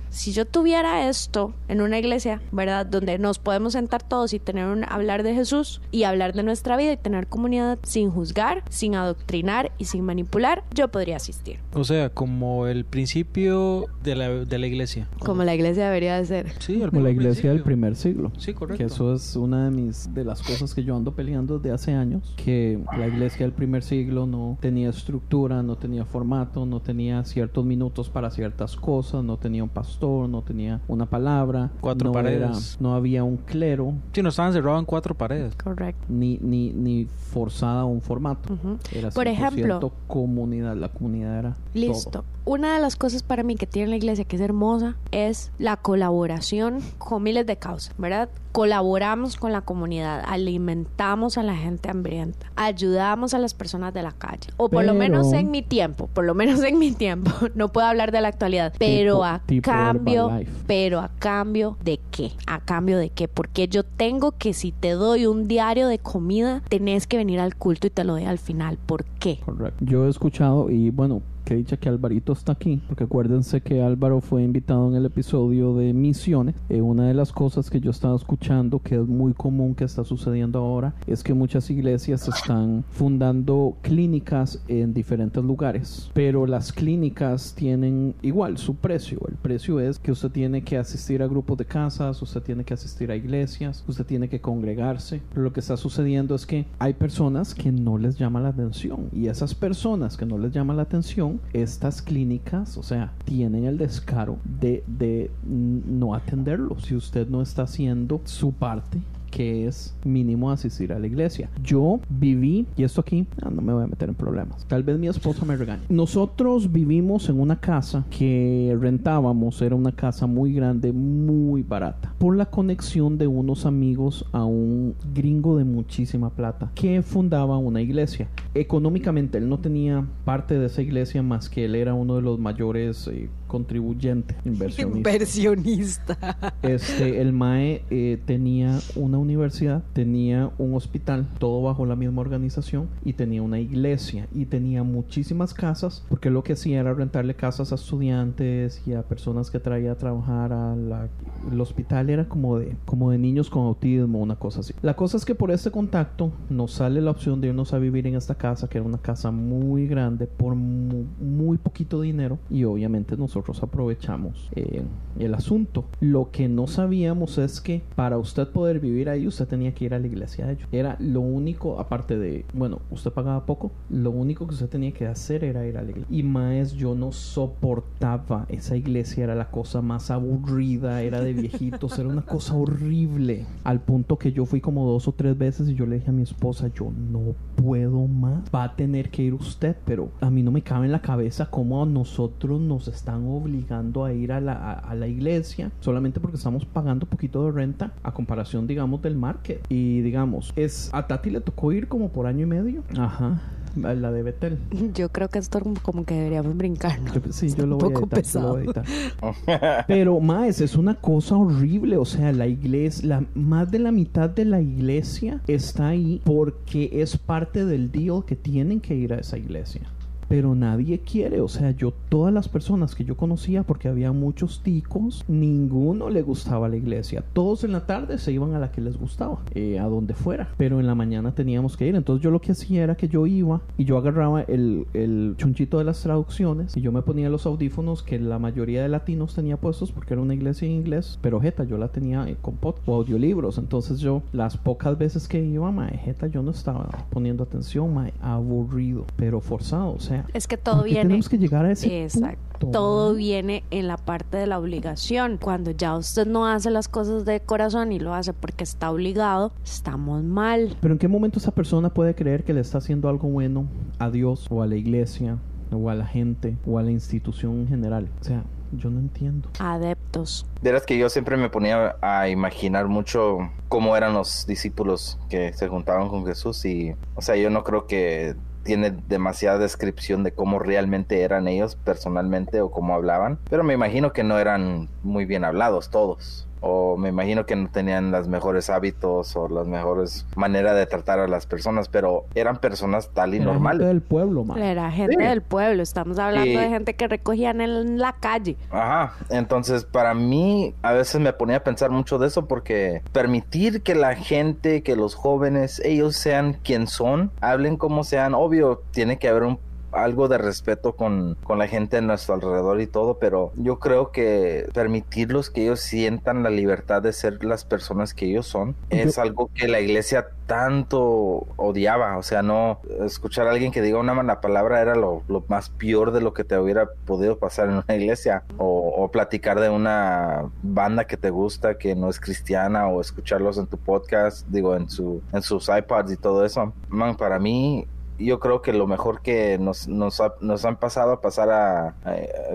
Si 0.08 0.32
yo 0.32 0.46
tuviera 0.46 1.08
esto 1.08 1.54
en 1.68 1.80
una 1.80 1.98
iglesia, 1.98 2.40
¿verdad? 2.50 2.86
Donde 2.86 3.18
nos 3.18 3.38
podemos 3.38 3.74
sentar 3.74 4.02
todos 4.02 4.32
y 4.32 4.38
tener 4.38 4.66
un, 4.66 4.84
hablar 4.84 5.22
de 5.22 5.34
Jesús 5.34 5.80
y 5.90 6.04
hablar 6.04 6.32
de 6.32 6.42
nuestra 6.42 6.76
vida 6.76 6.92
y 6.92 6.96
tener 6.96 7.26
comunidad 7.26 7.78
sin 7.82 8.10
juzgar, 8.10 8.64
sin 8.68 8.94
adoctrinar 8.94 9.72
y 9.78 9.84
sin 9.84 10.04
manipular, 10.04 10.64
yo 10.74 10.88
podría 10.88 11.16
asistir. 11.16 11.60
O 11.74 11.84
sea, 11.84 12.10
como 12.10 12.66
el 12.66 12.84
principio 12.84 13.79
de 14.02 14.14
la, 14.16 14.28
de 14.28 14.58
la 14.58 14.66
iglesia. 14.66 15.08
Como 15.18 15.44
la 15.44 15.54
iglesia 15.54 15.84
debería 15.86 16.16
de 16.16 16.24
ser. 16.26 16.52
Sí, 16.60 16.82
el 16.82 16.90
Como 16.90 17.02
la 17.02 17.10
iglesia 17.10 17.50
del 17.50 17.62
primer 17.62 17.96
siglo. 17.96 18.32
Sí, 18.38 18.54
correcto. 18.54 18.78
Que 18.78 18.84
eso 18.84 19.14
es 19.14 19.36
una 19.36 19.64
de 19.66 19.70
mis 19.70 20.12
de 20.14 20.24
las 20.24 20.42
cosas 20.42 20.74
que 20.74 20.82
yo 20.84 20.96
ando 20.96 21.12
peleando 21.14 21.58
desde 21.58 21.74
hace 21.74 21.92
años, 21.94 22.34
que 22.36 22.78
la 22.98 23.06
iglesia 23.06 23.46
del 23.46 23.52
primer 23.52 23.82
siglo 23.82 24.26
no 24.26 24.58
tenía 24.60 24.88
estructura, 24.90 25.62
no 25.62 25.76
tenía 25.76 26.04
formato, 26.04 26.66
no 26.66 26.80
tenía 26.80 27.24
ciertos 27.24 27.64
minutos 27.64 28.08
para 28.10 28.30
ciertas 28.30 28.76
cosas, 28.76 29.22
no 29.24 29.36
tenía 29.36 29.62
un 29.62 29.68
pastor, 29.68 30.28
no 30.28 30.42
tenía 30.42 30.80
una 30.88 31.06
palabra, 31.06 31.70
Cuatro 31.80 32.08
no 32.08 32.12
paredes. 32.12 32.40
era- 32.40 32.80
no 32.80 32.94
había 32.94 33.24
un 33.24 33.36
clero, 33.36 33.94
Sí, 34.12 34.22
nos 34.22 34.34
estaban 34.34 34.52
cerrados 34.52 34.78
en 34.80 34.86
cuatro 34.86 35.14
paredes. 35.14 35.54
Correcto. 35.56 36.04
ni 36.08 36.38
ni 36.40 36.70
ni 36.72 37.06
forzada 37.06 37.84
un 37.84 38.00
formato. 38.00 38.54
Era 38.92 39.10
Por 39.10 39.26
100% 39.26 39.30
ejemplo- 39.30 39.92
comunidad, 40.06 40.76
la 40.76 40.88
comunidad 40.88 41.38
era 41.38 41.56
Listo. 41.74 42.10
todo. 42.10 42.24
Una 42.44 42.74
de 42.74 42.80
las 42.80 42.96
cosas 42.96 43.22
para 43.22 43.42
mí 43.42 43.54
que 43.56 43.66
tiene 43.66 43.88
la 43.90 43.96
iglesia 43.96 44.24
que 44.24 44.36
es 44.36 44.42
hermosa 44.42 44.96
es 45.12 45.52
la 45.58 45.76
colaboración 45.76 46.78
con 46.98 47.22
miles 47.22 47.46
de 47.46 47.56
causas, 47.56 47.94
¿verdad? 47.98 48.28
Colaboramos 48.52 49.36
con 49.36 49.52
la 49.52 49.60
comunidad, 49.60 50.22
alimentamos 50.26 51.38
a 51.38 51.42
la 51.44 51.54
gente 51.54 51.88
hambrienta, 51.90 52.50
ayudamos 52.56 53.32
a 53.34 53.38
las 53.38 53.54
personas 53.54 53.94
de 53.94 54.02
la 54.02 54.12
calle. 54.12 54.50
O 54.56 54.68
por 54.68 54.84
lo 54.84 54.94
menos 54.94 55.32
en 55.32 55.50
mi 55.50 55.62
tiempo, 55.62 56.08
por 56.08 56.24
lo 56.24 56.34
menos 56.34 56.62
en 56.64 56.78
mi 56.78 56.92
tiempo. 56.92 57.30
No 57.54 57.68
puedo 57.68 57.86
hablar 57.86 58.10
de 58.12 58.20
la 58.20 58.28
actualidad, 58.28 58.72
pero 58.78 59.16
Tipo- 59.16 59.24
a 59.24 59.38
tipo 59.46 59.70
cambio, 59.70 60.30
pero 60.66 61.00
a 61.00 61.10
cambio 61.18 61.76
de 61.84 62.00
qué? 62.10 62.32
A 62.46 62.60
cambio 62.60 62.98
de 62.98 63.10
qué? 63.10 63.28
Porque 63.28 63.68
yo 63.68 63.82
tengo 63.84 64.32
que 64.32 64.52
si 64.54 64.72
te 64.72 64.90
doy 64.92 65.26
un 65.26 65.46
diario 65.46 65.86
de 65.88 65.98
comida, 65.98 66.62
tenés 66.68 67.06
que 67.06 67.16
venir 67.16 67.38
al 67.40 67.54
culto 67.56 67.86
y 67.86 67.90
te 67.90 68.02
lo 68.04 68.14
doy 68.14 68.24
al 68.24 68.38
final. 68.38 68.78
¿Por 68.86 69.04
qué? 69.04 69.38
Correcto. 69.44 69.84
Yo 69.84 70.06
he 70.06 70.08
escuchado 70.10 70.70
y 70.70 70.90
bueno, 70.90 71.22
que 71.44 71.54
dicha 71.56 71.76
que 71.76 71.88
Alvarito 71.88 72.32
está 72.32 72.52
aquí, 72.52 72.80
porque 72.86 73.04
acuérdense 73.04 73.60
que 73.60 73.82
Álvaro 73.82 74.20
fue 74.20 74.42
invitado 74.42 74.88
en 74.88 74.96
el 74.96 75.06
episodio 75.06 75.74
de 75.76 75.92
misiones. 75.92 76.54
Eh, 76.68 76.80
una 76.80 77.06
de 77.08 77.14
las 77.14 77.32
cosas 77.32 77.70
que 77.70 77.80
yo 77.80 77.90
estaba 77.90 78.16
escuchando, 78.16 78.78
que 78.80 78.96
es 78.96 79.06
muy 79.06 79.32
común 79.32 79.74
que 79.74 79.84
está 79.84 80.04
sucediendo 80.04 80.58
ahora, 80.58 80.94
es 81.06 81.22
que 81.22 81.34
muchas 81.34 81.70
iglesias 81.70 82.28
están 82.28 82.84
fundando 82.90 83.76
clínicas 83.82 84.62
en 84.68 84.94
diferentes 84.94 85.42
lugares, 85.42 86.10
pero 86.14 86.46
las 86.46 86.72
clínicas 86.72 87.54
tienen 87.54 88.14
igual 88.22 88.58
su 88.58 88.76
precio. 88.76 89.20
El 89.28 89.36
precio 89.36 89.80
es 89.80 89.98
que 89.98 90.12
usted 90.12 90.30
tiene 90.30 90.62
que 90.62 90.78
asistir 90.78 91.22
a 91.22 91.26
grupos 91.26 91.58
de 91.58 91.64
casas, 91.64 92.20
usted 92.22 92.42
tiene 92.42 92.64
que 92.64 92.74
asistir 92.74 93.10
a 93.10 93.16
iglesias, 93.16 93.84
usted 93.86 94.04
tiene 94.04 94.28
que 94.28 94.40
congregarse. 94.40 95.20
Pero 95.30 95.42
lo 95.42 95.52
que 95.52 95.60
está 95.60 95.76
sucediendo 95.76 96.34
es 96.34 96.46
que 96.46 96.66
hay 96.78 96.94
personas 96.94 97.54
que 97.54 97.72
no 97.72 97.98
les 97.98 98.18
llama 98.18 98.40
la 98.40 98.48
atención 98.48 99.08
y 99.12 99.28
esas 99.28 99.54
personas 99.54 100.16
que 100.16 100.26
no 100.26 100.38
les 100.38 100.52
llama 100.52 100.74
la 100.74 100.82
atención, 100.82 101.29
estas 101.52 102.02
clínicas, 102.02 102.76
o 102.76 102.82
sea, 102.82 103.12
tienen 103.24 103.64
el 103.64 103.78
descaro 103.78 104.38
de, 104.44 104.82
de 104.86 105.30
no 105.44 106.14
atenderlo. 106.14 106.78
Si 106.80 106.94
usted 106.94 107.28
no 107.28 107.42
está 107.42 107.62
haciendo 107.62 108.20
su 108.24 108.52
parte 108.52 109.00
que 109.30 109.66
es 109.66 109.94
mínimo 110.04 110.50
asistir 110.50 110.92
a 110.92 110.98
la 110.98 111.06
iglesia. 111.06 111.50
Yo 111.62 112.00
viví, 112.08 112.66
y 112.76 112.84
esto 112.84 113.00
aquí, 113.00 113.26
ah, 113.42 113.50
no 113.50 113.62
me 113.62 113.72
voy 113.72 113.84
a 113.84 113.86
meter 113.86 114.08
en 114.08 114.14
problemas. 114.14 114.64
Tal 114.66 114.82
vez 114.82 114.98
mi 114.98 115.08
esposa 115.08 115.44
me 115.44 115.56
regañe. 115.56 115.82
Nosotros 115.88 116.72
vivimos 116.72 117.28
en 117.28 117.40
una 117.40 117.60
casa 117.60 118.04
que 118.10 118.76
rentábamos, 118.80 119.62
era 119.62 119.74
una 119.74 119.92
casa 119.92 120.26
muy 120.26 120.52
grande, 120.52 120.92
muy 120.92 121.62
barata, 121.62 122.14
por 122.18 122.36
la 122.36 122.46
conexión 122.46 123.18
de 123.18 123.26
unos 123.26 123.66
amigos 123.66 124.24
a 124.32 124.44
un 124.44 124.94
gringo 125.14 125.56
de 125.56 125.64
muchísima 125.64 126.30
plata 126.30 126.70
que 126.74 127.02
fundaba 127.02 127.58
una 127.58 127.80
iglesia. 127.80 128.28
Económicamente 128.54 129.38
él 129.38 129.48
no 129.48 129.58
tenía 129.58 130.04
parte 130.24 130.58
de 130.58 130.66
esa 130.66 130.82
iglesia 130.82 131.22
más 131.22 131.48
que 131.48 131.64
él 131.64 131.74
era 131.74 131.94
uno 131.94 132.16
de 132.16 132.22
los 132.22 132.38
mayores 132.38 133.08
eh, 133.08 133.28
contribuyentes, 133.50 134.36
inversionistas. 134.46 134.96
Inversionista. 134.96 136.16
Este, 136.62 137.20
el 137.20 137.32
MAE 137.32 137.82
eh, 137.90 138.18
tenía 138.26 138.78
una 138.94 139.18
universidad, 139.18 139.82
tenía 139.92 140.50
un 140.58 140.74
hospital, 140.74 141.26
todo 141.38 141.62
bajo 141.62 141.84
la 141.86 141.96
misma 141.96 142.20
organización, 142.20 142.88
y 143.04 143.14
tenía 143.14 143.42
una 143.42 143.58
iglesia, 143.58 144.28
y 144.34 144.44
tenía 144.46 144.82
muchísimas 144.82 145.52
casas, 145.54 146.04
porque 146.08 146.30
lo 146.30 146.42
que 146.44 146.52
hacía 146.52 146.80
era 146.80 146.92
rentarle 146.94 147.34
casas 147.34 147.72
a 147.72 147.76
estudiantes 147.76 148.82
y 148.86 148.92
a 148.92 149.02
personas 149.02 149.50
que 149.50 149.58
traía 149.58 149.92
a 149.92 149.94
trabajar 149.96 150.52
a 150.52 150.76
la- 150.76 151.08
el 151.50 151.60
hospital, 151.60 152.10
era 152.10 152.28
como 152.28 152.58
de, 152.58 152.76
como 152.84 153.10
de 153.10 153.18
niños 153.18 153.48
con 153.50 153.64
autismo, 153.66 154.20
una 154.20 154.36
cosa 154.36 154.60
así. 154.60 154.74
La 154.82 154.94
cosa 154.94 155.16
es 155.16 155.24
que 155.24 155.34
por 155.34 155.50
este 155.50 155.70
contacto 155.70 156.30
nos 156.50 156.72
sale 156.72 157.00
la 157.00 157.10
opción 157.10 157.40
de 157.40 157.48
irnos 157.48 157.72
a 157.72 157.78
vivir 157.78 158.06
en 158.06 158.14
esta 158.16 158.34
casa, 158.34 158.68
que 158.68 158.78
era 158.78 158.86
una 158.86 158.98
casa 158.98 159.30
muy 159.30 159.86
grande, 159.88 160.26
por 160.26 160.54
mu- 160.54 161.04
muy 161.20 161.56
poquito 161.58 162.00
dinero, 162.00 162.38
y 162.50 162.64
obviamente 162.64 163.16
nosotros 163.16 163.39
aprovechamos 163.62 164.50
eh, 164.54 164.82
el 165.18 165.34
asunto. 165.34 165.84
Lo 166.00 166.30
que 166.30 166.48
no 166.48 166.66
sabíamos 166.66 167.38
es 167.38 167.60
que 167.60 167.82
para 167.96 168.18
usted 168.18 168.48
poder 168.48 168.80
vivir 168.80 169.08
ahí, 169.08 169.26
usted 169.26 169.46
tenía 169.48 169.74
que 169.74 169.86
ir 169.86 169.94
a 169.94 169.98
la 169.98 170.06
iglesia 170.06 170.46
de 170.46 170.52
ellos. 170.54 170.68
Era 170.72 170.96
lo 171.00 171.20
único, 171.20 171.80
aparte 171.80 172.18
de, 172.18 172.44
bueno, 172.54 172.80
usted 172.90 173.10
pagaba 173.10 173.46
poco, 173.46 173.72
lo 173.88 174.10
único 174.10 174.46
que 174.46 174.54
usted 174.54 174.68
tenía 174.68 174.92
que 174.92 175.06
hacer 175.06 175.44
era 175.44 175.66
ir 175.66 175.76
a 175.78 175.82
la 175.82 175.90
iglesia. 175.90 176.16
Y 176.16 176.22
más, 176.22 176.72
yo 176.72 176.94
no 176.94 177.12
soportaba 177.12 178.46
esa 178.48 178.76
iglesia, 178.76 179.24
era 179.24 179.34
la 179.34 179.50
cosa 179.50 179.82
más 179.82 180.10
aburrida, 180.10 181.02
era 181.02 181.20
de 181.20 181.32
viejitos, 181.32 181.98
era 181.98 182.08
una 182.08 182.22
cosa 182.22 182.54
horrible. 182.54 183.46
Al 183.64 183.80
punto 183.80 184.18
que 184.18 184.32
yo 184.32 184.46
fui 184.46 184.60
como 184.60 184.86
dos 184.86 185.08
o 185.08 185.12
tres 185.12 185.36
veces 185.36 185.68
y 185.68 185.74
yo 185.74 185.86
le 185.86 185.96
dije 185.96 186.10
a 186.10 186.12
mi 186.12 186.22
esposa, 186.22 186.68
yo 186.68 186.90
no 186.90 187.34
puedo 187.56 188.06
más, 188.06 188.44
va 188.54 188.64
a 188.64 188.76
tener 188.76 189.10
que 189.10 189.22
ir 189.22 189.34
usted, 189.34 189.76
pero 189.84 190.10
a 190.20 190.30
mí 190.30 190.42
no 190.42 190.50
me 190.50 190.62
cabe 190.62 190.86
en 190.86 190.92
la 190.92 191.02
cabeza 191.02 191.50
cómo 191.50 191.82
a 191.82 191.86
nosotros 191.86 192.60
nos 192.60 192.88
están 192.88 193.26
obligando 193.36 194.04
a 194.04 194.12
ir 194.12 194.32
a 194.32 194.40
la, 194.40 194.52
a- 194.54 194.72
a 194.78 194.94
la 194.94 195.06
iglesia 195.08 195.70
solamente 195.80 196.20
porque 196.20 196.36
estamos 196.36 196.64
pagando 196.64 197.06
poquito 197.06 197.44
de 197.46 197.52
renta 197.52 197.92
a 198.02 198.12
comparación, 198.12 198.66
digamos, 198.66 199.02
del 199.02 199.16
market. 199.16 199.64
Y 199.68 200.00
digamos, 200.00 200.52
es 200.56 200.90
a 200.92 201.06
Tati 201.06 201.30
le 201.30 201.40
tocó 201.40 201.72
ir 201.72 201.88
como 201.88 202.08
por 202.10 202.26
año 202.26 202.42
y 202.44 202.46
medio. 202.46 202.82
Ajá. 202.98 203.40
La 203.76 204.10
de 204.10 204.24
Betel. 204.24 204.58
Yo 204.94 205.10
creo 205.10 205.28
que 205.28 205.38
esto 205.38 205.60
como 205.82 206.04
que 206.04 206.14
deberíamos 206.14 206.56
brincarnos. 206.56 207.12
Sí, 207.30 207.50
yo 207.56 207.66
lo 207.66 207.78
voy 207.78 207.94
a 207.94 207.98
editar, 208.00 208.22
yo 208.24 208.40
lo 208.40 208.48
voy 208.48 208.60
a 208.62 208.64
editar. 208.64 209.84
Pero, 209.86 210.18
más, 210.18 210.60
es 210.60 210.74
una 210.74 210.96
cosa 210.96 211.36
horrible. 211.36 211.96
O 211.96 212.04
sea, 212.04 212.32
la 212.32 212.48
iglesia, 212.48 213.06
la, 213.08 213.24
más 213.36 213.70
de 213.70 213.78
la 213.78 213.92
mitad 213.92 214.28
de 214.28 214.44
la 214.44 214.60
iglesia 214.60 215.40
está 215.46 215.86
ahí 215.88 216.20
porque 216.24 216.90
es 217.00 217.16
parte 217.16 217.64
del 217.64 217.92
deal 217.92 218.24
que 218.24 218.34
tienen 218.34 218.80
que 218.80 218.96
ir 218.96 219.12
a 219.12 219.18
esa 219.18 219.38
iglesia. 219.38 219.82
Pero 220.30 220.54
nadie 220.54 221.00
quiere, 221.00 221.40
o 221.40 221.48
sea, 221.48 221.72
yo, 221.72 221.92
todas 222.08 222.32
las 222.32 222.48
personas 222.48 222.94
que 222.94 223.04
yo 223.04 223.16
conocía, 223.16 223.64
porque 223.64 223.88
había 223.88 224.12
muchos 224.12 224.62
ticos, 224.62 225.24
ninguno 225.26 226.08
le 226.08 226.22
gustaba 226.22 226.68
la 226.68 226.76
iglesia. 226.76 227.24
Todos 227.32 227.64
en 227.64 227.72
la 227.72 227.84
tarde 227.84 228.16
se 228.16 228.30
iban 228.30 228.54
a 228.54 228.60
la 228.60 228.70
que 228.70 228.80
les 228.80 228.96
gustaba, 228.96 229.40
eh, 229.56 229.80
a 229.80 229.86
donde 229.86 230.14
fuera. 230.14 230.50
Pero 230.56 230.78
en 230.78 230.86
la 230.86 230.94
mañana 230.94 231.34
teníamos 231.34 231.76
que 231.76 231.88
ir. 231.88 231.96
Entonces 231.96 232.22
yo 232.22 232.30
lo 232.30 232.40
que 232.40 232.52
hacía 232.52 232.84
era 232.84 232.94
que 232.94 233.08
yo 233.08 233.26
iba 233.26 233.60
y 233.76 233.86
yo 233.86 233.98
agarraba 233.98 234.42
el, 234.42 234.86
el 234.94 235.34
chunchito 235.36 235.78
de 235.78 235.84
las 235.84 236.00
traducciones 236.00 236.76
y 236.76 236.80
yo 236.80 236.92
me 236.92 237.02
ponía 237.02 237.28
los 237.28 237.44
audífonos 237.44 238.04
que 238.04 238.20
la 238.20 238.38
mayoría 238.38 238.82
de 238.82 238.88
latinos 238.88 239.34
tenía 239.34 239.56
puestos 239.56 239.90
porque 239.90 240.14
era 240.14 240.22
una 240.22 240.34
iglesia 240.34 240.68
en 240.68 240.74
inglés. 240.74 241.18
Pero 241.22 241.40
jeta, 241.40 241.64
yo 241.64 241.76
la 241.76 241.88
tenía 241.88 242.28
eh, 242.28 242.36
con 242.40 242.54
pod 242.54 242.76
o 242.86 242.94
audiolibros. 242.94 243.58
Entonces 243.58 243.98
yo, 243.98 244.22
las 244.32 244.56
pocas 244.56 244.96
veces 244.96 245.26
que 245.26 245.44
iba, 245.44 245.72
mae, 245.72 245.98
jeta, 245.98 246.28
yo 246.28 246.40
no 246.40 246.52
estaba 246.52 246.88
poniendo 247.10 247.42
atención, 247.42 247.92
mae, 247.92 248.14
aburrido, 248.22 249.06
pero 249.16 249.40
forzado. 249.40 249.90
O 249.90 249.98
sea, 249.98 250.19
Es 250.34 250.46
que 250.46 250.56
todo 250.56 250.76
¿por 250.76 250.84
qué 250.84 250.90
viene. 250.90 251.04
tenemos 251.04 251.28
que 251.28 251.38
llegar 251.38 251.64
a 251.64 251.72
ese 251.72 252.04
Exacto. 252.04 252.38
punto, 252.58 252.78
Todo 252.78 253.14
viene 253.14 253.64
en 253.70 253.88
la 253.88 253.96
parte 253.96 254.36
de 254.36 254.46
la 254.46 254.58
obligación. 254.58 255.38
Cuando 255.38 255.70
ya 255.70 255.96
usted 255.96 256.26
no 256.26 256.46
hace 256.46 256.70
las 256.70 256.88
cosas 256.88 257.24
de 257.24 257.40
corazón 257.40 257.92
y 257.92 257.98
lo 257.98 258.14
hace 258.14 258.32
porque 258.32 258.64
está 258.64 258.90
obligado, 258.90 259.52
estamos 259.64 260.22
mal. 260.22 260.76
Pero 260.80 260.92
en 260.94 260.98
qué 260.98 261.08
momento 261.08 261.38
esa 261.38 261.52
persona 261.52 261.90
puede 261.90 262.14
creer 262.14 262.44
que 262.44 262.52
le 262.52 262.60
está 262.60 262.78
haciendo 262.78 263.08
algo 263.08 263.28
bueno 263.28 263.66
a 263.98 264.10
Dios 264.10 264.46
o 264.50 264.62
a 264.62 264.66
la 264.66 264.76
iglesia 264.76 265.38
o 265.72 265.88
a 265.88 265.94
la 265.94 266.06
gente 266.06 266.56
o 266.66 266.78
a 266.78 266.82
la 266.82 266.90
institución 266.90 267.60
en 267.60 267.68
general? 267.68 268.08
O 268.20 268.24
sea, 268.24 268.44
yo 268.72 268.90
no 268.90 269.00
entiendo. 269.00 269.48
Adeptos. 269.58 270.46
Verás 270.62 270.86
que 270.86 270.98
yo 270.98 271.08
siempre 271.08 271.36
me 271.36 271.48
ponía 271.48 271.96
a 272.00 272.28
imaginar 272.28 272.88
mucho 272.88 273.38
cómo 273.68 273.96
eran 273.96 274.14
los 274.14 274.46
discípulos 274.46 275.18
que 275.28 275.52
se 275.52 275.68
juntaban 275.68 276.08
con 276.08 276.24
Jesús 276.26 276.64
y, 276.64 276.94
o 277.14 277.22
sea, 277.22 277.36
yo 277.36 277.50
no 277.50 277.64
creo 277.64 277.86
que 277.86 278.34
tiene 278.62 278.90
demasiada 279.08 279.58
descripción 279.58 280.24
de 280.24 280.32
cómo 280.32 280.58
realmente 280.58 281.22
eran 281.22 281.48
ellos 281.48 281.76
personalmente 281.76 282.60
o 282.60 282.70
cómo 282.70 282.94
hablaban, 282.94 283.38
pero 283.48 283.64
me 283.64 283.74
imagino 283.74 284.12
que 284.12 284.24
no 284.24 284.38
eran 284.38 284.88
muy 285.02 285.24
bien 285.24 285.44
hablados 285.44 285.90
todos. 285.90 286.46
O 286.62 286.96
me 286.96 287.08
imagino 287.08 287.46
que 287.46 287.56
no 287.56 287.68
tenían 287.70 288.10
los 288.10 288.28
mejores 288.28 288.68
hábitos 288.70 289.34
o 289.36 289.48
las 289.48 289.66
mejores 289.66 290.26
maneras 290.36 290.76
de 290.76 290.86
tratar 290.86 291.18
a 291.18 291.26
las 291.28 291.46
personas, 291.46 291.88
pero 291.88 292.24
eran 292.34 292.58
personas 292.58 293.10
tal 293.14 293.34
y 293.34 293.38
Era 293.38 293.54
gente 293.58 293.84
del 293.84 294.02
pueblo, 294.02 294.44
man. 294.44 294.58
Era 294.58 294.90
gente 294.90 295.16
Sí. 295.18 295.24
del 295.24 295.42
pueblo. 295.42 295.82
Estamos 295.82 296.18
hablando 296.18 296.50
Y- 296.50 296.56
de 296.56 296.68
gente 296.68 296.94
que 296.94 297.08
recogían 297.08 297.60
en 297.60 297.98
la 297.98 298.12
calle. 298.20 298.56
Ajá, 298.70 299.14
entonces 299.30 299.84
para 299.84 300.14
mí 300.14 300.74
a 300.82 300.92
veces 300.92 301.20
me 301.20 301.32
ponía 301.32 301.56
a 301.56 301.64
pensar 301.64 301.90
mucho 301.90 302.18
de 302.18 302.26
eso 302.26 302.46
porque 302.46 303.02
permitir 303.12 303.82
que 303.82 303.94
la 303.94 304.14
gente, 304.14 304.82
que 304.82 304.96
los 304.96 305.14
jóvenes, 305.14 305.80
ellos 305.84 306.16
sean 306.16 306.54
quien 306.62 306.86
son, 306.86 307.30
hablen 307.40 307.76
como 307.76 308.04
sean, 308.04 308.34
obvio, 308.34 308.82
tiene 308.90 309.18
que 309.18 309.28
haber 309.28 309.44
un 309.44 309.58
algo 309.92 310.28
de 310.28 310.38
respeto 310.38 310.94
con, 310.94 311.36
con 311.42 311.58
la 311.58 311.68
gente 311.68 311.98
a 311.98 312.00
nuestro 312.00 312.34
alrededor 312.34 312.80
y 312.80 312.86
todo, 312.86 313.18
pero 313.18 313.52
yo 313.56 313.78
creo 313.78 314.12
que 314.12 314.68
permitirlos 314.72 315.50
que 315.50 315.62
ellos 315.62 315.80
sientan 315.80 316.42
la 316.42 316.50
libertad 316.50 317.02
de 317.02 317.12
ser 317.12 317.44
las 317.44 317.64
personas 317.64 318.14
que 318.14 318.26
ellos 318.26 318.46
son 318.46 318.74
es 318.90 319.18
algo 319.18 319.50
que 319.54 319.68
la 319.68 319.80
iglesia 319.80 320.28
tanto 320.46 321.46
odiaba, 321.56 322.16
o 322.16 322.24
sea, 322.24 322.42
no 322.42 322.80
escuchar 323.04 323.46
a 323.46 323.52
alguien 323.52 323.70
que 323.70 323.82
diga 323.82 324.00
una 324.00 324.14
mala 324.14 324.40
palabra 324.40 324.80
era 324.80 324.96
lo, 324.96 325.22
lo 325.28 325.44
más 325.46 325.70
peor 325.70 326.10
de 326.10 326.20
lo 326.20 326.34
que 326.34 326.42
te 326.42 326.58
hubiera 326.58 326.88
podido 327.06 327.38
pasar 327.38 327.68
en 327.68 327.76
una 327.76 327.96
iglesia 327.96 328.42
o, 328.56 328.92
o 328.96 329.10
platicar 329.12 329.60
de 329.60 329.70
una 329.70 330.50
banda 330.62 331.06
que 331.06 331.16
te 331.16 331.30
gusta 331.30 331.78
que 331.78 331.94
no 331.94 332.10
es 332.10 332.18
cristiana 332.18 332.88
o 332.88 333.00
escucharlos 333.00 333.58
en 333.58 333.66
tu 333.68 333.76
podcast, 333.76 334.46
digo, 334.48 334.74
en 334.74 334.90
su 334.90 335.22
en 335.32 335.42
sus 335.42 335.68
iPods 335.68 336.12
y 336.12 336.16
todo 336.16 336.44
eso. 336.44 336.72
Man, 336.88 337.16
para 337.16 337.38
mí 337.38 337.86
yo 338.24 338.38
creo 338.40 338.62
que 338.62 338.72
lo 338.72 338.86
mejor 338.86 339.22
que 339.22 339.58
nos, 339.58 339.88
nos, 339.88 340.20
ha- 340.20 340.34
nos 340.40 340.64
han 340.64 340.76
pasado 340.76 341.12
a 341.12 341.20
pasar 341.20 341.50
a, 341.50 341.88
a- 341.88 341.94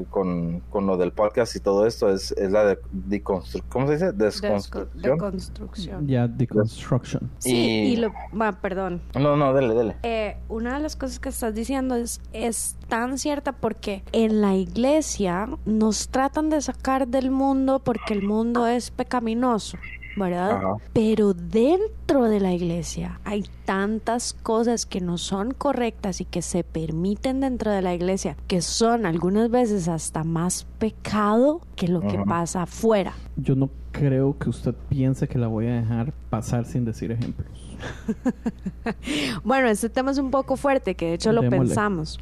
con, 0.09 0.59
con 0.69 0.85
lo 0.87 0.97
del 0.97 1.11
podcast 1.11 1.55
y 1.55 1.59
todo 1.59 1.85
esto 1.85 2.09
es, 2.09 2.31
es 2.33 2.51
la 2.51 2.63
de 2.65 2.79
deconstru- 3.09 3.63
¿cómo 3.69 3.87
se 3.87 3.93
dice? 3.93 4.11
Desconstrucción. 4.13 5.01
De 5.01 5.17
construcción. 5.17 6.07
Ya, 6.07 6.27
deconstruction. 6.27 7.29
Sí, 7.39 7.55
Y- 7.55 7.93
y 7.93 7.95
lo. 7.97 8.11
va, 8.39 8.51
perdón. 8.53 9.01
No, 9.19 9.35
no, 9.35 9.53
dele, 9.53 9.73
dele. 9.73 9.95
Eh, 10.03 10.37
una 10.49 10.75
de 10.75 10.79
las 10.81 10.95
cosas 10.95 11.19
que 11.19 11.29
estás 11.29 11.53
diciendo 11.53 11.95
es, 11.95 12.21
es 12.33 12.77
tan 12.87 13.17
cierta 13.17 13.51
porque 13.53 14.03
en 14.11 14.41
la 14.41 14.55
iglesia 14.55 15.47
nos 15.65 16.09
tratan 16.09 16.49
de 16.49 16.61
sacar 16.61 17.07
del 17.07 17.31
mundo 17.31 17.79
porque 17.83 18.13
el 18.13 18.23
mundo 18.23 18.67
es 18.67 18.91
pecaminoso, 18.91 19.77
¿verdad? 20.15 20.51
Ajá. 20.57 20.75
Pero 20.93 21.33
dentro 21.33 22.25
de 22.25 22.39
la 22.39 22.53
iglesia 22.53 23.19
hay 23.23 23.45
tantas 23.65 24.33
cosas 24.33 24.85
que 24.85 25.01
no 25.01 25.17
son 25.17 25.51
correctas 25.51 26.21
y 26.21 26.25
que 26.25 26.41
se 26.41 26.63
permiten 26.63 27.41
dentro 27.41 27.71
de 27.71 27.81
la 27.81 27.93
iglesia 27.93 28.37
que 28.47 28.61
son 28.61 29.05
algunas 29.05 29.49
veces 29.49 29.87
hasta 29.87 30.23
más 30.23 30.65
pecado 30.79 31.61
que 31.75 31.87
lo 31.87 32.01
que 32.01 32.17
pasa 32.19 32.63
afuera. 32.63 33.13
Yo 33.35 33.55
no 33.55 33.69
creo 33.91 34.37
que 34.37 34.49
usted 34.49 34.75
piense 34.89 35.27
que 35.27 35.37
la 35.37 35.47
voy 35.47 35.67
a 35.67 35.75
dejar 35.75 36.13
pasar 36.29 36.65
sin 36.65 36.85
decir 36.85 37.11
ejemplos. 37.11 37.47
Bueno, 39.43 39.67
este 39.67 39.89
tema 39.89 40.11
es 40.11 40.17
un 40.17 40.31
poco 40.31 40.57
fuerte, 40.57 40.95
que 40.95 41.07
de 41.07 41.13
hecho 41.15 41.31
lo 41.31 41.41
Démosle. 41.41 41.65
pensamos. 41.67 42.19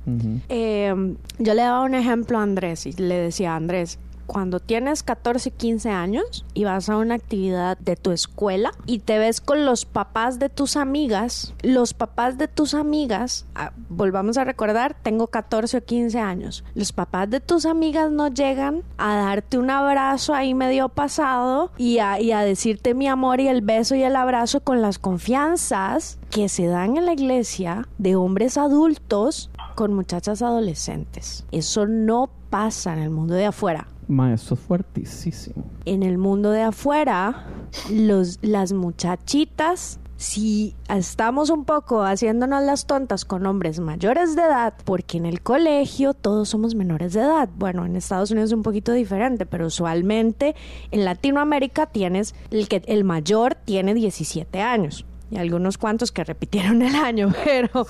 Eh, 0.49 1.15
yo 1.39 1.53
le 1.53 1.61
daba 1.61 1.83
un 1.83 1.95
ejemplo 1.95 2.37
a 2.37 2.43
Andrés 2.43 2.85
y 2.85 2.93
le 2.93 3.15
decía 3.15 3.53
a 3.53 3.55
Andrés, 3.57 3.99
cuando 4.26 4.59
tienes 4.59 5.03
14, 5.03 5.51
15 5.51 5.89
años 5.89 6.45
y 6.53 6.63
vas 6.63 6.89
a 6.89 6.97
una 6.97 7.15
actividad 7.15 7.78
de 7.78 7.95
tu 7.95 8.11
escuela 8.11 8.71
y 8.86 8.99
te 8.99 9.19
ves 9.19 9.41
con 9.41 9.65
los 9.65 9.86
papás 9.86 10.39
de 10.39 10.49
tus 10.49 10.78
amigas, 10.78 11.53
los 11.61 11.93
papás 11.93 12.38
de 12.38 12.47
tus 12.47 12.74
amigas, 12.74 13.45
ah, 13.55 13.71
volvamos 13.89 14.38
a 14.38 14.43
recordar, 14.43 14.95
tengo 15.01 15.28
14 15.28 15.78
o 15.78 15.84
15 15.84 16.19
años, 16.19 16.63
los 16.76 16.91
papás 16.91 17.30
de 17.30 17.39
tus 17.39 17.65
amigas 17.65 18.11
no 18.11 18.28
llegan 18.28 18.84
a 18.97 19.15
darte 19.15 19.57
un 19.57 19.69
abrazo 19.69 20.34
ahí 20.34 20.53
medio 20.53 20.89
pasado 20.89 21.71
y 21.78 21.99
a, 21.99 22.19
y 22.19 22.32
a 22.32 22.41
decirte 22.41 22.93
mi 22.93 23.07
amor 23.07 23.39
y 23.39 23.47
el 23.47 23.61
beso 23.61 23.95
y 23.95 24.03
el 24.03 24.15
abrazo 24.15 24.61
con 24.61 24.82
las 24.82 24.99
confianzas 24.99 26.19
que 26.30 26.49
se 26.49 26.65
dan 26.65 26.97
en 26.97 27.05
la 27.05 27.13
iglesia 27.13 27.88
de 27.97 28.15
hombres 28.15 28.57
adultos 28.57 29.49
con 29.76 29.93
muchachas 29.93 30.41
adolescentes. 30.41 31.45
Eso 31.51 31.88
no 31.88 32.30
pasa 32.49 32.93
en 32.93 32.99
el 32.99 33.09
mundo 33.09 33.34
de 33.34 33.45
afuera. 33.45 33.88
Ma, 34.07 34.33
esto 34.33 34.55
es 34.55 34.59
fuertísimo. 34.59 35.63
En 35.85 36.03
el 36.03 36.17
mundo 36.17 36.51
de 36.51 36.61
afuera, 36.61 37.45
los, 37.89 38.39
las 38.41 38.73
muchachitas, 38.73 39.99
si 40.17 40.75
estamos 40.89 41.49
un 41.49 41.65
poco 41.65 42.03
haciéndonos 42.03 42.63
las 42.63 42.85
tontas 42.85 43.25
con 43.25 43.45
hombres 43.45 43.79
mayores 43.79 44.35
de 44.35 44.43
edad, 44.43 44.73
porque 44.85 45.17
en 45.17 45.25
el 45.25 45.41
colegio 45.41 46.13
todos 46.13 46.49
somos 46.49 46.75
menores 46.75 47.13
de 47.13 47.21
edad. 47.21 47.49
Bueno, 47.57 47.85
en 47.85 47.95
Estados 47.95 48.31
Unidos 48.31 48.51
es 48.51 48.55
un 48.55 48.63
poquito 48.63 48.93
diferente, 48.93 49.45
pero 49.45 49.67
usualmente 49.67 50.55
en 50.91 51.05
Latinoamérica 51.05 51.87
tienes 51.87 52.35
el 52.51 52.67
que 52.67 52.83
el 52.85 53.03
mayor 53.03 53.55
tiene 53.55 53.93
17 53.93 54.61
años. 54.61 55.05
Y 55.34 55.38
algunos 55.38 55.79
cuantos 55.79 56.11
que 56.11 56.23
repitieron 56.23 56.84
el 56.84 56.95
año, 56.95 57.34
pero 57.43 57.88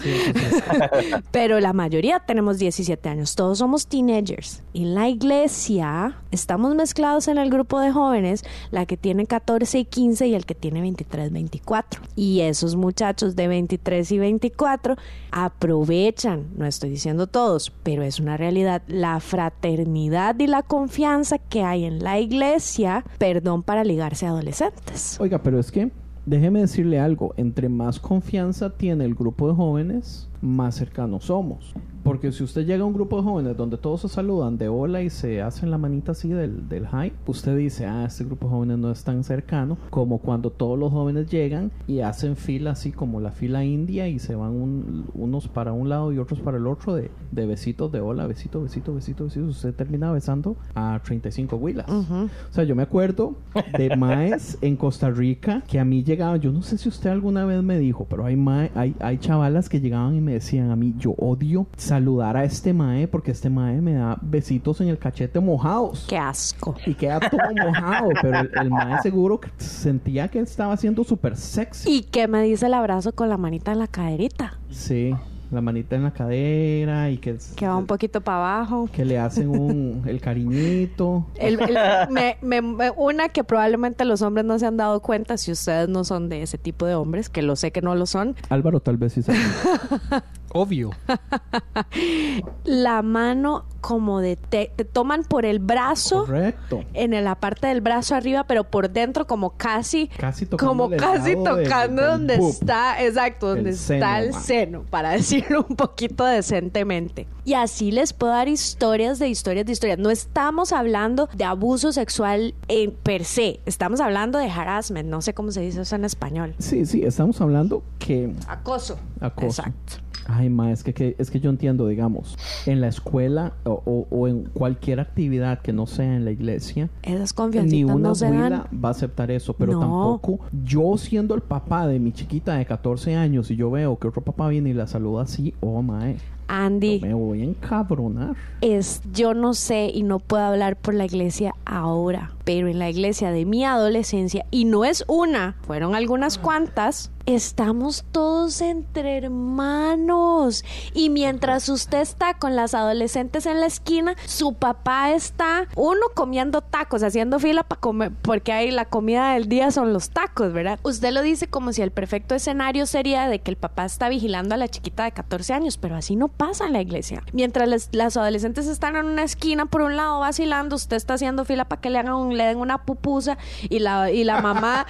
pero 1.32 1.60
la 1.60 1.74
mayoría 1.74 2.20
tenemos 2.20 2.58
17 2.58 3.10
años, 3.10 3.36
todos 3.36 3.58
somos 3.58 3.88
teenagers. 3.88 4.64
En 4.74 4.96
la 4.96 5.10
iglesia 5.10 6.22
estamos 6.32 6.74
mezclados 6.74 7.28
en 7.28 7.38
el 7.38 7.50
grupo 7.50 7.82
de 7.82 7.92
jóvenes, 7.92 8.44
la 8.72 8.86
que 8.86 8.96
tiene 8.96 9.26
14 9.26 9.80
y 9.80 9.86
15 9.86 10.28
y 10.28 10.36
el 10.36 10.46
que 10.46 10.56
tiene 10.56 10.80
23, 10.82 11.34
24. 11.34 12.02
Y 12.16 12.42
esos 12.42 12.76
muchachos 12.78 13.36
de 13.36 13.48
23 13.50 14.12
y 14.12 14.20
24 14.20 14.96
aprovechan, 15.32 16.48
no 16.56 16.66
estoy 16.66 16.92
diciendo 16.92 17.28
todos, 17.28 17.72
pero 17.84 18.04
es 18.04 18.20
una 18.20 18.38
realidad, 18.38 18.84
la 18.88 19.20
fraternidad 19.20 20.40
y 20.40 20.48
la 20.48 20.62
confianza 20.62 21.40
que 21.40 21.64
hay 21.64 21.84
en 21.84 22.04
la 22.04 22.20
iglesia, 22.20 23.04
perdón, 23.18 23.64
para 23.64 23.84
ligarse 23.84 24.26
a 24.26 24.30
adolescentes. 24.30 25.18
Oiga, 25.20 25.40
pero 25.40 25.60
es 25.60 25.72
que 25.72 25.92
déjeme 26.26 26.62
decirle 26.62 27.00
algo. 27.00 27.34
Entre 27.38 27.70
más 27.70 28.00
confianza 28.00 28.72
tiene 28.72 29.06
el 29.06 29.16
grupo 29.16 29.48
de 29.48 29.56
jóvenes, 29.56 30.30
más 30.44 30.76
cercanos 30.76 31.26
somos. 31.26 31.74
Porque 32.04 32.34
si 32.34 32.44
usted 32.44 32.66
llega 32.66 32.84
a 32.84 32.86
un 32.86 32.92
grupo 32.94 33.16
de 33.16 33.24
jóvenes 33.24 33.56
donde 33.56 33.78
todos 33.78 34.02
se 34.02 34.10
saludan 34.10 34.58
de 34.58 34.68
hola 34.68 35.02
y 35.02 35.10
se 35.10 35.42
hacen 35.42 35.72
la 35.72 35.78
manita 35.78 36.12
así 36.12 36.28
del, 36.28 36.68
del 36.68 36.84
hi, 36.84 37.14
usted 37.28 37.56
dice, 37.56 37.86
ah, 37.86 38.04
este 38.06 38.26
grupo 38.26 38.48
de 38.48 38.52
jóvenes 38.54 38.78
no 38.78 38.92
es 38.92 39.06
tan 39.06 39.24
cercano 39.24 39.78
como 39.90 40.18
cuando 40.18 40.50
todos 40.50 40.78
los 40.78 40.92
jóvenes 40.92 41.28
llegan 41.30 41.72
y 41.88 42.02
hacen 42.02 42.36
fila 42.36 42.72
así 42.72 42.92
como 42.92 43.22
la 43.22 43.32
fila 43.32 43.64
india 43.64 44.10
y 44.10 44.20
se 44.20 44.36
van 44.36 44.50
un- 44.52 45.06
unos 45.14 45.48
para 45.48 45.72
un 45.72 45.88
lado 45.88 46.12
y 46.12 46.18
otros 46.18 46.42
para 46.42 46.58
el 46.58 46.68
otro 46.68 46.94
de, 46.94 47.10
de 47.32 47.46
besitos 47.46 47.90
de 47.94 48.02
hola, 48.02 48.28
besito, 48.28 48.62
besito, 48.62 48.94
besito, 48.94 49.24
besito. 49.24 49.46
Usted 49.46 49.74
termina 49.74 50.12
besando 50.12 50.58
a 50.76 51.00
35 51.06 51.56
huilas. 51.56 51.86
O 51.90 52.28
sea, 52.54 52.66
yo 52.66 52.76
me 52.76 52.84
acuerdo 52.84 53.36
de 53.78 53.96
maes 53.96 54.58
en 54.60 54.76
Costa 54.76 55.10
Rica 55.10 55.64
que 55.70 55.80
a 55.80 55.86
mí 55.86 56.04
llegaban, 56.04 56.42
yo 56.42 56.52
no 56.52 56.64
sé 56.64 56.78
si 56.78 56.90
usted 56.90 57.12
alguna 57.12 57.46
vez 57.46 57.64
me 57.64 57.80
dijo, 57.80 58.06
pero 58.10 58.26
hay 58.26 58.36
mae, 58.36 58.72
hay, 58.76 58.94
hay 59.00 59.20
chavalas 59.20 59.70
que 59.70 59.80
llegaban 59.80 60.16
y 60.16 60.20
me 60.20 60.33
decían 60.34 60.72
a 60.72 60.76
mí, 60.76 60.94
yo 60.98 61.12
odio 61.12 61.68
saludar 61.78 62.38
a 62.38 62.44
este 62.44 62.74
mae 62.74 63.08
porque 63.08 63.32
este 63.32 63.50
mae 63.50 63.82
me 63.82 63.94
da 63.94 64.18
besitos 64.22 64.82
en 64.82 64.88
el 64.88 64.98
cachete 64.98 65.40
mojados. 65.40 66.06
Qué 66.08 66.18
asco. 66.18 66.76
Y 66.86 66.94
queda 66.94 67.20
todo 67.20 67.40
mojado, 67.64 68.10
pero 68.22 68.40
el, 68.40 68.52
el 68.60 68.70
mae 68.70 69.02
seguro 69.02 69.40
que 69.40 69.50
sentía 69.58 70.28
que 70.28 70.40
estaba 70.40 70.76
siendo 70.78 71.04
súper 71.04 71.36
sexy. 71.38 71.90
¿Y 71.90 72.04
qué 72.04 72.28
me 72.28 72.42
dice 72.44 72.66
el 72.66 72.74
abrazo 72.74 73.14
con 73.14 73.30
la 73.30 73.38
manita 73.38 73.72
en 73.72 73.80
la 73.80 73.88
caderita? 73.88 74.58
Sí, 74.70 75.14
la 75.54 75.62
manita 75.62 75.96
en 75.96 76.04
la 76.04 76.12
cadera 76.12 77.10
y 77.10 77.18
que, 77.18 77.38
Que 77.56 77.68
va 77.68 77.78
un 77.78 77.86
poquito 77.86 78.22
para 78.22 78.38
abajo. 78.58 78.90
que 78.92 79.06
le 79.06 79.18
hacen 79.20 79.48
un, 79.50 80.04
el 80.08 80.20
cariñito. 80.22 81.28
El- 81.36 81.60
el- 81.62 81.78
me- 82.10 82.38
me- 82.42 82.62
me- 82.62 82.92
una 82.92 83.30
que 83.30 83.44
probablemente 83.44 84.06
los 84.06 84.22
hombres 84.22 84.46
no 84.46 84.58
se 84.60 84.66
han 84.66 84.78
dado 84.78 85.00
cuenta 85.02 85.38
si 85.38 85.52
ustedes 85.52 85.88
no 85.90 86.04
son 86.04 86.30
de 86.30 86.42
ese 86.42 86.58
tipo 86.58 86.86
de 86.86 86.96
hombres, 86.96 87.30
que 87.30 87.42
lo 87.42 87.56
sé 87.56 87.72
que 87.72 87.82
no 87.82 87.96
lo 87.96 88.06
son. 88.06 88.36
Álvaro 88.50 88.80
tal 88.80 88.98
vez 88.98 89.14
sí 89.14 89.22
sabe. 89.22 89.40
Obvio. 90.54 90.92
La 92.66 93.02
mano 93.02 93.66
como 93.82 94.22
de 94.22 94.38
te, 94.38 94.72
te 94.76 94.86
toman 94.86 95.24
por 95.26 95.46
el 95.46 95.60
brazo 95.60 96.26
Correcto. 96.26 96.86
en 96.94 97.22
la 97.24 97.36
parte 97.36 97.68
del 97.68 97.82
brazo 97.82 98.16
arriba, 98.16 98.46
pero 98.46 98.64
por 98.64 98.90
dentro 98.90 99.28
como 99.28 99.58
casi 99.58 100.08
Casi 100.08 100.46
tocando 100.46 100.70
como 100.86 100.90
casi 100.96 101.32
de- 101.36 101.44
tocando 101.44 102.02
del 102.02 102.12
donde 102.12 102.36
está, 102.36 103.04
exacto, 103.04 103.48
donde 103.50 103.72
El 103.72 103.76
está 103.76 103.98
seno, 104.00 104.16
el 104.16 104.34
seno, 104.34 104.84
para 104.90 105.10
decirlo 105.12 105.66
un 105.68 105.76
poquito 105.76 106.24
decentemente. 106.26 107.28
Y 107.46 107.56
así 107.56 107.92
les 107.92 108.14
puedo 108.14 108.32
dar 108.32 108.48
historias 108.48 109.20
de 109.20 109.28
historias 109.28 109.66
de 109.66 109.74
historias. 109.74 110.00
No 110.00 110.10
estamos 110.10 110.72
hablando 110.72 111.28
de 111.36 111.44
abuso 111.44 111.92
sexual 111.92 112.56
en 112.70 112.92
per 112.92 113.26
se, 113.26 113.60
estamos 113.66 114.00
hablando 114.00 114.40
de 114.40 114.50
harassment, 114.50 115.10
no 115.10 115.22
sé 115.22 115.34
cómo 115.34 115.52
se 115.52 115.60
dice 115.60 115.82
eso 115.82 115.96
en 115.98 116.06
español. 116.06 116.56
Sí, 116.60 116.86
sí, 116.86 117.04
estamos 117.04 117.42
hablando 117.42 117.84
que 118.00 118.32
Acoso. 118.48 118.98
Acoso. 119.20 119.48
Exacto. 119.64 120.03
Ay, 120.28 120.50
ma, 120.50 120.72
es 120.72 120.84
que, 120.84 120.94
que- 120.94 121.16
es 121.18 121.30
que 121.32 121.40
yo 121.40 121.50
entiendo, 121.50 121.88
digamos, 121.88 122.38
en 122.66 122.80
la 122.82 122.88
escuela 122.88 123.54
o, 123.66 123.82
o- 123.86 124.08
o 124.10 124.28
en 124.28 124.44
cualquier 124.54 125.00
actividad 125.00 125.60
que 125.62 125.74
no 125.74 125.86
sea 125.86 126.16
en 126.16 126.26
la 126.26 126.32
iglesia, 126.32 126.90
Esas 127.02 127.34
ni 127.66 127.84
una 127.84 127.96
no 127.96 128.16
se 128.16 128.28
abuela 128.28 128.50
dan. 128.72 128.82
va 128.84 128.90
a 128.90 128.92
aceptar 128.92 129.32
eso, 129.32 129.54
pero 129.54 129.74
No. 129.74 129.80
tampoco 129.82 130.40
yo 130.64 130.98
siendo 130.98 131.36
el 131.36 131.42
papá 131.42 131.88
de 131.88 132.00
mi 132.00 132.12
chiquita 132.12 132.56
de 132.56 132.66
14 132.66 133.16
años 133.16 133.52
y 133.52 133.56
yo 133.56 133.70
veo 133.72 133.98
que 133.98 134.08
otro 134.08 134.22
papá 134.22 134.48
viene 134.48 134.70
y 134.70 134.74
la 134.74 134.88
saluda 134.88 135.24
así, 135.24 135.54
oh, 135.60 135.82
mae, 135.82 136.18
Andy, 136.48 137.00
me 137.02 137.14
voy 137.14 137.42
a 137.42 137.46
encabronar. 137.46 138.36
es, 138.62 139.02
yo 139.14 139.34
no 139.34 139.54
sé 139.54 139.90
y 139.94 140.04
no 140.04 140.20
puedo 140.20 140.44
hablar 140.44 140.76
por 140.76 140.94
la 140.94 141.06
iglesia 141.06 141.54
ahora, 141.66 142.32
pero 142.44 142.68
en 142.68 142.80
la 142.80 142.90
iglesia 142.90 143.32
de 143.32 143.46
mi 143.46 143.64
adolescencia, 143.66 144.46
y 144.52 144.66
no 144.66 144.86
es 144.86 145.04
una, 145.08 145.56
fueron 145.66 145.96
algunas 145.96 146.38
cuantas, 146.38 147.12
estamos 147.26 148.04
todos 148.12 148.60
entre 148.62 149.18
hermanos. 149.18 150.64
Y 150.94 151.10
mientras 151.10 151.70
usted 151.70 152.02
está 152.02 152.34
con 152.36 152.56
las 152.56 152.74
adolescentes 152.74 153.46
en 153.46 153.60
la 153.60 153.66
esquina, 153.66 154.16
su 154.26 154.54
papá 154.54 155.12
está, 155.12 155.68
uno 155.76 156.02
comiendo 156.16 156.62
tacos, 156.62 157.04
haciendo 157.04 157.40
fila 157.40 157.64
para 157.64 157.80
comer, 157.80 158.12
porque 158.22 158.52
ahí 158.52 158.72
la 158.72 158.86
comida 158.86 159.34
del 159.34 159.48
día 159.48 159.72
son 159.72 159.94
los 159.94 160.10
tacos, 160.10 160.52
¿verdad? 160.54 160.80
Usted 160.84 161.12
lo 161.12 161.22
dice 161.22 161.48
como 161.48 161.72
si 161.74 161.82
el 161.82 161.92
perfecto 161.92 162.36
escenario 162.36 162.86
sería 162.86 163.28
de 163.30 163.40
que 163.40 163.52
el 163.52 163.58
papá 163.58 163.86
está 163.86 164.10
vigilando 164.10 164.56
a 164.56 164.58
la 164.58 164.68
chiquita 164.68 165.06
de 165.06 165.12
14 165.12 165.54
años, 165.54 165.78
pero 165.78 165.96
así 165.96 166.16
no 166.16 166.28
pasa 166.28 166.66
en 166.66 166.74
la 166.74 166.82
iglesia. 166.82 167.24
Mientras 167.32 167.68
las, 167.70 167.90
las 167.94 168.18
adolescentes 168.18 168.68
están 168.68 168.96
en 168.96 169.06
una 169.06 169.24
esquina 169.24 169.66
por 169.66 169.82
un 169.82 169.96
lado 169.96 170.20
vacilando, 170.20 170.76
usted 170.76 170.98
está 170.98 171.14
haciendo 171.16 171.46
fila 171.46 171.66
para 171.66 171.82
que 171.82 171.90
le 171.90 172.00
hagan 172.00 172.14
un- 172.14 172.33
le 172.38 172.46
den 172.46 172.58
una 172.58 172.86
pupusa 172.86 173.38
y 173.70 173.80
la, 173.80 174.12
y 174.12 174.24
la 174.24 174.42
mamá 174.42 174.86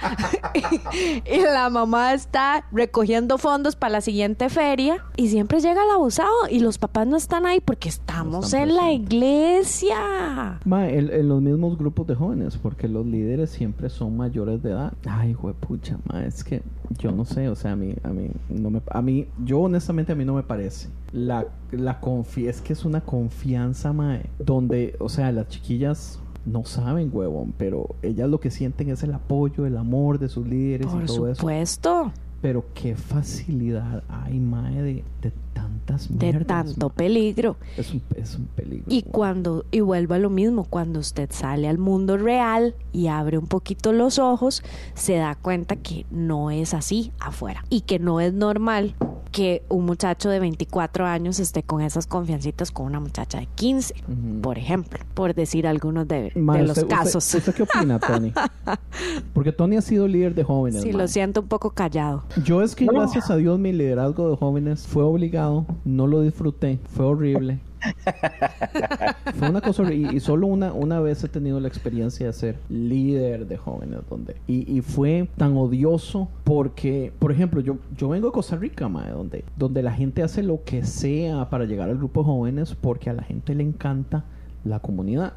y 1.24 1.40
la 1.40 1.70
mamá 1.70 2.14
está 2.14 2.66
recogiendo 2.72 3.38
fondos 3.38 3.76
para 3.76 3.92
la 3.92 4.00
siguiente 4.00 4.48
feria 4.48 5.04
y 5.16 5.28
siempre 5.28 5.60
llega 5.60 5.84
el 5.84 5.90
abusado 5.90 6.30
y 6.50 6.60
los 6.60 6.78
papás 6.78 7.06
no 7.06 7.16
están 7.16 7.46
ahí 7.46 7.60
porque 7.60 7.88
estamos 7.88 8.52
en 8.52 8.74
la 8.74 8.92
iglesia. 8.92 10.58
Ma, 10.64 10.88
en, 10.88 11.12
en 11.12 11.28
los 11.28 11.40
mismos 11.40 11.78
grupos 11.78 12.06
de 12.06 12.14
jóvenes, 12.14 12.56
porque 12.56 12.88
los 12.88 13.06
líderes 13.06 13.50
siempre 13.50 13.90
son 13.90 14.16
mayores 14.16 14.62
de 14.62 14.70
edad. 14.70 14.92
Ay, 15.06 15.36
pucha, 15.60 15.98
ma, 16.10 16.24
es 16.24 16.44
que 16.44 16.62
yo 16.98 17.12
no 17.12 17.24
sé, 17.24 17.48
o 17.48 17.56
sea, 17.56 17.72
a 17.72 17.76
mí, 17.76 17.94
a 18.02 18.08
mí, 18.08 18.30
no 18.48 18.70
me, 18.70 18.82
a 18.90 19.02
mí, 19.02 19.26
yo 19.44 19.60
honestamente 19.60 20.12
a 20.12 20.14
mí 20.14 20.24
no 20.24 20.34
me 20.34 20.42
parece. 20.42 20.88
La, 21.12 21.46
la 21.70 22.00
confi 22.00 22.48
es 22.48 22.60
que 22.60 22.72
es 22.72 22.84
una 22.84 23.00
confianza, 23.00 23.92
ma, 23.92 24.18
donde, 24.38 24.96
o 24.98 25.08
sea, 25.08 25.32
las 25.32 25.48
chiquillas 25.48 26.20
no 26.46 26.64
saben, 26.64 27.10
huevón, 27.12 27.54
pero 27.56 27.94
ellas 28.02 28.28
lo 28.28 28.38
que 28.40 28.50
sienten 28.50 28.90
es 28.90 29.02
el 29.02 29.12
apoyo, 29.14 29.66
el 29.66 29.76
amor 29.76 30.18
de 30.18 30.28
sus 30.28 30.46
líderes 30.46 30.86
y 30.86 30.90
Por 30.90 31.06
todo 31.06 31.28
eso. 31.28 31.40
supuesto, 31.40 32.12
Pero 32.42 32.64
qué 32.74 32.94
facilidad 32.96 34.02
hay, 34.08 34.38
mae, 34.40 34.82
de, 34.82 35.04
de 35.22 35.32
tantas 35.54 36.08
de 36.10 36.26
mierdas, 36.32 36.46
tanto 36.66 36.90
peligro. 36.90 37.56
Es 37.76 37.92
un, 37.94 38.02
es 38.16 38.34
un 38.36 38.46
peligro. 38.46 38.84
Y 38.88 39.02
cuando, 39.02 39.64
y 39.70 39.80
vuelvo 39.80 40.14
a 40.14 40.18
lo 40.18 40.28
mismo, 40.28 40.64
cuando 40.64 40.98
usted 41.00 41.30
sale 41.32 41.68
al 41.68 41.78
mundo 41.78 42.16
real 42.18 42.74
y 42.92 43.06
abre 43.06 43.38
un 43.38 43.46
poquito 43.46 43.92
los 43.92 44.18
ojos, 44.18 44.62
se 44.94 45.14
da 45.14 45.34
cuenta 45.36 45.76
que 45.76 46.04
no 46.10 46.50
es 46.50 46.74
así 46.74 47.12
afuera. 47.20 47.64
Y 47.70 47.82
que 47.82 47.98
no 47.98 48.20
es 48.20 48.34
normal 48.34 48.94
que 49.32 49.64
un 49.68 49.84
muchacho 49.84 50.30
de 50.30 50.38
24 50.38 51.06
años 51.06 51.40
esté 51.40 51.64
con 51.64 51.80
esas 51.80 52.06
confiancitas 52.06 52.70
con 52.70 52.86
una 52.86 53.00
muchacha 53.00 53.40
de 53.40 53.46
15, 53.56 53.94
Ujú. 54.06 54.40
por 54.42 54.58
ejemplo, 54.58 55.00
por 55.14 55.34
decir 55.34 55.66
algunos 55.66 56.06
de, 56.06 56.30
de 56.34 56.40
los 56.62 56.78
usted- 56.78 56.86
casos. 56.86 57.34
¿Usted, 57.34 57.52
qué 57.52 57.64
opina, 57.64 57.98
Tony? 57.98 58.32
Porque 59.34 59.50
Tony 59.50 59.76
ha 59.76 59.80
sido 59.82 60.06
líder 60.06 60.36
de 60.36 60.44
jóvenes. 60.44 60.82
Sí, 60.82 60.92
lo 60.92 61.08
siento 61.08 61.40
un 61.40 61.48
poco 61.48 61.70
callado. 61.70 62.22
Yo 62.44 62.62
es 62.62 62.76
que 62.76 62.86
gracias 62.86 63.28
a 63.28 63.34
Dios 63.36 63.58
mi 63.58 63.72
liderazgo 63.72 64.30
de 64.30 64.36
jóvenes 64.36 64.86
fue 64.86 65.02
obligado, 65.02 65.43
no 65.84 66.06
lo 66.06 66.20
disfruté, 66.20 66.78
fue 66.94 67.06
horrible. 67.06 67.58
fue 69.34 69.50
una 69.50 69.60
cosa 69.60 69.82
horrible 69.82 70.12
y, 70.12 70.16
y 70.16 70.20
solo 70.20 70.46
una, 70.46 70.72
una 70.72 71.00
vez 71.00 71.22
he 71.22 71.28
tenido 71.28 71.60
la 71.60 71.68
experiencia 71.68 72.26
de 72.26 72.32
ser 72.32 72.56
líder 72.70 73.46
de 73.46 73.58
jóvenes 73.58 74.00
donde 74.08 74.36
y, 74.46 74.74
y 74.74 74.80
fue 74.80 75.28
tan 75.36 75.54
odioso 75.56 76.28
porque, 76.44 77.12
por 77.18 77.30
ejemplo, 77.30 77.60
yo, 77.60 77.76
yo 77.94 78.08
vengo 78.08 78.28
de 78.28 78.32
Costa 78.32 78.56
Rica, 78.56 78.88
donde, 78.88 79.44
donde 79.56 79.82
la 79.82 79.92
gente 79.92 80.22
hace 80.22 80.42
lo 80.42 80.64
que 80.64 80.84
sea 80.84 81.50
para 81.50 81.66
llegar 81.66 81.90
al 81.90 81.98
grupo 81.98 82.20
de 82.20 82.26
jóvenes 82.26 82.74
porque 82.74 83.10
a 83.10 83.12
la 83.12 83.22
gente 83.22 83.54
le 83.54 83.64
encanta 83.64 84.24
la 84.64 84.80
comunidad. 84.80 85.34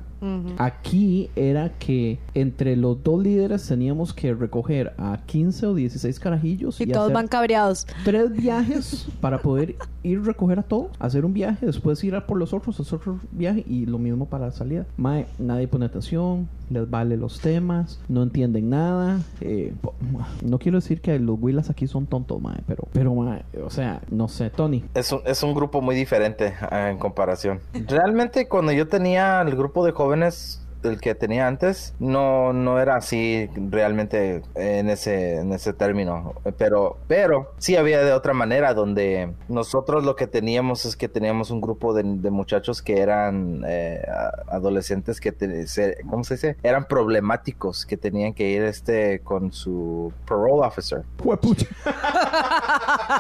Aquí 0.58 1.30
era 1.36 1.70
que 1.78 2.20
entre 2.34 2.76
los 2.76 3.04
dos 3.04 3.22
líderes 3.22 3.68
teníamos 3.68 4.14
que 4.14 4.34
recoger 4.34 4.94
a 4.98 5.20
15 5.26 5.68
o 5.68 5.74
16 5.76 6.20
carajillos 6.20 6.82
Y 6.82 6.88
todos 6.88 7.06
hacer 7.06 7.14
van 7.16 7.28
cabreados. 7.28 7.88
tres 8.04 8.32
viajes 8.36 9.08
para 9.22 9.40
poder 9.40 9.76
ir 10.04 10.20
a 10.20 10.24
recoger 10.24 10.60
a 10.60 10.64
todo, 10.64 10.90
hacer 11.00 11.26
un 11.26 11.34
viaje, 11.34 11.66
después 11.66 12.04
ir 12.04 12.16
a 12.16 12.26
por 12.26 12.38
los 12.38 12.54
otros, 12.54 12.80
hacer 12.80 12.96
otro 12.96 13.20
viaje 13.32 13.64
y 13.68 13.86
lo 13.86 13.98
mismo 13.98 14.26
para 14.28 14.46
la 14.48 14.52
salida. 14.52 14.86
Mae, 14.98 15.28
nadie 15.38 15.68
pone 15.68 15.86
atención, 15.86 16.48
les 16.70 16.90
vale 16.90 17.18
los 17.18 17.40
temas, 17.40 18.00
no 18.08 18.24
entienden 18.24 18.70
nada. 18.70 19.20
eh, 19.42 19.74
no 20.44 20.60
quiero 20.60 20.78
decir 20.78 21.02
que 21.02 21.18
los 21.20 21.38
Willas 21.40 21.70
aquí 21.70 21.88
son 21.88 22.06
tontos, 22.08 22.42
mae, 22.42 22.60
pero, 22.66 22.88
pero 22.94 23.14
mae, 23.14 23.44
o 23.64 23.70
sea, 23.70 24.02
no 24.10 24.28
sé, 24.28 24.50
Tony. 24.50 24.84
Es 24.94 25.12
un, 25.12 25.22
es 25.26 25.44
un 25.44 25.54
grupo 25.54 25.82
muy 25.82 25.96
diferente 25.96 26.54
ah, 26.72 26.90
en 26.90 26.98
comparación. 26.98 27.60
Realmente 27.74 28.48
cuando 28.48 28.72
yo 28.72 28.88
tenía 28.88 29.42
el 29.42 29.56
grupo 29.56 29.86
de 29.86 29.92
jóvenes, 29.92 30.07
el 30.84 31.02
que 31.02 31.16
tenía 31.16 31.48
antes, 31.48 31.96
no, 32.00 32.54
no 32.54 32.80
era 32.80 32.96
así 32.96 33.50
realmente 33.56 34.44
en 34.56 34.90
ese, 34.90 35.38
en 35.40 35.52
ese 35.52 35.74
término. 35.74 36.36
Pero, 36.58 36.98
pero 37.08 37.52
sí 37.58 37.76
había 37.76 38.04
de 38.06 38.14
otra 38.14 38.34
manera 38.34 38.74
donde 38.76 39.34
nosotros 39.50 40.06
lo 40.06 40.16
que 40.16 40.28
teníamos 40.28 40.86
es 40.86 40.96
que 40.96 41.10
teníamos 41.10 41.50
un 41.52 41.60
grupo 41.62 41.94
de, 41.96 42.04
de 42.06 42.30
muchachos 42.30 42.82
que 42.84 43.02
eran 43.02 43.64
eh, 43.68 44.02
adolescentes 44.50 45.20
que, 45.20 45.32
te- 45.34 45.68
se- 45.68 45.98
¿cómo 46.10 46.24
se 46.24 46.36
dice? 46.36 46.58
Eran 46.64 46.86
problemáticos, 46.86 47.86
que 47.86 47.98
tenían 47.98 48.34
que 48.34 48.48
ir 48.48 48.62
este 48.64 49.20
con 49.22 49.52
su 49.52 50.14
parole 50.26 50.66
officer. 50.66 51.02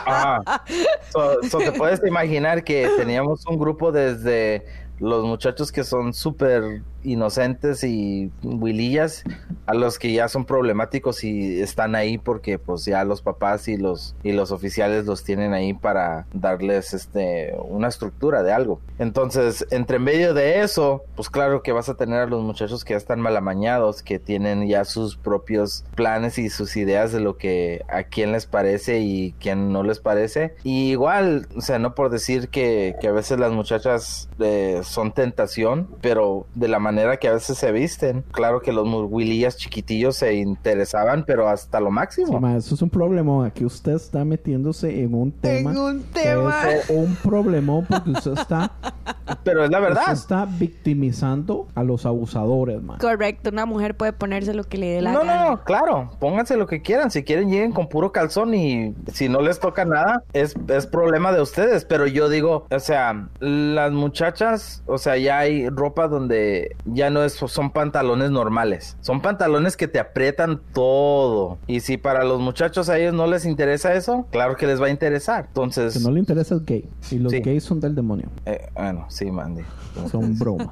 Ajá. 0.05 0.63
So, 1.09 1.43
so 1.49 1.57
te 1.57 1.71
puedes 1.71 2.01
imaginar 2.05 2.63
que 2.63 2.89
teníamos 2.97 3.45
un 3.47 3.57
grupo 3.57 3.91
desde 3.91 4.65
los 4.99 5.25
muchachos 5.25 5.71
que 5.71 5.83
son 5.83 6.13
súper 6.13 6.81
inocentes 7.07 7.83
y 7.83 8.31
huilillas 8.43 9.23
a 9.65 9.73
los 9.73 9.97
que 9.97 10.13
ya 10.13 10.27
son 10.27 10.45
problemáticos 10.45 11.23
y 11.23 11.61
están 11.61 11.95
ahí 11.95 12.17
porque 12.17 12.59
pues 12.59 12.85
ya 12.85 13.03
los 13.03 13.21
papás 13.21 13.67
y 13.67 13.77
los 13.77 14.15
y 14.23 14.31
los 14.31 14.51
oficiales 14.51 15.05
los 15.05 15.23
tienen 15.23 15.53
ahí 15.53 15.73
para 15.73 16.25
darles 16.33 16.93
este 16.93 17.55
una 17.67 17.87
estructura 17.87 18.43
de 18.43 18.51
algo. 18.51 18.79
Entonces, 18.99 19.65
entre 19.71 19.99
medio 19.99 20.33
de 20.33 20.61
eso, 20.61 21.03
pues 21.15 21.29
claro 21.29 21.61
que 21.63 21.71
vas 21.71 21.89
a 21.89 21.95
tener 21.95 22.19
a 22.19 22.25
los 22.25 22.43
muchachos 22.43 22.83
que 22.83 22.93
ya 22.93 22.97
están 22.97 23.19
mal 23.19 23.35
amañados, 23.37 24.03
que 24.03 24.19
tienen 24.19 24.67
ya 24.67 24.85
sus 24.85 25.17
propios 25.17 25.85
planes 25.95 26.37
y 26.37 26.49
sus 26.49 26.75
ideas 26.77 27.11
de 27.11 27.19
lo 27.19 27.37
que 27.37 27.83
a 27.87 28.03
quién 28.03 28.31
les 28.31 28.45
parece 28.45 28.99
y 28.99 29.33
quién 29.39 29.71
no 29.71 29.83
les 29.83 29.99
parece. 29.99 30.55
Y 30.63 30.91
igual, 30.91 31.47
o 31.55 31.61
sea, 31.61 31.79
no 31.79 31.95
por 31.95 32.09
decir 32.09 32.49
que, 32.49 32.95
que 32.99 33.07
a 33.07 33.11
veces 33.11 33.39
las 33.39 33.51
muchachas 33.51 34.29
eh, 34.39 34.81
son 34.83 35.11
tentación, 35.11 35.87
pero 36.01 36.47
de 36.55 36.67
la 36.67 36.79
manera 36.79 36.96
que 37.19 37.27
a 37.27 37.33
veces 37.33 37.57
se 37.57 37.71
visten, 37.71 38.23
claro 38.31 38.59
que 38.61 38.71
los 38.71 38.87
huilillas 39.09 39.57
chiquitillos 39.57 40.15
se 40.17 40.33
interesaban, 40.35 41.23
pero 41.25 41.47
hasta 41.47 41.79
lo 41.79 41.91
máximo. 41.91 42.27
Sí, 42.27 42.35
ma, 42.39 42.55
eso 42.57 42.75
es 42.75 42.81
un 42.81 42.89
problema. 42.89 43.45
Aquí 43.45 43.65
usted 43.65 43.93
está 43.93 44.23
metiéndose 44.25 45.01
en 45.03 45.13
un 45.13 45.31
tema. 45.31 45.71
un 45.71 46.03
que 46.13 46.21
tema. 46.21 46.71
es 46.71 46.89
un 46.89 47.15
problemón 47.17 47.85
porque 47.87 48.11
usted 48.11 48.33
está, 48.33 48.71
Pero 49.43 49.63
es 49.65 49.69
la 49.69 49.79
usted 49.79 49.93
verdad. 49.95 50.13
está 50.13 50.45
victimizando 50.45 51.67
a 51.75 51.83
los 51.83 52.05
abusadores, 52.05 52.81
man. 52.81 52.97
Correcto, 52.99 53.49
una 53.49 53.65
mujer 53.65 53.95
puede 53.97 54.13
ponerse 54.13 54.53
lo 54.53 54.63
que 54.63 54.77
le 54.77 54.87
dé 54.87 55.01
la 55.01 55.11
No, 55.11 55.19
gana. 55.19 55.43
no, 55.43 55.49
no, 55.51 55.63
claro, 55.63 56.09
pónganse 56.19 56.55
lo 56.57 56.65
que 56.65 56.81
quieran. 56.81 57.11
Si 57.11 57.23
quieren, 57.23 57.49
lleguen 57.51 57.71
con 57.73 57.87
puro 57.89 58.11
calzón 58.11 58.53
y 58.53 58.95
si 59.13 59.27
no 59.29 59.41
les 59.41 59.59
toca 59.59 59.83
nada, 59.85 60.23
es, 60.33 60.55
es 60.69 60.87
problema 60.87 61.31
de 61.33 61.41
ustedes. 61.41 61.83
Pero 61.85 62.07
yo 62.07 62.29
digo, 62.29 62.65
o 62.71 62.79
sea, 62.79 63.27
las 63.39 63.91
muchachas, 63.91 64.81
o 64.85 64.97
sea, 64.97 65.17
ya 65.17 65.39
hay 65.39 65.67
ropa 65.69 66.07
donde 66.07 66.75
ya 66.85 67.09
no 67.09 67.23
es, 67.23 67.33
son 67.33 67.71
pantalones 67.71 68.31
normales. 68.31 68.97
Son 69.01 69.21
pantalones 69.21 69.75
que 69.77 69.87
te 69.87 69.99
aprietan 69.99 70.61
todo. 70.73 71.57
Y 71.67 71.81
si 71.81 71.97
para 71.97 72.23
los 72.23 72.39
muchachos 72.39 72.89
a 72.89 72.97
ellos 72.97 73.13
no 73.13 73.27
les 73.27 73.45
interesa 73.45 73.93
eso, 73.93 74.25
claro 74.31 74.55
que 74.55 74.67
les 74.67 74.81
va 74.81 74.87
a 74.87 74.89
interesar. 74.89 75.45
Entonces, 75.47 75.93
Que 75.93 75.99
no 75.99 76.11
le 76.11 76.19
interesa 76.19 76.55
es 76.55 76.65
gay. 76.65 76.89
Y 77.11 77.19
los 77.19 77.31
Sí. 77.31 77.39
gays 77.41 77.63
son 77.63 77.79
del 77.79 77.95
demonio. 77.95 78.29
eh, 78.45 78.69
bueno, 78.75 79.05
sí, 79.09 79.29
Mandy. 79.31 79.63
Son 80.11 80.37
bromas. 80.39 80.69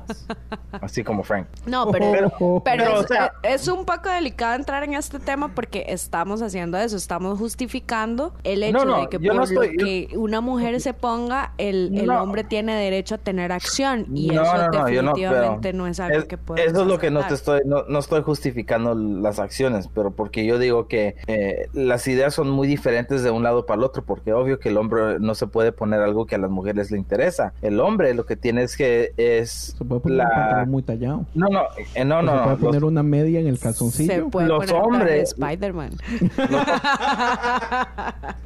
Así 0.82 1.04
como 1.04 1.24
Frank. 1.24 1.48
No, 1.66 1.90
pero, 1.92 2.12
Pero- 2.12 2.32
pero, 2.38 2.62
pero, 2.64 2.84
es, 3.00 3.06
o 3.06 3.08
sea- 3.08 3.32
es 3.44 3.68
un 3.68 3.86
poco 3.86 4.10
delicado 4.10 4.56
entrar 4.56 4.84
en 4.84 4.94
este 4.94 5.20
tema 5.20 5.50
porque 5.56 5.86
estamos 5.88 6.42
haciendo 6.42 6.78
eso, 6.78 6.96
estamos 6.96 7.38
justificando 7.40 8.34
el 8.44 8.64
hecho 8.64 8.78
No, 8.78 8.86
no, 8.86 9.02
de 9.02 9.08
que 9.10 9.18
yo 9.20 9.34
por 9.34 9.36
no 9.36 9.46
lo 9.54 9.64
estoy- 9.64 9.78
que 9.78 10.18
una 10.18 10.42
mujer 10.42 10.80
se 10.82 10.94
ponga, 10.94 11.54
el, 11.58 11.98
el 11.98 12.06
No. 12.08 12.22
hombre 12.22 12.44
tiene 12.44 12.76
derecho 12.76 13.16
a 13.16 13.18
tener 13.18 13.52
acción 13.52 14.06
y 14.16 14.28
No, 14.28 14.44
eso 14.44 14.58
no, 14.58 14.68
no, 14.68 14.90
yo 14.90 15.02
no, 15.02 15.12
definitivamente 15.14 15.60
pero 15.62 15.78
no, 15.78 15.88
es 15.88 15.95
es- 16.00 16.26
Eso 16.58 16.82
es 16.82 16.88
lo 16.88 17.00
que 17.00 17.12
no 17.12 17.26
te 17.28 17.34
estoy, 17.34 17.62
no, 17.66 17.84
no 17.88 18.00
estoy 18.00 18.22
justificando 18.24 18.94
las 18.96 19.40
acciones, 19.40 19.88
pero 19.94 20.12
porque 20.12 20.46
yo 20.46 20.60
digo 20.60 20.88
que 20.88 21.16
eh, 21.28 21.68
las 21.74 22.08
ideas 22.08 22.34
son 22.34 22.50
muy 22.50 22.68
diferentes 22.68 23.24
de 23.24 23.32
un 23.32 23.44
lado 23.44 23.66
para 23.66 23.78
el 23.80 23.84
otro, 23.84 24.04
porque 24.04 24.34
obvio 24.34 24.60
que 24.60 24.70
el 24.70 24.78
hombre 24.78 25.20
no 25.20 25.36
se 25.36 25.48
puede 25.48 25.72
poner 25.72 26.02
algo 26.02 26.26
que 26.26 26.36
a 26.36 26.38
las 26.38 26.50
mujeres 26.52 26.92
le 26.92 26.98
interesa. 26.98 27.54
El 27.62 27.80
hombre 27.80 28.14
lo 28.14 28.26
que 28.26 28.36
tiene 28.36 28.64
es 28.64 28.76
que 28.78 29.14
es 29.18 29.76
Se 29.78 29.86
puede 29.86 30.02
poner 30.02 30.18
un 30.20 30.24
la... 30.24 30.30
pantalón 30.30 30.70
muy 30.70 30.84
tallado. 30.84 31.26
No, 31.34 31.48
no, 31.50 31.62
eh, 31.94 32.06
no, 32.06 32.22
no, 32.22 32.32
se 32.32 32.38
puede 32.38 32.50
no, 32.56 32.58
poner 32.60 32.82
los- 32.82 32.92
una 32.92 33.04
media 33.04 33.40
en 33.40 33.48
el 33.48 33.58
Se 33.58 33.64
calzoncillo. 33.64 34.30
puede 34.30 34.48
los 34.48 34.58
poner 34.66 34.70
traje 34.70 34.82
de 34.82 34.96
hombres- 34.98 35.32
Spider-Man. 35.38 35.92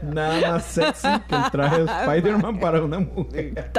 Nada 0.03 0.51
más 0.51 0.65
sexy 0.65 1.07
que 1.27 1.35
el 1.35 1.51
traje 1.51 1.83
de 1.83 1.91
Spider-Man 2.01 2.59
para 2.59 2.81
una 2.81 2.99
mujer. 2.99 3.71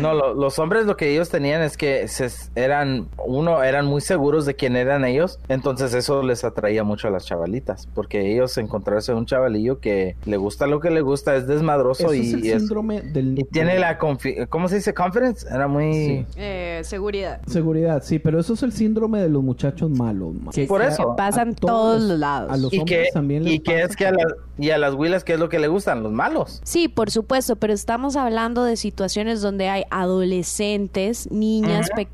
No, 0.00 0.14
lo- 0.14 0.34
los 0.34 0.58
hombres 0.58 0.86
lo 0.86 0.96
que 0.96 1.10
ellos 1.12 1.28
tenían 1.28 1.62
es 1.62 1.76
que 1.76 2.08
se, 2.08 2.28
eran, 2.54 3.06
uno, 3.26 3.62
eran 3.62 3.86
muy 3.86 4.00
seguros 4.00 4.46
de 4.46 4.54
quién 4.54 4.76
eran 4.76 5.04
ellos, 5.04 5.38
entonces 5.48 5.94
eso 5.94 6.22
les 6.22 6.44
atraía 6.44 6.84
mucho 6.84 7.08
a 7.08 7.10
las 7.10 7.24
chavalitas, 7.26 7.86
porque 7.94 8.32
ellos 8.32 8.56
encontrarse 8.58 9.12
un 9.14 9.26
chavalillo 9.26 9.78
que 9.80 10.16
le 10.24 10.36
gusta 10.36 10.66
lo 10.66 10.80
que 10.80 10.90
le 10.90 11.00
gusta, 11.00 11.36
es 11.36 11.46
desmadroso 11.46 12.04
Eso 12.06 12.14
y, 12.14 12.20
es 12.28 12.32
el 12.34 12.44
y 12.44 12.50
es- 12.50 12.58
síndrome 12.60 13.02
del... 13.02 13.38
y 13.38 13.44
tiene 13.44 13.78
la 13.78 13.98
confi- 13.98 14.48
¿cómo 14.48 14.68
se 14.68 14.76
dice? 14.76 14.94
Confidence, 14.94 15.46
era 15.48 15.68
muy... 15.68 15.92
Sí. 15.92 16.26
Eh, 16.36 16.80
seguridad. 16.84 17.40
Seguridad, 17.46 18.02
sí, 18.02 18.18
pero 18.18 18.40
eso 18.40 18.54
es 18.54 18.62
el 18.62 18.72
síndrome 18.72 19.20
de 19.20 19.28
los 19.28 19.42
muchachos 19.42 19.90
malos. 19.90 20.34
ma. 20.34 20.52
Sí, 20.52 20.66
Por 20.66 20.82
eso. 20.82 21.10
que 21.10 21.16
pasa 21.16 21.42
en 21.42 21.50
A 21.50 21.54
todos 21.54 22.02
los 22.02 22.18
lados. 22.18 22.50
A 22.50 22.56
los 22.56 22.72
Y 22.72 22.78
hombres 22.80 23.06
que, 23.08 23.12
también 23.12 23.44
les 23.44 23.52
y 23.54 23.58
que 23.60 23.82
es 23.82 23.96
que 23.96 24.06
a 24.06 24.12
las, 24.12 24.26
y 24.58 24.70
a 24.70 24.78
las 24.78 24.94
huilas, 24.94 25.24
¿qué 25.24 25.34
es 25.34 25.38
lo 25.40 25.48
que 25.48 25.58
le 25.58 25.68
gustan? 25.68 26.02
Los 26.02 26.12
malos. 26.12 26.60
Sí, 26.64 26.88
por 26.88 27.10
supuesto, 27.10 27.56
pero 27.56 27.72
estamos 27.72 28.16
hablando 28.16 28.64
de 28.64 28.76
situaciones 28.76 29.40
donde 29.42 29.68
hay 29.68 29.84
adolescentes, 29.90 31.30
niñas 31.30 31.88
pequeñas, 31.94 32.12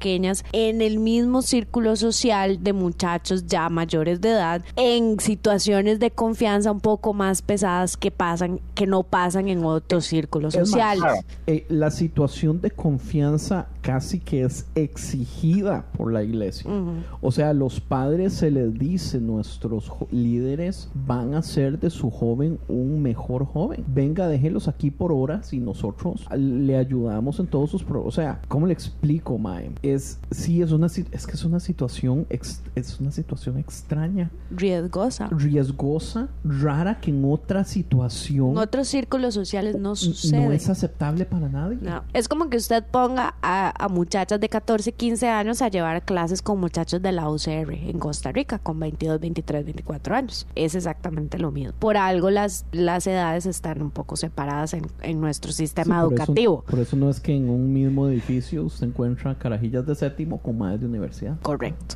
en 0.52 0.82
el 0.82 0.98
mismo 0.98 1.42
círculo 1.42 1.96
social 1.96 2.62
de 2.62 2.72
muchachos 2.72 3.46
ya 3.46 3.68
mayores 3.68 4.20
de 4.20 4.30
edad, 4.30 4.64
en 4.76 5.18
situaciones 5.20 5.98
de 6.00 6.10
confianza 6.10 6.70
un 6.72 6.80
poco 6.80 7.12
más 7.14 7.42
pesadas 7.42 7.96
que 7.96 8.10
pasan, 8.10 8.60
que 8.74 8.86
no 8.86 9.02
pasan 9.02 9.48
en 9.48 9.64
otros 9.64 10.06
círculos 10.06 10.54
Es 10.54 10.68
sociales. 10.70 11.04
eh, 11.46 11.64
la 11.68 11.90
situación 11.90 12.60
de 12.60 12.70
confianza 12.70 13.66
casi 13.82 14.18
que 14.20 14.42
es 14.44 14.66
exigida 14.74 15.86
por 15.96 16.12
la 16.12 16.22
iglesia. 16.22 16.70
Ujú. 16.70 16.92
O 17.20 17.32
sea, 17.32 17.50
a 17.50 17.54
los 17.54 17.80
padres 17.80 18.34
se 18.34 18.50
les 18.50 18.74
dice, 18.78 19.18
nuestros 19.20 19.90
líderes 20.10 20.88
van 20.94 21.34
a 21.34 21.38
hacer 21.38 21.78
de 21.78 21.90
su 21.90 22.10
joven 22.10 22.58
un 22.68 23.00
mejor 23.02 23.46
joven. 23.46 23.84
Venga, 23.88 24.28
déjelos 24.28 24.68
aquí 24.68 24.90
por 24.90 25.12
horas 25.12 25.52
y 25.52 25.58
nosotros 25.58 26.26
le 26.36 26.76
ayudamos 26.76 27.40
en 27.40 27.46
todos 27.46 27.70
sus... 27.70 27.82
pro- 27.84 28.04
o 28.04 28.10
sea, 28.10 28.40
¿cómo 28.48 28.66
le 28.66 28.72
explico, 28.72 29.38
Mae? 29.38 29.70
Es, 29.82 30.07
sí, 30.30 30.62
es 30.62 30.72
una, 30.72 30.86
es 30.86 31.26
que 31.26 31.32
es 31.32 31.44
una 31.44 31.60
situación, 31.60 32.26
ex- 32.30 32.62
es 32.74 32.98
una 33.00 33.10
situación 33.10 33.58
extraña, 33.58 34.30
Riesgosa. 34.50 35.28
riesgosa, 35.30 36.28
rara, 36.44 37.00
que 37.00 37.10
en 37.10 37.24
otra 37.24 37.64
situación 37.64 38.50
En 38.52 38.58
otros 38.58 38.88
círculos 38.88 39.34
sociales 39.34 39.76
no 39.76 39.96
sucede. 39.96 40.44
no 40.46 40.52
es 40.52 40.68
aceptable 40.68 41.24
para 41.24 41.48
nadie. 41.48 41.78
No, 41.80 42.02
es 42.12 42.28
como 42.28 42.48
que 42.50 42.56
usted 42.56 42.84
ponga 42.84 43.34
a, 43.42 43.72
a 43.84 43.88
muchachas 43.88 44.40
de 44.40 44.48
14, 44.48 44.92
15 44.92 45.28
años 45.28 45.62
a 45.62 45.68
llevar 45.68 46.02
clases 46.04 46.42
con 46.42 46.60
muchachos 46.60 47.02
de 47.02 47.12
la 47.12 47.28
UCR 47.30 47.72
en 47.72 47.98
Costa 47.98 48.32
Rica 48.32 48.58
con 48.58 48.78
22, 48.80 49.20
23, 49.20 49.64
24 49.64 50.14
años. 50.14 50.46
Es 50.54 50.74
exactamente 50.74 51.38
lo 51.38 51.50
mismo. 51.50 51.72
Por 51.78 51.96
algo 51.96 52.30
las, 52.30 52.64
las 52.72 53.06
edades 53.06 53.46
están 53.46 53.82
un 53.82 53.90
poco 53.90 54.16
separadas 54.16 54.74
en, 54.74 54.86
en 55.02 55.20
nuestro 55.20 55.52
Sí, 55.52 55.58
sistema 55.64 56.02
por 56.02 56.12
eso- 56.14 56.22
educativo. 56.22 56.64
por 56.68 56.78
eso 56.78 56.96
no 56.96 57.10
es 57.10 57.20
que 57.20 57.34
en 57.34 57.48
un 57.50 57.72
mismo 57.72 58.08
edificio 58.08 58.64
usted 58.64 58.88
encuentra 58.88 59.34
carajillas 59.36 59.86
de 59.86 59.94
séptimo 59.98 60.38
con 60.40 60.58
madres 60.58 60.80
de 60.80 60.86
universidad. 60.86 61.38
Correcto. 61.42 61.94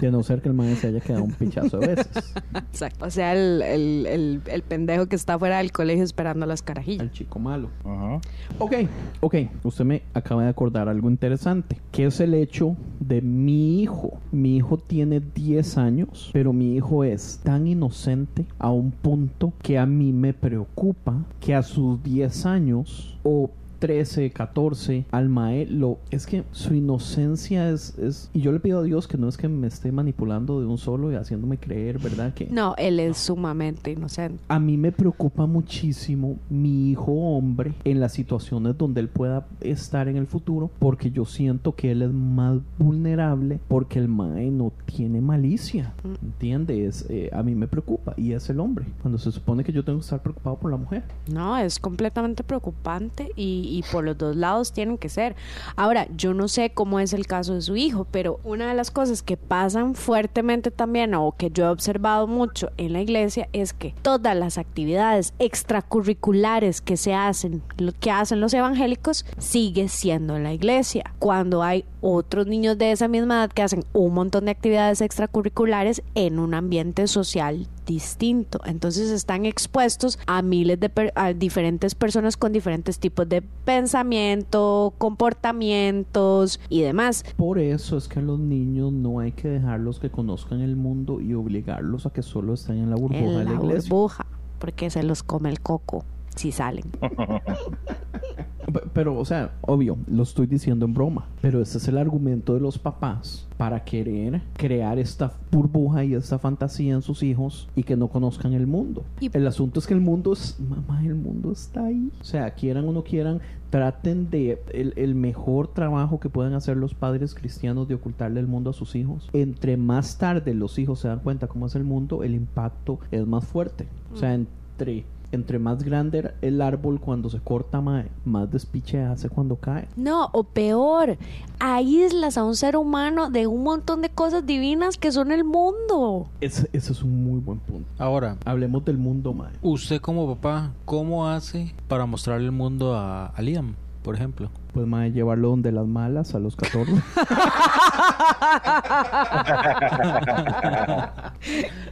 De 0.00 0.10
no 0.10 0.22
ser 0.22 0.40
que 0.40 0.48
el 0.48 0.54
maestro 0.54 0.80
se 0.82 0.86
haya 0.88 1.00
quedado 1.00 1.24
un 1.24 1.32
pichazo 1.32 1.78
de 1.78 1.88
veces. 1.88 2.34
Exacto. 2.54 3.06
O 3.06 3.10
sea, 3.10 3.32
el, 3.32 3.62
el, 3.62 4.06
el, 4.06 4.42
el 4.46 4.62
pendejo 4.62 5.06
que 5.06 5.16
está 5.16 5.38
fuera 5.38 5.58
del 5.58 5.72
colegio 5.72 6.04
esperando 6.04 6.46
las 6.46 6.62
carajillas. 6.62 7.00
Al 7.00 7.10
chico 7.10 7.38
malo. 7.38 7.70
Ujú. 7.84 8.20
Ok, 8.58 8.72
ok. 9.20 9.34
Usted 9.64 9.84
me 9.84 10.02
acaba 10.14 10.44
de 10.44 10.50
acordar 10.50 10.88
algo 10.88 11.10
interesante. 11.10 11.80
Que 11.90 12.06
es 12.06 12.20
el 12.20 12.34
hecho 12.34 12.76
de 13.00 13.20
mi 13.20 13.82
hijo. 13.82 14.18
Mi 14.30 14.56
hijo 14.56 14.76
tiene 14.78 15.20
10 15.20 15.78
años, 15.78 16.30
pero 16.32 16.52
mi 16.52 16.76
hijo 16.76 17.02
es 17.04 17.40
tan 17.42 17.66
inocente 17.66 18.46
a 18.58 18.70
un 18.70 18.90
punto 18.90 19.52
que 19.62 19.78
a 19.78 19.86
mí 19.86 20.12
me 20.12 20.34
preocupa 20.34 21.24
que 21.40 21.54
a 21.54 21.62
sus 21.62 22.02
10 22.02 22.46
años 22.46 23.18
o 23.24 23.50
13, 23.78 24.30
14, 24.30 25.06
al 25.10 25.28
mae, 25.28 25.66
lo, 25.66 25.98
es 26.10 26.26
que 26.26 26.44
su 26.52 26.74
inocencia 26.74 27.70
es, 27.70 27.96
es... 27.98 28.30
Y 28.32 28.40
yo 28.40 28.52
le 28.52 28.60
pido 28.60 28.80
a 28.80 28.82
Dios 28.82 29.06
que 29.06 29.16
no 29.16 29.28
es 29.28 29.36
que 29.36 29.48
me 29.48 29.66
esté 29.66 29.92
manipulando 29.92 30.60
de 30.60 30.66
un 30.66 30.78
solo 30.78 31.12
y 31.12 31.16
haciéndome 31.16 31.58
creer, 31.58 31.98
¿verdad? 31.98 32.34
Que 32.34 32.46
No, 32.50 32.74
él 32.76 33.00
es 33.00 33.18
sumamente 33.18 33.92
inocente. 33.92 34.42
a 34.48 34.58
mí 34.58 34.76
me 34.76 34.92
preocupa 34.92 35.46
muchísimo 35.46 36.36
mi 36.50 36.90
hijo 36.90 37.12
hombre 37.12 37.74
en 37.84 38.00
las 38.00 38.12
situaciones 38.12 38.76
donde 38.76 39.00
él 39.00 39.08
pueda 39.08 39.46
estar 39.60 40.08
en 40.08 40.16
el 40.16 40.26
futuro 40.26 40.70
porque 40.78 41.10
yo 41.10 41.24
siento 41.24 41.74
que 41.74 41.90
él 41.90 42.02
es 42.02 42.12
más 42.12 42.58
vulnerable 42.78 43.60
porque 43.68 43.98
el 43.98 44.08
mae 44.08 44.50
no 44.50 44.72
tiene 44.86 45.20
malicia, 45.20 45.92
¿entiendes? 46.22 47.06
Eh, 47.08 47.30
a 47.32 47.42
mí 47.42 47.54
me 47.54 47.68
preocupa 47.68 48.14
y 48.16 48.32
es 48.32 48.48
el 48.50 48.60
hombre 48.60 48.86
cuando 49.02 49.18
se 49.18 49.30
supone 49.30 49.64
que 49.64 49.72
yo 49.72 49.84
tengo 49.84 49.98
que 49.98 50.04
estar 50.04 50.22
preocupado 50.22 50.56
por 50.56 50.70
la 50.70 50.76
mujer. 50.76 51.02
No, 51.30 51.56
es 51.56 51.78
completamente 51.78 52.42
preocupante 52.44 53.30
y, 53.36 53.67
y 53.68 53.82
por 53.82 54.04
los 54.04 54.16
dos 54.16 54.36
lados 54.36 54.72
tienen 54.72 54.98
que 54.98 55.08
ser. 55.08 55.36
Ahora, 55.76 56.06
yo 56.16 56.34
no 56.34 56.48
sé 56.48 56.70
cómo 56.70 57.00
es 57.00 57.12
el 57.12 57.26
caso 57.26 57.54
de 57.54 57.62
su 57.62 57.76
hijo, 57.76 58.06
pero 58.10 58.40
una 58.44 58.68
de 58.68 58.74
las 58.74 58.90
cosas 58.90 59.22
que 59.22 59.36
pasan 59.36 59.94
fuertemente 59.94 60.70
también 60.70 61.14
o 61.14 61.34
que 61.36 61.50
yo 61.50 61.66
he 61.66 61.68
observado 61.68 62.26
mucho 62.26 62.70
en 62.76 62.92
la 62.92 63.00
iglesia 63.00 63.48
es 63.52 63.72
que 63.72 63.94
todas 64.02 64.36
las 64.36 64.58
actividades 64.58 65.34
extracurriculares 65.38 66.80
que 66.80 66.96
se 66.96 67.14
hacen, 67.14 67.62
lo 67.76 67.92
que 67.92 68.10
hacen 68.10 68.40
los 68.40 68.54
evangélicos, 68.54 69.24
sigue 69.38 69.88
siendo 69.88 70.36
en 70.36 70.44
la 70.44 70.52
iglesia. 70.52 71.12
Cuando 71.18 71.62
hay 71.62 71.84
otros 72.00 72.46
niños 72.46 72.78
de 72.78 72.92
esa 72.92 73.08
misma 73.08 73.36
edad 73.36 73.52
que 73.52 73.62
hacen 73.62 73.84
un 73.92 74.14
montón 74.14 74.46
de 74.46 74.52
actividades 74.52 75.00
extracurriculares 75.00 76.02
en 76.14 76.38
un 76.38 76.54
ambiente 76.54 77.06
social 77.06 77.66
distinto. 77.88 78.60
Entonces 78.66 79.10
están 79.10 79.46
expuestos 79.46 80.18
a 80.26 80.42
miles 80.42 80.78
de 80.78 80.90
per- 80.90 81.12
a 81.16 81.32
diferentes 81.32 81.94
personas 81.96 82.36
con 82.36 82.52
diferentes 82.52 83.00
tipos 83.00 83.28
de 83.28 83.42
pensamiento, 83.42 84.92
comportamientos 84.98 86.60
y 86.68 86.82
demás. 86.82 87.24
Por 87.36 87.58
eso 87.58 87.96
es 87.96 88.06
que 88.08 88.18
a 88.20 88.22
los 88.22 88.38
niños 88.38 88.92
no 88.92 89.18
hay 89.18 89.32
que 89.32 89.48
dejarlos 89.48 89.98
que 89.98 90.10
conozcan 90.10 90.60
el 90.60 90.76
mundo 90.76 91.20
y 91.20 91.34
obligarlos 91.34 92.06
a 92.06 92.10
que 92.10 92.22
solo 92.22 92.54
estén 92.54 92.76
en 92.78 92.90
la 92.90 92.96
burbuja 92.96 93.20
en 93.24 93.38
de 93.38 93.44
la 93.44 93.50
la 93.52 93.56
iglesia. 93.56 93.88
burbuja, 93.90 94.26
porque 94.58 94.90
se 94.90 95.02
los 95.02 95.22
come 95.22 95.48
el 95.50 95.60
coco 95.60 96.04
si 96.38 96.52
salen. 96.52 96.84
Pe- 97.00 97.10
Pero, 98.92 99.16
o 99.18 99.24
sea, 99.24 99.52
obvio, 99.62 99.96
lo 100.08 100.22
estoy 100.22 100.46
diciendo 100.46 100.84
en 100.84 100.92
broma. 100.92 101.26
Pero 101.40 101.62
ese 101.62 101.78
es 101.78 101.88
el 101.88 101.96
argumento 101.96 102.52
de 102.54 102.60
los 102.60 102.78
papás 102.78 103.46
para 103.56 103.82
querer 103.84 104.42
crear 104.54 104.98
esta 104.98 105.32
burbuja 105.50 106.04
y 106.04 106.14
esta 106.14 106.38
fantasía 106.38 106.92
en 106.94 107.00
sus 107.02 107.22
hijos 107.22 107.68
y 107.74 107.82
que 107.84 107.96
no 107.96 108.08
conozcan 108.08 108.52
el 108.52 108.66
mundo. 108.66 109.04
Y- 109.20 109.30
El 109.34 109.46
asunto 109.46 109.78
es 109.80 109.86
que 109.86 109.94
el 109.94 110.00
mundo 110.00 110.32
es, 110.34 110.58
mamá, 110.60 111.02
el 111.04 111.14
mundo 111.14 111.50
está 111.52 111.84
ahí. 111.86 112.10
O 112.20 112.24
sea, 112.24 112.50
quieran 112.50 112.86
o 112.88 112.92
no 112.92 113.04
quieran, 113.04 113.40
traten 113.70 114.28
de 114.30 114.60
el, 114.72 114.92
el 114.96 115.14
mejor 115.14 115.68
trabajo 115.68 116.20
que 116.20 116.28
pueden 116.28 116.52
hacer 116.52 116.76
los 116.76 116.92
padres 116.94 117.34
cristianos 117.34 117.88
de 117.88 117.94
ocultarle 117.94 118.40
el 118.40 118.46
mundo 118.48 118.70
a 118.70 118.74
sus 118.74 118.94
hijos. 118.96 119.30
Entre 119.32 119.76
más 119.78 120.18
tarde 120.18 120.52
los 120.54 120.78
hijos 120.78 121.00
se 121.00 121.08
dan 121.08 121.20
cuenta 121.20 121.46
cómo 121.46 121.66
es 121.66 121.74
el 121.74 121.84
mundo, 121.84 122.22
el 122.22 122.34
impacto 122.34 122.98
es 123.10 123.26
más 123.26 123.46
fuerte. 123.46 123.86
O 124.12 124.16
sea, 124.16 124.34
entre 124.34 125.04
entre 125.32 125.58
más 125.58 125.82
grande 125.82 126.32
el 126.42 126.60
árbol 126.62 127.00
cuando 127.00 127.28
se 127.30 127.38
corta, 127.40 127.80
mae, 127.80 128.08
más 128.24 128.50
despiche 128.50 129.00
hace 129.02 129.28
cuando 129.28 129.56
cae. 129.56 129.88
No, 129.96 130.30
o 130.32 130.44
peor, 130.44 131.18
aíslas 131.60 132.38
a 132.38 132.44
un 132.44 132.54
ser 132.54 132.76
humano 132.76 133.30
de 133.30 133.46
un 133.46 133.62
montón 133.62 134.02
de 134.02 134.08
cosas 134.10 134.46
divinas 134.46 134.96
que 134.96 135.12
son 135.12 135.32
el 135.32 135.44
mundo. 135.44 136.28
Ese, 136.40 136.68
ese 136.72 136.92
es 136.92 137.02
un 137.02 137.24
muy 137.24 137.40
buen 137.40 137.58
punto. 137.58 137.88
Ahora, 137.98 138.36
Hablemos 138.44 138.84
del 138.84 138.98
mundo, 138.98 139.32
mae. 139.34 139.52
usted 139.62 140.00
como 140.00 140.26
papá, 140.34 140.72
¿cómo 140.84 141.28
hace 141.28 141.74
para 141.88 142.06
mostrarle 142.06 142.46
el 142.46 142.52
mundo 142.52 142.94
a, 142.94 143.26
a 143.26 143.42
Liam, 143.42 143.74
por 144.02 144.14
ejemplo? 144.14 144.50
Pues, 144.72 144.86
mae, 144.86 145.10
llevarlo 145.10 145.48
donde 145.48 145.72
las 145.72 145.86
malas 145.86 146.34
a 146.34 146.38
los 146.38 146.54
14. 146.56 146.92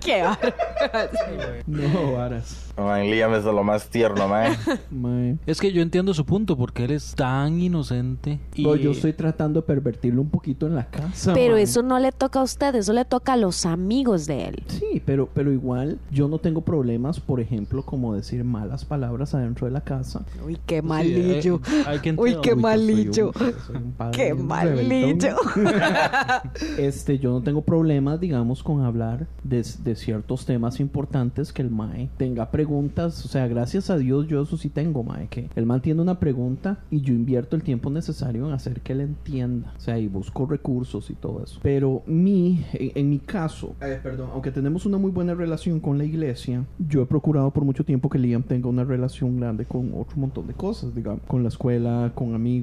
Qué 0.04 0.22
no, 1.66 2.12
varas. 2.12 2.72
Man, 2.76 3.10
Liam 3.10 3.32
es 3.34 3.44
de 3.44 3.52
lo 3.52 3.64
más 3.64 3.88
tierno, 3.88 4.28
man. 4.28 4.52
Mae. 4.90 5.38
Es 5.46 5.60
que 5.60 5.72
yo 5.72 5.80
entiendo 5.82 6.12
su 6.12 6.24
punto 6.26 6.56
porque 6.56 6.84
él 6.84 6.90
es 6.92 7.14
tan 7.14 7.58
inocente 7.60 8.38
y 8.54 8.64
No, 8.64 8.76
yo 8.76 8.90
estoy 8.90 9.12
tratando 9.14 9.62
de 9.62 9.66
pervertirlo 9.66 10.20
un 10.20 10.28
poquito 10.30 10.66
en 10.66 10.74
la 10.74 10.86
casa. 10.86 11.32
Pero 11.32 11.54
mae. 11.54 11.62
eso 11.62 11.82
no 11.82 11.98
le 11.98 12.12
toca 12.12 12.40
a 12.40 12.42
usted, 12.42 12.74
eso 12.74 12.92
le 12.92 13.04
toca 13.04 13.32
a 13.32 13.36
los 13.36 13.64
amigos 13.66 14.26
de 14.26 14.48
él. 14.48 14.62
Sí, 14.68 15.02
pero, 15.04 15.28
pero 15.32 15.52
igual 15.52 15.98
yo 16.10 16.28
no 16.28 16.38
tengo 16.38 16.60
problemas, 16.60 17.18
por 17.20 17.40
ejemplo, 17.40 17.82
como 17.82 18.14
decir 18.14 18.44
malas 18.44 18.84
palabras 18.84 19.34
adentro 19.34 19.66
de 19.66 19.72
la 19.72 19.80
casa. 19.80 20.24
Uy, 20.44 20.58
qué 20.66 20.80
Sí, 20.80 20.86
malillo. 20.86 21.60
eh, 21.70 22.00
I 22.04 22.10
Uy, 22.16 22.36
qué 22.42 22.52
Uy, 22.52 22.60
soy 22.66 22.78
malillo. 22.78 23.26
un- 23.28 23.52
soy 23.66 23.76
un 23.76 23.92
padre 23.92 24.16
Qué 24.16 24.34
malillo. 24.34 25.36
este, 26.78 27.18
yo 27.18 27.30
no 27.30 27.42
tengo 27.42 27.62
problemas, 27.62 28.20
digamos, 28.20 28.62
con 28.62 28.82
hablar 28.82 29.26
de, 29.44 29.64
de 29.82 29.96
ciertos 29.96 30.46
temas 30.46 30.80
importantes 30.80 31.52
que 31.52 31.62
el 31.62 31.70
MAE 31.70 32.08
tenga 32.16 32.50
preguntas. 32.50 33.24
O 33.24 33.28
sea, 33.28 33.46
gracias 33.48 33.90
a 33.90 33.96
Dios 33.98 34.26
yo 34.28 34.42
eso 34.42 34.56
sí 34.56 34.68
tengo, 34.68 35.02
MAE, 35.02 35.28
que 35.28 35.48
el 35.56 35.66
MAE 35.66 35.80
tiene 35.80 36.02
una 36.02 36.18
pregunta 36.20 36.78
y 36.90 37.00
yo 37.00 37.12
invierto 37.14 37.56
el 37.56 37.62
tiempo 37.62 37.90
necesario 37.90 38.46
en 38.46 38.52
hacer 38.52 38.80
que 38.80 38.92
él 38.92 39.00
entienda. 39.00 39.72
O 39.76 39.80
sea, 39.80 39.98
y 39.98 40.08
busco 40.08 40.46
recursos 40.46 41.10
y 41.10 41.14
todo 41.14 41.42
eso. 41.44 41.60
Pero 41.62 42.02
mi, 42.06 42.64
en, 42.72 42.92
en 42.94 43.10
mi 43.10 43.18
caso, 43.18 43.74
eh, 43.80 43.98
perdón, 44.02 44.30
aunque 44.32 44.50
tenemos 44.50 44.86
una 44.86 44.98
muy 44.98 45.10
buena 45.10 45.34
relación 45.34 45.80
con 45.80 45.98
la 45.98 46.04
iglesia, 46.04 46.64
yo 46.78 47.02
he 47.02 47.06
procurado 47.06 47.50
por 47.50 47.64
mucho 47.64 47.84
tiempo 47.84 48.08
que 48.08 48.18
Liam 48.18 48.42
tenga 48.42 48.68
una 48.68 48.84
relación 48.84 49.38
grande 49.38 49.64
con 49.64 49.92
otro 49.94 50.16
montón 50.16 50.46
de 50.46 50.54
cosas, 50.54 50.94
digamos, 50.94 51.22
con 51.26 51.42
la 51.42 51.48
escuela, 51.48 52.12
con 52.14 52.34
amigos, 52.34 52.55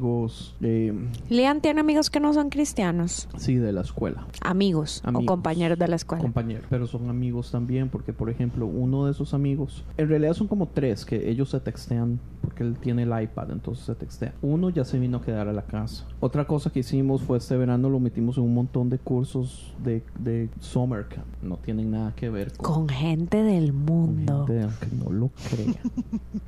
eh, 0.62 0.94
Liam 1.30 1.62
tiene 1.62 1.80
amigos 1.82 2.10
que 2.10 2.20
no 2.20 2.34
son 2.34 2.50
cristianos. 2.50 3.28
sí, 3.38 3.56
de 3.56 3.72
la 3.72 3.82
escuela. 3.82 4.26
Amigos, 4.42 5.02
Amigos. 5.04 5.24
o 5.24 5.26
compañeros 5.26 5.78
de 5.78 5.88
la 5.88 5.96
escuela. 5.96 6.22
compañeros, 6.24 6.66
pero 6.70 6.88
son 6.88 7.10
amigos 7.10 7.52
también, 7.52 7.90
porque 7.90 8.14
por 8.14 8.30
ejemplo, 8.30 8.66
uno 8.66 9.06
de 9.06 9.12
esos 9.12 9.34
amigos, 9.34 9.84
en 9.98 10.08
realidad 10.10 10.34
son 10.34 10.48
como 10.48 10.68
tres 10.68 11.06
que 11.06 11.30
ellos 11.30 11.50
se 11.50 11.60
textean, 11.60 12.20
porque 12.42 12.64
él 12.64 12.78
tiene 12.80 13.04
el 13.04 13.24
iPad, 13.24 13.52
entonces 13.52 13.86
se 13.86 13.96
textea. 13.96 14.34
Uno 14.42 14.70
ya 14.70 14.84
se 14.86 15.00
vino 15.00 15.18
a 15.18 15.22
quedar 15.22 15.48
a 15.48 15.54
la 15.54 15.64
casa. 15.64 16.06
Otra 16.20 16.46
cosa 16.46 16.70
que 16.72 16.80
hicimos 16.80 17.22
fue 17.22 17.38
este 17.38 17.56
verano 17.58 17.90
lo 17.90 18.00
metimos 18.00 18.38
en 18.38 18.44
un 18.44 18.54
montón 18.54 18.90
de 18.90 18.98
cursos 19.00 19.74
de, 19.84 20.04
de 20.20 20.50
summer 20.60 21.08
camp. 21.08 21.26
No 21.42 21.58
tienen 21.58 21.92
nada 21.92 22.14
que 22.16 22.30
ver 22.30 22.52
con, 22.58 22.74
Con 22.88 22.90
gente 22.90 23.44
del 23.44 23.72
con 23.72 23.86
mundo. 23.86 24.46
gente, 24.48 24.64
aunque 24.64 24.88
no 25.06 25.12
lo 25.12 25.30
crean. 25.50 25.76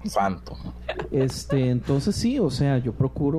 Santo. 0.06 0.56
Este, 1.12 1.70
entonces 1.70 2.16
sí, 2.16 2.40
o 2.40 2.50
sea, 2.50 2.78
yo 2.78 2.94
procuro 2.94 3.35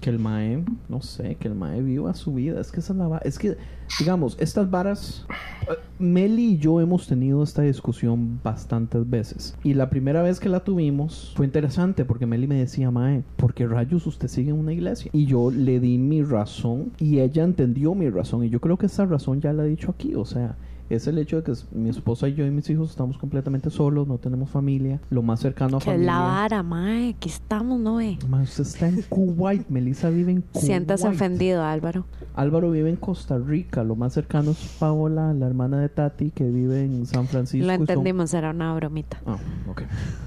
que 0.00 0.10
el 0.10 0.18
mae, 0.18 0.64
no 0.88 1.02
sé, 1.02 1.36
que 1.36 1.48
el 1.48 1.54
mae 1.54 1.82
viva 1.82 2.14
su 2.14 2.34
vida. 2.34 2.60
Es 2.60 2.72
que 2.72 2.80
esa 2.80 2.92
es 2.92 2.98
la 2.98 3.18
es 3.18 3.38
que, 3.38 3.56
digamos, 3.98 4.36
estas 4.40 4.70
varas, 4.70 5.26
eh, 5.68 5.74
Meli 5.98 6.52
y 6.52 6.58
yo 6.58 6.80
hemos 6.80 7.06
tenido 7.06 7.42
esta 7.42 7.62
discusión 7.62 8.40
bastantes 8.42 9.08
veces. 9.08 9.56
Y 9.62 9.74
la 9.74 9.90
primera 9.90 10.22
vez 10.22 10.40
que 10.40 10.48
la 10.48 10.60
tuvimos 10.60 11.32
fue 11.36 11.46
interesante 11.46 12.04
porque 12.04 12.26
Meli 12.26 12.46
me 12.46 12.56
decía, 12.56 12.90
mae, 12.90 13.24
¿por 13.36 13.54
qué 13.54 13.66
rayos 13.66 14.06
usted 14.06 14.28
sigue 14.28 14.50
en 14.50 14.58
una 14.58 14.72
iglesia? 14.72 15.10
Y 15.12 15.26
yo 15.26 15.50
le 15.50 15.80
di 15.80 15.98
mi 15.98 16.22
razón 16.22 16.92
y 16.98 17.20
ella 17.20 17.44
entendió 17.44 17.94
mi 17.94 18.08
razón. 18.08 18.44
Y 18.44 18.50
yo 18.50 18.60
creo 18.60 18.78
que 18.78 18.86
esa 18.86 19.04
razón 19.04 19.40
ya 19.40 19.52
la 19.52 19.64
he 19.64 19.68
dicho 19.68 19.90
aquí, 19.90 20.14
o 20.14 20.24
sea 20.24 20.56
es 20.90 21.06
el 21.06 21.18
hecho 21.18 21.36
de 21.36 21.42
que 21.42 21.52
mi 21.72 21.88
esposa 21.88 22.28
y 22.28 22.34
yo 22.34 22.44
y 22.46 22.50
mis 22.50 22.68
hijos 22.70 22.90
estamos 22.90 23.16
completamente 23.18 23.70
solos, 23.70 24.06
no 24.08 24.18
tenemos 24.18 24.50
familia, 24.50 25.00
lo 25.10 25.22
más 25.22 25.40
cercano 25.40 25.76
a 25.76 25.80
Que 25.80 25.90
es 25.90 25.94
familia. 25.94 26.12
la 26.12 26.18
vara, 26.20 26.62
mae. 26.62 27.10
Aquí 27.10 27.28
estamos, 27.28 27.78
¿no? 27.80 28.00
eh? 28.00 28.18
Ma, 28.28 28.42
usted 28.42 28.62
está 28.64 28.88
en 28.88 29.02
Kuwait, 29.08 29.68
Melissa 29.68 30.10
vive 30.10 30.32
en 30.32 30.40
Kuwait. 30.42 30.66
Siéntase 30.66 31.06
ofendido, 31.08 31.62
Álvaro. 31.64 32.04
Álvaro 32.34 32.70
vive 32.70 32.90
en 32.90 32.96
Costa 32.96 33.38
Rica, 33.38 33.84
lo 33.84 33.96
más 33.96 34.12
cercano 34.12 34.50
es 34.52 34.76
Paola, 34.78 35.32
la 35.34 35.46
hermana 35.46 35.80
de 35.80 35.88
Tati, 35.88 36.30
que 36.30 36.44
vive 36.44 36.84
en 36.84 37.06
San 37.06 37.26
Francisco. 37.26 37.66
Lo 37.66 37.72
son- 37.72 37.80
entendimos, 37.82 38.34
era 38.34 38.50
una 38.50 38.74
bromita. 38.74 39.20
Ah, 39.26 39.36
ok. 39.68 39.82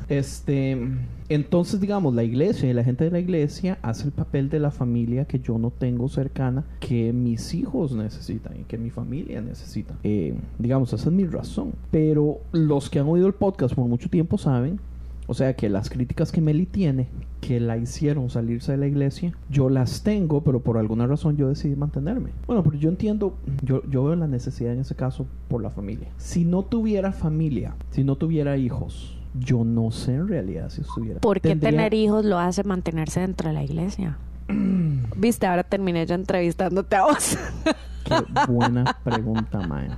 Este, 0.10 0.78
entonces, 1.30 1.80
digamos, 1.80 2.14
la 2.14 2.24
iglesia 2.24 2.70
y 2.70 2.74
la 2.74 2.84
gente 2.84 3.06
de 3.06 3.12
la 3.12 3.20
iglesia 3.20 3.78
hace 3.82 4.06
el 4.06 4.12
papel 4.12 4.50
de 4.50 4.60
la 4.60 4.72
familia 4.72 5.26
que 5.26 5.40
yo 5.40 5.58
no 5.58 5.72
tengo 5.72 6.10
cercana, 6.10 6.66
que 6.80 7.14
mis 7.14 7.54
hijos 7.54 7.94
necesitan 7.94 8.60
y 8.60 8.64
que 8.64 8.78
mi 8.78 8.90
familia 8.90 9.42
necesita. 9.42 9.96
Eh, 10.04 10.36
digamos, 10.60 10.94
esa 10.94 11.10
es 11.10 11.16
mi 11.16 11.26
razón. 11.26 11.74
Pero 11.92 12.40
los 12.52 12.90
que 12.90 13.00
han 13.00 13.08
oído 13.08 13.28
el 13.28 13.34
podcast 13.34 13.76
por 13.76 13.86
mucho 13.86 14.10
tiempo 14.10 14.38
saben, 14.38 14.80
o 15.28 15.34
sea, 15.34 15.56
que 15.56 15.70
las 15.70 15.90
críticas 15.90 16.32
que 16.32 16.42
Meli 16.42 16.66
tiene, 16.66 17.08
que 17.40 17.60
la 17.60 17.78
hicieron 17.78 18.30
salirse 18.30 18.74
de 18.74 18.78
la 18.78 18.88
iglesia, 18.88 19.34
yo 19.50 19.70
las 19.70 20.04
tengo, 20.04 20.44
pero 20.44 20.60
por 20.60 20.78
alguna 20.78 21.08
razón 21.08 21.38
yo 21.38 21.48
decidí 21.48 21.76
mantenerme. 21.76 22.32
Bueno, 22.46 22.64
pero 22.64 22.78
yo 22.78 22.90
entiendo, 22.90 23.36
yo, 23.64 23.84
yo 23.90 24.04
veo 24.04 24.16
la 24.16 24.28
necesidad 24.28 24.74
en 24.74 24.80
ese 24.80 24.96
caso 24.96 25.26
por 25.48 25.62
la 25.62 25.70
familia. 25.70 26.10
Si 26.18 26.44
no 26.44 26.64
tuviera 26.64 27.14
familia, 27.14 27.76
si 27.92 28.04
no 28.04 28.18
tuviera 28.18 28.58
hijos, 28.58 29.18
yo 29.34 29.64
no 29.64 29.92
sé 29.92 30.16
en 30.16 30.28
realidad 30.28 30.70
si 30.70 30.82
estuviera. 30.82 31.20
¿Por 31.20 31.42
qué 31.42 31.50
Tendría- 31.50 31.72
tener 31.72 31.94
hijos 31.94 32.26
lo 32.26 32.40
hace 32.40 32.64
mantenerse 32.64 33.20
dentro 33.22 33.50
de 33.50 33.54
la 33.56 33.64
iglesia? 33.64 34.18
Viste, 35.18 35.46
ahora 35.48 35.64
terminé 35.64 36.06
yo 36.06 36.16
entrevistándote 36.16 36.96
a 36.96 37.04
vos. 37.06 37.38
Qué 38.04 38.16
buena 38.52 38.98
pregunta, 39.04 39.66
Mae. 39.68 39.90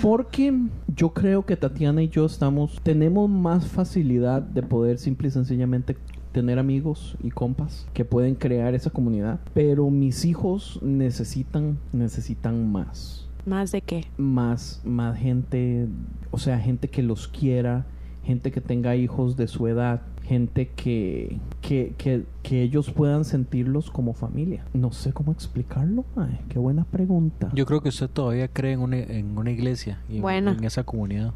Porque 0.00 0.52
yo 0.94 1.10
creo 1.12 1.44
que 1.44 1.56
Tatiana 1.56 2.02
y 2.02 2.08
yo 2.08 2.26
estamos, 2.26 2.80
tenemos 2.82 3.28
más 3.28 3.66
facilidad 3.66 4.40
de 4.42 4.62
poder 4.62 4.98
simple 4.98 5.28
y 5.28 5.30
sencillamente 5.32 5.96
tener 6.32 6.58
amigos 6.58 7.16
y 7.22 7.30
compas 7.30 7.86
que 7.92 8.04
pueden 8.04 8.34
crear 8.34 8.74
esa 8.74 8.90
comunidad. 8.90 9.40
Pero 9.54 9.90
mis 9.90 10.24
hijos 10.24 10.78
necesitan, 10.82 11.78
necesitan 11.92 12.70
más. 12.70 13.28
¿Más 13.44 13.72
de 13.72 13.82
qué? 13.82 14.06
Más, 14.16 14.80
más 14.84 15.18
gente, 15.18 15.88
o 16.30 16.38
sea, 16.38 16.58
gente 16.58 16.88
que 16.88 17.02
los 17.02 17.26
quiera, 17.28 17.84
gente 18.24 18.50
que 18.52 18.60
tenga 18.60 18.94
hijos 18.96 19.36
de 19.36 19.48
su 19.48 19.66
edad, 19.66 20.02
gente 20.22 20.68
que, 20.76 21.38
que, 21.60 21.94
que, 21.98 22.24
que 22.42 22.62
ellos 22.62 22.90
puedan 22.92 23.24
sentirlos 23.24 23.90
como 23.90 24.14
familia. 24.14 24.64
No 24.72 24.92
sé 24.92 25.12
cómo 25.12 25.32
explicarlo, 25.32 26.04
mae. 26.14 26.38
Qué 26.48 26.58
buena 26.58 26.84
pregunta. 26.84 27.50
Yo 27.54 27.66
creo 27.66 27.80
que 27.80 27.88
usted 27.88 28.08
todavía 28.08 28.46
cree 28.48 28.72
en 28.72 28.80
una, 28.80 28.98
en 28.98 29.36
una 29.36 29.50
iglesia 29.50 30.00
y 30.08 30.16
en- 30.16 30.22
Bueno. 30.22 30.52
en 30.52 30.62
esa 30.64 30.84
comunidad. 30.84 31.32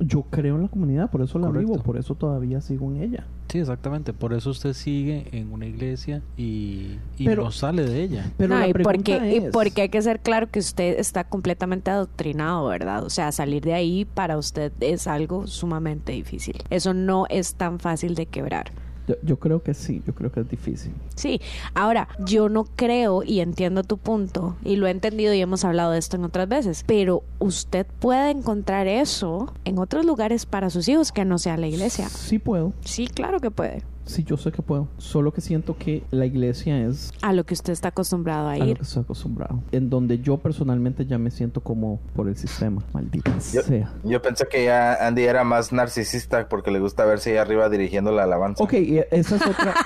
Yo 0.00 0.22
creo 0.30 0.56
en 0.56 0.62
la 0.62 0.68
comunidad, 0.68 1.10
por 1.10 1.22
eso 1.22 1.38
la 1.38 1.48
Correcto. 1.48 1.72
vivo, 1.72 1.82
por 1.82 1.96
eso 1.96 2.14
todavía 2.14 2.60
sigo 2.60 2.90
en 2.92 3.02
ella. 3.02 3.26
Sí, 3.48 3.58
exactamente. 3.58 4.12
Por 4.12 4.32
eso 4.32 4.50
usted 4.50 4.72
sigue 4.72 5.28
en 5.32 5.52
una 5.52 5.66
iglesia 5.66 6.22
y, 6.36 6.98
y 7.16 7.24
Pero- 7.24 7.44
no 7.44 7.52
sale 7.52 7.84
de 7.84 8.02
ella. 8.02 8.30
Pero 8.36 8.54
no, 8.54 8.60
la 8.60 8.68
y 8.68 8.72
porque, 8.72 9.36
y 9.36 9.50
porque 9.52 9.82
hay 9.82 9.88
que 9.88 10.02
ser 10.02 10.20
claro 10.20 10.50
que 10.50 10.58
usted 10.58 10.98
está 10.98 11.24
completamente 11.24 11.90
adoctrinado, 11.90 12.66
¿verdad? 12.66 13.04
O 13.04 13.10
sea, 13.10 13.30
salir 13.32 13.62
de 13.62 13.74
ahí 13.74 14.04
para 14.04 14.36
usted 14.36 14.72
es 14.80 15.06
algo 15.06 15.46
sumamente 15.46 16.12
difícil. 16.12 16.56
Eso 16.70 16.92
no 16.94 17.26
es 17.28 17.54
tan 17.54 17.78
fácil 17.78 18.14
de 18.14 18.26
quebrar. 18.26 18.72
Yo, 19.06 19.14
yo 19.22 19.38
creo 19.38 19.62
que 19.62 19.74
sí, 19.74 20.02
yo 20.06 20.14
creo 20.14 20.32
que 20.32 20.40
es 20.40 20.48
difícil. 20.48 20.92
Sí, 21.14 21.40
ahora 21.74 22.08
yo 22.24 22.48
no 22.48 22.64
creo 22.64 23.22
y 23.22 23.40
entiendo 23.40 23.82
tu 23.84 23.98
punto 23.98 24.56
y 24.64 24.76
lo 24.76 24.86
he 24.86 24.90
entendido 24.90 25.32
y 25.32 25.40
hemos 25.40 25.64
hablado 25.64 25.92
de 25.92 25.98
esto 25.98 26.16
en 26.16 26.24
otras 26.24 26.48
veces, 26.48 26.84
pero 26.86 27.22
usted 27.38 27.86
puede 28.00 28.30
encontrar 28.30 28.86
eso 28.86 29.52
en 29.64 29.78
otros 29.78 30.04
lugares 30.04 30.46
para 30.46 30.70
sus 30.70 30.88
hijos 30.88 31.12
que 31.12 31.24
no 31.24 31.38
sea 31.38 31.56
la 31.56 31.68
iglesia. 31.68 32.08
Sí 32.08 32.38
puedo, 32.38 32.72
Sí, 32.84 33.06
claro 33.06 33.40
que 33.40 33.50
puede. 33.50 33.82
Sí 34.06 34.24
yo 34.24 34.36
sé 34.36 34.50
que 34.52 34.62
puedo. 34.62 34.88
Solo 34.98 35.32
que 35.32 35.40
siento 35.40 35.76
que 35.76 36.02
la 36.10 36.24
iglesia 36.26 36.86
es 36.86 37.12
A 37.22 37.32
lo 37.32 37.44
que 37.44 37.54
usted 37.54 37.72
está 37.72 37.88
acostumbrado 37.88 38.48
a 38.48 38.52
a 38.52 38.56
lo 38.58 38.64
ir. 38.66 38.76
que 38.78 38.82
estoy 38.84 39.02
acostumbrado. 39.02 39.62
En 39.72 39.90
donde 39.90 40.18
yo 40.20 40.38
personalmente 40.38 41.04
ya 41.06 41.18
me 41.18 41.30
siento 41.30 41.60
como 41.60 42.00
por 42.14 42.28
el 42.28 42.36
sistema. 42.36 42.82
Maldita 42.92 43.32
Yo, 43.52 43.62
sea. 43.62 43.92
yo 44.04 44.22
pensé 44.22 44.46
que 44.50 44.64
ya 44.64 45.06
Andy 45.06 45.22
era 45.24 45.44
más 45.44 45.72
narcisista 45.72 46.48
porque 46.48 46.70
le 46.70 46.80
gusta 46.80 47.04
verse 47.04 47.32
ahí 47.32 47.36
arriba 47.36 47.68
dirigiendo 47.68 48.12
la 48.12 48.22
alabanza. 48.24 48.62
Ok, 48.64 48.72
y 48.74 48.98
esa 49.10 49.36
es 49.36 49.42
otra. 49.46 49.74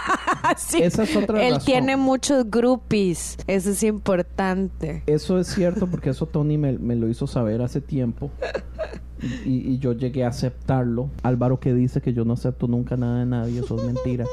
Sí. 0.57 0.83
Esa 0.83 1.05
es 1.05 1.15
otra 1.15 1.41
Él 1.47 1.55
razón. 1.55 1.67
tiene 1.67 1.97
muchos 1.97 2.51
groupies, 2.51 3.37
eso 3.47 3.71
es 3.71 3.83
importante. 3.85 5.03
Eso 5.07 5.39
es 5.39 5.47
cierto 5.47 5.87
porque 5.87 6.11
eso 6.11 6.27
Tony 6.27 6.59
me, 6.59 6.73
me 6.79 6.97
lo 6.97 7.09
hizo 7.09 7.27
saber 7.29 7.63
hace 7.63 7.81
tiempo. 7.81 8.31
Y, 9.45 9.73
y 9.73 9.79
yo 9.79 9.93
llegué 9.93 10.25
a 10.25 10.29
aceptarlo. 10.29 11.11
Álvaro 11.23 11.61
que 11.61 11.75
dice 11.75 12.01
que 12.01 12.13
yo 12.13 12.25
no 12.25 12.35
acepto 12.35 12.67
nunca 12.67 12.97
nada 12.97 13.21
de 13.21 13.27
nadie, 13.27 13.61
eso 13.61 13.77
es 13.77 13.85
mentira. 13.85 14.25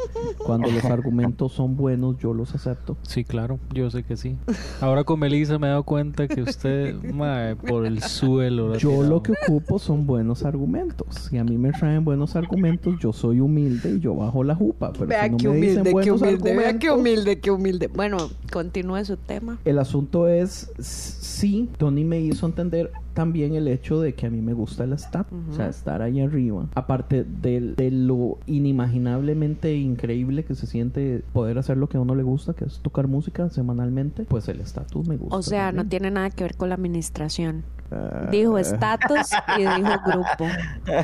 Cuando 0.45 0.69
los 0.69 0.85
argumentos 0.85 1.53
son 1.53 1.75
buenos, 1.75 2.17
yo 2.17 2.33
los 2.33 2.53
acepto. 2.55 2.97
Sí, 3.03 3.23
claro, 3.23 3.59
yo 3.73 3.89
sé 3.89 4.03
que 4.03 4.17
sí. 4.17 4.35
Ahora 4.81 5.03
con 5.03 5.19
Melissa 5.19 5.57
me 5.59 5.67
he 5.67 5.69
dado 5.69 5.83
cuenta 5.83 6.27
que 6.27 6.41
usted, 6.41 6.95
mae, 7.13 7.55
por 7.55 7.85
el 7.85 8.01
suelo. 8.01 8.75
Yo 8.75 8.89
tirado. 8.89 9.09
lo 9.09 9.23
que 9.23 9.33
ocupo 9.33 9.79
son 9.79 10.05
buenos 10.05 10.43
argumentos. 10.43 11.07
Si 11.29 11.37
a 11.37 11.43
mí 11.43 11.57
me 11.57 11.71
traen 11.71 12.03
buenos 12.03 12.35
argumentos, 12.35 12.95
yo 12.99 13.13
soy 13.13 13.39
humilde 13.39 13.95
y 13.95 13.99
yo 13.99 14.15
bajo 14.15 14.43
la 14.43 14.55
jupa. 14.55 14.91
Pero 14.93 15.11
si 15.37 15.45
no 15.45 15.53
me 15.53 15.57
dicen 15.57 15.83
buenos 15.91 16.21
argumentos, 16.21 16.97
humilde, 16.97 17.39
qué 17.39 17.51
humilde. 17.51 17.87
Bueno, 17.87 18.17
continúe 18.51 19.03
su 19.05 19.17
tema. 19.17 19.57
El 19.65 19.79
asunto 19.79 20.27
es, 20.27 20.71
sí, 20.79 21.69
Tony 21.77 22.03
me 22.03 22.19
hizo 22.19 22.45
entender 22.45 22.91
también 23.17 23.55
el 23.55 23.67
hecho 23.67 23.99
de 23.99 24.13
que 24.13 24.27
a 24.27 24.29
mí 24.29 24.41
me 24.41 24.53
gusta 24.53 24.83
el 24.83 24.93
estatus, 24.93 25.39
o 25.49 25.53
sea, 25.55 25.69
estar 25.69 26.03
ahí 26.03 26.21
arriba. 26.21 26.67
Aparte 26.75 27.23
de, 27.23 27.89
lo 27.89 28.37
inimaginablemente 28.45 29.75
increíble 29.75 30.45
que 30.45 30.53
se 30.53 30.67
siente 30.67 31.23
poder 31.33 31.57
hacer 31.57 31.77
lo 31.77 31.89
que 31.89 31.97
a 31.97 31.99
uno 31.99 32.13
le 32.13 32.21
gusta, 32.21 32.53
que 32.53 32.65
es 32.65 32.77
tocar 32.77 33.07
música 33.07 33.49
semanalmente, 33.49 34.25
pues 34.25 34.47
el 34.49 34.61
estatus 34.61 35.07
me 35.07 35.17
gusta. 35.17 35.35
O 35.35 35.41
sea, 35.41 35.71
no 35.71 35.87
tiene 35.87 36.11
nada 36.11 36.29
que 36.29 36.43
ver 36.43 36.57
con 36.57 36.69
la 36.69 36.75
administración. 36.75 37.63
Ah, 37.89 38.27
Dijo 38.29 38.57
estatus 38.57 39.31
y 39.57 39.61
dijo 39.61 39.91
grupo. 40.05 40.45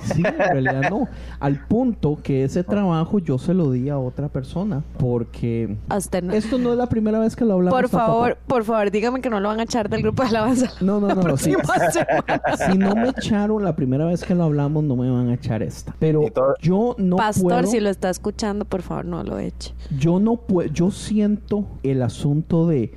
Sí, 0.03 0.23
en 0.25 0.37
realidad 0.37 0.89
no. 0.89 1.07
Al 1.39 1.65
punto 1.65 2.19
que 2.21 2.43
ese 2.43 2.63
trabajo 2.63 3.19
yo 3.19 3.37
se 3.37 3.53
lo 3.53 3.71
di 3.71 3.89
a 3.89 3.97
otra 3.97 4.27
persona, 4.27 4.83
porque 4.97 5.77
no. 6.21 6.33
esto 6.33 6.57
no 6.57 6.71
es 6.71 6.77
la 6.77 6.87
primera 6.87 7.19
vez 7.19 7.35
que 7.35 7.45
lo 7.45 7.53
hablamos. 7.53 7.79
Por 7.79 7.89
favor, 7.89 8.37
por 8.47 8.63
favor, 8.65 8.91
dígame 8.91 9.21
que 9.21 9.29
no 9.29 9.39
lo 9.39 9.49
van 9.49 9.61
a 9.61 9.63
echar 9.63 9.89
del 9.89 10.01
grupo 10.01 10.23
de 10.23 10.29
alabanza. 10.29 10.71
No, 10.81 10.99
no, 10.99 11.13
no. 11.15 11.37
sí. 11.37 11.53
semana. 11.91 12.71
si 12.71 12.77
no 12.77 12.95
me 12.95 13.09
echaron 13.09 13.63
la 13.63 13.75
primera 13.75 14.05
vez 14.05 14.23
que 14.23 14.35
lo 14.35 14.43
hablamos, 14.43 14.83
no 14.83 14.95
me 14.95 15.09
van 15.09 15.29
a 15.29 15.35
echar 15.35 15.63
esta. 15.63 15.95
Pero 15.99 16.25
yo 16.61 16.95
no 16.97 17.15
Pastor, 17.15 17.43
puedo. 17.43 17.67
si 17.67 17.79
lo 17.79 17.89
está 17.89 18.09
escuchando, 18.09 18.65
por 18.65 18.81
favor, 18.81 19.05
no 19.05 19.23
lo 19.23 19.39
eche. 19.39 19.73
Yo 19.97 20.19
no 20.19 20.35
puedo. 20.35 20.69
Yo 20.71 20.91
siento 20.91 21.65
el 21.83 22.01
asunto 22.01 22.67
de. 22.67 22.93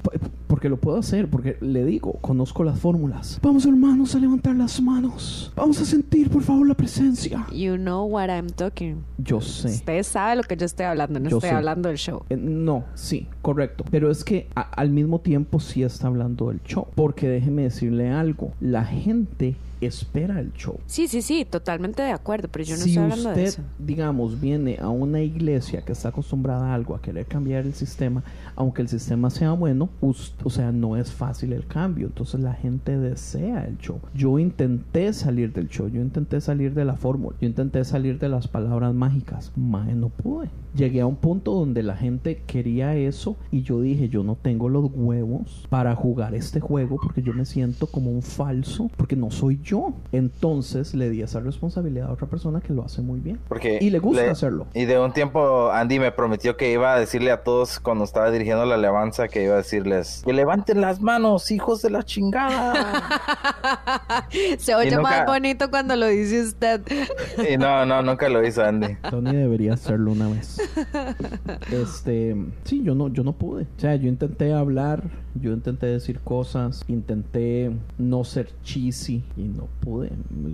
Porque 0.56 0.70
lo 0.70 0.78
puedo 0.78 0.96
hacer, 0.96 1.28
porque 1.28 1.58
le 1.60 1.84
digo, 1.84 2.14
conozco 2.22 2.64
las 2.64 2.78
fórmulas. 2.78 3.38
Vamos, 3.42 3.66
hermanos, 3.66 4.14
a 4.14 4.18
levantar 4.18 4.56
las 4.56 4.80
manos. 4.80 5.52
Vamos 5.54 5.78
a 5.82 5.84
sentir, 5.84 6.30
por 6.30 6.42
favor, 6.42 6.66
la 6.66 6.72
presencia. 6.72 7.46
You 7.52 7.76
know 7.76 8.06
what 8.06 8.30
I'm 8.30 8.46
talking. 8.48 9.02
Yo 9.18 9.42
sé. 9.42 9.68
Usted 9.68 10.02
sabe 10.02 10.36
lo 10.36 10.42
que 10.44 10.56
yo 10.56 10.64
estoy 10.64 10.86
hablando, 10.86 11.20
no 11.20 11.28
Yo 11.28 11.36
estoy 11.36 11.50
sé. 11.50 11.56
hablando 11.56 11.90
del 11.90 11.98
show. 11.98 12.22
Eh, 12.30 12.38
No, 12.38 12.84
sí, 12.94 13.28
correcto. 13.42 13.84
Pero 13.90 14.10
es 14.10 14.24
que 14.24 14.48
a- 14.54 14.62
al 14.62 14.88
mismo 14.88 15.20
tiempo 15.20 15.60
sí 15.60 15.82
está 15.82 16.06
hablando 16.06 16.48
del 16.48 16.62
show. 16.62 16.86
Porque 16.94 17.28
déjeme 17.28 17.64
decirle 17.64 18.08
algo. 18.08 18.52
La 18.58 18.82
gente 18.86 19.56
espera 19.80 20.40
el 20.40 20.52
show. 20.52 20.78
Sí, 20.86 21.08
sí, 21.08 21.22
sí, 21.22 21.44
totalmente 21.44 22.02
de 22.02 22.12
acuerdo, 22.12 22.48
pero 22.50 22.64
yo 22.64 22.76
no 22.76 22.82
si 22.82 22.90
estoy 22.90 23.04
hablando 23.04 23.28
usted, 23.30 23.42
de 23.42 23.48
eso. 23.48 23.62
digamos, 23.78 24.40
viene 24.40 24.78
a 24.80 24.88
una 24.88 25.20
iglesia 25.20 25.82
que 25.82 25.92
está 25.92 26.08
acostumbrada 26.08 26.70
a 26.70 26.74
algo, 26.74 26.94
a 26.94 27.02
querer 27.02 27.26
cambiar 27.26 27.66
el 27.66 27.74
sistema, 27.74 28.22
aunque 28.54 28.82
el 28.82 28.88
sistema 28.88 29.30
sea 29.30 29.52
bueno, 29.52 29.88
o 30.00 30.50
sea, 30.50 30.72
no 30.72 30.96
es 30.96 31.12
fácil 31.12 31.52
el 31.52 31.66
cambio. 31.66 32.06
Entonces 32.06 32.40
la 32.40 32.54
gente 32.54 32.98
desea 32.98 33.64
el 33.64 33.78
show. 33.78 34.00
Yo 34.14 34.38
intenté 34.38 35.12
salir 35.12 35.52
del 35.52 35.68
show, 35.68 35.88
yo 35.88 36.00
intenté 36.00 36.40
salir 36.40 36.74
de 36.74 36.84
la 36.84 36.94
fórmula, 36.96 37.36
yo 37.40 37.46
intenté 37.46 37.84
salir 37.84 38.18
de 38.18 38.28
las 38.28 38.48
palabras 38.48 38.94
mágicas. 38.94 39.52
Mae, 39.56 39.94
no 39.94 40.08
pude. 40.08 40.48
Llegué 40.74 41.00
a 41.00 41.06
un 41.06 41.16
punto 41.16 41.52
donde 41.54 41.82
la 41.82 41.96
gente 41.96 42.42
quería 42.46 42.94
eso 42.96 43.36
y 43.50 43.62
yo 43.62 43.80
dije, 43.80 44.08
yo 44.08 44.22
no 44.22 44.36
tengo 44.36 44.68
los 44.68 44.90
huevos 44.92 45.66
para 45.70 45.94
jugar 45.94 46.34
este 46.34 46.60
juego 46.60 46.98
porque 47.02 47.22
yo 47.22 47.32
me 47.32 47.46
siento 47.46 47.86
como 47.86 48.10
un 48.10 48.22
falso, 48.22 48.90
porque 48.96 49.16
no 49.16 49.30
soy 49.30 49.60
yo. 49.66 49.92
Entonces 50.12 50.94
le 50.94 51.10
di 51.10 51.22
esa 51.22 51.40
responsabilidad 51.40 52.08
a 52.08 52.12
otra 52.12 52.26
persona 52.28 52.60
que 52.60 52.72
lo 52.72 52.84
hace 52.84 53.02
muy 53.02 53.20
bien. 53.20 53.38
Porque 53.48 53.78
Y 53.80 53.90
le 53.90 53.98
gusta 53.98 54.30
hacerlo. 54.30 54.66
Y 54.74 54.84
de 54.84 54.98
un 54.98 55.12
tiempo 55.12 55.70
Andy 55.70 55.98
me 55.98 56.12
prometió 56.12 56.56
que 56.56 56.72
iba 56.72 56.94
a 56.94 57.00
decirle 57.00 57.32
a 57.32 57.42
todos 57.42 57.80
cuando 57.80 58.04
estaba 58.04 58.30
dirigiendo 58.30 58.64
la 58.64 58.76
alabanza 58.76 59.28
que 59.28 59.42
iba 59.44 59.54
a 59.54 59.58
decirles 59.58 60.22
que 60.24 60.32
levanten 60.32 60.80
las 60.80 61.00
manos, 61.00 61.50
hijos 61.50 61.82
de 61.82 61.90
la 61.90 62.02
chingada. 62.04 63.02
Se 64.58 64.74
oye 64.74 64.90
nunca- 64.90 65.02
más 65.02 65.26
bonito 65.26 65.68
cuando 65.70 65.96
lo 65.96 66.06
dice 66.06 66.42
usted. 66.42 66.80
y 67.52 67.56
no, 67.56 67.84
no, 67.84 68.02
nunca 68.02 68.28
lo 68.28 68.46
hizo 68.46 68.62
Andy. 68.64 68.96
Tony 69.10 69.34
debería 69.34 69.74
hacerlo 69.74 70.12
una 70.12 70.28
vez. 70.28 70.58
Este, 71.72 72.36
sí, 72.64 72.82
yo 72.82 72.94
no, 72.94 73.08
yo 73.08 73.24
no 73.24 73.32
pude. 73.32 73.64
O 73.64 73.80
sea, 73.80 73.96
yo 73.96 74.08
intenté 74.08 74.52
hablar, 74.52 75.02
yo 75.34 75.52
intenté 75.52 75.86
decir 75.86 76.20
cosas, 76.20 76.84
intenté 76.88 77.72
no 77.98 78.24
ser 78.24 78.48
cheesy 78.62 79.24
y 79.36 79.42
no 79.56 79.68
pude. 79.80 80.10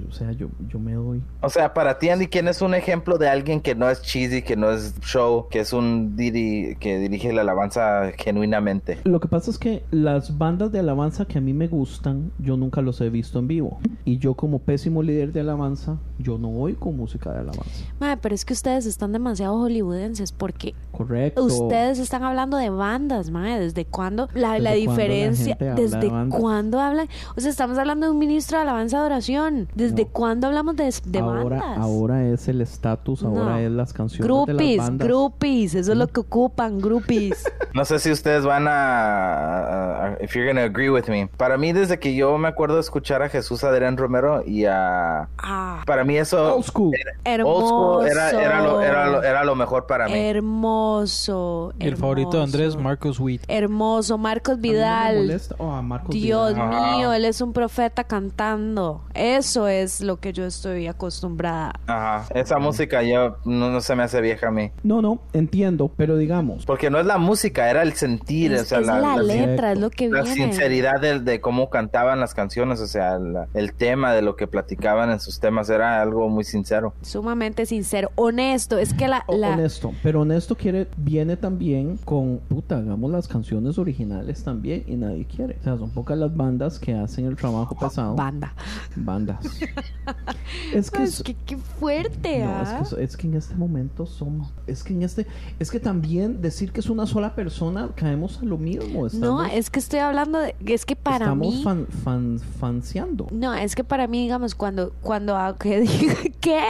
O 0.09 0.13
sea, 0.13 0.33
yo, 0.33 0.49
yo 0.69 0.79
me 0.79 0.95
doy. 0.95 1.23
O 1.41 1.49
sea, 1.49 1.75
para 1.75 1.99
ti 1.99 2.09
Andy, 2.09 2.27
¿quién 2.29 2.49
es 2.49 2.63
un 2.63 2.75
ejemplo 2.75 3.19
de 3.19 3.29
alguien 3.29 3.61
que 3.61 3.75
no 3.75 3.89
es 3.91 4.03
cheesy, 4.03 4.43
que 4.43 4.57
no 4.57 4.71
es 4.71 4.99
show, 5.01 5.49
que 5.51 5.61
es 5.61 5.73
un 5.73 6.17
diri 6.17 6.77
que 6.81 6.99
dirige 6.99 7.33
la 7.33 7.43
alabanza 7.43 8.13
genuinamente? 8.17 8.99
Lo 9.05 9.21
que 9.21 9.29
pasa 9.29 9.51
es 9.51 9.59
que 9.59 9.83
las 9.91 10.39
bandas 10.39 10.73
de 10.73 10.79
alabanza 10.79 11.25
que 11.25 11.39
a 11.39 11.41
mí 11.41 11.53
me 11.53 11.69
gustan, 11.69 12.33
yo 12.39 12.57
nunca 12.57 12.81
los 12.81 13.01
he 13.01 13.11
visto 13.11 13.39
en 13.39 13.49
vivo. 13.49 13.81
Y 14.05 14.19
yo 14.19 14.35
como 14.35 14.59
pésimo 14.59 15.03
líder 15.03 15.33
de 15.33 15.41
alabanza, 15.41 15.99
yo 16.19 16.39
no 16.39 16.51
oigo 16.51 16.93
música 16.93 17.31
de 17.33 17.41
alabanza. 17.41 17.85
Madre, 18.01 18.19
pero 18.23 18.35
es 18.35 18.45
que 18.45 18.53
ustedes 18.53 18.87
están 18.87 19.13
demasiado 19.13 19.59
hollywoodenses 19.59 20.33
porque 20.33 20.75
Correcto. 20.93 21.45
ustedes 21.45 21.99
están 21.99 22.23
hablando 22.25 22.57
de 22.57 22.71
bandas, 22.71 23.31
madre. 23.31 23.61
¿Desde 23.61 23.85
cuándo? 23.85 24.29
La, 24.35 24.53
¿Desde 24.53 24.65
la 24.65 24.73
diferencia. 24.73 25.57
gente 25.57 25.69
habla 25.71 25.75
de 25.75 25.83
¿Desde 25.83 26.29
cuándo 26.31 26.81
hablan? 26.81 27.09
O 27.37 27.41
sea, 27.41 27.51
estamos 27.51 27.79
hablando 27.79 28.07
de 28.07 28.13
un 28.13 28.19
ministro 28.19 28.59
de 28.59 28.63
alabanza 28.63 28.92
de 29.01 29.05
oración. 29.07 29.69
¿Desde 29.75 30.05
No. 30.05 30.11
cuándo 30.13 30.47
hablamos 30.47 30.77
de, 30.77 30.93
de 31.05 31.19
ahora, 31.19 31.59
bandas? 31.61 31.79
ahora 31.79 32.25
es 32.27 32.49
el 32.49 32.61
estatus, 32.61 33.23
ahora 33.23 33.45
No. 33.45 33.59
es 33.59 33.71
las 33.71 33.93
canciones 33.93 34.23
de 34.23 34.25
Groupies, 34.29 34.77
las 34.79 34.87
bandas. 34.89 35.09
groupies, 35.09 35.75
eso 35.75 35.93
es 35.93 35.99
lo 35.99 36.07
que 36.09 36.21
ocupan, 36.21 36.79
groupies. 36.81 37.45
No 37.75 37.87
sé 37.87 37.99
si 38.01 38.11
ustedes 38.11 38.45
van 38.45 38.69
a, 38.69 40.09
a- 40.09 40.17
if 40.23 40.35
you're 40.35 40.47
gonna 40.47 40.65
agree 40.65 40.91
with 40.91 41.05
me. 41.09 41.27
Para 41.39 41.57
mí, 41.57 41.73
desde 41.73 41.99
que 41.99 42.15
yo 42.15 42.37
me 42.37 42.49
acuerdo 42.49 42.75
de 42.75 42.83
escuchar 42.83 43.23
a 43.23 43.31
Jesús 43.31 43.65
Adrián 43.65 43.97
Romero 43.97 44.43
y 44.47 44.67
a... 44.67 45.29
Ah, 45.39 45.83
Para 45.87 46.05
mí 46.05 46.19
eso... 46.19 46.57
Old 46.57 46.65
school. 46.67 46.93
hermoso. 47.25 47.57
Old 47.57 47.67
school 47.69 48.07
era, 48.11 48.31
era, 48.43 48.61
lo, 48.63 48.83
era, 48.83 49.07
lo, 49.07 49.23
era 49.23 49.45
lo 49.45 49.55
mejor 49.55 49.87
para 49.87 50.07
mí. 50.07 50.13
Hermoso. 50.15 51.73
El 51.79 51.97
favorito 51.97 52.37
de 52.37 52.43
Andrés, 52.43 52.69
hermoso. 52.75 52.81
Marcos 52.83 53.21
Witt. 53.21 53.43
Hermoso, 53.49 54.19
Marcos 54.19 54.55
A 54.55 54.57
mí 54.59 54.69
no 54.69 54.73
me 54.73 54.79
Vidal. 54.79 55.17
molesta- 55.27 55.55
oh, 55.59 55.71
a 55.73 55.81
Marcos 55.83 56.11
Dios 56.15 56.55
Vidal. 56.55 56.97
Mío, 56.97 57.13
él 57.13 57.25
es 57.25 57.41
un 57.41 57.53
profeta 57.53 58.05
cantando. 58.05 58.82
Eso 59.15 59.69
es 59.69 60.01
lo 60.01 60.19
que 60.21 60.33
yo 60.33 60.45
estoy 60.45 60.87
acostumbrada. 60.87 61.73
Ajá. 61.87 62.27
Esa 62.35 62.59
música 62.59 63.03
yo 63.03 63.37
no, 63.45 63.71
no 63.71 63.81
se 63.81 63.95
me 63.95 64.03
hace 64.03 64.21
vieja 64.21 64.49
a 64.49 64.51
mí. 64.51 64.71
No, 64.83 65.03
no, 65.03 65.21
entiendo, 65.33 65.91
pero 65.97 66.17
digamos, 66.17 66.65
Porque 66.67 66.91
no 66.91 66.99
es 66.99 67.07
la 67.07 67.19
música, 67.19 67.69
era 67.71 67.83
el 67.83 67.93
sentir, 67.95 68.53
Es, 68.53 68.63
o 68.63 68.65
sea, 68.65 68.81
es 68.81 68.87
la, 68.87 68.99
la, 69.01 69.17
la- 69.17 69.23
letra, 69.23 69.73
es 69.73 69.79
lo 69.79 69.91
que 69.91 70.09
la 70.09 70.23
viene. 70.23 70.37
sinceridad 70.37 71.01
de, 71.01 71.21
de 71.21 71.41
cómo 71.41 71.71
cantaban 71.71 72.21
las 72.21 72.35
canciones, 72.35 72.81
o 72.81 72.87
sea, 72.87 73.19
la- 73.19 73.49
el 73.55 73.75
tema 73.75 74.13
de 74.15 74.23
lo 74.23 74.37
que 74.37 74.47
platicaban 74.47 75.11
en 75.11 75.21
sus 75.21 75.39
temas 75.41 75.69
era 75.71 76.01
algo 76.01 76.29
muy 76.29 76.45
sincero. 76.45 76.95
Sumamente 77.03 77.67
sincero, 77.67 78.11
honesto. 78.15 78.79
Es 78.79 78.95
que 78.95 79.09
la, 79.09 79.25
honesto, 79.27 79.93
pero 80.03 80.23
honesto 80.23 80.55
quiere, 80.57 80.89
viene 80.97 81.37
también 81.37 81.99
con, 82.05 82.39
puta, 82.49 82.79
hagamos 82.79 83.11
las 83.11 83.29
canciones 83.29 83.79
originales 83.79 84.43
también 84.45 84.85
y 84.87 84.97
nadie 84.97 85.25
quiere. 85.27 85.57
O 85.61 85.65
sea, 85.65 85.77
son 85.79 85.91
pocas 85.91 86.17
las 86.19 86.35
bandas 86.37 86.79
que 86.79 86.95
hacen 86.95 87.27
el 87.27 87.37
trabajo 87.37 87.77
pesado. 87.77 88.15
banda. 88.15 88.55
Bandas. 88.97 89.45
es 90.75 90.91
que... 90.91 91.03
Es 91.03 91.19
es- 91.19 91.23
que 91.23 91.35
qué 91.35 91.57
fuerte, 91.57 92.41
No, 92.45 92.63
es 92.63 92.69
¿ah? 92.69 92.83
que, 92.97 93.05
es 93.05 93.17
que 93.17 93.27
en 93.27 93.35
este 93.35 93.55
momento 93.55 94.07
somos, 94.07 94.53
es 94.67 94.83
que 94.83 94.93
en 94.95 95.03
este, 95.03 95.27
es 95.59 95.71
que 95.71 95.81
también 95.81 96.41
decir 96.41 96.73
que 96.73 96.81
es 96.81 96.89
una 96.91 97.07
sola 97.07 97.35
persona 97.35 97.91
caemos 97.95 98.39
a 98.41 98.45
lo 98.45 98.59
mismo. 98.59 99.01
No, 99.01 99.07
Estamos, 99.07 99.49
es 99.53 99.71
que 99.71 99.79
estoy 99.79 100.01
hablando 100.01 100.39
de 100.39 100.55
es 100.67 100.85
que 100.87 100.97
para 100.97 101.25
estamos 101.27 101.55
mí 101.55 101.63
fan, 101.63 101.87
fan, 102.05 102.39
fanseando. 102.61 103.27
No, 103.31 103.55
es 103.55 103.75
que 103.75 103.85
para 103.85 104.07
mí, 104.07 104.23
digamos, 104.23 104.55
cuando, 104.55 104.93
cuando, 105.03 105.37
ah, 105.37 105.57
¿qué 105.61 105.81
dijo? 105.81 106.17
¿Qué 106.41 106.61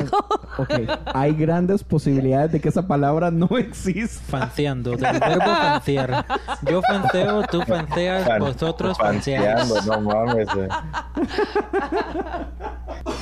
dijo? 0.00 0.16
Ok, 0.58 0.70
hay 1.14 1.32
grandes 1.34 1.82
posibilidades 1.84 2.52
de 2.52 2.60
que 2.60 2.68
esa 2.68 2.86
palabra 2.86 3.30
no 3.30 3.48
exista. 3.58 4.38
Fanceando, 4.38 4.90
del 4.96 5.18
verbo 5.20 5.44
fanciar. 5.44 6.24
Yo 6.70 6.82
fanceo, 6.82 7.42
tú 7.44 7.62
fanceas, 7.62 8.26
Fan- 8.26 8.40
vosotros 8.40 8.98
fanceando, 8.98 9.74
fanceáis. 9.76 9.86
no 9.86 10.00
mames. 10.00 10.48
eh. 10.56 10.68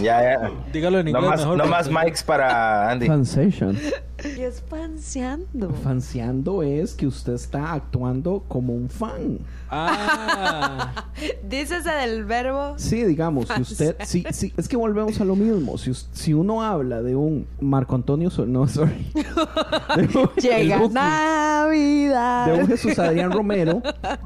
Ya, 0.01 0.23
ya. 0.23 0.51
Dígalo 0.73 1.01
en 1.01 1.07
No 1.07 1.11
inglés 1.19 1.31
más, 1.31 1.41
mejor. 1.41 1.57
no 1.59 1.67
más 1.67 1.89
mics 1.91 2.23
para 2.23 2.91
Andy. 2.91 3.07
Fansation. 3.07 3.79
¿Qué 4.35 4.47
es 4.47 4.61
fanseando? 4.63 5.71
Fanseando 5.83 6.63
es 6.63 6.95
que 6.95 7.07
usted 7.07 7.35
está 7.35 7.73
actuando 7.73 8.45
como 8.49 8.75
un 8.75 8.89
fan. 8.89 9.39
Ah, 9.71 11.05
Dícese 11.49 11.91
del 11.91 12.25
verbo. 12.25 12.75
Sí, 12.77 13.03
digamos, 13.05 13.49
si 13.49 13.61
usted, 13.63 13.97
sí, 14.05 14.25
sí, 14.31 14.53
es 14.57 14.69
que 14.69 14.77
volvemos 14.77 15.21
a 15.21 15.25
lo 15.25 15.37
mismo. 15.37 15.77
Si, 15.79 16.33
uno 16.35 16.63
habla 16.63 17.03
de 17.03 17.17
un 17.17 17.47
Marco 17.61 17.95
Antonio, 17.95 18.31
Sol- 18.31 18.51
no, 18.53 18.67
sorry, 18.69 19.07
un- 19.15 20.31
Llega 20.43 20.83
un- 20.83 20.93
Navidad. 20.93 22.47
de 22.47 22.61
un 22.61 22.67
Jesús 22.67 22.99
Adrián 22.99 23.33
Romero, 23.33 23.83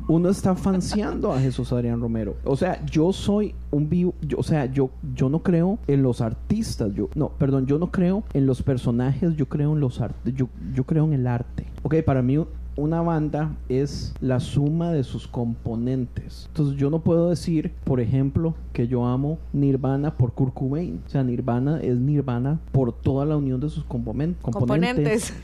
uno 0.09 0.28
está 0.30 0.55
fanseando 0.55 1.32
a 1.32 1.40
Jesús 1.40 1.72
Adrián 1.72 2.01
Romero. 2.01 2.36
O 2.44 2.57
sea, 2.57 2.84
yo 2.86 3.12
soy 3.12 3.55
un 3.70 3.88
vivo, 3.88 4.14
yo- 4.22 4.38
o 4.38 4.42
sea, 4.42 4.66
yo, 4.66 4.90
yo 5.14 5.28
no 5.28 5.42
creo 5.42 5.78
en 5.86 6.03
los 6.03 6.20
artistas, 6.20 6.92
yo, 6.94 7.09
no, 7.14 7.30
perdón, 7.30 7.66
yo 7.66 7.78
no 7.78 7.90
creo 7.90 8.24
en 8.34 8.46
los 8.46 8.62
personajes, 8.62 9.34
yo 9.36 9.48
creo 9.48 9.72
en 9.72 9.80
los 9.80 9.89
artes, 9.99 10.34
yo, 10.34 10.51
yo 10.74 10.84
creo 10.84 11.05
en 11.07 11.14
el 11.14 11.26
arte. 11.26 11.64
Ok, 11.82 11.95
para 12.05 12.20
mí 12.20 12.38
una 12.76 13.03
banda 13.03 13.57
es 13.68 14.14
la 14.20 14.41
suma 14.41 14.93
de 14.93 15.03
sus 15.05 15.26
componentes. 15.26 16.45
Entonces 16.49 16.78
yo 16.78 16.88
no 16.88 17.01
puedo 17.01 17.28
decir, 17.28 17.72
por 17.84 18.01
ejemplo, 18.01 18.55
que 18.72 18.86
yo 18.88 19.05
amo 19.07 19.38
Nirvana 19.53 20.16
por 20.16 20.32
Kurt 20.32 20.55
Cobain. 20.55 21.01
O 21.05 21.09
sea, 21.11 21.22
Nirvana 21.24 21.80
es 21.82 21.99
Nirvana 21.99 22.59
por 22.72 22.93
toda 22.93 23.26
la 23.26 23.36
unión 23.36 23.61
de 23.61 23.68
sus 23.68 23.84
componen- 23.86 24.36
componentes 24.41 25.32
Componentes. 25.32 25.34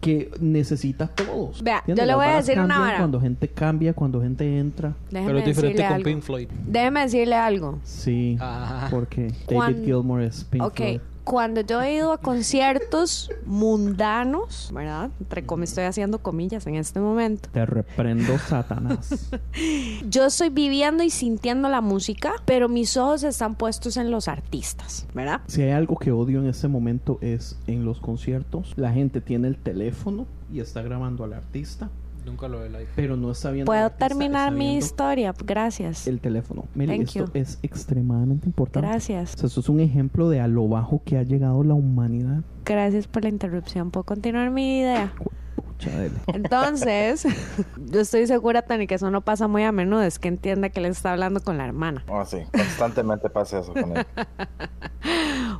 que 0.00 0.30
necesita 0.40 1.04
a 1.04 1.08
todos. 1.08 1.62
Vea, 1.62 1.78
¿Entiende? 1.78 2.02
yo 2.02 2.06
le 2.06 2.14
voy 2.14 2.26
a 2.26 2.36
decir 2.36 2.60
una 2.60 2.78
vara. 2.78 2.98
Cuando 2.98 3.20
gente 3.20 3.48
cambia, 3.48 3.92
cuando 3.94 4.20
gente 4.20 4.58
entra. 4.58 4.94
Déjeme 5.10 5.26
pero 5.26 5.38
es 5.38 5.44
diferente 5.46 5.78
decirle 5.82 5.86
con 5.88 5.94
algo. 5.96 6.04
Pink 6.04 6.22
Floyd. 6.22 6.48
Déjeme 6.68 7.00
decirle 7.00 7.34
algo. 7.34 7.78
Sí, 7.82 8.36
Ah. 8.40 8.88
porque 8.90 9.32
David 9.50 9.84
Gilmour 9.84 10.20
es 10.22 10.44
Pink 10.44 10.62
ok, 10.62 10.76
Floyd. 10.76 11.00
Cuando 11.26 11.60
yo 11.60 11.82
he 11.82 11.96
ido 11.96 12.12
a 12.12 12.18
conciertos 12.18 13.30
mundanos, 13.44 14.70
¿verdad? 14.72 15.10
Entre 15.18 15.44
comillas, 15.44 15.70
estoy 15.70 15.84
haciendo 15.84 16.20
comillas 16.20 16.64
en 16.68 16.76
este 16.76 17.00
momento. 17.00 17.48
Te 17.52 17.66
reprendo, 17.66 18.38
Satanás. 18.38 19.28
Yo 20.08 20.26
estoy 20.26 20.50
viviendo 20.50 21.02
y 21.02 21.10
sintiendo 21.10 21.68
la 21.68 21.80
música, 21.80 22.34
pero 22.44 22.68
mis 22.68 22.96
ojos 22.96 23.24
están 23.24 23.56
puestos 23.56 23.96
en 23.96 24.12
los 24.12 24.28
artistas, 24.28 25.04
¿verdad? 25.14 25.40
si 25.48 25.62
hay 25.62 25.72
algo 25.72 25.96
que 25.96 26.12
odio 26.12 26.40
en 26.40 26.46
este 26.46 26.68
momento 26.68 27.18
es 27.20 27.58
en 27.66 27.84
los 27.84 27.98
conciertos, 27.98 28.74
la 28.76 28.92
gente 28.92 29.20
tiene 29.20 29.48
el 29.48 29.56
teléfono 29.56 30.26
y 30.52 30.60
está 30.60 30.80
grabando 30.82 31.24
al 31.24 31.32
artista, 31.32 31.90
Nunca 32.26 32.48
lo 32.48 32.58
ve 32.58 32.68
live. 32.68 32.88
pero 32.96 33.16
no 33.16 33.30
está 33.30 33.52
viendo 33.52 33.70
Puedo 33.70 33.88
terminar 33.90 34.50
mi 34.50 34.76
historia. 34.76 35.32
Gracias. 35.44 36.08
el 36.08 36.20
teléfono. 36.20 36.64
Thank 36.76 37.02
esto 37.02 37.24
you. 37.26 37.30
es 37.34 37.60
extremadamente 37.62 38.46
importante. 38.46 38.88
Gracias. 38.88 39.34
O 39.34 39.38
sea, 39.38 39.46
esto 39.46 39.60
es 39.60 39.68
un 39.68 39.78
ejemplo 39.78 40.28
de 40.28 40.40
a 40.40 40.48
lo 40.48 40.66
bajo 40.66 41.02
que 41.04 41.18
ha 41.18 41.22
llegado 41.22 41.62
la 41.62 41.74
humanidad. 41.74 42.42
Gracias 42.64 43.06
por 43.06 43.22
la 43.22 43.28
interrupción. 43.28 43.92
¿Puedo 43.92 44.02
continuar 44.02 44.50
mi 44.50 44.80
idea? 44.80 45.12
Pucha, 45.54 45.90
dele. 45.90 46.16
Entonces, 46.26 47.24
yo 47.90 48.00
estoy 48.00 48.26
segura, 48.26 48.62
Tani, 48.62 48.88
que 48.88 48.96
eso 48.96 49.08
no 49.12 49.20
pasa 49.20 49.46
muy 49.46 49.62
a 49.62 49.70
menudo. 49.70 50.02
Es 50.02 50.18
que 50.18 50.26
entienda 50.26 50.70
que 50.70 50.80
le 50.80 50.88
está 50.88 51.12
hablando 51.12 51.40
con 51.40 51.56
la 51.58 51.64
hermana. 51.64 52.04
Oh, 52.08 52.24
sí, 52.24 52.38
constantemente 52.52 53.30
pasa 53.30 53.60
eso 53.60 53.72
con 53.72 53.96
él. 53.96 54.06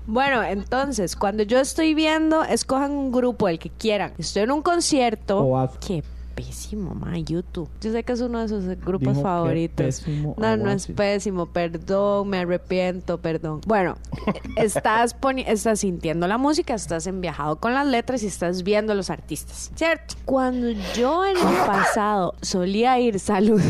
Bueno, 0.08 0.42
entonces, 0.42 1.16
cuando 1.16 1.42
yo 1.42 1.58
estoy 1.58 1.94
viendo, 1.94 2.44
escojan 2.44 2.92
un 2.92 3.10
grupo, 3.10 3.48
el 3.48 3.58
que 3.58 3.70
quieran. 3.70 4.12
Estoy 4.18 4.42
en 4.42 4.52
un 4.52 4.62
concierto. 4.62 5.68
Qué 5.84 6.02
pésimo, 6.36 6.94
ma, 6.94 7.18
YouTube. 7.18 7.68
Yo 7.80 7.90
sé 7.90 8.04
que 8.04 8.12
es 8.12 8.20
uno 8.20 8.40
de 8.40 8.48
sus 8.48 8.64
grupos 8.78 9.00
Dijo 9.00 9.14
que 9.14 9.22
favoritos. 9.22 9.86
pésimo 9.86 10.34
No, 10.38 10.56
no 10.56 10.70
es 10.70 10.86
pésimo, 10.86 11.46
perdón, 11.46 12.28
me 12.28 12.38
arrepiento, 12.38 13.18
perdón. 13.18 13.62
Bueno, 13.66 13.96
estás, 14.56 15.18
poni- 15.18 15.44
estás 15.48 15.80
sintiendo 15.80 16.28
la 16.28 16.36
música, 16.38 16.74
estás 16.74 17.06
enviajado 17.06 17.56
con 17.56 17.72
las 17.74 17.86
letras 17.86 18.22
y 18.22 18.26
estás 18.26 18.62
viendo 18.62 18.92
a 18.92 18.94
los 18.96 19.08
artistas, 19.10 19.70
¿cierto? 19.74 20.14
Cuando 20.26 20.68
yo 20.94 21.24
en 21.24 21.36
el 21.38 21.42
pasado 21.66 22.34
solía 22.42 23.00
ir, 23.00 23.18
salud, 23.18 23.60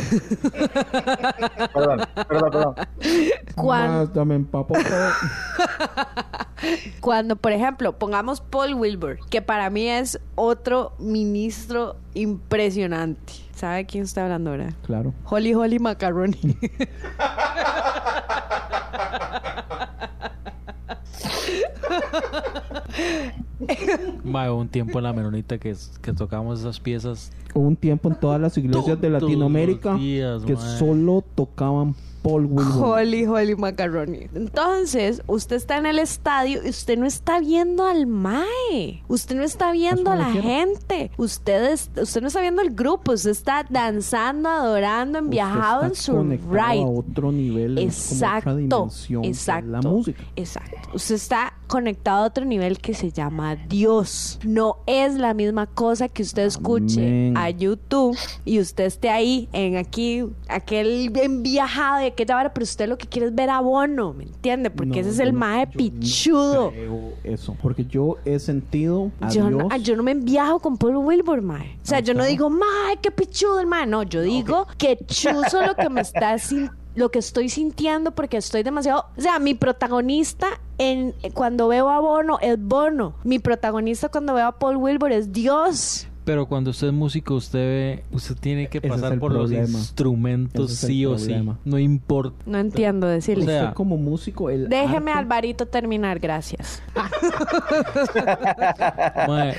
Perdón, 1.73 2.01
perdón, 2.29 2.51
perdón. 2.51 2.75
cuando. 3.55 4.27
Cuando, 7.01 7.37
por 7.37 7.53
ejemplo, 7.53 7.99
pongamos 7.99 8.41
Paul 8.41 8.75
Wilbur, 8.75 9.19
que 9.31 9.43
para 9.43 9.69
mí 9.71 9.89
es 9.89 10.19
otro 10.35 10.93
ministro 10.99 11.97
impresionante. 12.17 13.33
¿Sabe 13.55 13.87
quién 13.87 14.05
está 14.05 14.25
hablando 14.25 14.51
ahora? 14.51 14.75
Claro. 14.85 15.15
Holly 15.25 15.55
Holly 15.55 15.79
Macaroni. 15.79 16.39
Mae, 24.25 24.51
hubo 24.51 24.61
un 24.61 24.69
tiempo 24.69 24.99
en 24.99 25.05
la 25.05 25.13
menonita 25.13 25.59
que, 25.59 25.75
que 26.03 26.13
tocamos 26.13 26.61
esas 26.61 26.81
piezas. 26.81 27.31
Hubo 27.55 27.67
un 27.69 27.77
tiempo 27.77 28.09
en 28.09 28.17
todas 28.17 28.41
las 28.41 28.57
iglesias 28.59 29.01
de 29.01 29.11
Latinoamérica 29.11 29.95
días, 29.95 30.43
que 30.45 30.55
mae. 30.55 30.79
solo 30.79 31.25
tocaban 31.35 31.95
Paul 32.23 32.45
Wilbur. 32.47 32.85
Holly 32.99 33.25
Holly 33.25 33.55
Macaroni. 33.55 34.27
Entonces, 34.35 35.23
usted 35.29 35.55
está 35.57 35.79
en 35.79 35.87
el 35.87 36.01
estadio 36.01 36.61
y 36.65 36.71
usted 36.71 36.99
no 36.99 37.07
está 37.07 37.39
viendo 37.39 37.87
al 37.87 38.07
Mae. 38.09 39.03
Usted 39.07 39.37
no 39.37 39.45
está 39.45 39.71
viendo 39.71 40.11
A 40.11 40.17
la 40.17 40.25
refiero. 40.27 40.49
gente. 40.49 41.11
Usted, 41.17 41.73
es- 41.73 41.89
usted 41.97 42.21
no 42.21 42.27
está 42.27 42.41
viendo 42.41 42.63
el 42.63 42.71
grupo. 42.75 43.13
Usted 43.13 43.31
está 43.31 43.65
danzando, 43.71 44.49
adorando, 44.49 45.19
Usted 45.21 45.25
enviajado 45.27 45.85
en 45.85 45.95
su 45.95 46.15
conectado 46.17 46.59
a 46.61 46.73
ride. 46.73 46.85
otro 46.85 47.31
nivel, 47.33 47.79
es 47.79 47.95
como 48.09 48.19
otra 48.19 48.39
Exacto, 48.39 48.57
dimensión 48.57 49.25
exacto, 49.25 49.71
la 49.71 49.81
música. 49.83 50.25
exacto. 50.35 50.99
Usted 51.07 51.15
está 51.15 51.53
conectado 51.69 52.25
a 52.25 52.27
otro 52.27 52.45
nivel 52.45 52.79
que 52.79 52.93
se 52.93 53.13
llama 53.13 53.55
Dios. 53.55 54.41
No 54.43 54.79
es 54.87 55.15
la 55.15 55.35
misma 55.35 55.67
cosa 55.69 56.09
que 56.09 56.23
usted 56.25 56.43
escuche 56.47 56.99
Amén. 57.01 57.37
a 57.37 57.49
YouTube 57.51 58.19
y 58.45 58.59
usted 58.59 58.87
esté 58.87 59.09
ahí 59.11 59.49
en 59.53 59.77
aquí, 59.77 60.25
aquel 60.49 61.17
enviajado 61.17 62.01
de 62.01 62.07
aquella 62.07 62.37
hora, 62.37 62.53
pero 62.53 62.65
usted 62.65 62.89
lo 62.89 62.99
que 62.99 63.07
quiere 63.07 63.29
es 63.29 63.35
ver 63.37 63.51
a 63.51 63.61
Bono, 63.61 64.15
¿me 64.15 64.25
entiende? 64.25 64.69
Porque 64.71 64.95
No, 64.95 65.01
ese 65.01 65.11
es 65.11 65.19
el 65.21 65.33
no- 65.33 65.39
mae 65.39 65.67
no 65.67 65.73
pichudo. 65.73 66.71
creo 66.73 67.13
eso, 67.23 67.57
porque 67.63 67.85
yo 67.85 68.17
he 68.25 68.41
sentido 68.41 69.13
a 69.21 69.29
Yo 69.31 69.47
Dios. 69.47 69.63
no, 69.63 69.69
ah, 69.71 69.77
yo 69.77 69.95
no 69.95 70.03
me 70.03 70.11
enviajo 70.11 70.59
con 70.59 70.77
Paul 70.77 70.97
Wilbur, 70.97 71.41
mae. 71.41 71.79
O 71.85 71.87
sea, 71.87 71.99
Ah, 71.99 72.01
yo 72.01 72.15
no 72.15 72.25
digo, 72.25 72.51
mae, 72.51 72.97
qué 73.01 73.13
pichudo 73.13 73.61
el 73.61 73.69
mae. 73.69 73.87
No, 73.87 74.03
yo 74.03 74.23
digo 74.23 74.67
que 74.77 74.99
chuzo 75.07 75.65
lo 75.65 75.77
que 75.77 75.89
me 75.89 76.01
está 76.01 76.37
sin- 76.39 76.69
lo 76.97 77.11
que 77.11 77.21
estoy 77.21 77.49
sintiendo 77.49 78.11
porque 78.11 78.39
estoy 78.39 78.63
demasiado, 78.63 79.07
o 79.17 79.21
sea, 79.21 79.39
mi 79.39 79.55
protagonista 79.55 80.49
en 80.79 81.15
cuando 81.35 81.69
veo 81.69 81.89
a 81.91 82.01
Bono 82.01 82.39
es 82.41 82.59
Bono. 82.59 83.15
Mi 83.23 83.39
protagonista 83.39 84.09
cuando 84.09 84.35
veo 84.35 84.47
a 84.47 84.59
Paul 84.59 84.77
Wilbur 84.77 85.13
es 85.13 85.33
Dios. 85.33 86.09
Pero 86.27 86.47
cuando 86.47 86.71
usted 86.73 86.89
es 86.89 86.93
músico, 86.93 87.35
usted 87.37 87.59
ve, 87.59 88.05
usted 88.11 88.35
tiene 88.39 88.67
que 88.67 88.79
es 88.83 88.87
pasar 88.87 89.17
por 89.21 89.33
los 89.33 89.51
instrumentos 89.53 90.73
es 90.73 90.79
sí 90.79 91.07
o 91.07 91.15
problema. 91.15 91.55
sí. 91.55 91.61
No 91.71 91.79
importa. 91.79 92.37
No 92.47 92.59
entiendo 92.59 93.07
decirle. 93.07 93.45
O 93.45 93.47
sea, 93.47 93.63
Usted 93.63 93.75
como 93.75 93.97
músico, 93.97 94.51
el 94.51 94.69
Déjeme 94.69 95.13
arte- 95.13 95.21
Alvarito 95.21 95.67
terminar, 95.67 96.19
gracias. 96.19 96.83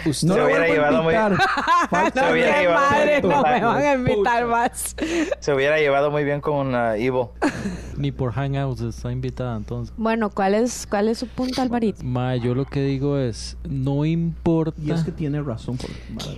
Usted, 0.06 0.28
No 0.28 0.36
Se 0.36 0.44
hubiera 0.44 0.68
llevado 0.68 1.04
muy- 1.04 1.14
Se 1.14 2.32
hubiera 2.32 2.56
Qué 2.56 2.62
llevado 2.62 2.90
madre, 2.90 3.22
muy- 3.22 3.30
no 3.32 3.44
me 3.44 3.62
van 3.62 3.64
a 3.64 3.94
Puta. 3.94 3.96
invitar 3.96 4.46
más. 4.48 4.96
Se 5.40 5.54
hubiera 5.54 5.80
llevado 5.80 6.12
muy 6.12 6.24
bien 6.24 6.42
con 6.42 6.74
uh, 6.76 6.96
Ivo. 6.98 7.34
ni 7.98 8.12
por 8.12 8.32
Hangouts 8.34 8.82
está 8.82 9.12
invitada 9.12 9.56
entonces. 9.56 9.94
Bueno, 9.98 10.30
¿cuál 10.30 10.54
es 10.54 10.86
cuál 10.86 11.08
es 11.08 11.20
su 11.20 11.28
punto, 11.28 11.62
Alvarito? 11.62 12.04
Mae, 12.04 12.40
yo 12.42 12.54
lo 12.56 12.66
que 12.66 12.82
digo 12.82 13.18
es, 13.18 13.58
no 13.68 14.06
importa. 14.06 14.80
Y 14.84 14.92
es 14.92 15.04
que 15.04 15.12
tiene 15.12 15.42
razón. 15.42 15.78
Por... 15.78 15.90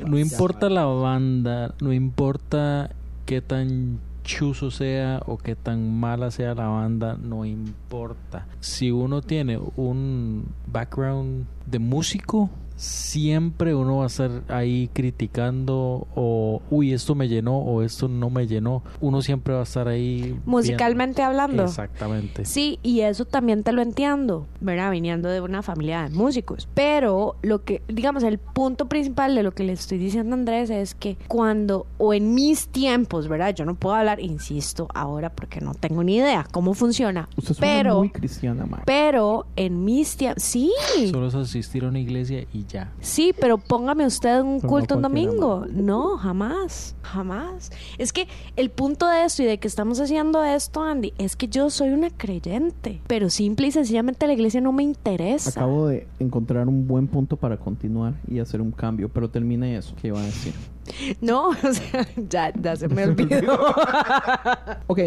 No 0.07 0.18
importa 0.20 0.70
la 0.70 0.86
banda, 0.86 1.74
no 1.82 1.93
importa 1.93 2.91
qué 3.26 3.41
tan 3.41 3.99
chuzo 4.24 4.70
sea 4.70 5.22
o 5.26 5.38
qué 5.38 5.55
tan 5.55 5.99
mala 5.99 6.30
sea 6.30 6.53
la 6.53 6.67
banda, 6.67 7.17
no 7.22 7.45
importa. 7.45 8.45
Si 8.59 8.91
uno 8.91 9.22
tiene 9.22 9.59
un 9.76 10.45
background 10.67 11.45
de 11.65 11.80
músico, 11.80 12.49
siempre 12.80 13.75
uno 13.75 13.97
va 13.97 14.05
a 14.05 14.07
estar 14.07 14.32
ahí 14.47 14.89
criticando 14.93 16.07
o, 16.15 16.61
uy, 16.69 16.93
esto 16.93 17.13
me 17.13 17.27
llenó 17.27 17.57
o 17.57 17.82
esto 17.82 18.07
no 18.07 18.30
me 18.30 18.47
llenó. 18.47 18.84
Uno 19.01 19.21
siempre 19.21 19.53
va 19.53 19.59
a 19.59 19.63
estar 19.63 19.89
ahí. 19.89 20.39
Musicalmente 20.45 21.21
viendo. 21.21 21.41
hablando. 21.41 21.63
Exactamente. 21.65 22.45
Sí, 22.45 22.80
y 22.82 23.01
eso 23.01 23.25
también 23.25 23.63
te 23.63 23.73
lo 23.73 23.82
entiendo, 23.82 24.47
¿verdad? 24.61 24.91
Viniendo 24.91 25.27
de 25.27 25.41
una 25.41 25.61
familia 25.61 26.03
de 26.03 26.09
músicos. 26.15 26.69
Pero 26.73 27.36
lo 27.41 27.65
que, 27.65 27.82
digamos, 27.89 28.23
el 28.23 28.38
punto 28.38 28.88
principal 28.88 29.36
de 29.36 29.43
lo 29.43 29.51
que 29.51 29.65
le 29.65 29.73
estoy 29.73 29.97
diciendo 29.97 30.36
a 30.36 30.39
Andrés 30.39 30.69
es 30.69 30.95
que 30.95 31.17
cuando, 31.27 31.86
o 31.97 32.13
en 32.13 32.34
mis 32.34 32.69
tiempos, 32.69 33.27
¿verdad? 33.27 33.53
Yo 33.53 33.65
no 33.65 33.75
puedo 33.75 33.95
hablar, 33.95 34.21
insisto, 34.21 34.88
ahora 34.93 35.30
porque 35.30 35.59
no 35.59 35.73
tengo 35.73 36.01
ni 36.01 36.15
idea 36.15 36.47
cómo 36.49 36.73
funciona. 36.73 37.27
Usted 37.36 37.55
suena 37.55 37.73
pero, 37.73 37.97
muy 37.97 38.09
cristiana, 38.09 38.65
Mae. 38.65 38.84
pero 38.86 39.47
en 39.57 39.84
mis 39.84 40.15
tiempos, 40.15 40.43
sí. 40.43 40.71
Solo 41.11 41.27
es 41.27 41.36
asistir 41.36 41.84
a 41.84 41.89
una 41.89 41.99
iglesia 41.99 42.45
y 42.53 42.68
ya. 42.70 42.91
Sí, 43.01 43.34
pero 43.39 43.57
póngame 43.57 44.05
usted 44.05 44.41
un 44.41 44.57
Pero 44.57 44.63
no 44.63 44.70
culto 44.70 44.95
un 44.95 45.01
domingo. 45.01 45.65
No, 45.70 46.17
jamás, 46.17 46.95
jamás. 47.01 47.72
Es 47.97 48.13
que 48.13 48.28
el 48.55 48.70
punto 48.70 49.07
de 49.07 49.26
esto 49.26 49.43
y 49.43 49.45
de 49.45 49.57
que 49.57 49.67
estamos 49.67 49.99
haciendo 49.99 50.43
esto, 50.43 50.82
Andy, 50.82 51.13
es 51.17 51.36
que 51.36 51.47
yo 51.47 51.70
soy 51.70 51.89
una 51.89 52.09
creyente, 52.09 53.01
pero 53.07 53.30
simple 53.30 53.67
y 53.67 53.72
sencillamente 53.72 54.28
la 54.28 54.34
iglesia 54.34 54.61
no 54.61 54.72
me 54.72 54.84
interesa. 54.84 55.49
Acabo 55.49 55.88
de 55.88 56.07
encontrar 56.20 56.67
un 56.67 56.88
buen 56.88 57.07
punto 57.07 57.36
para 57.36 57.57
continuar 57.57 58.13
y 58.28 58.39
hacer 58.39 58.61
un 58.61 58.72
cambio, 58.72 59.09
pero 59.09 59.30
termine 59.30 59.76
eso 59.76 59.95
que 60.01 60.07
iba 60.07 60.20
a 60.20 60.24
decir. 60.24 60.53
No, 61.22 61.49
o 61.63 61.74
sea, 61.74 62.07
ya, 62.30 62.51
ya 62.59 62.76
se 62.76 62.88
me 62.88 63.03
olvidó. 63.03 63.59
Ok, 64.88 64.99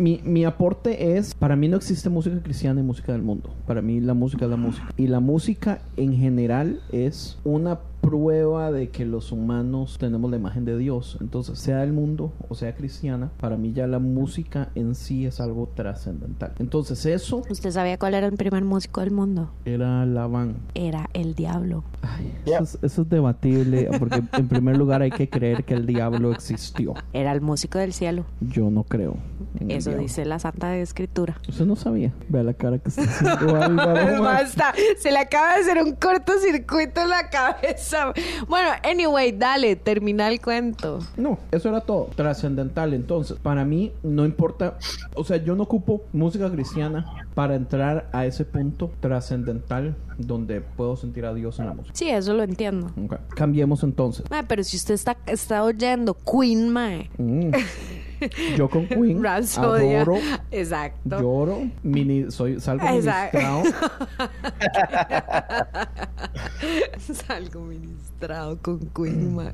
mi, 0.00 0.20
mi 0.24 0.44
aporte 0.44 1.16
es, 1.16 1.34
para 1.34 1.56
mí 1.56 1.68
no 1.68 1.76
existe 1.76 2.08
música 2.08 2.42
cristiana 2.42 2.80
y 2.80 2.82
música 2.82 3.12
del 3.12 3.22
mundo. 3.22 3.50
Para 3.66 3.82
mí 3.82 4.00
la 4.00 4.14
música 4.14 4.46
es 4.46 4.50
la 4.50 4.56
música. 4.56 4.88
Y 4.96 5.06
la 5.06 5.20
música 5.20 5.82
en 5.96 6.16
general 6.16 6.80
es 6.90 7.38
una 7.44 7.80
prueba 8.00 8.72
de 8.72 8.88
que 8.90 9.04
los 9.04 9.32
humanos 9.32 9.96
tenemos 9.98 10.30
la 10.30 10.36
imagen 10.36 10.64
de 10.64 10.76
Dios. 10.78 11.18
Entonces, 11.20 11.58
sea 11.58 11.78
del 11.78 11.92
mundo 11.92 12.32
o 12.48 12.54
sea 12.54 12.74
cristiana, 12.74 13.30
para 13.38 13.56
mí 13.56 13.72
ya 13.72 13.86
la 13.86 13.98
música 13.98 14.70
en 14.74 14.94
sí 14.94 15.26
es 15.26 15.40
algo 15.40 15.68
trascendental. 15.74 16.52
Entonces, 16.58 17.04
eso 17.06 17.42
¿Usted 17.48 17.70
sabía 17.70 17.98
cuál 17.98 18.14
era 18.14 18.26
el 18.26 18.36
primer 18.36 18.64
músico 18.64 19.00
del 19.00 19.10
mundo? 19.10 19.50
era 19.64 20.04
la 20.06 20.26
van. 20.26 20.56
Era 20.74 21.08
el 21.12 21.34
diablo. 21.34 21.84
Ay, 22.02 22.34
eso, 22.46 22.62
es, 22.62 22.78
eso 22.82 23.02
es 23.02 23.08
debatible, 23.08 23.88
porque 23.98 24.22
en 24.32 24.48
primer 24.48 24.76
lugar 24.76 25.02
hay 25.02 25.10
que 25.10 25.28
creer 25.28 25.64
que 25.64 25.74
el 25.74 25.86
diablo 25.86 26.32
existió. 26.32 26.94
Era 27.12 27.32
el 27.32 27.40
músico 27.40 27.78
del 27.78 27.92
cielo. 27.92 28.24
Yo 28.40 28.70
no 28.70 28.84
creo. 28.84 29.16
Eso 29.68 29.90
dice 29.92 30.24
la 30.24 30.38
Santa 30.38 30.76
Escritura. 30.76 31.36
Usted 31.48 31.66
no 31.66 31.76
sabía. 31.76 32.12
Vea 32.28 32.42
la 32.42 32.54
cara 32.54 32.78
que 32.78 32.88
está 32.88 33.02
haciendo 33.02 33.56
Álvaro. 33.62 34.22
Basta, 34.22 34.72
se 34.98 35.10
le 35.10 35.18
acaba 35.18 35.54
de 35.54 35.60
hacer 35.60 35.82
un 35.82 35.92
cortocircuito 35.94 37.02
en 37.02 37.08
la 37.10 37.28
cabeza. 37.28 37.89
Bueno, 38.48 38.70
anyway, 38.82 39.32
dale, 39.32 39.76
termina 39.76 40.28
el 40.28 40.40
cuento. 40.40 41.00
No, 41.16 41.38
eso 41.50 41.68
era 41.68 41.80
todo. 41.80 42.10
Trascendental. 42.14 42.94
Entonces, 42.94 43.38
para 43.38 43.64
mí 43.64 43.92
no 44.02 44.24
importa. 44.24 44.78
O 45.14 45.24
sea, 45.24 45.36
yo 45.38 45.54
no 45.54 45.64
ocupo 45.64 46.02
música 46.12 46.50
cristiana 46.50 47.26
para 47.34 47.54
entrar 47.54 48.08
a 48.12 48.26
ese 48.26 48.44
punto 48.44 48.90
trascendental 49.00 49.96
donde 50.18 50.60
puedo 50.60 50.96
sentir 50.96 51.24
a 51.24 51.34
Dios 51.34 51.58
en 51.58 51.66
la 51.66 51.74
música. 51.74 51.94
Sí, 51.94 52.10
eso 52.10 52.34
lo 52.34 52.42
entiendo. 52.42 52.90
Cambiemos 53.34 53.82
entonces. 53.82 54.24
Mae, 54.30 54.44
pero 54.44 54.62
si 54.62 54.76
usted 54.76 54.94
está, 54.94 55.16
está 55.26 55.64
oyendo 55.64 56.14
Queen, 56.14 56.68
mae. 56.68 57.10
Mm. 57.18 57.50
Yo 58.56 58.68
con 58.68 58.86
Queen 58.86 59.22
Rapsodia. 59.22 60.02
adoro, 60.02 60.18
Exacto. 60.50 61.20
lloro, 61.20 61.68
mini, 61.82 62.30
soy, 62.30 62.60
salgo 62.60 62.86
Exacto. 62.86 63.38
ministrado. 63.38 63.62
Salgo 66.98 67.60
ministrado 67.62 68.58
con 68.60 68.78
Queen, 68.94 69.34
mae. 69.34 69.50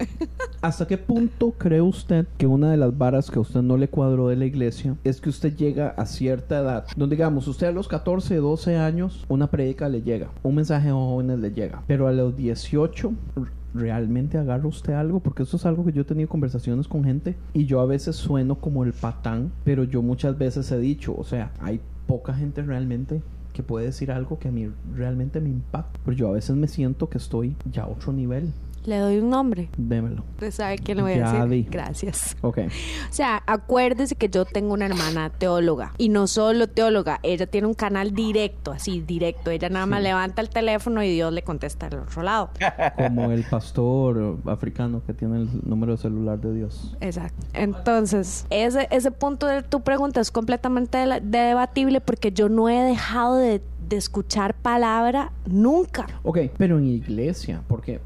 ¿Hasta 0.60 0.86
qué 0.86 0.98
punto 0.98 1.52
cree 1.52 1.80
usted 1.80 2.26
que 2.36 2.46
una 2.46 2.70
de 2.70 2.76
las 2.76 2.96
varas 2.96 3.30
que 3.30 3.38
a 3.38 3.42
usted 3.42 3.62
no 3.62 3.76
le 3.76 3.88
cuadró 3.88 4.28
de 4.28 4.36
la 4.36 4.44
iglesia 4.44 4.96
es 5.04 5.20
que 5.20 5.28
usted 5.28 5.54
llega 5.56 5.88
a 5.96 6.06
cierta 6.06 6.58
edad? 6.58 6.86
Donde 6.96 7.16
digamos, 7.16 7.46
usted 7.48 7.68
a 7.68 7.72
los 7.72 7.88
14, 7.88 8.36
12 8.36 8.76
años, 8.76 9.24
una 9.28 9.46
predica 9.48 9.88
le 9.88 10.02
llega, 10.02 10.28
un 10.42 10.56
mensaje 10.56 10.88
a 10.88 10.92
jóvenes 10.92 11.38
le 11.38 11.50
llega, 11.52 11.82
pero 11.86 12.08
a 12.08 12.12
los 12.12 12.36
18 12.36 13.12
r- 13.36 13.46
realmente 13.78 14.38
agarra 14.38 14.66
usted 14.66 14.94
algo, 14.94 15.20
porque 15.20 15.42
eso 15.44 15.56
es 15.56 15.66
algo 15.66 15.84
que 15.84 15.92
yo 15.92 16.02
he 16.02 16.04
tenido 16.04 16.28
conversaciones 16.28 16.88
con 16.88 17.04
gente 17.04 17.36
y 17.52 17.66
yo 17.66 17.80
a 17.80 17.86
veces 17.86 18.16
sueno 18.16 18.56
como 18.56 18.84
el 18.84 18.92
patán, 18.92 19.52
pero 19.64 19.84
yo 19.84 20.02
muchas 20.02 20.36
veces 20.38 20.70
he 20.72 20.78
dicho, 20.78 21.14
o 21.16 21.24
sea, 21.24 21.52
hay 21.60 21.80
poca 22.06 22.34
gente 22.34 22.62
realmente 22.62 23.22
que 23.52 23.62
puede 23.62 23.86
decir 23.86 24.12
algo 24.12 24.38
que 24.38 24.48
a 24.48 24.52
mí 24.52 24.70
realmente 24.94 25.40
me 25.40 25.48
impacta, 25.48 25.98
pero 26.04 26.16
yo 26.16 26.28
a 26.28 26.32
veces 26.32 26.54
me 26.56 26.68
siento 26.68 27.08
que 27.08 27.16
estoy 27.16 27.56
ya 27.72 27.84
a 27.84 27.88
otro 27.88 28.12
nivel. 28.12 28.52
Le 28.86 28.98
doy 28.98 29.18
un 29.18 29.30
nombre. 29.30 29.68
Démelo. 29.76 30.22
¿Usted 30.34 30.50
sabe 30.52 30.78
quién 30.78 30.98
le 30.98 31.02
voy 31.02 31.12
a 31.12 31.16
Ya 31.16 31.32
decir? 31.32 31.48
di. 31.48 31.62
Gracias. 31.70 32.36
Ok. 32.40 32.58
O 32.58 33.12
sea, 33.12 33.42
acuérdese 33.46 34.14
que 34.14 34.28
yo 34.28 34.44
tengo 34.44 34.72
una 34.74 34.86
hermana 34.86 35.28
teóloga. 35.30 35.92
Y 35.98 36.08
no 36.08 36.26
solo 36.28 36.68
teóloga, 36.68 37.18
ella 37.24 37.46
tiene 37.46 37.66
un 37.66 37.74
canal 37.74 38.14
directo, 38.14 38.70
así, 38.70 39.00
directo. 39.00 39.50
Ella 39.50 39.68
nada 39.68 39.86
más 39.86 40.02
levanta 40.02 40.40
el 40.40 40.48
teléfono 40.50 41.02
y 41.02 41.10
Dios 41.12 41.32
le 41.32 41.42
contesta 41.42 41.86
al 41.88 41.98
otro 41.98 42.22
lado. 42.22 42.50
como 42.96 43.32
el 43.32 43.42
pastor 43.44 44.36
africano 44.46 45.02
que 45.04 45.12
tiene 45.14 45.38
el 45.42 45.48
número 45.64 45.92
de 45.96 45.98
celular 45.98 46.38
de 46.40 46.54
Dios. 46.54 46.96
Exacto. 47.00 47.44
Entonces, 47.54 48.46
ese, 48.50 48.86
ese 48.92 49.10
punto 49.10 49.46
de 49.46 49.62
tu 49.62 49.80
pregunta 49.80 50.20
es 50.20 50.30
completamente 50.30 50.98
de- 50.98 51.20
debatible 51.20 52.00
porque 52.00 52.30
yo 52.30 52.48
no 52.48 52.68
he 52.68 52.82
dejado 52.82 53.34
de, 53.36 53.60
de 53.88 53.96
escuchar 53.96 54.54
palabra 54.54 55.32
nunca. 55.44 56.06
Ok, 56.22 56.38
pero 56.56 56.78
en 56.78 56.86
iglesia, 56.86 57.62
porque 57.66 58.00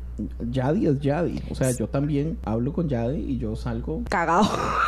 Yadi 0.51 0.87
es 0.87 1.01
Yadi. 1.01 1.43
O 1.51 1.55
sea, 1.55 1.71
yo 1.73 1.89
también 1.89 2.39
hablo 2.45 2.73
con 2.73 2.89
Yadi 2.89 3.19
y 3.19 3.39
yo 3.39 3.57
salgo. 3.57 4.03
Cagado. 4.09 4.45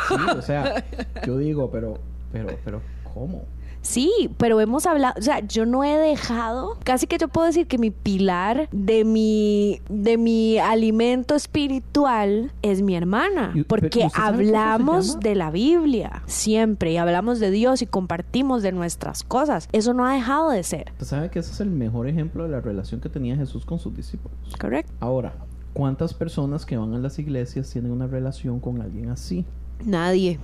Sí, 0.07 0.15
o 0.37 0.41
sea, 0.41 0.83
yo 1.25 1.37
digo, 1.37 1.69
pero, 1.71 1.99
pero, 2.31 2.57
pero, 2.63 2.81
¿cómo? 3.13 3.45
Sí, 3.83 4.29
pero 4.37 4.59
hemos 4.61 4.85
hablado, 4.85 5.15
o 5.19 5.21
sea, 5.21 5.45
yo 5.45 5.65
no 5.65 5.83
he 5.83 5.97
dejado, 5.97 6.77
casi 6.83 7.05
que 7.05 7.17
yo 7.17 7.27
puedo 7.27 7.47
decir 7.47 7.67
que 7.67 7.77
mi 7.77 7.91
pilar 7.91 8.69
de 8.71 9.03
mi 9.03 9.81
de 9.89 10.17
mi 10.17 10.57
alimento 10.57 11.35
espiritual 11.35 12.51
es 12.61 12.81
mi 12.81 12.95
hermana, 12.95 13.53
porque 13.67 13.99
¿y 13.99 14.05
usted 14.05 14.09
sabe 14.09 14.37
cómo 14.37 14.51
se 14.51 14.57
hablamos 14.57 15.19
de 15.19 15.35
la 15.35 15.51
Biblia 15.51 16.23
siempre 16.25 16.93
y 16.93 16.97
hablamos 16.97 17.39
de 17.39 17.51
Dios 17.51 17.81
y 17.81 17.85
compartimos 17.85 18.63
de 18.63 18.71
nuestras 18.71 19.23
cosas. 19.23 19.67
Eso 19.73 19.93
no 19.93 20.05
ha 20.05 20.13
dejado 20.13 20.49
de 20.49 20.63
ser, 20.63 20.93
sabe 20.99 21.29
que 21.29 21.39
ese 21.39 21.51
es 21.51 21.59
el 21.59 21.69
mejor 21.69 22.07
ejemplo 22.07 22.43
de 22.45 22.49
la 22.49 22.61
relación 22.61 23.01
que 23.01 23.09
tenía 23.09 23.35
Jesús 23.35 23.65
con 23.65 23.79
sus 23.79 23.93
discípulos. 23.95 24.37
¿correcto? 24.59 24.93
Ahora, 25.01 25.33
¿cuántas 25.73 26.13
personas 26.13 26.65
que 26.65 26.77
van 26.77 26.93
a 26.93 26.99
las 26.99 27.19
iglesias 27.19 27.69
tienen 27.69 27.91
una 27.91 28.07
relación 28.07 28.59
con 28.59 28.81
alguien 28.81 29.09
así? 29.09 29.45
Nadie, 29.85 30.39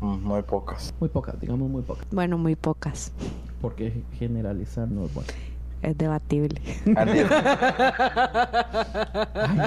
Mm, 0.00 0.22
Muy 0.22 0.42
pocos. 0.42 0.92
Muy 1.00 1.08
pocas, 1.08 1.40
digamos 1.40 1.70
muy 1.70 1.82
pocas. 1.82 2.06
bueno, 2.10 2.36
muy 2.36 2.56
pocas. 2.56 3.12
Porque 3.62 4.02
generalizar 4.18 4.86
no 4.88 5.06
es 5.06 5.14
bueno. 5.14 5.28
Es 5.80 5.96
debatible. 5.98 6.60
Andy, 6.96 7.20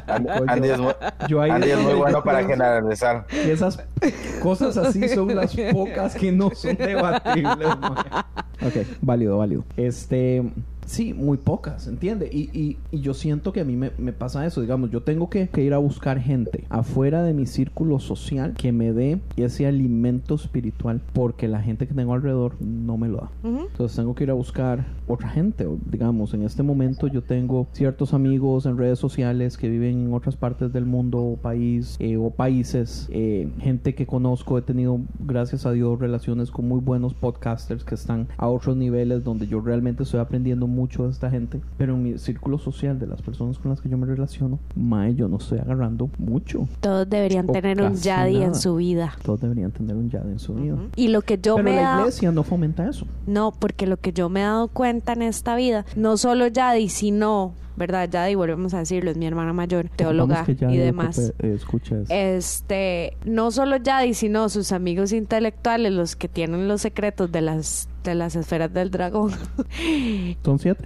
Andy- 0.07 0.29
Andy 0.47 0.69
es 0.69 0.79
muy, 0.79 0.93
Yo 1.27 1.41
ahí 1.41 1.51
Andy 1.51 1.69
es 1.69 1.75
muy 1.77 1.83
donde 1.85 1.99
bueno 1.99 2.23
para 2.23 2.43
generalizar. 2.45 3.25
que 3.27 3.51
esas 3.51 3.83
cosas 4.41 4.77
así 4.77 5.07
son 5.09 5.35
las 5.35 5.55
pocas 5.71 6.15
que 6.15 6.31
no 6.31 6.51
son 6.53 6.75
debatibles. 6.75 7.67
mae. 7.79 8.03
Ok, 8.67 8.73
válido, 9.01 9.37
válido. 9.37 9.63
Este, 9.77 10.43
sí, 10.87 11.13
muy 11.13 11.37
pocas, 11.37 11.87
¿entiende? 11.87 12.29
Y, 12.31 12.49
y, 12.57 12.77
y 12.91 13.01
yo 13.01 13.13
siento 13.13 13.53
que 13.53 13.61
a 13.61 13.65
mí 13.65 13.75
me, 13.75 13.91
me 13.97 14.13
pasa 14.13 14.45
eso. 14.45 14.61
Digamos, 14.61 14.89
yo 14.89 15.01
tengo 15.03 15.29
que, 15.29 15.47
que 15.49 15.63
ir 15.63 15.73
a 15.73 15.77
buscar 15.77 16.19
gente 16.19 16.63
afuera 16.69 17.21
de 17.23 17.33
mi 17.33 17.45
círculo 17.45 17.99
social 17.99 18.53
que 18.53 18.71
me 18.71 18.93
dé 18.93 19.19
ese 19.35 19.67
alimento 19.67 20.35
espiritual 20.35 21.01
porque 21.13 21.47
la 21.47 21.61
gente 21.61 21.87
que 21.87 21.93
tengo 21.93 22.13
alrededor 22.13 22.53
no 22.61 22.97
me 22.97 23.07
lo 23.09 23.17
da. 23.17 23.29
Ujú. 23.43 23.67
Entonces 23.71 23.95
tengo 23.95 24.15
que 24.15 24.23
ir 24.23 24.31
a 24.31 24.33
buscar 24.33 24.85
otra 25.07 25.29
gente. 25.29 25.67
Digamos, 25.91 26.33
en 26.33 26.43
este 26.43 26.63
momento 26.63 27.07
yo 27.07 27.21
tengo 27.21 27.67
ciertos 27.73 28.13
amigos 28.13 28.65
en 28.65 28.77
redes 28.77 28.97
sociales 28.99 29.57
que 29.57 29.69
viven 29.69 30.07
en 30.07 30.13
otras 30.13 30.35
partes 30.35 30.73
del 30.73 30.85
mundo 30.85 31.19
o 31.19 31.35
país 31.37 31.97
eh, 31.99 32.17
o 32.17 32.29
países. 32.31 33.07
eh, 33.11 33.49
gente 33.59 33.93
que 33.93 34.05
conozco, 34.07 34.57
he 34.57 34.61
tenido, 34.61 34.99
gracias 35.19 35.65
a 35.65 35.71
Dios, 35.71 35.99
relaciones 35.99 36.49
con 36.51 36.67
muy 36.67 36.79
buenos 36.79 37.13
podcasters 37.13 37.83
que 37.83 37.95
están 37.95 38.27
a 38.37 38.47
otros 38.47 38.77
niveles 38.77 39.23
donde 39.23 39.47
yo 39.47 39.59
realmente 39.61 40.03
estoy 40.03 40.19
aprendiendo 40.19 40.67
mucho 40.77 41.03
de 41.05 41.09
esta 41.11 41.29
gente. 41.29 41.59
Pero 41.77 41.95
en 41.95 42.03
mi 42.03 42.17
círculo 42.19 42.57
social 42.59 42.99
de 42.99 43.07
las 43.07 43.21
personas 43.21 43.57
con 43.57 43.71
las 43.71 43.81
que 43.81 43.89
yo 43.89 43.97
me 43.97 44.05
relaciono, 44.05 44.59
mae, 44.75 45.15
yo 45.15 45.27
no 45.27 45.37
estoy 45.37 45.59
agarrando 45.59 46.09
mucho. 46.19 46.67
Todos 46.79 47.09
deberían 47.09 47.49
O 47.49 47.51
tener 47.51 47.81
un 47.81 47.95
yadi 47.95 48.37
en 48.43 48.53
su 48.55 48.75
vida. 48.75 49.13
Todos 49.23 49.41
deberían 49.41 49.71
tener 49.71 49.95
un 49.95 50.09
yad 50.09 50.29
en 50.29 50.39
su 50.39 50.53
vida. 50.53 50.77
Y 50.95 51.07
lo 51.09 51.21
que 51.21 51.37
yo 51.37 51.55
Pero 51.55 51.63
me 51.65 51.75
la 51.77 51.81
dado- 51.81 51.99
iglesia 52.01 52.31
no 52.31 52.43
fomenta 52.43 52.87
eso. 52.87 53.05
No, 53.25 53.51
porque 53.57 53.87
lo 53.87 53.97
que 53.97 54.13
yo 54.13 54.29
me 54.29 54.41
he 54.41 54.43
dado 54.43 54.67
cuenta 54.67 55.13
en 55.13 55.23
esta 55.23 55.55
vida, 55.55 55.85
no 55.95 56.15
solo 56.17 56.47
Yadi, 56.47 56.89
sino, 56.89 57.53
¿verdad? 57.77 58.09
Yadi, 58.09 58.35
volvemos 58.35 58.73
a 58.73 58.79
decirlo, 58.79 59.11
es 59.11 59.17
mi 59.17 59.25
hermana 59.25 59.53
mayor, 59.53 59.89
teóloga 59.95 60.45
y 60.47 60.77
demás. 60.77 61.17
eh, 61.39 61.53
escucha 61.55 61.99
eso. 62.01 62.13
Este, 62.13 63.15
no 63.23 63.51
solo 63.51 63.77
Yadi, 63.77 64.13
sino 64.13 64.49
sus 64.49 64.71
amigos 64.71 65.13
intelectuales, 65.13 65.93
los 65.93 66.15
que 66.15 66.27
tienen 66.27 66.67
los 66.67 66.81
secretos 66.81 67.31
de 67.31 67.41
las, 67.41 67.87
de 68.03 68.15
las 68.15 68.35
esferas 68.35 68.73
del 68.73 68.91
dragón. 68.91 69.31
Son 70.43 70.59
siete. 70.59 70.85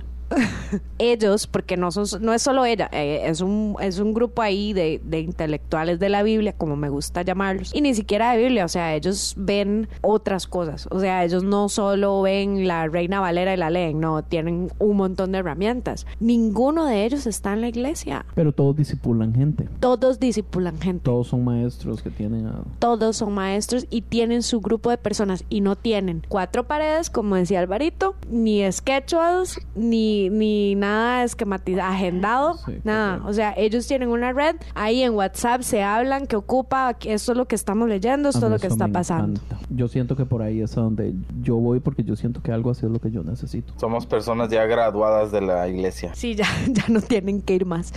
Ellos, 0.97 1.47
porque 1.47 1.77
no, 1.77 1.91
son, 1.91 2.05
no 2.21 2.34
es 2.34 2.41
solo 2.41 2.65
ella, 2.65 2.89
eh, 2.91 3.23
es, 3.25 3.41
un, 3.41 3.75
es 3.82 3.99
un 3.99 4.13
grupo 4.13 4.41
ahí 4.41 4.73
de, 4.73 5.01
de 5.03 5.19
intelectuales 5.19 5.99
de 5.99 6.09
la 6.09 6.23
Biblia, 6.23 6.53
como 6.53 6.75
me 6.75 6.89
gusta 6.89 7.21
llamarlos, 7.21 7.73
y 7.73 7.82
ni 7.82 7.93
siquiera 7.93 8.32
de 8.32 8.43
Biblia, 8.43 8.65
o 8.65 8.69
sea, 8.69 8.95
ellos 8.95 9.34
ven 9.38 9.88
otras 10.01 10.47
cosas, 10.47 10.88
o 10.91 10.99
sea, 10.99 11.23
ellos 11.23 11.43
no 11.43 11.69
solo 11.69 12.21
ven 12.21 12.67
la 12.67 12.88
Reina 12.88 13.19
Valera 13.19 13.53
y 13.53 13.57
la 13.57 13.69
leen, 13.69 13.99
no, 13.99 14.23
tienen 14.23 14.71
un 14.79 14.97
montón 14.97 15.32
de 15.32 15.39
herramientas. 15.39 16.05
Ninguno 16.19 16.86
de 16.86 17.05
ellos 17.05 17.27
está 17.27 17.53
en 17.53 17.61
la 17.61 17.67
iglesia. 17.67 18.25
Pero 18.36 18.51
todos 18.51 18.75
disipulan 18.75 19.34
gente. 19.34 19.67
Todos 19.79 20.19
disipulan 20.19 20.79
gente. 20.79 21.03
Todos 21.03 21.27
son 21.27 21.43
maestros 21.43 22.01
que 22.01 22.09
tienen 22.09 22.47
a... 22.47 22.63
Todos 22.79 23.17
son 23.17 23.34
maestros 23.34 23.88
y 23.89 24.01
tienen 24.01 24.43
su 24.43 24.61
grupo 24.61 24.89
de 24.89 24.97
personas 24.97 25.43
y 25.49 25.61
no 25.61 25.75
tienen 25.75 26.23
cuatro 26.27 26.67
paredes, 26.67 27.09
como 27.09 27.36
decía 27.36 27.59
Alvarito, 27.59 28.15
ni 28.29 28.69
schedules, 28.71 29.59
ni, 29.75 30.20
ni 30.30 30.76
nada 30.76 31.24
esquematizado, 31.24 31.91
agendado, 31.91 32.53
Sí, 32.65 32.74
nada. 32.84 33.09
correcto. 33.13 33.30
O 33.30 33.34
sea, 33.34 33.53
ellos 33.57 33.88
tienen 33.88 34.09
una 34.09 34.34
red, 34.34 34.55
ahí 34.76 35.01
en 35.03 35.13
WhatsApp 35.13 35.61
se 35.61 35.82
hablan, 35.84 36.28
que 36.28 36.36
ocupa, 36.36 36.95
esto 37.05 37.32
es 37.32 37.38
lo 37.38 37.45
que 37.47 37.55
estamos 37.55 37.88
leyendo, 37.89 38.30
esto 38.30 38.45
es 38.45 38.51
lo 38.51 38.59
que 38.59 38.67
está 38.67 38.88
pasando. 38.88 39.39
encanta. 39.41 39.65
Yo 39.69 39.88
siento 39.88 40.15
que 40.15 40.26
por 40.26 40.41
ahí 40.41 40.61
es 40.61 40.78
a 40.78 40.82
donde 40.82 41.13
yo 41.41 41.55
voy 41.57 41.79
porque 41.79 42.04
yo 42.04 42.16
siento 42.16 42.41
que 42.41 42.51
algo 42.51 42.70
así 42.71 42.86
es 42.86 42.91
lo 42.91 43.00
que 43.00 43.09
yo 43.12 43.24
necesito. 43.24 43.74
Somos 43.78 44.05
personas 44.05 44.50
ya 44.50 44.66
graduadas 44.66 45.32
de 45.32 45.41
la 45.41 45.67
iglesia. 45.67 46.12
Sí, 46.13 46.36
ya, 46.36 46.46
ya 46.67 46.83
no 46.89 47.01
tienen 47.01 47.41
que 47.41 47.55
ir 47.55 47.66
más. 47.66 47.93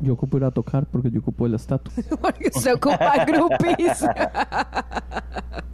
Yo 0.00 0.12
ocupo 0.12 0.36
ir 0.36 0.44
a 0.44 0.50
tocar 0.50 0.86
porque 0.86 1.10
yo 1.10 1.20
ocupo 1.20 1.46
el 1.46 1.54
estatus. 1.54 1.92
Porque 2.20 2.50
se 2.52 2.72
ocupa 2.72 3.24
groupies. 3.24 4.04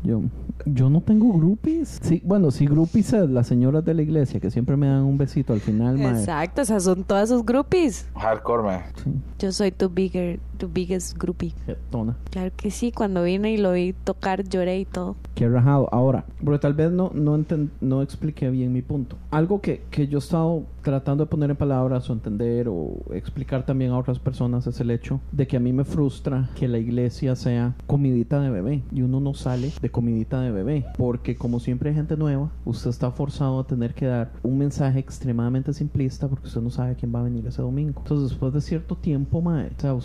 Yo, 0.02 0.22
yo 0.64 0.88
no 0.90 1.00
tengo 1.00 1.32
groupies. 1.36 1.98
Sí, 2.02 2.22
bueno, 2.24 2.50
sí 2.50 2.66
groupies 2.66 3.12
es 3.12 3.28
las 3.28 3.46
señoras 3.46 3.84
de 3.84 3.94
la 3.94 4.02
iglesia 4.02 4.38
que 4.40 4.50
siempre 4.50 4.76
me 4.76 4.86
dan 4.86 5.02
un 5.02 5.18
besito 5.18 5.52
al 5.56 5.60
final, 5.62 5.98
mae. 5.98 6.18
Exacto, 6.20 6.62
esas 6.62 6.84
son 6.84 7.04
todas 7.04 7.28
sus 7.28 7.44
groupies. 7.44 8.06
Hardcore, 8.14 8.62
man. 8.62 8.82
Sí, 9.02 9.10
Yo 9.38 9.52
soy 9.52 9.72
tu 9.72 9.88
bigger, 9.90 10.38
tu 10.56 10.68
biggest 10.68 11.16
groupie. 11.16 11.52
jetona. 11.66 12.16
Claro 12.30 12.52
que 12.56 12.70
sí, 12.70 12.92
cuando 12.92 13.22
vine 13.22 13.52
y 13.52 13.56
lo 13.56 13.72
vi 13.72 13.92
tocar 13.92 14.44
lloré 14.48 14.80
y 14.80 14.84
todo. 14.84 15.16
Qué 15.34 15.48
rajado. 15.48 15.88
Ahora, 15.92 16.24
porque 16.42 16.58
tal 16.58 16.74
vez 16.74 16.90
no, 16.90 17.10
no, 17.14 17.44
no 17.80 18.02
expliqué 18.02 18.50
bien 18.50 18.72
mi 18.72 18.82
punto. 18.82 19.16
Algo 19.30 19.60
que, 19.60 19.82
que 19.90 20.08
yo 20.08 20.18
he 20.18 20.20
estado 20.20 20.64
tratando 20.82 21.24
de 21.24 21.30
poner 21.30 21.50
en 21.50 21.56
palabras 21.56 22.08
o 22.08 22.12
entender 22.12 22.68
o 22.68 22.98
explicar 23.12 23.66
también 23.66 23.90
a 23.90 23.98
otras 23.98 24.20
personas 24.20 24.66
es 24.68 24.80
el 24.80 24.90
hecho 24.90 25.20
de 25.32 25.46
que 25.46 25.56
a 25.56 25.60
mí 25.60 25.72
me 25.72 25.84
frustra 25.84 26.48
que 26.54 26.68
la 26.68 26.78
iglesia 26.78 27.34
sea 27.34 27.74
comidita 27.86 28.40
de 28.40 28.50
bebé 28.50 28.82
y 28.92 29.02
uno 29.02 29.18
no 29.18 29.34
sale 29.34 29.72
de 29.82 29.90
comidita 29.90 30.40
de 30.40 30.52
bebé. 30.52 30.86
Porque 30.96 31.36
como 31.36 31.60
siempre 31.60 31.90
hay 31.90 31.96
gente 31.96 32.16
nueva, 32.16 32.50
usted 32.64 32.90
está 32.90 33.10
forzado 33.10 33.60
a 33.60 33.66
tener 33.66 33.94
que 33.94 34.06
dar 34.06 34.32
un 34.42 34.58
mensaje 34.58 34.98
extremadamente 34.98 35.72
simplista 35.72 36.28
porque 36.28 36.46
usted 36.46 36.60
no 36.60 36.70
sabe 36.70 36.94
quién 36.94 37.14
va 37.14 37.20
a 37.20 37.24
venir 37.24 37.46
ese 37.46 37.62
domingo. 37.62 38.00
Entonces, 38.02 38.30
después 38.30 38.52
de 38.52 38.60
cierto 38.60 38.96
tiempo, 38.96 39.42
mae, 39.42 39.70
o 39.76 39.80
sea, 39.80 39.96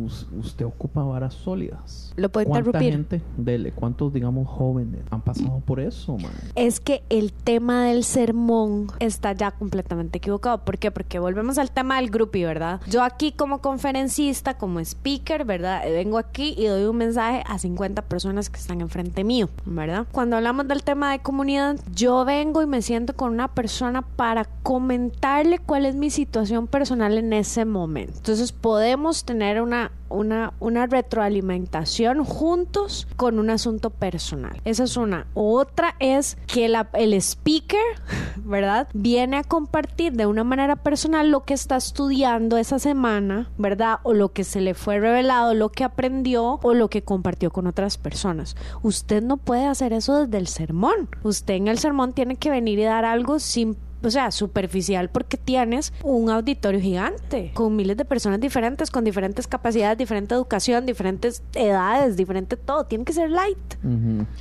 usted 0.00 0.64
ocupa 0.64 1.02
varas 1.02 1.34
sólidas. 1.34 2.12
Lo 2.16 2.28
puedo 2.30 2.46
¿Cuánta 2.48 2.68
interrumpir. 2.68 2.92
gente, 2.92 3.22
dele, 3.36 3.72
cuántos, 3.72 4.12
digamos, 4.12 4.48
jóvenes 4.48 5.00
han 5.10 5.22
pasado 5.22 5.60
por 5.60 5.80
eso, 5.80 6.16
man? 6.18 6.32
Es 6.54 6.80
que 6.80 7.02
el 7.08 7.32
tema 7.32 7.84
del 7.84 8.04
sermón 8.04 8.88
está 8.98 9.32
ya 9.32 9.50
completamente 9.50 10.18
equivocado. 10.18 10.64
¿Por 10.64 10.78
qué? 10.78 10.90
Porque 10.90 11.18
volvemos 11.18 11.58
al 11.58 11.70
tema 11.70 11.96
del 11.96 12.10
groupie, 12.10 12.44
¿verdad? 12.46 12.80
Yo 12.88 13.02
aquí 13.02 13.32
como 13.32 13.60
conferencista, 13.60 14.56
como 14.58 14.80
speaker, 14.80 15.44
¿verdad? 15.44 15.82
Vengo 15.84 16.18
aquí 16.18 16.54
y 16.56 16.66
doy 16.66 16.84
un 16.84 16.96
mensaje 16.96 17.42
a 17.46 17.58
50 17.58 18.02
personas 18.02 18.50
que 18.50 18.58
están 18.58 18.80
enfrente 18.80 19.24
mío, 19.24 19.48
¿verdad? 19.64 20.06
Cuando 20.12 20.36
hablamos 20.36 20.68
del 20.68 20.82
tema 20.82 21.12
de 21.12 21.20
comunidad, 21.20 21.78
yo 21.94 22.24
vengo 22.24 22.62
y 22.62 22.66
me 22.66 22.82
siento 22.82 23.14
con 23.14 23.32
una 23.32 23.48
persona 23.48 24.02
para 24.02 24.44
comentarle 24.62 25.58
cuál 25.58 25.86
es 25.86 25.94
mi 25.94 26.10
situación 26.10 26.66
personal 26.66 27.18
en 27.18 27.32
ese 27.32 27.64
momento. 27.64 28.14
Entonces 28.16 28.52
podemos 28.52 29.24
tener 29.24 29.60
una 29.62 29.89
una, 30.08 30.54
una 30.58 30.86
retroalimentación 30.86 32.24
juntos 32.24 33.06
con 33.16 33.38
un 33.38 33.48
asunto 33.48 33.90
personal. 33.90 34.60
Esa 34.64 34.84
es 34.84 34.96
una. 34.96 35.26
Otra 35.34 35.94
es 36.00 36.36
que 36.48 36.68
la- 36.68 36.90
el 36.94 37.14
speaker, 37.14 37.78
¿verdad? 38.44 38.88
Viene 38.92 39.36
a 39.36 39.44
compartir 39.44 40.12
de 40.14 40.26
una 40.26 40.42
manera 40.44 40.76
personal 40.76 41.30
lo 41.30 41.44
que 41.44 41.54
está 41.54 41.76
estudiando 41.76 42.56
esa 42.58 42.78
semana, 42.80 43.50
¿verdad? 43.56 43.98
O 44.02 44.12
lo 44.12 44.32
que 44.32 44.42
se 44.44 44.60
le 44.60 44.74
fue 44.74 44.98
revelado, 44.98 45.54
lo 45.54 45.68
que 45.70 45.84
aprendió 45.84 46.58
o 46.62 46.74
lo 46.74 46.88
que 46.90 47.02
compartió 47.02 47.50
con 47.52 47.66
otras 47.68 47.96
personas. 47.96 48.56
Usted 48.82 49.22
no 49.22 49.36
puede 49.36 49.66
hacer 49.66 49.92
eso 49.92 50.24
desde 50.26 50.38
el 50.38 50.48
sermón. 50.48 51.08
Usted 51.22 51.54
en 51.54 51.68
el 51.68 51.78
sermón 51.78 52.14
tiene 52.14 52.34
que 52.36 52.50
venir 52.50 52.78
y 52.80 52.84
dar 52.84 53.04
algo 53.04 53.38
sin 53.38 53.76
o 54.02 54.10
sea, 54.10 54.30
superficial 54.30 55.08
porque 55.10 55.36
tienes 55.36 55.92
un 56.02 56.30
auditorio 56.30 56.80
gigante 56.80 57.50
con 57.54 57.76
miles 57.76 57.96
de 57.96 58.04
personas 58.04 58.40
diferentes, 58.40 58.90
con 58.90 59.04
diferentes 59.04 59.46
capacidades, 59.46 59.98
diferente 59.98 60.34
educación, 60.34 60.86
diferentes 60.86 61.42
edades, 61.54 62.16
diferente 62.16 62.56
todo. 62.56 62.84
Tiene 62.84 63.04
que 63.04 63.12
ser 63.12 63.30
light. 63.30 63.58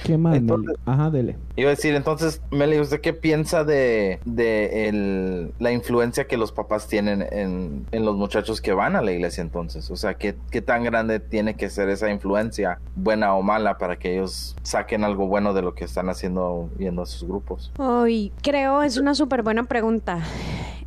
¿Qué 0.03 0.17
más, 0.17 0.35
Entonces- 0.37 0.67
Meli? 0.67 0.79
Ajá, 0.85 1.09
dele. 1.09 1.37
Iba 1.55 1.69
a 1.69 1.75
decir, 1.75 1.93
entonces, 1.95 2.41
Meli, 2.51 2.79
¿usted 2.79 3.01
qué 3.01 3.13
piensa 3.13 3.63
de, 3.63 4.19
de 4.25 4.87
el- 4.89 5.53
la 5.59 5.71
influencia 5.71 6.25
que 6.27 6.37
los 6.37 6.51
papás 6.51 6.87
tienen 6.87 7.25
en, 7.31 7.85
en 7.91 8.05
los 8.05 8.15
muchachos 8.15 8.61
que 8.61 8.71
van 8.73 8.95
a 8.95 9.01
la 9.01 9.11
iglesia 9.11 9.41
entonces? 9.41 9.89
O 9.91 9.95
sea, 9.95 10.13
¿qué, 10.13 10.35
¿qué 10.51 10.61
tan 10.61 10.83
grande 10.83 11.19
tiene 11.19 11.55
que 11.55 11.69
ser 11.69 11.89
esa 11.89 12.09
influencia, 12.09 12.79
buena 12.95 13.33
o 13.35 13.41
mala, 13.41 13.77
para 13.77 13.97
que 13.97 14.13
ellos 14.15 14.55
saquen 14.63 15.03
algo 15.03 15.27
bueno 15.27 15.53
de 15.53 15.61
lo 15.61 15.73
que 15.75 15.83
están 15.85 16.09
haciendo 16.09 16.69
yendo 16.77 17.01
a 17.01 17.05
sus 17.05 17.27
grupos? 17.27 17.71
Hoy 17.77 18.31
creo 18.41 18.81
es 18.83 18.97
una 18.97 19.13
súper 19.15 19.43
buena 19.49 19.63
pregunta. 19.63 20.19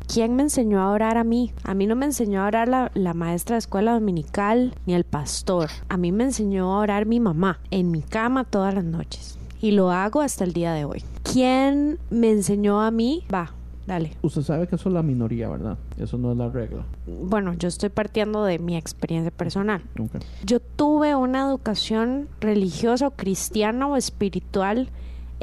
¿Quién 0.07 0.37
me 0.37 0.43
enseñó 0.43 0.79
a 0.79 0.89
orar 0.91 1.17
a 1.17 1.25
mí? 1.25 1.51
A 1.65 1.73
mí 1.73 1.85
no 1.85 1.97
me 1.97 2.05
enseñó 2.05 2.41
a 2.41 2.47
orar 2.47 2.69
la, 2.69 2.91
la 2.93 3.13
maestra 3.13 3.55
de 3.55 3.59
escuela 3.59 3.91
dominical 3.91 4.73
ni 4.85 4.93
el 4.93 5.03
pastor. 5.03 5.69
A 5.89 5.97
mí 5.97 6.13
me 6.13 6.23
enseñó 6.23 6.73
a 6.73 6.79
orar 6.79 7.05
mi 7.05 7.19
mamá 7.19 7.59
en 7.71 7.91
mi 7.91 8.01
cama 8.01 8.45
todas 8.45 8.73
las 8.73 8.85
noches. 8.85 9.37
Y 9.59 9.71
lo 9.71 9.91
hago 9.91 10.21
hasta 10.21 10.45
el 10.45 10.53
día 10.53 10.71
de 10.71 10.85
hoy. 10.85 11.03
¿Quién 11.23 11.99
me 12.09 12.31
enseñó 12.31 12.79
a 12.79 12.89
mí? 12.89 13.25
Va, 13.33 13.51
dale. 13.85 14.15
Usted 14.21 14.43
sabe 14.43 14.65
que 14.65 14.77
eso 14.77 14.87
es 14.87 14.95
la 14.95 15.03
minoría, 15.03 15.49
¿verdad? 15.49 15.77
Eso 15.97 16.17
no 16.17 16.31
es 16.31 16.37
la 16.37 16.47
regla. 16.47 16.85
Bueno, 17.05 17.55
yo 17.55 17.67
estoy 17.67 17.89
partiendo 17.89 18.45
de 18.45 18.59
mi 18.59 18.77
experiencia 18.77 19.31
personal. 19.31 19.81
Ok. 19.99 20.23
Yo 20.45 20.61
tuve 20.61 21.15
una 21.15 21.41
educación 21.41 22.29
religiosa 22.39 23.07
o 23.07 23.11
cristiana 23.11 23.87
o 23.87 23.97
espiritual 23.97 24.89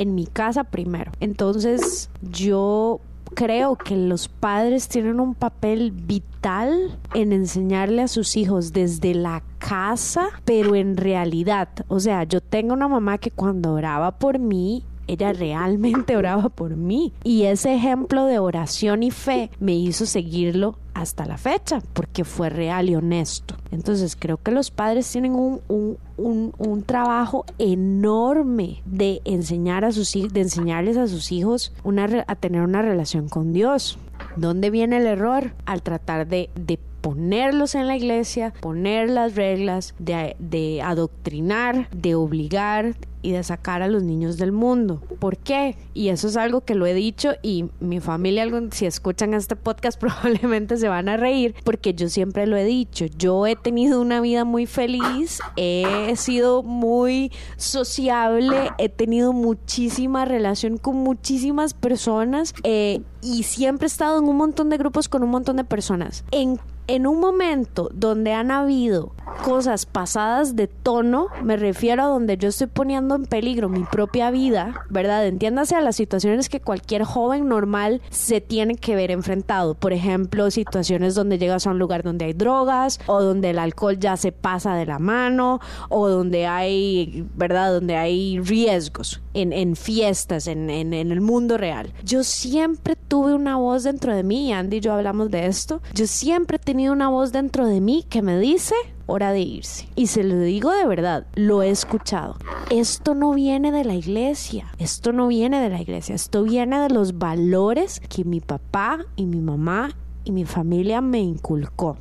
en 0.00 0.14
mi 0.14 0.26
casa 0.26 0.64
primero. 0.64 1.12
Entonces 1.20 2.08
yo 2.22 3.02
creo 3.34 3.76
que 3.76 3.96
los 3.96 4.28
padres 4.28 4.88
tienen 4.88 5.20
un 5.20 5.34
papel 5.34 5.92
vital 5.92 6.98
en 7.14 7.32
enseñarle 7.32 8.02
a 8.02 8.08
sus 8.08 8.36
hijos 8.36 8.72
desde 8.72 9.14
la 9.14 9.42
casa, 9.58 10.28
pero 10.44 10.74
en 10.74 10.96
realidad, 10.96 11.68
o 11.88 12.00
sea, 12.00 12.24
yo 12.24 12.40
tengo 12.40 12.74
una 12.74 12.88
mamá 12.88 13.18
que 13.18 13.30
cuando 13.30 13.72
oraba 13.72 14.12
por 14.12 14.38
mí, 14.38 14.84
ella 15.06 15.32
realmente 15.32 16.16
oraba 16.16 16.48
por 16.48 16.76
mí. 16.76 17.12
Y 17.24 17.44
ese 17.44 17.74
ejemplo 17.74 18.26
de 18.26 18.38
oración 18.38 19.02
y 19.02 19.10
fe 19.10 19.50
me 19.58 19.74
hizo 19.74 20.06
seguirlo 20.06 20.78
hasta 20.94 21.24
la 21.24 21.38
fecha, 21.38 21.82
porque 21.92 22.24
fue 22.24 22.50
real 22.50 22.88
y 22.88 22.94
honesto. 22.94 23.56
Entonces 23.70 24.16
creo 24.18 24.38
que 24.38 24.50
los 24.50 24.70
padres 24.70 25.10
tienen 25.10 25.34
un, 25.34 25.60
un, 25.68 25.98
un, 26.20 26.52
un 26.58 26.82
trabajo 26.82 27.44
enorme 27.58 28.82
de 28.84 29.20
enseñar 29.24 29.84
a 29.84 29.92
sus 29.92 30.12
de 30.12 30.40
enseñarles 30.40 30.96
a 30.96 31.06
sus 31.06 31.32
hijos 31.32 31.72
una, 31.82 32.24
a 32.26 32.34
tener 32.36 32.62
una 32.62 32.82
relación 32.82 33.28
con 33.28 33.52
Dios. 33.52 33.98
¿Dónde 34.36 34.70
viene 34.70 34.98
el 34.98 35.06
error? 35.06 35.52
Al 35.64 35.82
tratar 35.82 36.26
de, 36.28 36.50
de 36.54 36.78
ponerlos 37.00 37.74
en 37.74 37.86
la 37.86 37.96
iglesia, 37.96 38.52
poner 38.60 39.08
las 39.08 39.34
reglas, 39.34 39.94
de, 39.98 40.36
de 40.38 40.82
adoctrinar, 40.82 41.88
de 41.90 42.14
obligar 42.14 42.94
y 43.22 43.32
de 43.32 43.42
sacar 43.42 43.82
a 43.82 43.88
los 43.88 44.02
niños 44.02 44.36
del 44.36 44.52
mundo. 44.52 45.00
¿Por 45.18 45.36
qué? 45.36 45.76
Y 45.94 46.08
eso 46.08 46.28
es 46.28 46.36
algo 46.36 46.62
que 46.62 46.74
lo 46.74 46.86
he 46.86 46.94
dicho 46.94 47.32
y 47.42 47.66
mi 47.80 48.00
familia, 48.00 48.46
si 48.70 48.86
escuchan 48.86 49.34
este 49.34 49.56
podcast, 49.56 50.00
probablemente 50.00 50.76
se 50.76 50.88
van 50.88 51.08
a 51.08 51.16
reír 51.16 51.54
porque 51.64 51.94
yo 51.94 52.08
siempre 52.08 52.46
lo 52.46 52.56
he 52.56 52.64
dicho. 52.64 53.06
Yo 53.18 53.46
he 53.46 53.56
tenido 53.56 54.00
una 54.00 54.20
vida 54.20 54.44
muy 54.44 54.66
feliz, 54.66 55.40
he 55.56 56.14
sido 56.16 56.62
muy 56.62 57.32
sociable, 57.56 58.70
he 58.78 58.88
tenido 58.88 59.32
muchísima 59.32 60.24
relación 60.24 60.76
con 60.76 60.96
muchísimas 60.96 61.74
personas 61.74 62.54
eh, 62.64 63.00
y 63.22 63.42
siempre 63.42 63.86
he 63.86 63.88
estado 63.88 64.18
en 64.18 64.24
un 64.24 64.36
montón 64.36 64.70
de 64.70 64.78
grupos 64.78 65.08
con 65.08 65.22
un 65.22 65.30
montón 65.30 65.56
de 65.56 65.64
personas. 65.64 66.24
En 66.30 66.58
en 66.90 67.06
un 67.06 67.20
momento 67.20 67.88
donde 67.94 68.32
han 68.32 68.50
habido 68.50 69.12
cosas 69.44 69.86
pasadas 69.86 70.56
de 70.56 70.66
tono, 70.66 71.28
me 71.42 71.56
refiero 71.56 72.02
a 72.02 72.06
donde 72.06 72.36
yo 72.36 72.48
estoy 72.48 72.66
poniendo 72.66 73.14
en 73.14 73.26
peligro 73.26 73.68
mi 73.68 73.84
propia 73.84 74.30
vida, 74.32 74.74
¿verdad? 74.90 75.24
Entiéndase 75.26 75.76
a 75.76 75.80
las 75.80 75.94
situaciones 75.94 76.48
que 76.48 76.60
cualquier 76.60 77.04
joven 77.04 77.48
normal 77.48 78.02
se 78.10 78.40
tiene 78.40 78.74
que 78.74 78.96
ver 78.96 79.12
enfrentado. 79.12 79.74
Por 79.74 79.92
ejemplo, 79.92 80.50
situaciones 80.50 81.14
donde 81.14 81.38
llegas 81.38 81.66
a 81.66 81.70
un 81.70 81.78
lugar 81.78 82.02
donde 82.02 82.24
hay 82.24 82.32
drogas 82.32 82.98
o 83.06 83.22
donde 83.22 83.50
el 83.50 83.60
alcohol 83.60 83.98
ya 83.98 84.16
se 84.16 84.32
pasa 84.32 84.74
de 84.74 84.86
la 84.86 84.98
mano 84.98 85.60
o 85.88 86.08
donde 86.08 86.46
hay, 86.46 87.24
¿verdad? 87.36 87.72
Donde 87.72 87.96
hay 87.96 88.40
riesgos 88.40 89.22
en, 89.32 89.52
en 89.52 89.76
fiestas, 89.76 90.48
en, 90.48 90.68
en, 90.70 90.92
en 90.92 91.12
el 91.12 91.20
mundo 91.20 91.56
real. 91.56 91.92
Yo 92.04 92.24
siempre 92.24 92.96
tuve 92.96 93.32
una 93.32 93.56
voz 93.56 93.84
dentro 93.84 94.14
de 94.14 94.24
mí, 94.24 94.52
Andy 94.52 94.78
y 94.78 94.80
yo 94.80 94.92
hablamos 94.92 95.30
de 95.30 95.46
esto, 95.46 95.80
yo 95.94 96.06
siempre 96.06 96.56
he 96.56 96.60
una 96.88 97.08
voz 97.08 97.32
dentro 97.32 97.66
de 97.66 97.80
mí 97.80 98.04
que 98.08 98.22
me 98.22 98.38
dice 98.38 98.74
hora 99.06 99.32
de 99.32 99.40
irse. 99.40 99.88
Y 99.96 100.06
se 100.06 100.22
lo 100.22 100.40
digo 100.40 100.70
de 100.72 100.86
verdad, 100.86 101.26
lo 101.34 101.62
he 101.62 101.70
escuchado. 101.70 102.36
Esto 102.70 103.14
no 103.14 103.34
viene 103.34 103.72
de 103.72 103.84
la 103.84 103.94
iglesia, 103.94 104.66
esto 104.78 105.12
no 105.12 105.26
viene 105.26 105.60
de 105.60 105.68
la 105.68 105.80
iglesia, 105.80 106.14
esto 106.14 106.44
viene 106.44 106.78
de 106.78 106.90
los 106.90 107.18
valores 107.18 108.00
que 108.00 108.24
mi 108.24 108.40
papá 108.40 109.04
y 109.16 109.26
mi 109.26 109.40
mamá 109.40 109.90
y 110.24 110.32
mi 110.32 110.44
familia 110.44 111.00
me 111.00 111.20
inculcó. 111.20 111.96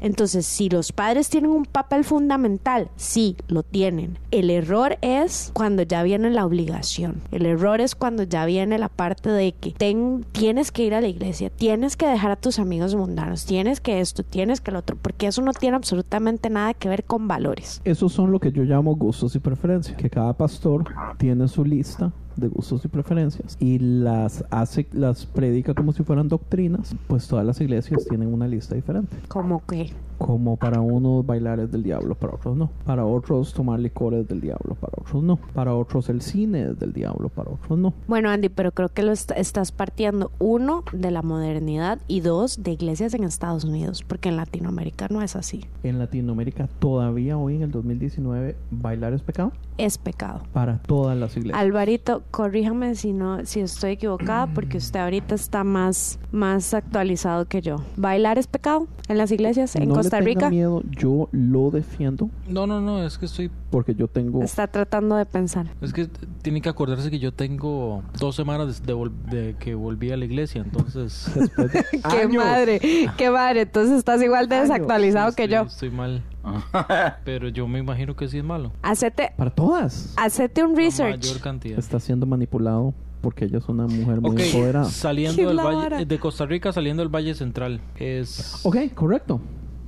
Entonces, 0.00 0.46
si 0.46 0.68
los 0.68 0.92
padres 0.92 1.28
tienen 1.28 1.50
un 1.50 1.64
papel 1.64 2.04
fundamental, 2.04 2.88
sí, 2.96 3.36
lo 3.48 3.62
tienen. 3.62 4.18
El 4.30 4.50
error 4.50 4.98
es 5.02 5.50
cuando 5.52 5.82
ya 5.82 6.02
viene 6.02 6.30
la 6.30 6.46
obligación. 6.46 7.20
El 7.32 7.46
error 7.46 7.80
es 7.80 7.94
cuando 7.94 8.22
ya 8.22 8.44
viene 8.46 8.78
la 8.78 8.88
parte 8.88 9.30
de 9.30 9.52
que 9.52 9.72
ten- 9.72 10.24
tienes 10.32 10.70
que 10.72 10.84
ir 10.84 10.94
a 10.94 11.00
la 11.00 11.08
iglesia, 11.08 11.50
tienes 11.50 11.96
que 11.96 12.06
dejar 12.06 12.30
a 12.30 12.36
tus 12.36 12.58
amigos 12.58 12.94
mundanos, 12.94 13.44
tienes 13.44 13.80
que 13.80 14.00
esto, 14.00 14.22
tienes 14.22 14.60
que 14.60 14.70
lo 14.70 14.78
otro, 14.78 14.96
porque 15.00 15.26
eso 15.26 15.42
no 15.42 15.52
tiene 15.52 15.76
absolutamente 15.76 16.50
nada 16.50 16.74
que 16.74 16.88
ver 16.88 17.04
con 17.04 17.28
valores. 17.28 17.80
Esos 17.84 18.12
son 18.12 18.30
lo 18.32 18.38
que 18.40 18.52
yo 18.52 18.62
llamo 18.64 18.94
gustos 18.96 19.34
y 19.34 19.38
preferencias. 19.38 19.96
Que 19.96 20.08
cada 20.10 20.32
pastor 20.32 20.84
tiene 21.18 21.48
su 21.48 21.64
lista 21.64 22.12
de 22.36 22.48
gustos 22.48 22.84
y 22.84 22.88
preferencias 22.88 23.56
y 23.60 23.78
las 23.78 24.44
hace, 24.50 24.86
las 24.92 25.26
predica 25.26 25.74
como 25.74 25.92
si 25.92 26.02
fueran 26.02 26.28
doctrinas. 26.28 26.94
Pues 27.06 27.26
todas 27.28 27.44
las 27.46 27.60
iglesias 27.60 28.06
tienen 28.08 28.32
una 28.32 28.46
lista 28.48 28.74
diferente. 28.74 29.16
Como 29.28 29.64
que 29.66 29.92
Como 30.18 30.56
para 30.56 30.80
unos 30.80 31.24
bailar 31.24 31.60
es 31.60 31.70
del 31.72 31.82
diablo, 31.82 32.14
para 32.14 32.34
otros 32.34 32.56
no. 32.56 32.70
Para 32.84 33.04
otros 33.06 33.54
tomar 33.54 33.80
licores 33.80 34.28
del 34.28 34.40
diablo, 34.42 34.74
para 34.74 34.92
otros 35.00 35.22
no. 35.22 35.36
Para 35.54 35.74
otros 35.74 36.08
el 36.10 36.20
cine 36.20 36.70
es 36.70 36.78
del 36.78 36.92
diablo, 36.92 37.30
para 37.30 37.50
otros 37.50 37.78
no. 37.78 37.94
Bueno, 38.06 38.28
Andy, 38.28 38.48
pero 38.50 38.72
creo 38.72 38.90
que 38.90 39.02
lo 39.02 39.12
est- 39.12 39.32
estás 39.36 39.72
partiendo, 39.72 40.30
uno, 40.38 40.84
de 40.92 41.10
la 41.10 41.22
modernidad 41.22 41.98
y 42.06 42.20
dos, 42.20 42.62
de 42.62 42.72
iglesias 42.72 43.14
en 43.14 43.24
Estados 43.24 43.64
Unidos, 43.64 44.04
porque 44.06 44.28
en 44.28 44.36
Latinoamérica 44.36 45.06
no 45.10 45.22
es 45.22 45.36
así. 45.36 45.64
En 45.82 45.98
Latinoamérica 45.98 46.68
todavía 46.78 47.38
hoy 47.38 47.56
en 47.56 47.62
el 47.62 47.70
2019 47.70 48.56
bailar 48.70 49.14
es 49.14 49.22
pecado 49.22 49.52
Es 49.78 49.96
pecado. 49.96 50.42
para 50.52 50.78
todas 50.82 51.16
las 51.16 51.34
iglesias. 51.36 51.58
Alvarito, 51.58 52.19
corríjame 52.30 52.94
si 52.94 53.12
no, 53.12 53.44
si 53.46 53.60
estoy 53.60 53.92
equivocada, 53.92 54.46
porque 54.48 54.78
usted 54.78 55.00
ahorita 55.00 55.34
está 55.34 55.64
más, 55.64 56.18
más 56.32 56.74
actualizado 56.74 57.46
que 57.46 57.60
yo. 57.62 57.76
¿Bailar 57.96 58.38
es 58.38 58.46
pecado 58.46 58.86
en 59.08 59.18
las 59.18 59.30
iglesias 59.32 59.74
en 59.76 59.88
no 59.88 59.94
Costa 59.94 60.20
le 60.20 60.26
Rica? 60.26 60.50
miedo, 60.50 60.82
yo 60.90 61.28
lo 61.32 61.70
defiendo 61.70 62.30
No, 62.48 62.66
no, 62.66 62.80
no, 62.80 63.04
es 63.04 63.18
que 63.18 63.26
estoy... 63.26 63.50
porque 63.70 63.94
yo 63.94 64.08
tengo 64.08 64.42
Está 64.42 64.66
tratando 64.66 65.16
de 65.16 65.26
pensar. 65.26 65.66
Es 65.80 65.92
que 65.92 66.08
tiene 66.42 66.60
que 66.60 66.68
acordarse 66.68 67.10
que 67.10 67.18
yo 67.18 67.32
tengo 67.32 68.02
dos 68.18 68.36
semanas 68.36 68.80
de, 68.80 68.86
de 68.86 68.94
vol- 68.94 69.12
de 69.30 69.56
que 69.58 69.74
volví 69.74 70.10
a 70.12 70.16
la 70.16 70.24
iglesia, 70.24 70.62
entonces... 70.64 71.30
¡Qué 72.10 72.22
años. 72.22 72.44
madre! 72.44 72.80
¡Qué 73.16 73.30
madre! 73.30 73.62
Entonces 73.62 73.98
estás 73.98 74.22
igual 74.22 74.48
de 74.48 74.60
desactualizado 74.60 75.32
que 75.32 75.44
estoy, 75.44 75.54
yo. 75.56 75.62
Estoy 75.66 75.90
mal, 75.90 76.22
pero 77.24 77.48
yo 77.48 77.66
me 77.68 77.78
imagino 77.78 78.16
que 78.16 78.28
sí 78.28 78.38
es 78.38 78.44
malo. 78.44 78.72
Hacete, 78.82 79.32
Para 79.36 79.50
todas. 79.50 80.14
hacete 80.16 80.62
un 80.64 80.72
La 80.72 80.76
research. 80.78 81.20
mayor 81.24 81.40
cantidad. 81.40 81.78
Está 81.78 82.00
siendo 82.00 82.26
manipulado 82.26 82.94
porque 83.20 83.44
ella 83.44 83.58
es 83.58 83.68
una 83.68 83.86
mujer 83.86 84.20
muy 84.20 84.30
Ok, 84.32 84.40
empoderada. 84.40 84.84
saliendo 84.86 85.36
Qué 85.36 85.46
del 85.46 85.56
valle, 85.58 85.76
vara. 85.76 86.04
de 86.04 86.18
Costa 86.18 86.46
Rica, 86.46 86.72
saliendo 86.72 87.02
del 87.02 87.14
Valle 87.14 87.34
Central, 87.34 87.80
es... 87.96 88.60
Ok, 88.64 88.76
correcto. 88.94 89.40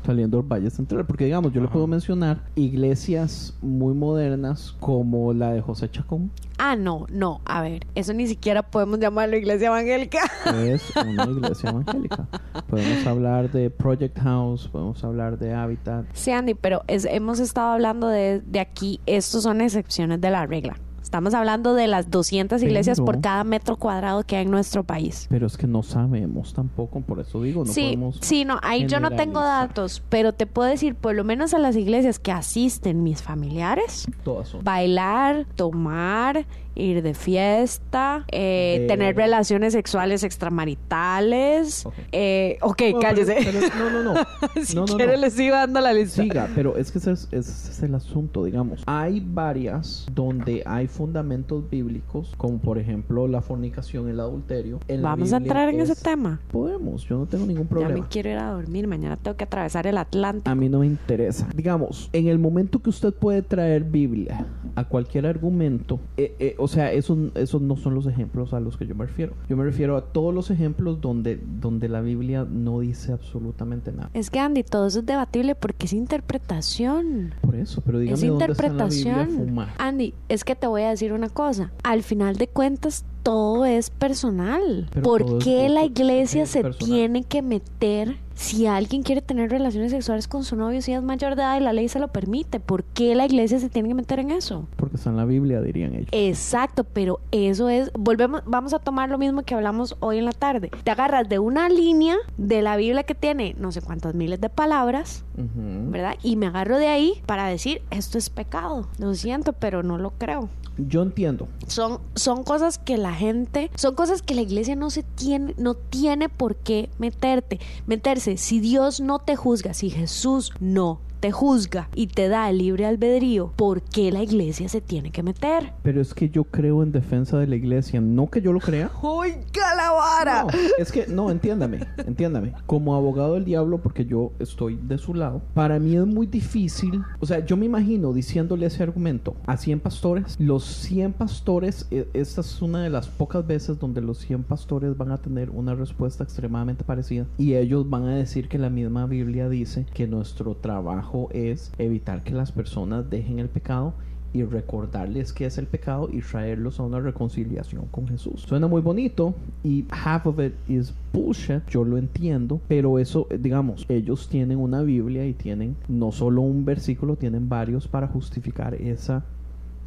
Saliendo 0.04 0.38
del 0.38 0.46
Valle 0.50 0.70
Central. 0.70 1.06
Porque, 1.06 1.24
digamos, 1.26 1.52
yo 1.52 1.60
le 1.60 1.66
Ajá. 1.66 1.72
puedo 1.74 1.86
mencionar 1.86 2.42
iglesias 2.56 3.54
muy 3.62 3.94
modernas 3.94 4.74
como 4.80 5.32
la 5.32 5.52
de 5.52 5.60
José 5.60 5.90
Chacón. 5.90 6.30
Ah, 6.58 6.76
no, 6.76 7.06
no. 7.10 7.40
A 7.44 7.62
ver, 7.62 7.86
eso 7.94 8.12
ni 8.12 8.26
siquiera 8.26 8.62
podemos 8.62 8.98
llamarlo 9.00 9.36
iglesia 9.36 9.68
evangélica. 9.68 10.18
es 10.64 10.82
una 10.96 11.24
iglesia 11.24 11.70
evangélica. 11.70 12.26
Podemos 12.68 13.06
hablar 13.06 13.50
de 13.50 13.70
Project 13.70 14.18
House, 14.20 14.68
podemos 14.68 15.02
hablar 15.04 15.38
de 15.38 15.54
Habitat. 15.54 16.04
Sí, 16.12 16.30
Andy, 16.30 16.54
pero 16.54 16.82
es- 16.86 17.04
hemos 17.04 17.40
estado 17.40 17.72
hablando 17.72 18.08
de, 18.08 18.40
de 18.40 18.60
aquí. 18.60 19.00
Estos 19.06 19.42
son 19.44 19.60
excepciones 19.60 20.20
de 20.20 20.30
la 20.30 20.46
regla. 20.46 20.76
Estamos 21.12 21.34
hablando 21.34 21.74
de 21.74 21.88
las 21.88 22.10
200 22.10 22.62
iglesias 22.62 22.96
Pero- 22.96 23.04
por 23.04 23.20
cada 23.20 23.44
metro 23.44 23.76
cuadrado 23.76 24.22
que 24.22 24.36
hay 24.36 24.44
en 24.46 24.50
nuestro 24.50 24.82
país. 24.82 25.26
Pero 25.28 25.46
es 25.46 25.58
que 25.58 25.66
no 25.66 25.82
sabemos 25.82 26.54
tampoco, 26.54 27.02
por 27.02 27.20
eso 27.20 27.42
digo, 27.42 27.66
no 27.66 27.70
sí, 27.70 27.82
podemos... 27.82 28.18
sí, 28.22 28.46
no, 28.46 28.58
ahí 28.62 28.86
yo 28.86 28.98
no 28.98 29.10
tengo 29.10 29.40
datos, 29.40 30.02
pero 30.08 30.32
te 30.32 30.46
puedo 30.46 30.70
decir, 30.70 30.94
por 30.94 31.14
lo 31.14 31.22
menos 31.22 31.52
a 31.52 31.58
las 31.58 31.76
iglesias 31.76 32.18
que 32.18 32.32
asisten 32.32 33.02
mis 33.02 33.20
familiares, 33.20 34.06
Todas 34.24 34.48
son. 34.48 34.64
bailar, 34.64 35.44
tomar, 35.54 36.46
ir 36.74 37.02
de 37.02 37.14
fiesta, 37.14 38.24
eh, 38.30 38.84
tener 38.88 39.16
relaciones 39.16 39.72
sexuales 39.72 40.22
extramaritales. 40.24 41.86
Ok. 41.86 41.94
Eh, 42.12 42.58
ok, 42.62 42.82
No, 42.94 43.00
cállese. 43.00 43.36
pero- 43.44 43.60
no, 43.78 44.02
no, 44.02 44.14
no. 44.14 44.20
si 44.64 44.74
no, 44.76 44.84
quiere 44.86 45.14
no. 45.16 45.20
le 45.20 45.30
sigo 45.30 45.54
dando 45.54 45.80
la 45.80 45.92
lista. 45.92 46.22
Siga, 46.22 46.48
pero 46.54 46.76
es 46.76 46.90
que 46.92 46.98
ese 46.98 47.12
es, 47.12 47.28
ese 47.30 47.70
es 47.70 47.82
el 47.82 47.94
asunto, 47.94 48.44
digamos. 48.44 48.82
Hay 48.86 49.20
varias 49.24 50.06
donde 50.12 50.62
hay 50.66 50.86
fundamentos 50.86 51.68
bíblicos, 51.70 52.32
como 52.36 52.58
por 52.58 52.78
ejemplo 52.78 53.28
la 53.28 53.40
fornicación, 53.42 54.08
el 54.08 54.20
adulterio. 54.20 54.80
En 54.88 55.02
Vamos 55.02 55.32
a 55.32 55.36
entrar 55.38 55.68
en 55.68 55.80
ese 55.80 55.92
es- 55.92 56.02
tema. 56.02 56.40
Podemos, 56.50 57.04
yo 57.08 57.18
no 57.18 57.26
tengo 57.26 57.46
ningún 57.46 57.64
Ya 57.64 57.70
problema. 57.70 57.94
me 58.02 58.06
quiero 58.08 58.30
ir 58.30 58.36
a 58.38 58.50
dormir. 58.52 58.86
Mañana 58.86 59.16
tengo 59.16 59.36
que 59.36 59.44
atravesar 59.44 59.86
el 59.86 59.98
Atlántico. 59.98 60.50
A 60.50 60.54
mí 60.54 60.68
no 60.68 60.80
me 60.80 60.86
interesa. 60.86 61.48
Digamos, 61.54 62.08
en 62.12 62.28
el 62.28 62.38
momento 62.38 62.80
que 62.80 62.90
usted 62.90 63.12
puede 63.12 63.42
traer 63.42 63.84
Biblia 63.84 64.46
a 64.74 64.84
cualquier 64.84 65.26
argumento, 65.26 66.00
eh, 66.16 66.34
eh, 66.38 66.54
o 66.62 66.68
sea, 66.68 66.92
esos, 66.92 67.18
esos 67.34 67.60
no 67.60 67.76
son 67.76 67.94
los 67.94 68.06
ejemplos 68.06 68.54
a 68.54 68.60
los 68.60 68.76
que 68.76 68.86
yo 68.86 68.94
me 68.94 69.06
refiero. 69.06 69.34
Yo 69.48 69.56
me 69.56 69.64
refiero 69.64 69.96
a 69.96 70.12
todos 70.12 70.32
los 70.32 70.50
ejemplos 70.50 71.00
donde, 71.00 71.40
donde 71.60 71.88
la 71.88 72.00
Biblia 72.00 72.46
no 72.48 72.80
dice 72.80 73.12
absolutamente 73.12 73.92
nada. 73.92 74.10
Es 74.14 74.30
que 74.30 74.38
Andy, 74.38 74.62
todo 74.62 74.86
eso 74.86 75.00
es 75.00 75.06
debatible 75.06 75.54
porque 75.54 75.86
es 75.86 75.92
interpretación. 75.92 77.34
Por 77.40 77.56
eso, 77.56 77.82
pero 77.84 77.98
dígame 77.98 78.14
Es 78.14 78.28
dónde 78.28 78.46
está 78.52 78.66
en 78.66 78.76
la 78.76 78.86
Biblia 78.86 79.22
interpretación. 79.22 79.66
Andy, 79.78 80.14
es 80.28 80.44
que 80.44 80.54
te 80.54 80.66
voy 80.66 80.82
a 80.82 80.90
decir 80.90 81.12
una 81.12 81.28
cosa. 81.28 81.72
Al 81.82 82.02
final 82.02 82.36
de 82.36 82.46
cuentas, 82.46 83.04
todo 83.22 83.64
es 83.64 83.90
personal. 83.90 84.88
Pero 84.92 85.02
¿Por 85.02 85.38
qué 85.38 85.68
la 85.68 85.84
iglesia 85.84 86.42
es 86.42 86.50
se 86.50 86.62
personal. 86.62 86.88
tiene 86.88 87.22
que 87.24 87.42
meter 87.42 88.16
si 88.34 88.66
alguien 88.66 89.02
quiere 89.02 89.22
tener 89.22 89.50
relaciones 89.50 89.92
sexuales 89.92 90.26
con 90.26 90.42
su 90.42 90.56
novio 90.56 90.82
si 90.82 90.92
es 90.92 91.02
mayor 91.02 91.36
de 91.36 91.42
edad 91.42 91.56
y 91.58 91.60
la 91.60 91.72
ley 91.72 91.88
se 91.88 92.00
lo 92.00 92.08
permite? 92.08 92.60
¿Por 92.60 92.82
qué 92.82 93.14
la 93.14 93.26
iglesia 93.26 93.58
se 93.60 93.68
tiene 93.68 93.88
que 93.88 93.94
meter 93.94 94.18
en 94.18 94.30
eso? 94.30 94.66
Porque 94.76 94.96
está 94.96 95.10
en 95.10 95.16
la 95.16 95.24
Biblia, 95.24 95.60
dirían 95.60 95.94
ellos. 95.94 96.08
Exacto, 96.12 96.84
pero 96.84 97.20
eso 97.30 97.68
es, 97.68 97.92
volvemos, 97.96 98.42
vamos 98.46 98.74
a 98.74 98.78
tomar 98.78 99.10
lo 99.10 99.18
mismo 99.18 99.42
que 99.42 99.54
hablamos 99.54 99.96
hoy 100.00 100.18
en 100.18 100.24
la 100.24 100.32
tarde. 100.32 100.70
Te 100.82 100.90
agarras 100.90 101.28
de 101.28 101.38
una 101.38 101.68
línea 101.68 102.16
de 102.36 102.62
la 102.62 102.76
Biblia 102.76 103.04
que 103.04 103.14
tiene 103.14 103.54
no 103.58 103.70
sé 103.70 103.80
cuántas 103.80 104.14
miles 104.14 104.40
de 104.40 104.48
palabras. 104.48 105.24
¿verdad? 105.34 106.14
Y 106.22 106.36
me 106.36 106.46
agarro 106.46 106.78
de 106.78 106.88
ahí 106.88 107.22
para 107.26 107.46
decir, 107.46 107.82
esto 107.90 108.18
es 108.18 108.30
pecado. 108.30 108.88
Lo 108.98 109.14
siento, 109.14 109.52
pero 109.52 109.82
no 109.82 109.98
lo 109.98 110.10
creo. 110.10 110.48
Yo 110.78 111.02
entiendo. 111.02 111.48
Son, 111.66 112.00
son 112.14 112.44
cosas 112.44 112.78
que 112.78 112.96
la 112.96 113.11
gente, 113.14 113.70
son 113.74 113.94
cosas 113.94 114.22
que 114.22 114.34
la 114.34 114.42
iglesia 114.42 114.76
no 114.76 114.90
se 114.90 115.02
tiene, 115.02 115.54
no 115.58 115.74
tiene 115.74 116.28
por 116.28 116.56
qué 116.56 116.90
meterte, 116.98 117.60
meterse. 117.86 118.36
Si 118.36 118.60
Dios 118.60 119.00
no 119.00 119.18
te 119.18 119.36
juzga, 119.36 119.74
si 119.74 119.90
Jesús 119.90 120.52
no 120.60 121.00
te 121.22 121.30
juzga 121.30 121.88
y 121.94 122.08
te 122.08 122.28
da 122.28 122.50
el 122.50 122.58
libre 122.58 122.84
albedrío, 122.84 123.52
¿por 123.54 123.80
qué 123.80 124.10
la 124.10 124.24
iglesia 124.24 124.68
se 124.68 124.80
tiene 124.80 125.12
que 125.12 125.22
meter? 125.22 125.72
Pero 125.84 126.00
es 126.00 126.14
que 126.14 126.28
yo 126.28 126.42
creo 126.42 126.82
en 126.82 126.90
defensa 126.90 127.38
de 127.38 127.46
la 127.46 127.54
iglesia. 127.54 128.00
No 128.00 128.28
que 128.28 128.42
yo 128.42 128.52
lo 128.52 128.58
crea. 128.58 128.90
¡Oiga 129.02 129.76
la 129.76 129.92
vara! 129.92 130.42
No, 130.42 130.48
es 130.78 130.90
que, 130.90 131.06
no, 131.06 131.30
entiéndame, 131.30 131.86
entiéndame. 132.04 132.54
Como 132.66 132.96
abogado 132.96 133.34
del 133.34 133.44
diablo, 133.44 133.78
porque 133.78 134.04
yo 134.04 134.32
estoy 134.40 134.80
de 134.82 134.98
su 134.98 135.14
lado, 135.14 135.42
para 135.54 135.78
mí 135.78 135.94
es 135.94 136.04
muy 136.04 136.26
difícil. 136.26 137.04
O 137.20 137.26
sea, 137.26 137.38
yo 137.46 137.56
me 137.56 137.66
imagino 137.66 138.12
diciéndole 138.12 138.66
ese 138.66 138.82
argumento 138.82 139.36
a 139.46 139.56
100 139.56 139.78
pastores. 139.78 140.34
Los 140.40 140.64
100 140.64 141.12
pastores, 141.12 141.86
eh, 141.92 142.08
esta 142.14 142.40
es 142.40 142.60
una 142.60 142.82
de 142.82 142.90
las 142.90 143.06
pocas 143.06 143.46
veces 143.46 143.78
donde 143.78 144.00
los 144.00 144.18
100 144.18 144.42
pastores 144.42 144.96
van 144.96 145.12
a 145.12 145.18
tener 145.18 145.50
una 145.50 145.76
respuesta 145.76 146.24
extremadamente 146.24 146.82
parecida. 146.82 147.26
Y 147.38 147.54
ellos 147.54 147.88
van 147.88 148.06
a 148.06 148.16
decir 148.16 148.48
que 148.48 148.58
la 148.58 148.70
misma 148.70 149.06
Biblia 149.06 149.48
dice 149.48 149.86
que 149.94 150.08
nuestro 150.08 150.56
trabajo 150.56 151.11
es 151.32 151.72
evitar 151.78 152.22
que 152.22 152.34
las 152.34 152.52
personas 152.52 153.08
dejen 153.10 153.38
el 153.38 153.48
pecado 153.48 153.94
y 154.32 154.44
recordarles 154.44 155.32
qué 155.32 155.46
es 155.46 155.58
el 155.58 155.66
pecado 155.66 156.08
y 156.10 156.20
traerlos 156.20 156.80
a 156.80 156.84
una 156.84 157.00
reconciliación 157.00 157.86
con 157.90 158.08
Jesús. 158.08 158.42
Suena 158.42 158.66
muy 158.66 158.80
bonito 158.80 159.34
y 159.62 159.84
half 159.90 160.26
of 160.26 160.40
it 160.40 160.54
is 160.68 160.94
bullshit, 161.12 161.66
yo 161.68 161.84
lo 161.84 161.98
entiendo, 161.98 162.60
pero 162.66 162.98
eso, 162.98 163.26
eh, 163.30 163.38
digamos, 163.38 163.84
ellos 163.88 164.28
tienen 164.28 164.58
una 164.58 164.82
Biblia 164.82 165.26
y 165.26 165.34
tienen 165.34 165.76
no 165.88 166.12
solo 166.12 166.40
un 166.40 166.64
versículo, 166.64 167.16
tienen 167.16 167.48
varios 167.48 167.86
para 167.86 168.08
justificar 168.08 168.74
esa, 168.74 169.24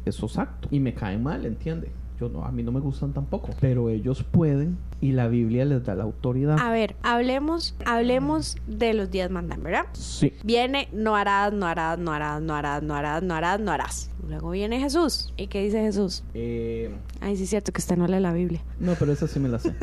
esos 0.04 0.38
actos. 0.38 0.72
Y 0.72 0.78
me 0.78 0.94
caen 0.94 1.22
mal, 1.22 1.44
¿entiende? 1.44 1.88
Yo 2.18 2.30
no, 2.30 2.44
a 2.44 2.50
mí 2.50 2.62
no 2.62 2.72
me 2.72 2.80
gustan 2.80 3.12
tampoco, 3.12 3.50
pero 3.60 3.90
ellos 3.90 4.22
pueden 4.22 4.78
y 5.02 5.12
la 5.12 5.28
Biblia 5.28 5.66
les 5.66 5.84
da 5.84 5.94
la 5.94 6.04
autoridad. 6.04 6.58
A 6.58 6.70
ver, 6.70 6.96
hablemos, 7.02 7.74
hablemos 7.84 8.56
de 8.66 8.94
los 8.94 9.10
diez 9.10 9.30
mandamientos, 9.30 9.64
¿verdad? 9.64 9.86
Sí. 9.92 10.32
Viene, 10.42 10.88
no 10.94 11.14
harás, 11.14 11.52
no 11.52 11.66
harás, 11.66 11.98
no 11.98 12.12
harás, 12.12 12.40
no 12.40 12.54
harás, 12.54 12.82
no 12.82 12.94
harás, 12.94 13.22
no 13.22 13.34
harás, 13.34 13.60
no 13.60 13.70
harás. 13.72 14.10
Luego 14.26 14.50
viene 14.50 14.80
Jesús. 14.80 15.32
¿Y 15.36 15.48
qué 15.48 15.62
dice 15.62 15.80
Jesús? 15.82 16.24
Eh, 16.32 16.90
Ay, 17.20 17.36
sí 17.36 17.42
es 17.44 17.50
cierto 17.50 17.70
que 17.72 17.80
usted 17.80 17.96
no 17.96 18.06
lee 18.06 18.18
la 18.20 18.32
Biblia. 18.32 18.62
no, 18.80 18.94
pero 18.98 19.12
esa 19.12 19.28
sí 19.28 19.38
me 19.38 19.48
la 19.50 19.58
sé. 19.58 19.74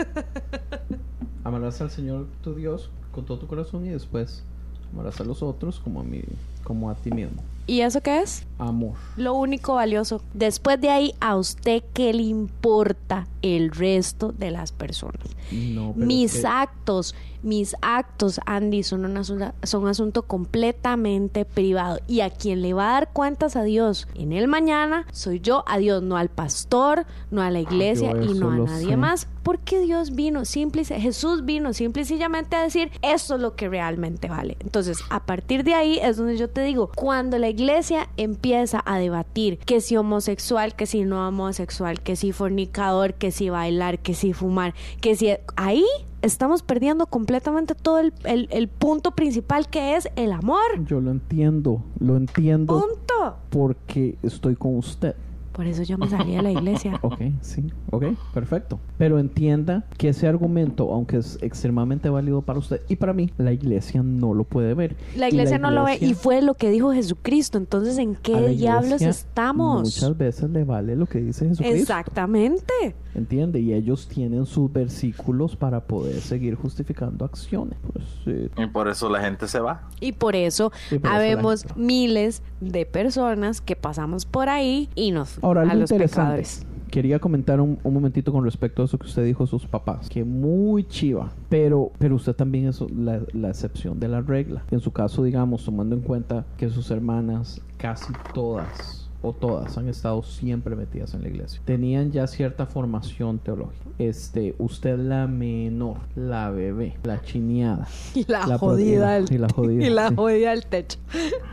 Amarás 1.43 1.81
al 1.81 1.91
Señor 1.91 2.27
tu 2.41 2.55
Dios 2.55 2.89
con 3.11 3.25
todo 3.25 3.37
tu 3.37 3.47
corazón 3.47 3.85
y 3.85 3.89
después 3.89 4.43
amarás 4.91 5.19
a 5.21 5.23
los 5.23 5.43
otros 5.43 5.79
como 5.79 6.01
a 6.01 6.03
mí, 6.03 6.21
como 6.63 6.89
a 6.89 6.95
ti 6.95 7.11
mismo. 7.11 7.43
¿Y 7.65 7.81
eso 7.81 8.01
qué 8.01 8.21
es? 8.21 8.45
Amor. 8.57 8.93
Lo 9.15 9.33
único 9.35 9.75
valioso. 9.75 10.21
Después 10.33 10.81
de 10.81 10.89
ahí, 10.89 11.13
¿a 11.21 11.35
usted 11.37 11.81
qué 11.93 12.13
le 12.13 12.23
importa 12.23 13.27
el 13.41 13.71
resto 13.71 14.31
de 14.33 14.51
las 14.51 14.71
personas? 14.71 15.23
No, 15.51 15.93
mis 15.95 16.41
que- 16.41 16.47
actos, 16.47 17.15
mis 17.43 17.75
actos, 17.81 18.39
Andy, 18.45 18.83
son 18.83 19.05
un, 19.05 19.17
asunto, 19.17 19.53
son 19.63 19.83
un 19.83 19.89
asunto 19.89 20.23
completamente 20.23 21.45
privado. 21.45 21.99
Y 22.07 22.21
a 22.21 22.29
quien 22.29 22.61
le 22.61 22.73
va 22.73 22.89
a 22.89 22.93
dar 22.93 23.13
cuentas 23.13 23.55
a 23.55 23.63
Dios 23.63 24.07
en 24.15 24.31
el 24.31 24.47
mañana, 24.47 25.05
soy 25.11 25.39
yo, 25.39 25.63
a 25.67 25.77
Dios, 25.77 26.01
no 26.01 26.17
al 26.17 26.29
pastor, 26.29 27.05
no 27.29 27.41
a 27.41 27.51
la 27.51 27.59
iglesia 27.59 28.11
y 28.11 28.33
no 28.33 28.51
a 28.51 28.57
nadie 28.57 28.87
sé. 28.87 28.97
más. 28.97 29.27
Porque 29.43 29.81
Dios 29.81 30.15
vino, 30.15 30.45
simple 30.45 30.83
y 30.83 30.85
Jesús 30.85 31.43
vino 31.43 31.73
simple 31.73 32.03
y 32.03 32.05
sencillamente 32.05 32.55
a 32.55 32.63
decir, 32.63 32.91
esto 33.01 33.35
es 33.35 33.41
lo 33.41 33.57
que 33.57 33.67
realmente 33.67 34.29
vale. 34.29 34.55
Entonces, 34.61 34.99
a 35.09 35.25
partir 35.25 35.65
de 35.65 35.73
ahí 35.73 35.99
es 36.01 36.15
donde 36.15 36.37
yo 36.37 36.49
te 36.49 36.63
digo, 36.63 36.91
cuando 36.95 37.37
la 37.37 37.49
iglesia 37.49 38.07
empieza 38.15 38.81
a 38.85 38.97
debatir 38.97 39.57
que 39.57 39.81
si 39.81 39.97
homosexual, 39.97 40.75
que 40.75 40.85
si 40.85 41.03
no 41.03 41.27
homosexual, 41.27 41.99
que 41.99 42.15
si 42.15 42.31
fornicador, 42.31 43.15
que 43.15 43.31
si 43.31 43.49
bailar, 43.49 43.99
que 43.99 44.13
si 44.13 44.31
fumar, 44.31 44.73
que 45.01 45.17
si... 45.17 45.33
Ahí 45.57 45.85
estamos 46.23 46.63
perdiendo 46.63 47.05
completamente 47.05 47.75
todo 47.75 47.99
el, 47.99 48.13
el- 48.23 48.47
el 48.51 48.67
punto 48.67 49.11
principal 49.11 49.67
que 49.69 49.95
es 49.95 50.09
el 50.15 50.31
amor. 50.31 50.83
Yo 50.87 50.99
lo 50.99 51.11
entiendo, 51.11 51.83
lo 51.99 52.17
entiendo 52.17 52.79
Punto. 52.79 53.35
porque 53.51 54.17
estoy 54.23 54.55
con 54.55 54.75
usted. 54.77 55.15
Por 55.51 55.67
eso 55.67 55.83
yo 55.83 55.99
me 55.99 56.09
salí 56.09 56.35
de 56.35 56.41
la 56.41 56.51
iglesia. 56.51 56.99
Ok, 57.03 57.19
sí, 57.41 57.63
ok, 57.91 58.05
perfecto. 58.33 58.79
Pero 58.97 59.19
entienda 59.19 59.85
que 59.99 60.09
ese 60.09 60.27
argumento, 60.27 60.91
aunque 60.91 61.17
es 61.17 61.37
extremadamente 61.43 62.09
válido 62.09 62.41
para 62.41 62.57
usted 62.57 62.81
y 62.89 62.95
para 62.95 63.13
mí, 63.13 63.29
la 63.37 63.51
iglesia 63.51 64.01
no 64.01 64.33
lo 64.33 64.45
puede 64.45 64.73
ver. 64.73 64.95
La 65.15 65.27
Y 65.27 65.33
iglesia 65.33 65.59
no 65.59 65.69
lo 65.69 65.83
ve 65.83 65.91
y 65.93 65.95
iglesia- 65.97 66.15
fue 66.15 66.41
lo 66.41 66.55
que 66.55 66.71
dijo 66.71 66.91
Jesucristo. 66.91 67.59
Entonces, 67.59 67.99
¿en 67.99 68.15
qué 68.15 68.31
la 68.33 68.47
diablos 68.47 68.85
iglesia 68.85 69.09
estamos? 69.09 69.83
Muchas 69.83 70.17
veces 70.17 70.49
le 70.49 70.63
vale 70.63 70.95
lo 70.95 71.05
que 71.05 71.19
dice 71.19 71.47
Jesucristo. 71.47 71.77
Exactamente. 71.81 72.95
¿Entiende? 73.15 73.59
Y 73.59 73.73
ellos 73.73 74.07
tienen 74.07 74.45
sus 74.45 74.71
versículos 74.71 75.55
para 75.55 75.81
poder 75.81 76.15
seguir 76.21 76.55
justificando 76.55 77.25
acciones. 77.25 77.77
Pues, 77.91 78.05
eh, 78.25 78.49
Y 78.57 78.65
por 78.67 78.87
eso 78.87 79.09
la 79.09 79.21
gente 79.21 79.47
se 79.47 79.59
va. 79.59 79.87
Y 79.99 80.13
por 80.13 80.35
eso 80.35 80.71
Y 80.91 80.97
por 80.97 81.07
eso 81.07 81.09
la 81.09 81.15
habemos 81.15 81.65
miles 81.75 82.41
de 82.59 82.85
personas 82.85 83.61
que 83.61 83.75
pasamos 83.75 84.25
por 84.25 84.49
ahí 84.49 84.89
y 84.95 85.11
nos 85.11 85.37
Ahora, 85.43 85.61
a 85.61 85.65
los 85.75 85.91
interesante. 85.91 86.21
pecadores. 86.41 86.65
Quería 86.89 87.17
comentar 87.17 87.59
un, 87.59 87.79
un 87.83 87.93
momentito 87.93 88.31
con 88.31 88.43
respecto 88.43 88.83
a 88.83 88.85
eso 88.85 88.99
que 88.99 89.07
usted 89.07 89.25
dijo 89.25 89.43
a 89.45 89.47
sus 89.47 89.65
papás. 89.65 90.09
Que 90.09 90.23
muy 90.23 90.83
chiva. 90.83 91.31
Pero, 91.49 91.91
pero 91.97 92.15
usted 92.15 92.35
también 92.35 92.67
es 92.67 92.81
la, 92.81 93.19
la 93.33 93.49
excepción 93.49 93.99
de 93.99 94.07
la 94.09 94.21
regla. 94.21 94.63
En 94.69 94.79
su 94.79 94.91
caso, 94.91 95.23
digamos, 95.23 95.65
tomando 95.65 95.95
en 95.95 96.01
cuenta 96.01 96.45
que 96.55 96.69
sus 96.69 96.91
hermanas, 96.91 97.61
casi 97.77 98.13
todas 98.35 99.02
o 99.23 99.33
todas 99.33 99.77
han 99.77 99.87
estado 99.87 100.21
siempre 100.21 100.75
metidas 100.75 101.13
en 101.15 101.23
la 101.23 101.29
iglesia. 101.29 101.61
Tenían 101.65 102.11
ya 102.11 102.27
cierta 102.27 102.65
formación 102.67 103.39
teológica. 103.39 103.83
Este, 103.97 104.53
usted 104.59 104.99
la 104.99 105.25
menor, 105.27 105.97
la 106.15 106.51
bebé, 106.51 106.97
la 107.03 107.21
chineada. 107.21 107.87
Y 108.13 108.25
la, 108.29 108.45
La 108.45 108.57
jodida 108.59 109.13
del 109.13 109.25
y 109.33 109.37
la 109.37 109.47
jodida, 109.49 109.83
y 109.85 109.89
la 109.89 110.09
sí. 110.09 110.15
jodida 110.15 110.49
del 110.51 110.65
techo. 110.67 110.99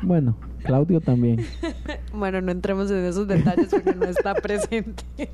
Bueno, 0.03 0.37
Claudio 0.61 1.01
también. 1.01 1.45
Bueno, 2.13 2.41
no 2.41 2.51
entremos 2.51 2.91
en 2.91 3.05
esos 3.05 3.29
detalles 3.29 3.69
porque 3.71 3.95
no 3.95 4.05
está 4.05 4.35
presente. 4.35 5.05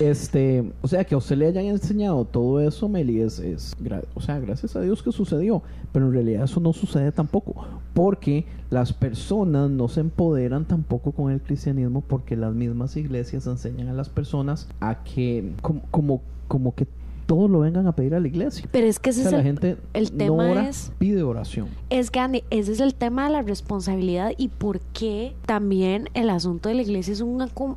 Este, 0.00 0.72
o 0.80 0.88
sea, 0.88 1.04
que 1.04 1.14
a 1.14 1.18
usted 1.18 1.36
le 1.36 1.46
hayan 1.46 1.66
enseñado 1.66 2.24
todo 2.24 2.60
eso, 2.60 2.88
Meli, 2.88 3.20
es, 3.20 3.38
es 3.38 3.76
o 4.14 4.20
sea, 4.22 4.40
gracias 4.40 4.74
a 4.74 4.80
Dios 4.80 5.02
que 5.02 5.12
sucedió, 5.12 5.62
pero 5.92 6.06
en 6.06 6.12
realidad 6.14 6.44
eso 6.44 6.60
no 6.60 6.72
sucede 6.72 7.12
tampoco, 7.12 7.66
porque 7.92 8.46
las 8.70 8.94
personas 8.94 9.68
no 9.68 9.88
se 9.88 10.00
empoderan 10.00 10.64
tampoco 10.64 11.12
con 11.12 11.30
el 11.30 11.42
cristianismo 11.42 12.00
porque 12.00 12.36
las 12.36 12.54
mismas 12.54 12.96
iglesias 12.96 13.46
enseñan 13.46 13.88
a 13.88 13.92
las 13.92 14.08
personas 14.08 14.66
a 14.80 15.04
que, 15.04 15.52
como, 15.60 15.82
como, 15.90 16.22
como 16.48 16.74
que 16.74 16.86
todos 17.34 17.50
lo 17.50 17.60
vengan 17.60 17.86
a 17.86 17.92
pedir 17.92 18.14
a 18.14 18.20
la 18.20 18.28
iglesia. 18.28 18.68
Pero 18.70 18.86
es 18.86 18.98
que 18.98 19.08
O 19.08 19.12
ese 19.12 19.22
sea, 19.22 19.28
es 19.28 19.32
la 19.32 19.38
el, 19.38 19.44
gente 19.44 19.76
el 19.94 20.04
no 20.12 20.18
tema 20.18 20.50
ora, 20.50 20.68
es- 20.68 20.92
pide 20.98 21.22
oración. 21.22 21.68
Es 21.88 22.10
que 22.10 22.20
Andy, 22.20 22.44
ese 22.50 22.72
es 22.72 22.80
el 22.80 22.94
tema 22.94 23.24
de 23.24 23.30
la 23.30 23.42
responsabilidad 23.42 24.32
y 24.36 24.48
por 24.48 24.80
qué 24.80 25.34
también 25.46 26.08
el 26.14 26.28
asunto 26.30 26.68
de 26.68 26.74
la 26.74 26.82
iglesia 26.82 27.12
es, 27.12 27.24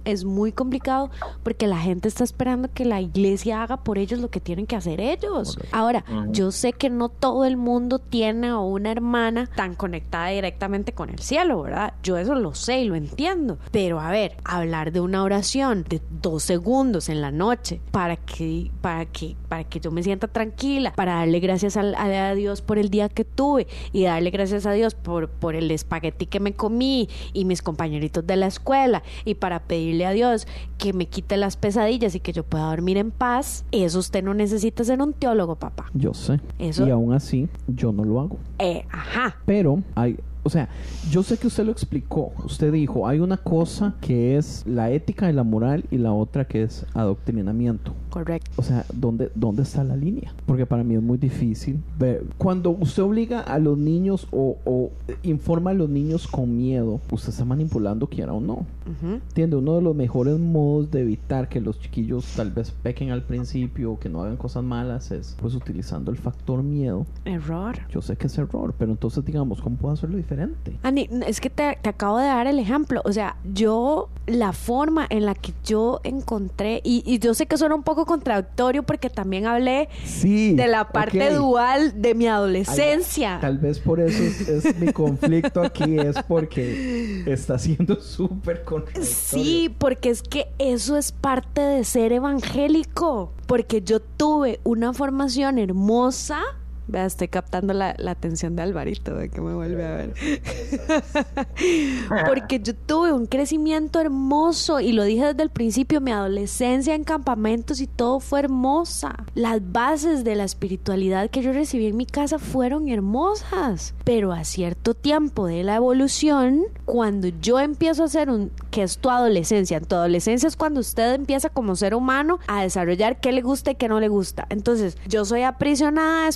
es 0.06 0.26
muy 0.26 0.52
complicado 0.52 1.10
porque 1.44 1.68
la 1.68 1.78
gente 1.78 2.08
está 2.10 2.24
esperando 2.26 2.70
que 2.74 2.84
la 2.86 3.00
iglesia 3.02 3.64
haga 3.64 3.78
por 3.78 3.98
ellos 3.98 4.20
lo 4.20 4.30
que 4.30 4.40
tienen 4.42 4.66
que 4.66 4.76
hacer 4.76 5.00
ellos. 5.00 5.56
Correcto. 5.56 5.76
Ahora, 5.78 6.06
yo 6.32 6.52
sé 6.52 6.74
que 6.74 6.90
no 6.90 7.08
todo 7.10 7.46
el 7.46 7.56
mundo 7.58 8.00
tiene 8.00 8.48
a 8.50 8.60
una 8.60 8.92
hermana 8.92 9.48
tan 9.56 9.76
conectada 9.76 10.28
directamente 10.30 10.92
con 10.94 11.10
el 11.10 11.20
cielo, 11.20 11.62
¿verdad? 11.62 11.94
Yo 12.04 12.18
eso 12.18 12.36
lo 12.36 12.54
sé 12.54 12.82
y 12.82 12.86
lo 12.86 12.96
entiendo. 12.96 13.58
Pero 13.72 14.00
a 14.00 14.12
ver, 14.12 14.36
hablar 14.44 14.92
de 14.92 15.00
una 15.00 15.24
oración 15.24 15.86
de 15.88 16.02
dos 16.22 16.44
segundos 16.44 17.10
en 17.10 17.22
la 17.22 17.32
noche 17.32 17.80
para 17.92 18.16
que, 18.18 18.72
para 18.82 19.06
que, 19.06 19.36
para 19.46 19.64
que 19.64 19.80
yo 19.80 19.92
me 19.92 20.04
sienta 20.04 20.28
tranquila, 20.28 20.94
para 20.96 21.16
darle 21.16 21.40
gracias 21.40 21.78
a, 21.78 21.82
a 21.82 22.36
Dios 22.36 22.62
por 22.62 22.78
el 22.78 22.90
día 22.90 23.10
que 23.10 23.24
tuve 23.26 23.68
y 23.94 24.04
darle 24.04 24.30
gracias 24.32 24.66
a 24.66 24.72
Dios 24.74 24.96
por, 24.96 25.30
por 25.30 25.56
el 25.56 25.72
espagueti 25.72 26.26
que 26.26 26.40
me 26.40 26.54
comí 26.54 27.08
y 27.34 27.46
mis 27.46 27.62
compañeritos 27.62 28.26
de 28.26 28.36
la 28.36 28.48
escuela 28.48 29.04
y 29.26 29.36
para 29.36 29.60
pedirle 29.62 30.06
a 30.06 30.12
Dios 30.12 30.48
que 30.78 30.94
me 30.94 31.08
quite 31.08 31.38
las 31.38 31.58
pesadillas 31.58 32.16
y 32.16 32.20
que 32.20 32.34
yo 32.34 32.44
pueda 32.44 32.66
dormir 32.70 32.98
en 32.98 33.12
paz, 33.12 33.66
eso 33.72 34.00
usted 34.00 34.24
no 34.24 34.34
necesita 34.34 34.84
ser 34.84 35.02
un 35.02 35.14
teólogo, 35.14 35.56
papá. 35.56 35.86
Yo 35.94 36.14
sé. 36.14 36.40
Eso- 36.60 36.86
Y 36.88 36.90
aún 36.92 37.14
así, 37.14 37.48
yo 37.68 37.92
no 37.92 38.04
lo 38.04 38.20
hago. 38.20 38.38
Eh, 38.60 38.86
ajá. 38.92 39.38
Pero 39.46 39.82
hay, 39.96 40.18
o 40.44 40.50
sea, 40.50 40.70
yo 41.10 41.24
sé 41.24 41.38
que 41.38 41.48
usted 41.48 41.66
lo 41.66 41.72
explicó. 41.72 42.32
Usted 42.44 42.72
dijo, 42.72 43.08
hay 43.08 43.20
una 43.20 43.38
cosa 43.38 43.96
que 44.02 44.38
es 44.38 44.64
la 44.68 44.92
ética 44.92 45.30
y 45.30 45.34
la 45.34 45.44
moral 45.44 45.86
y 45.92 45.98
la 45.98 46.12
otra 46.14 46.46
que 46.46 46.64
es 46.64 46.86
adoctrinamiento. 46.94 47.94
Correcto. 48.16 48.50
O 48.56 48.64
sea, 48.64 48.86
¿dónde, 48.94 49.30
¿dónde 49.36 49.64
está 49.64 49.84
la 49.84 49.98
línea? 49.98 50.34
Porque 50.46 50.66
para 50.66 50.86
mí 50.86 50.96
es 50.96 51.02
muy 51.02 51.18
difícil 51.18 51.84
ver. 52.00 52.24
Cuando 52.38 52.70
usted 52.70 53.04
obliga 53.04 53.42
a 53.42 53.60
los 53.60 53.78
niños 53.78 54.30
o, 54.32 54.56
o 54.64 54.92
informa 55.24 55.72
a 55.72 55.74
los 55.74 55.90
niños 55.90 56.26
con 56.26 56.56
miedo, 56.56 57.02
usted 57.12 57.32
está 57.32 57.44
manipulando, 57.44 58.08
quiera 58.08 58.32
o 58.32 58.40
no. 58.40 58.66
Ujú. 58.86 59.16
Entiende, 59.16 59.58
uno 59.58 59.76
de 59.76 59.82
los 59.82 59.94
mejores 59.98 60.40
modos 60.40 60.92
de 60.92 61.02
evitar 61.02 61.50
que 61.50 61.60
los 61.60 61.78
chiquillos 61.78 62.26
tal 62.38 62.52
vez 62.52 62.72
pequen 62.72 63.12
al 63.12 63.24
principio 63.24 63.92
o 63.92 64.00
que 64.00 64.08
no 64.08 64.24
hagan 64.24 64.38
cosas 64.38 64.64
malas 64.64 65.12
es 65.12 65.36
pues 65.42 65.54
utilizando 65.54 66.10
el 66.10 66.16
factor 66.18 66.64
miedo. 66.64 67.06
Error. 67.26 67.80
Yo 67.90 68.02
sé 68.02 68.16
que 68.16 68.28
es 68.28 68.38
error, 68.38 68.74
pero 68.78 68.94
entonces 68.94 69.26
digamos, 69.26 69.62
¿cómo 69.62 69.76
puedo 69.76 69.94
hacerlo 69.94 70.16
diferente? 70.16 70.80
Andy, 70.84 71.10
es 71.28 71.42
que 71.42 71.50
te, 71.50 71.78
te 71.82 71.90
acabo 71.90 72.18
de 72.20 72.28
dar 72.28 72.48
el 72.48 72.60
ejemplo. 72.60 73.02
O 73.04 73.12
sea, 73.12 73.36
yo, 73.54 74.08
la 74.26 74.54
forma 74.54 75.06
en 75.10 75.26
la 75.26 75.36
que 75.36 75.54
yo 75.66 76.00
encontré, 76.06 76.80
y, 76.86 77.04
y 77.06 77.20
yo 77.20 77.34
sé 77.34 77.46
que 77.46 77.58
suena 77.58 77.76
un 77.76 77.84
poco 77.84 78.05
contradictorio 78.06 78.84
porque 78.84 79.10
también 79.10 79.46
hablé 79.48 79.90
Sí. 80.06 80.54
de 80.54 80.68
la 80.68 80.90
parte 80.90 81.34
dual 81.34 82.02
de 82.02 82.16
mi 82.16 82.26
Ay, 82.26 82.30
adolescencia. 82.32 83.40
Tal 83.42 83.58
vez 83.58 83.80
por 83.80 84.00
eso 84.00 84.22
es, 84.24 84.48
es 84.48 84.80
mi 84.80 84.92
conflicto 84.94 85.62
aquí, 85.62 85.98
es 86.00 86.16
porque 86.28 87.24
está 87.26 87.58
siendo 87.60 87.96
súper 88.02 88.64
contradictorio. 88.64 89.06
Sí, 89.12 89.74
porque 89.78 90.10
es 90.10 90.22
que 90.22 90.48
eso 90.60 90.98
es 90.98 91.12
parte 91.12 91.62
de 91.62 91.84
ser 91.84 92.12
evangélico. 92.14 93.34
Porque 93.48 93.82
yo 93.82 94.00
tuve 94.00 94.60
una 94.64 94.94
formación 94.94 95.60
hermosa. 95.60 96.40
Vea, 96.88 97.06
estoy 97.06 97.28
captando 97.28 97.74
la, 97.74 97.96
la 97.98 98.12
atención 98.12 98.56
de 98.56 98.62
Alvarito, 98.62 99.16
de 99.16 99.30
que 99.30 99.42
me 99.42 99.54
vuelve 99.54 99.86
a 99.86 99.96
ver. 99.96 100.14
Porque 102.28 102.60
yo 102.60 102.76
tuve 102.76 103.12
un 103.12 103.26
crecimiento 103.26 104.00
hermoso 104.00 104.80
y 104.80 104.92
lo 104.92 105.04
dije 105.04 105.28
desde 105.28 105.44
el 105.44 105.50
principio, 105.50 106.02
mi 106.02 106.12
adolescencia 106.12 106.96
en 106.96 107.04
campamentos 107.04 107.82
y 107.82 107.88
todo 107.88 108.20
fue 108.20 108.40
hermosa. 108.40 109.26
Las 109.34 109.72
bases 109.72 110.24
de 110.24 110.36
la 110.36 110.44
espiritualidad 110.44 111.30
que 111.30 111.42
yo 111.42 111.54
recibí 111.54 111.88
en 111.88 111.98
mi 111.98 112.06
casa 112.06 112.40
fueron 112.40 112.88
hermosas. 112.88 113.94
Pero 114.04 114.32
a 114.32 114.44
cierto 114.44 114.94
tiempo 114.94 115.48
de 115.48 115.64
la 115.64 115.76
evolución, 115.76 116.64
cuando 116.86 117.28
yo 117.28 117.60
empiezo 117.60 118.04
a 118.04 118.06
hacer 118.06 118.30
un 118.30 118.52
que 118.72 118.84
es 118.84 118.98
tu 118.98 119.10
adolescencia. 119.10 119.78
En 119.78 119.86
tu 119.86 119.96
adolescencia 119.96 120.48
es 120.48 120.56
cuando 120.56 120.82
usted 120.82 121.14
empieza 121.14 121.50
como 121.50 121.76
ser 121.76 121.96
humano 121.96 122.40
a 122.48 122.64
desarrollar 122.64 123.20
qué 123.20 123.32
le 123.32 123.42
gusta 123.42 123.72
y 123.72 123.76
qué 123.76 123.88
no 123.88 124.00
le 124.00 124.10
gusta. 124.10 124.46
Entonces, 124.50 124.98
yo 125.08 125.26
soy 125.26 125.44
aprisionada, 125.44 126.28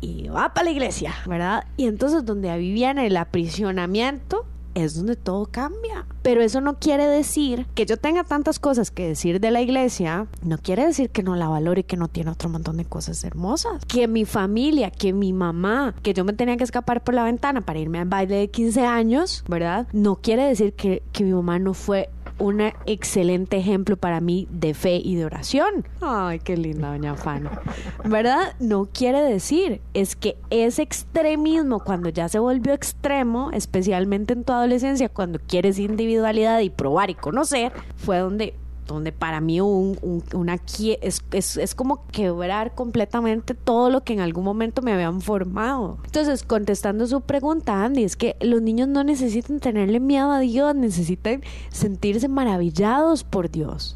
y 0.00 0.28
va 0.28 0.54
para 0.54 0.64
la 0.64 0.70
iglesia, 0.70 1.14
¿verdad? 1.26 1.64
Y 1.76 1.86
entonces 1.86 2.24
donde 2.24 2.56
viene 2.58 3.06
el 3.06 3.16
aprisionamiento 3.16 4.46
es 4.74 4.94
donde 4.94 5.16
todo 5.16 5.46
cambia. 5.46 6.06
Pero 6.22 6.42
eso 6.42 6.60
no 6.60 6.78
quiere 6.78 7.06
decir 7.06 7.66
que 7.74 7.86
yo 7.86 7.96
tenga 7.96 8.24
tantas 8.24 8.58
cosas 8.58 8.90
que 8.90 9.08
decir 9.08 9.40
de 9.40 9.50
la 9.50 9.60
iglesia, 9.60 10.26
no 10.42 10.58
quiere 10.58 10.86
decir 10.86 11.10
que 11.10 11.22
no 11.22 11.36
la 11.36 11.48
valore 11.48 11.80
y 11.80 11.84
que 11.84 11.96
no 11.96 12.08
tiene 12.08 12.30
otro 12.30 12.48
montón 12.48 12.76
de 12.76 12.84
cosas 12.84 13.22
hermosas. 13.24 13.84
Que 13.86 14.08
mi 14.08 14.24
familia, 14.24 14.90
que 14.90 15.12
mi 15.12 15.32
mamá, 15.32 15.94
que 16.02 16.14
yo 16.14 16.24
me 16.24 16.32
tenía 16.32 16.56
que 16.56 16.64
escapar 16.64 17.02
por 17.02 17.14
la 17.14 17.24
ventana 17.24 17.62
para 17.62 17.78
irme 17.78 17.98
al 17.98 18.08
baile 18.08 18.36
de 18.36 18.50
15 18.50 18.84
años, 18.84 19.44
¿verdad? 19.48 19.88
No 19.92 20.16
quiere 20.16 20.44
decir 20.44 20.74
que, 20.74 21.02
que 21.12 21.24
mi 21.24 21.32
mamá 21.32 21.58
no 21.58 21.74
fue 21.74 22.10
un 22.38 22.60
excelente 22.86 23.56
ejemplo 23.58 23.96
para 23.96 24.20
mí 24.20 24.46
de 24.50 24.74
fe 24.74 25.00
y 25.02 25.16
de 25.16 25.24
oración. 25.24 25.86
Ay, 26.00 26.38
qué 26.38 26.56
linda 26.56 26.90
doña 26.90 27.14
Fana. 27.14 27.60
¿Verdad? 28.04 28.54
No 28.60 28.88
quiere 28.92 29.20
decir, 29.22 29.80
es 29.94 30.16
que 30.16 30.36
ese 30.50 30.82
extremismo 30.82 31.80
cuando 31.80 32.08
ya 32.08 32.28
se 32.28 32.38
volvió 32.38 32.72
extremo, 32.72 33.50
especialmente 33.52 34.32
en 34.32 34.44
tu 34.44 34.52
adolescencia, 34.52 35.08
cuando 35.08 35.38
quieres 35.38 35.78
individualidad 35.78 36.60
y 36.60 36.70
probar 36.70 37.10
y 37.10 37.14
conocer, 37.14 37.72
fue 37.96 38.18
donde 38.18 38.54
donde 38.88 39.12
para 39.12 39.40
mí 39.40 39.60
un, 39.60 39.96
un- 40.02 40.24
una 40.34 40.56
quie- 40.56 40.98
es, 41.02 41.22
es, 41.30 41.56
es 41.56 41.74
como 41.76 42.04
quebrar 42.08 42.74
completamente 42.74 43.54
todo 43.54 43.90
lo 43.90 44.02
que 44.02 44.14
en 44.14 44.20
algún 44.20 44.44
momento 44.44 44.82
me 44.82 44.92
habían 44.92 45.20
formado. 45.20 45.98
Entonces, 46.04 46.42
contestando 46.42 47.06
su 47.06 47.20
pregunta, 47.20 47.84
Andy, 47.84 48.02
es 48.02 48.16
que 48.16 48.36
los 48.40 48.60
niños 48.62 48.88
no 48.88 49.04
necesitan 49.04 49.60
tenerle 49.60 50.00
miedo 50.00 50.32
a 50.32 50.40
Dios, 50.40 50.74
necesitan 50.74 51.42
sentirse 51.70 52.26
maravillados 52.28 53.22
por 53.24 53.50
Dios. 53.50 53.94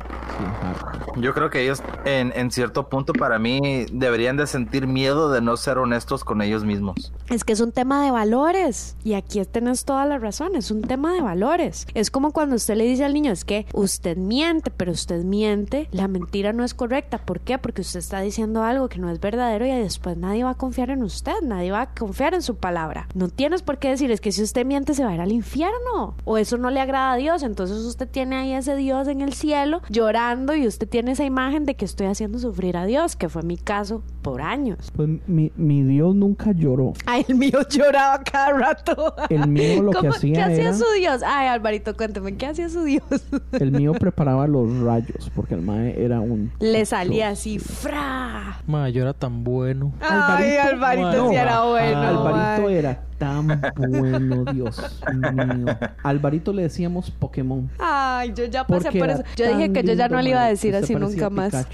Yo 1.17 1.35
creo 1.35 1.51
que 1.51 1.63
ellos, 1.63 1.83
en, 2.05 2.33
en 2.35 2.51
cierto 2.51 2.89
punto, 2.89 3.13
para 3.13 3.39
mí, 3.39 3.87
deberían 3.93 4.37
de 4.37 4.47
sentir 4.47 4.87
miedo 4.87 5.31
de 5.31 5.41
no 5.41 5.57
ser 5.57 5.79
honestos 5.79 6.25
con 6.25 6.41
ellos 6.43 6.65
mismos. 6.65 7.13
Es 7.29 7.45
que 7.45 7.53
es 7.53 7.61
un 7.61 7.73
tema 7.73 8.05
de 8.05 8.11
valores. 8.11 8.97
Y 9.05 9.15
aquí 9.15 9.43
tenés 9.45 9.85
toda 9.85 10.07
la 10.07 10.19
razón. 10.19 10.57
Es 10.57 10.71
un 10.71 10.83
tema 10.83 11.13
de 11.13 11.21
valores. 11.21 11.87
Es 11.95 12.11
como 12.11 12.33
cuando 12.33 12.57
usted 12.57 12.77
le 12.77 12.85
dice 12.85 13.05
al 13.05 13.13
niño, 13.15 13.33
es 13.33 13.45
que 13.45 13.67
usted 13.73 14.17
miente, 14.17 14.71
pero 14.83 14.91
usted 14.91 15.23
miente. 15.23 15.87
La 15.93 16.09
mentira 16.09 16.53
no 16.53 16.65
es 16.65 16.75
correcta. 16.75 17.19
¿Por 17.19 17.39
qué? 17.39 17.57
Porque 17.57 17.83
usted 17.83 18.01
está 18.01 18.21
diciendo 18.21 18.65
algo 18.65 18.89
que 18.89 18.99
no 18.99 19.11
es 19.11 19.21
verdadero 19.21 19.65
y 19.65 19.71
después 19.71 20.17
nadie 20.17 20.43
va 20.43 20.51
a 20.51 20.55
confiar 20.57 20.91
en 20.91 21.05
usted. 21.05 21.35
Nadie 21.45 21.71
va 21.71 21.83
a 21.83 21.95
confiar 21.95 22.35
en 22.35 22.43
su 22.43 22.57
palabra. 22.57 23.07
No 23.15 23.29
tienes 23.29 23.63
por 23.63 23.79
qué 23.79 23.91
decir, 23.91 24.11
es 24.11 24.21
que 24.21 24.33
si 24.33 24.43
usted 24.43 24.67
miente 24.67 24.95
se 24.95 25.05
va 25.05 25.11
a 25.11 25.15
ir 25.15 25.21
al 25.21 25.31
infierno. 25.31 26.17
O 26.25 26.37
eso 26.37 26.59
no 26.59 26.69
le 26.71 26.81
agrada 26.81 27.13
a 27.13 27.17
Dios. 27.17 27.45
Entonces 27.45 27.77
usted 27.79 28.09
tiene 28.09 28.35
ahí 28.35 28.53
ese 28.55 28.75
Dios 28.75 29.07
en 29.07 29.21
el 29.21 29.35
cielo 29.35 29.83
llorando 29.89 30.57
y 30.57 30.67
usted 30.67 30.89
tiene 30.89 31.13
esa 31.13 31.23
imagen 31.25 31.65
de 31.65 31.77
que 31.77 31.85
estoy 31.85 32.09
haciendo 32.09 32.41
sufrir 32.41 32.77
a 32.77 32.85
Dios, 32.85 33.15
que 33.15 33.29
fue 33.29 33.45
mi 33.45 33.59
caso 33.59 34.03
por 34.23 34.43
años. 34.43 34.91
Pues 34.97 35.09
mi, 35.29 35.53
mi 35.55 35.85
Dios 35.85 36.13
nunca 36.17 36.51
lloró. 36.51 36.95
Ay, 37.07 37.25
el 37.29 37.37
mío 37.37 37.61
lloraba 37.71 38.21
cada 38.25 38.51
rato. 38.59 39.15
El 39.31 39.47
mío 39.47 39.81
lo 39.81 39.93
que 39.93 39.99
¿Cómo- 39.99 40.13
hacía 40.13 40.35
¿Qué 40.35 40.43
hacía 40.43 40.63
era- 40.71 40.75
su 40.75 40.87
Dios? 40.99 41.23
Ay, 41.25 41.47
Alvarito, 41.47 41.97
cuéntame, 41.97 42.37
¿qué 42.37 42.47
hacía 42.47 42.69
su 42.69 42.83
Dios? 42.83 43.05
El 43.53 43.71
mío 43.71 43.93
preparaba 43.93 44.47
los 44.49 44.72
rayos 44.81 45.31
porque 45.35 45.55
el 45.55 45.63
mae 45.63 46.03
era 46.03 46.21
un... 46.21 46.53
Le 46.61 46.85
salía 46.87 47.31
así, 47.31 47.59
fra. 47.59 48.61
Ma, 48.67 48.89
yo 48.89 49.03
era 49.03 49.13
tan 49.13 49.45
bueno. 49.45 49.93
Ay, 50.01 50.57
Alvarito 50.57 51.25
no, 51.25 51.31
sí 51.31 51.37
era 51.37 51.65
bueno. 51.65 52.01
Alvarito 52.01 52.69
ay. 52.69 52.75
era 52.75 53.01
tan 53.19 53.61
bueno, 53.77 54.45
Dios 54.53 55.05
mío. 55.13 55.67
Alvarito 56.03 56.53
le 56.53 56.63
decíamos 56.63 57.11
Pokémon. 57.11 57.71
Ay, 57.79 58.33
yo 58.35 58.47
ya 58.47 58.67
pasé 58.67 58.85
Porque 58.85 58.99
por 58.99 59.11
eso. 59.11 59.23
Yo 59.37 59.47
dije 59.47 59.73
que 59.73 59.83
yo 59.85 59.93
ya 59.95 60.09
no 60.09 60.21
le 60.21 60.31
iba 60.31 60.41
a 60.41 60.43
mae, 60.45 60.51
decir 60.51 60.75
así 60.75 60.95
nunca 60.95 61.31
más. 61.31 61.53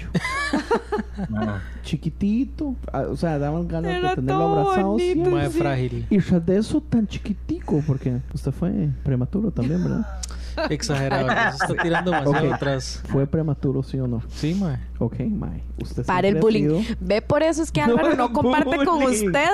Chiquitito, 1.83 2.75
ah, 2.93 3.05
o 3.09 3.15
sea, 3.15 3.39
daban 3.39 3.67
ganas 3.67 3.95
Era 3.95 4.09
de 4.09 4.15
tenerlo 4.15 4.43
abrazado 4.43 4.91
bonito. 4.91 5.13
siempre. 5.13 5.43
Ma, 5.43 5.49
frágil. 5.49 6.05
Y 6.09 6.17
de 6.19 6.57
eso 6.57 6.81
tan 6.81 7.07
chiquitico, 7.07 7.81
porque 7.87 8.19
usted 8.33 8.51
fue 8.51 8.89
prematuro 9.03 9.49
también, 9.51 9.83
¿verdad? 9.83 10.05
Exagerado. 10.69 11.27
Eso 11.29 11.65
está 11.73 11.83
tirando 11.83 12.11
demasiado 12.11 12.47
Ok. 12.47 12.53
atrás. 12.53 13.01
¿Fue 13.07 13.27
prematuro, 13.27 13.83
sí 13.83 13.99
o 13.99 14.07
no? 14.07 14.21
Sí, 14.29 14.55
ma. 14.55 14.79
Ok, 14.99 15.19
Mae. 15.21 15.63
Usted 15.81 16.05
Para 16.05 16.27
el 16.27 16.35
bullying. 16.35 16.63
sido- 16.83 16.95
Ve 16.99 17.21
por 17.21 17.41
eso 17.43 17.63
es 17.63 17.71
que 17.71 17.81
Álvaro 17.81 18.09
no, 18.09 18.27
No, 18.27 18.33
comparte 18.33 18.83
con 18.85 18.99
bullying. 18.99 19.27
usted. 19.27 19.47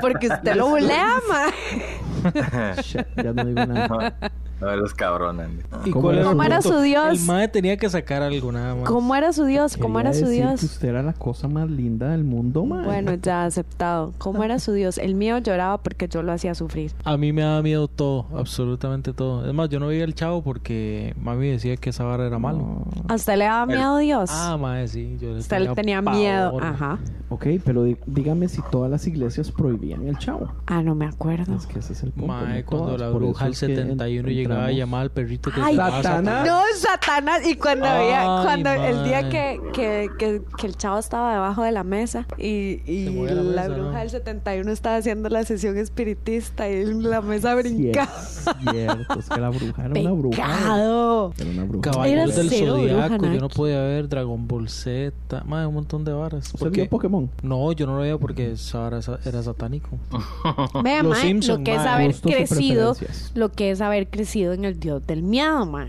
Porque 0.00 0.28
usted 0.28 0.54
lo 0.56 0.68
bulea, 0.68 1.14
ma. 1.28 2.74
Shit, 2.82 3.06
ya 3.16 3.32
no 3.32 3.44
digo 3.44 3.64
nada. 3.66 4.14
No 4.60 4.70
eres 4.70 4.92
cabrón, 4.92 5.40
Andy. 5.40 5.62
¿Y 5.86 5.90
¿Cómo 5.90 6.02
cuál 6.08 6.18
era 6.18 6.20
era 6.20 6.24
su- 6.24 6.28
el 6.28 6.36
¿Cómo 6.36 6.42
era 6.44 6.60
punto? 6.60 6.76
su 6.76 6.82
Dios? 6.82 7.20
El 7.20 7.26
mae 7.26 7.48
tenía 7.48 7.78
que 7.78 7.88
sacar 7.88 8.22
algo 8.22 8.52
nada 8.52 8.74
más. 8.74 8.84
¿Cómo 8.84 9.14
era 9.16 9.32
su 9.32 9.46
Dios? 9.46 9.78
¿Cómo 9.78 9.96
Quería 10.00 10.10
era 10.10 10.18
su 10.20 10.26
decir 10.26 10.44
Dios? 10.46 10.60
que 10.60 10.66
usted 10.66 10.88
era 10.90 11.02
la 11.02 11.14
cosa 11.14 11.48
más 11.48 11.70
linda 11.70 12.10
del 12.10 12.24
mundo, 12.24 12.66
Mae. 12.66 12.84
Bueno, 12.84 13.14
ya 13.14 13.46
aceptado. 13.46 14.12
¿Cómo 14.18 14.44
era 14.44 14.58
su 14.58 14.74
Dios? 14.74 14.98
El 14.98 15.14
mío 15.14 15.38
lloraba 15.38 15.78
porque 15.78 16.08
yo 16.08 16.22
lo 16.22 16.32
hacía 16.32 16.54
sufrir. 16.54 16.92
A 17.04 17.16
mí 17.16 17.32
me 17.32 17.40
daba 17.40 17.62
miedo 17.62 17.88
todo, 17.88 18.26
absolutamente 18.36 19.14
todo. 19.14 19.48
Es 19.48 19.54
más, 19.54 19.70
yo 19.70 19.80
no 19.80 19.86
veía 19.86 20.04
el 20.04 20.14
chavo 20.14 20.42
porque 20.50 21.14
mami 21.22 21.46
decía 21.48 21.76
que 21.76 21.90
esa 21.90 22.02
vara 22.02 22.26
era 22.26 22.40
malo. 22.40 22.82
¿A 23.08 23.14
usted 23.14 23.36
le 23.36 23.44
daba 23.44 23.66
miedo 23.66 23.98
Dios? 23.98 24.30
Ah, 24.32 24.56
mae, 24.60 24.88
sí. 24.88 25.16
Yo 25.20 25.30
le 25.32 25.38
usted 25.38 25.60
le 25.60 25.74
tenía 25.76 26.02
miedo. 26.02 26.58
Ajá. 26.60 26.98
Ok, 27.28 27.46
pero 27.64 27.84
di- 27.84 27.96
dígame 28.06 28.48
si 28.48 28.60
todas 28.72 28.90
las 28.90 29.06
iglesias 29.06 29.52
prohibían 29.52 30.08
el 30.08 30.18
chavo. 30.18 30.52
Ah, 30.66 30.82
no 30.82 30.96
me 30.96 31.06
acuerdo. 31.06 31.54
Es 31.54 31.66
que 31.68 31.78
ese 31.78 31.92
es 31.92 32.02
el 32.02 32.10
punto. 32.10 32.26
Mae, 32.32 32.62
no 32.62 32.66
cuando 32.66 32.86
todas, 32.88 33.00
la 33.00 33.12
por 33.12 33.20
bruja 33.22 33.38
eso 33.38 33.44
al 33.46 33.52
es 33.52 33.60
que 33.60 33.66
en- 33.66 33.76
71 33.76 34.28
llegaba 34.30 34.54
a 34.54 34.70
entramos- 34.72 34.78
llamar 34.78 35.00
al 35.02 35.10
perrito 35.12 35.50
que 35.52 35.60
Ay, 35.60 35.74
se 35.76 35.80
llamaba 35.80 36.02
Satanás. 36.02 36.46
No, 36.48 36.60
Satanás. 36.76 37.46
Y 37.46 37.54
cuando 37.54 37.86
había, 37.86 38.20
Ay, 38.38 38.44
cuando 38.44 38.70
el 38.70 39.04
día 39.04 39.28
que, 39.28 39.60
que, 39.72 40.10
que, 40.18 40.42
que 40.58 40.66
el 40.66 40.76
chavo 40.76 40.98
estaba 40.98 41.32
debajo 41.32 41.62
de 41.62 41.70
la 41.70 41.84
mesa 41.84 42.26
y, 42.36 42.82
y 42.84 43.04
Se 43.06 43.34
la, 43.34 43.42
la 43.42 43.62
mesa, 43.62 43.68
bruja 43.74 43.92
¿no? 43.92 43.98
del 44.00 44.10
71 44.10 44.72
estaba 44.72 44.96
haciendo 44.96 45.28
la 45.28 45.44
sesión 45.44 45.76
espiritista 45.78 46.68
y 46.68 46.84
la 46.84 47.20
mesa 47.20 47.54
Sí, 47.54 47.62
brincaba. 47.62 48.10
es 48.18 48.44
cierto, 48.72 49.18
es 49.20 49.28
que 49.28 49.40
la 49.40 49.50
bruja 49.50 49.84
era 49.84 50.00
una 50.00 50.10
bruja. 50.12 50.39
Pecado. 50.42 51.32
Era 51.38 51.50
una 51.50 51.64
bruja. 51.64 51.90
Caballeros 51.90 52.36
del 52.36 52.50
cero 52.50 52.74
bruja, 52.74 53.08
Zodiaco, 53.08 53.26
yo 53.26 53.40
no 53.40 53.48
podía 53.48 53.80
ver 53.82 54.08
Dragon 54.08 54.48
Ball 54.48 54.68
Z, 54.68 55.44
mae, 55.46 55.66
un 55.66 55.74
montón 55.74 56.04
de 56.04 56.12
varas. 56.12 56.52
¿Usted 56.54 56.70
vio 56.70 56.88
Pokémon? 56.88 57.30
No, 57.42 57.72
yo 57.72 57.86
no 57.86 57.96
lo 57.96 58.02
veía 58.02 58.18
porque 58.18 58.52
esa 58.52 58.80
vara 58.80 59.00
era 59.24 59.42
satánico. 59.42 59.90
Vea, 60.82 61.02
lo 61.02 61.12
que 61.12 61.74
es 61.74 61.80
haber 61.80 62.14
crecido, 62.14 62.96
lo 63.34 63.52
que 63.52 63.70
es 63.70 63.80
haber 63.80 64.08
crecido 64.08 64.52
en 64.52 64.64
el 64.64 64.78
dios 64.78 65.06
del 65.06 65.22
miedo, 65.22 65.66
mae. 65.66 65.88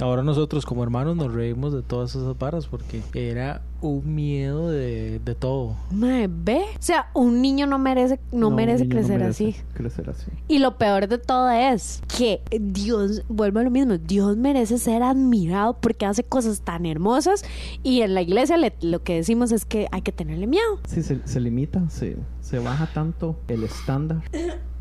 Ahora 0.00 0.22
nosotros 0.22 0.66
como 0.66 0.82
hermanos 0.82 1.16
nos 1.16 1.32
reímos 1.32 1.72
de 1.72 1.82
todas 1.82 2.14
esas 2.14 2.36
varas 2.38 2.66
porque 2.66 3.00
era 3.14 3.62
un 3.80 4.14
miedo 4.14 4.68
de, 4.70 5.20
de 5.24 5.34
todo. 5.34 5.74
Mae, 5.90 6.28
ve. 6.30 6.60
O 6.78 6.82
sea, 6.82 7.10
un 7.14 7.40
niño 7.40 7.66
no 7.66 7.78
merece, 7.78 8.20
no, 8.30 8.48
un 8.48 8.56
merece 8.56 8.84
niño 8.84 8.94
no 8.94 9.00
crecer 9.00 9.18
merece 9.20 9.48
así. 9.48 9.56
Crecer 9.74 10.10
así. 10.10 10.30
Y 10.48 10.58
lo 10.58 10.76
peor 10.76 11.08
de 11.08 11.16
todo 11.18 11.48
es 11.50 12.02
que 12.14 12.42
Dios, 12.60 13.22
vuelvo 13.28 13.60
a 13.60 13.62
lo 13.62 13.70
mismo, 13.70 13.96
Dios 13.96 14.36
merece 14.36 14.76
ser 14.78 15.02
admirado 15.02 15.78
porque 15.80 16.04
hace 16.04 16.24
cosas 16.24 16.60
tan 16.60 16.84
hermosas 16.84 17.42
y 17.82 18.02
en 18.02 18.12
la 18.14 18.20
iglesia 18.22 18.56
le- 18.58 18.74
lo 18.82 19.02
que 19.02 19.14
decimos 19.14 19.50
es 19.52 19.64
que 19.64 19.86
hay 19.92 20.02
que 20.02 20.12
tenerle 20.12 20.46
miedo. 20.46 20.78
Sí, 20.88 21.02
se, 21.02 21.20
se 21.26 21.40
limita, 21.40 21.88
se, 21.88 22.16
se 22.42 22.58
baja 22.58 22.86
tanto 22.92 23.36
el 23.48 23.64
estándar. 23.64 24.22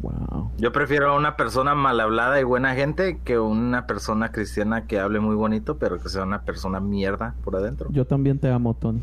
wow. 0.00 0.50
Yo 0.58 0.72
prefiero 0.72 1.10
a 1.10 1.16
una 1.16 1.36
persona 1.36 1.74
mal 1.74 2.00
hablada 2.00 2.40
y 2.40 2.44
buena 2.44 2.74
gente 2.74 3.18
que 3.24 3.38
una 3.38 3.86
persona 3.86 4.30
cristiana 4.32 4.86
que 4.86 4.98
hable 4.98 5.20
muy 5.20 5.34
bonito, 5.36 5.78
pero 5.78 5.98
que 5.98 6.08
sea 6.08 6.22
una 6.24 6.42
persona 6.42 6.80
mierda 6.80 7.34
por 7.44 7.56
adentro. 7.56 7.88
Yo 7.92 8.04
también 8.06 8.38
te 8.38 8.50
amo, 8.50 8.74
Tony. 8.74 9.00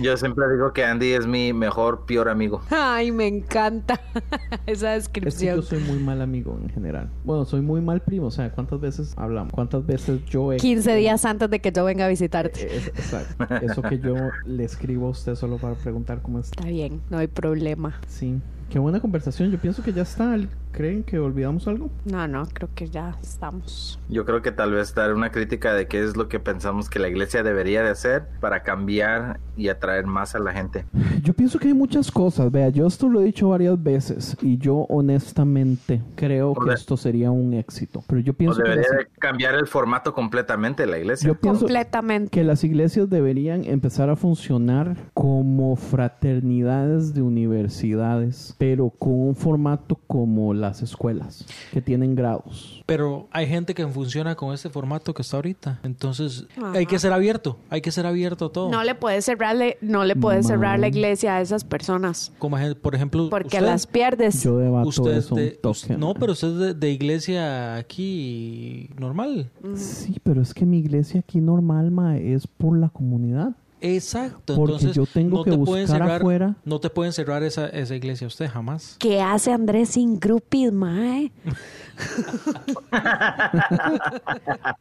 Yo 0.00 0.16
siempre 0.16 0.44
digo 0.52 0.72
que 0.72 0.84
Andy 0.84 1.12
es 1.12 1.26
mi 1.26 1.52
mejor, 1.52 2.04
peor 2.06 2.28
amigo. 2.28 2.62
Ay, 2.70 3.10
me 3.12 3.26
encanta 3.26 4.00
esa 4.66 4.94
Es 4.94 5.08
que 5.08 5.20
descripción. 5.20 5.56
yo 5.56 5.62
soy 5.62 5.80
muy 5.80 5.98
mal 5.98 6.20
amigo 6.22 6.58
en 6.62 6.68
general. 6.70 7.08
Bueno, 7.24 7.44
soy 7.44 7.60
muy 7.62 7.80
mal 7.80 8.00
primo. 8.00 8.26
O 8.26 8.30
sea, 8.30 8.50
¿cuántas 8.52 8.80
veces 8.80 9.14
hablamos? 9.16 9.52
¿Cuántas 9.52 9.84
veces 9.86 10.24
yo 10.26 10.52
he... 10.52 10.56
15 10.58 10.94
días 10.96 11.24
antes 11.24 11.50
de 11.50 11.60
que 11.60 11.72
yo 11.72 11.84
venga 11.84 12.04
a 12.06 12.08
visitarte. 12.08 12.76
Es- 12.76 12.88
exacto. 12.88 13.44
Eso 13.62 13.82
que 13.82 13.98
yo 13.98 14.14
le 14.44 14.64
escribo 14.64 15.06
a 15.08 15.10
usted 15.10 15.34
solo 15.34 15.56
para 15.58 15.74
preguntar 15.74 16.20
cómo 16.22 16.38
está. 16.38 16.60
Está 16.60 16.68
bien, 16.70 17.00
no 17.10 17.18
hay 17.18 17.26
problema. 17.26 17.94
Sí. 18.16 18.40
Qué 18.70 18.78
buena 18.78 18.98
conversación. 18.98 19.50
Yo 19.50 19.58
pienso 19.58 19.82
que 19.82 19.92
ya 19.92 20.02
está. 20.02 20.36
¿Creen 20.76 21.04
que 21.04 21.18
olvidamos 21.18 21.66
algo? 21.68 21.88
No, 22.04 22.28
no, 22.28 22.46
creo 22.52 22.68
que 22.74 22.86
ya 22.86 23.16
estamos. 23.22 23.98
Yo 24.10 24.26
creo 24.26 24.42
que 24.42 24.52
tal 24.52 24.72
vez 24.72 24.94
dar 24.94 25.14
una 25.14 25.30
crítica 25.32 25.72
de 25.72 25.88
qué 25.88 26.04
es 26.04 26.18
lo 26.18 26.28
que 26.28 26.38
pensamos 26.38 26.90
que 26.90 26.98
la 26.98 27.08
iglesia 27.08 27.42
debería 27.42 27.82
de 27.82 27.88
hacer 27.88 28.26
para 28.40 28.62
cambiar 28.62 29.40
y 29.56 29.68
atraer 29.68 30.06
más 30.06 30.34
a 30.34 30.38
la 30.38 30.52
gente. 30.52 30.84
Yo 31.22 31.32
pienso 31.32 31.58
que 31.58 31.68
hay 31.68 31.74
muchas 31.74 32.10
cosas. 32.10 32.52
Vea, 32.52 32.68
yo 32.68 32.86
esto 32.86 33.08
lo 33.08 33.22
he 33.22 33.24
dicho 33.24 33.48
varias 33.48 33.82
veces 33.82 34.36
y 34.42 34.58
yo 34.58 34.80
honestamente 34.90 36.02
creo 36.14 36.52
que 36.52 36.60
Ole. 36.60 36.74
esto 36.74 36.98
sería 36.98 37.30
un 37.30 37.54
éxito. 37.54 38.04
Pero 38.06 38.20
yo 38.20 38.32
O 38.32 38.36
pienso 38.36 38.58
que 38.62 38.68
debería 38.68 38.88
las, 38.90 38.98
de 38.98 39.06
cambiar 39.18 39.54
el 39.54 39.66
formato 39.66 40.12
completamente 40.12 40.82
de 40.82 40.90
la 40.90 40.98
iglesia. 40.98 41.26
yo 41.26 41.34
pienso 41.40 41.60
Completamente. 41.60 42.28
que 42.30 42.44
las 42.44 42.62
iglesias 42.64 43.08
deberían 43.08 43.64
empezar 43.64 44.10
a 44.10 44.16
funcionar 44.16 44.94
como 45.14 45.74
fraternidades 45.76 47.14
de 47.14 47.22
universidades, 47.22 48.54
pero 48.58 48.90
con 48.90 49.12
un 49.28 49.34
formato 49.34 49.98
como 50.06 50.52
las 50.68 50.82
escuelas 50.82 51.44
que 51.72 51.80
tienen 51.80 52.14
grados. 52.14 52.82
Pero 52.86 53.28
hay 53.30 53.46
gente 53.46 53.74
que 53.74 53.86
funciona 53.86 54.34
con 54.34 54.52
este 54.54 54.68
formato 54.70 55.14
que 55.14 55.22
está 55.22 55.36
ahorita. 55.36 55.80
Entonces, 55.82 56.46
hay 56.74 56.86
que 56.86 56.98
ser 56.98 57.12
abierto. 57.12 57.58
Hay 57.70 57.80
que 57.80 57.90
ser 57.90 58.06
abierto 58.06 58.46
a 58.46 58.52
todo. 58.52 58.70
No 58.70 58.82
le 58.84 58.94
puedes 58.94 59.24
cerrarle, 59.24 59.78
no 59.80 60.04
le 60.04 60.16
puedes 60.16 60.46
cerrar 60.46 60.78
la 60.78 60.88
iglesia 60.88 61.36
a 61.36 61.40
esas 61.40 61.64
personas. 61.64 62.32
Como 62.38 62.56
por 62.82 62.94
ejemplo, 62.94 63.28
Porque 63.30 63.56
usted- 63.58 63.60
las 63.66 63.86
pierdes. 63.86 64.42
Yo 64.42 64.58
debato 64.58 64.88
usted 64.88 65.16
eso 65.16 65.34
un 65.34 65.40
de- 65.40 65.50
toque, 65.52 65.96
no, 65.96 66.14
pero 66.14 66.32
usted 66.32 66.48
es 66.48 66.58
de, 66.58 66.74
de 66.74 66.90
iglesia 66.90 67.76
aquí 67.76 68.90
normal. 68.98 69.50
Sí, 69.74 70.16
pero 70.22 70.42
es 70.42 70.52
que 70.54 70.66
mi 70.66 70.78
iglesia 70.78 71.20
aquí 71.20 71.40
normal, 71.40 71.90
mae, 71.90 72.32
es 72.34 72.46
por 72.46 72.76
la 72.78 72.88
comunidad. 72.88 73.52
Exacto. 73.80 74.54
Porque 74.54 74.74
Entonces, 74.74 74.96
yo 74.96 75.06
tengo 75.06 75.38
no 75.38 75.44
que 75.44 75.50
te 75.50 75.58
pueden 75.58 75.84
buscar 75.84 76.00
cerrar, 76.00 76.20
afuera. 76.20 76.56
No 76.64 76.80
te 76.80 76.90
pueden 76.90 77.12
cerrar 77.12 77.42
esa, 77.42 77.66
esa 77.68 77.94
iglesia 77.94 78.26
usted 78.26 78.48
jamás. 78.48 78.96
¿Qué 78.98 79.20
hace 79.20 79.52
Andrés 79.52 79.90
sin 79.90 80.18
groupies, 80.18 80.72
mae? 80.72 81.32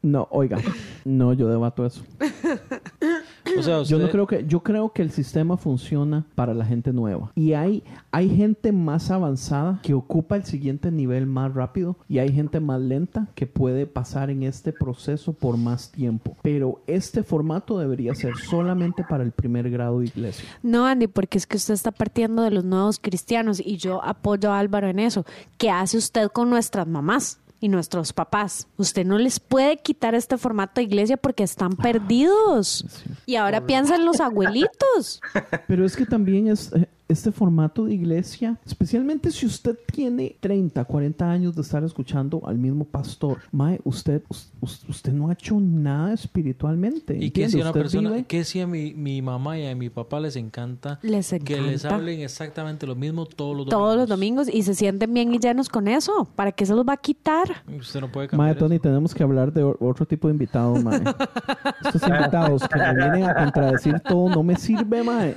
No, 0.01 0.27
oiga, 0.31 0.57
no, 1.03 1.33
yo 1.33 1.47
debato 1.47 1.85
eso. 1.85 2.01
O 3.57 3.63
sea, 3.63 3.83
Yo 3.83 3.99
no 3.99 4.09
creo 4.09 4.27
que, 4.27 4.45
yo 4.47 4.61
creo 4.61 4.91
que 4.91 5.01
el 5.01 5.11
sistema 5.11 5.57
funciona 5.57 6.25
para 6.35 6.53
la 6.53 6.65
gente 6.65 6.91
nueva. 6.91 7.31
Y 7.35 7.53
hay, 7.53 7.83
hay 8.11 8.29
gente 8.29 8.71
más 8.71 9.11
avanzada 9.11 9.79
que 9.83 9.93
ocupa 9.93 10.35
el 10.35 10.43
siguiente 10.43 10.91
nivel 10.91 11.25
más 11.25 11.53
rápido 11.53 11.97
y 12.09 12.19
hay 12.19 12.31
gente 12.31 12.59
más 12.59 12.81
lenta 12.81 13.27
que 13.35 13.47
puede 13.47 13.85
pasar 13.85 14.29
en 14.29 14.43
este 14.43 14.73
proceso 14.73 15.33
por 15.33 15.57
más 15.57 15.91
tiempo. 15.91 16.35
Pero 16.41 16.81
este 16.87 17.23
formato 17.23 17.77
debería 17.79 18.15
ser 18.15 18.35
solamente 18.37 19.03
para 19.07 19.23
el 19.23 19.31
primer 19.31 19.69
grado 19.69 19.99
de 19.99 20.07
iglesia. 20.07 20.45
No, 20.63 20.85
Andy, 20.85 21.07
porque 21.07 21.37
es 21.37 21.47
que 21.47 21.57
usted 21.57 21.73
está 21.73 21.91
partiendo 21.91 22.43
de 22.43 22.51
los 22.51 22.63
nuevos 22.63 22.99
cristianos 22.99 23.61
y 23.63 23.77
yo 23.77 24.03
apoyo 24.03 24.51
a 24.51 24.59
Álvaro 24.59 24.87
en 24.87 24.99
eso. 24.99 25.25
¿Qué 25.57 25.69
hace 25.69 25.97
usted 25.97 26.29
con 26.29 26.49
nuestras 26.49 26.87
mamás? 26.87 27.39
Y 27.65 27.67
nuestros 27.67 28.13
papás. 28.13 28.67
Usted 28.77 29.07
no 29.07 29.17
les 29.17 29.39
puede 29.39 29.77
quitar 29.77 30.13
este 30.13 30.37
formato 30.37 30.73
de 30.75 30.83
iglesia 30.83 31.17
porque 31.17 31.41
están 31.41 31.71
perdidos. 31.75 32.85
Y 33.25 33.37
ahora 33.37 33.65
piensa 33.65 33.95
en 33.95 34.05
los 34.05 34.19
abuelitos. 34.19 35.19
Pero 35.67 35.83
es 35.83 35.95
que 35.95 36.05
también 36.05 36.47
es 36.47 36.71
eh, 36.73 36.87
este 37.07 37.31
formato 37.31 37.85
de 37.85 37.93
iglesia, 37.93 38.59
especialmente 38.65 39.29
si 39.31 39.45
usted 39.45 39.77
tiene 39.93 40.35
30, 40.39 40.83
40 40.85 41.29
años 41.29 41.55
de 41.55 41.61
estar 41.61 41.83
escuchando 41.83 42.41
al 42.47 42.57
mismo 42.57 42.83
pastor. 42.83 43.37
Mae, 43.51 43.79
usted, 43.83 44.23
us- 44.29 44.51
us- 44.59 44.83
usted 44.89 45.13
no 45.13 45.29
ha 45.29 45.33
hecho 45.33 45.59
nada 45.59 46.13
espiritualmente. 46.13 47.15
¿Y 47.17 47.29
qué 47.31 47.47
si 47.49 47.57
a 47.59 47.61
una 47.61 47.69
Usted 47.69 47.81
persona, 47.81 48.09
vive- 48.09 48.25
qué 48.25 48.43
si 48.43 48.59
a 48.59 48.65
mi, 48.67 48.93
mi 48.93 49.21
mamá 49.21 49.57
y 49.59 49.67
a 49.67 49.75
mi 49.75 49.89
papá 49.89 50.19
les 50.19 50.35
encanta, 50.35 50.99
Les 51.03 51.29
que 51.43 51.61
les 51.61 51.81
encanta. 51.85 51.95
hablen 51.95 52.21
exactamente 52.21 52.87
lo 52.87 52.95
mismo 52.95 53.25
todos 53.25 53.55
los 53.55 53.65
domingos? 53.67 53.69
Todos 53.85 53.97
los 53.97 54.09
domingos 54.09 54.47
y 54.51 54.63
se 54.63 54.73
sienten 54.73 55.13
bien 55.13 55.33
y 55.33 55.37
llenos 55.39 55.69
con 55.69 55.87
eso. 55.87 56.27
¿Para 56.35 56.51
qué 56.51 56.65
se 56.65 56.73
los 56.73 56.85
va 56.87 56.93
a 56.93 56.97
quitar? 56.97 57.63
Usted 57.79 58.01
no 58.01 58.11
puede 58.11 58.27
cambiar 58.29 58.49
Mae, 58.53 58.55
Tony, 58.59 58.75
eso. 58.75 58.81
tenemos 58.81 59.13
que 59.13 59.21
hablar 59.23 59.53
de 59.53 59.63
otro 59.63 60.05
tipo 60.07 60.27
de 60.27 60.33
invitados, 60.33 60.83
mae. 60.83 61.01
Estos 61.85 62.01
invitados 62.07 62.67
que 62.67 62.79
me 62.79 62.93
vienen 62.95 63.23
a 63.25 63.35
contradecir 63.35 63.99
todo 63.99 64.29
no 64.29 64.41
me 64.43 64.55
sirve, 64.55 65.03
mae. 65.03 65.35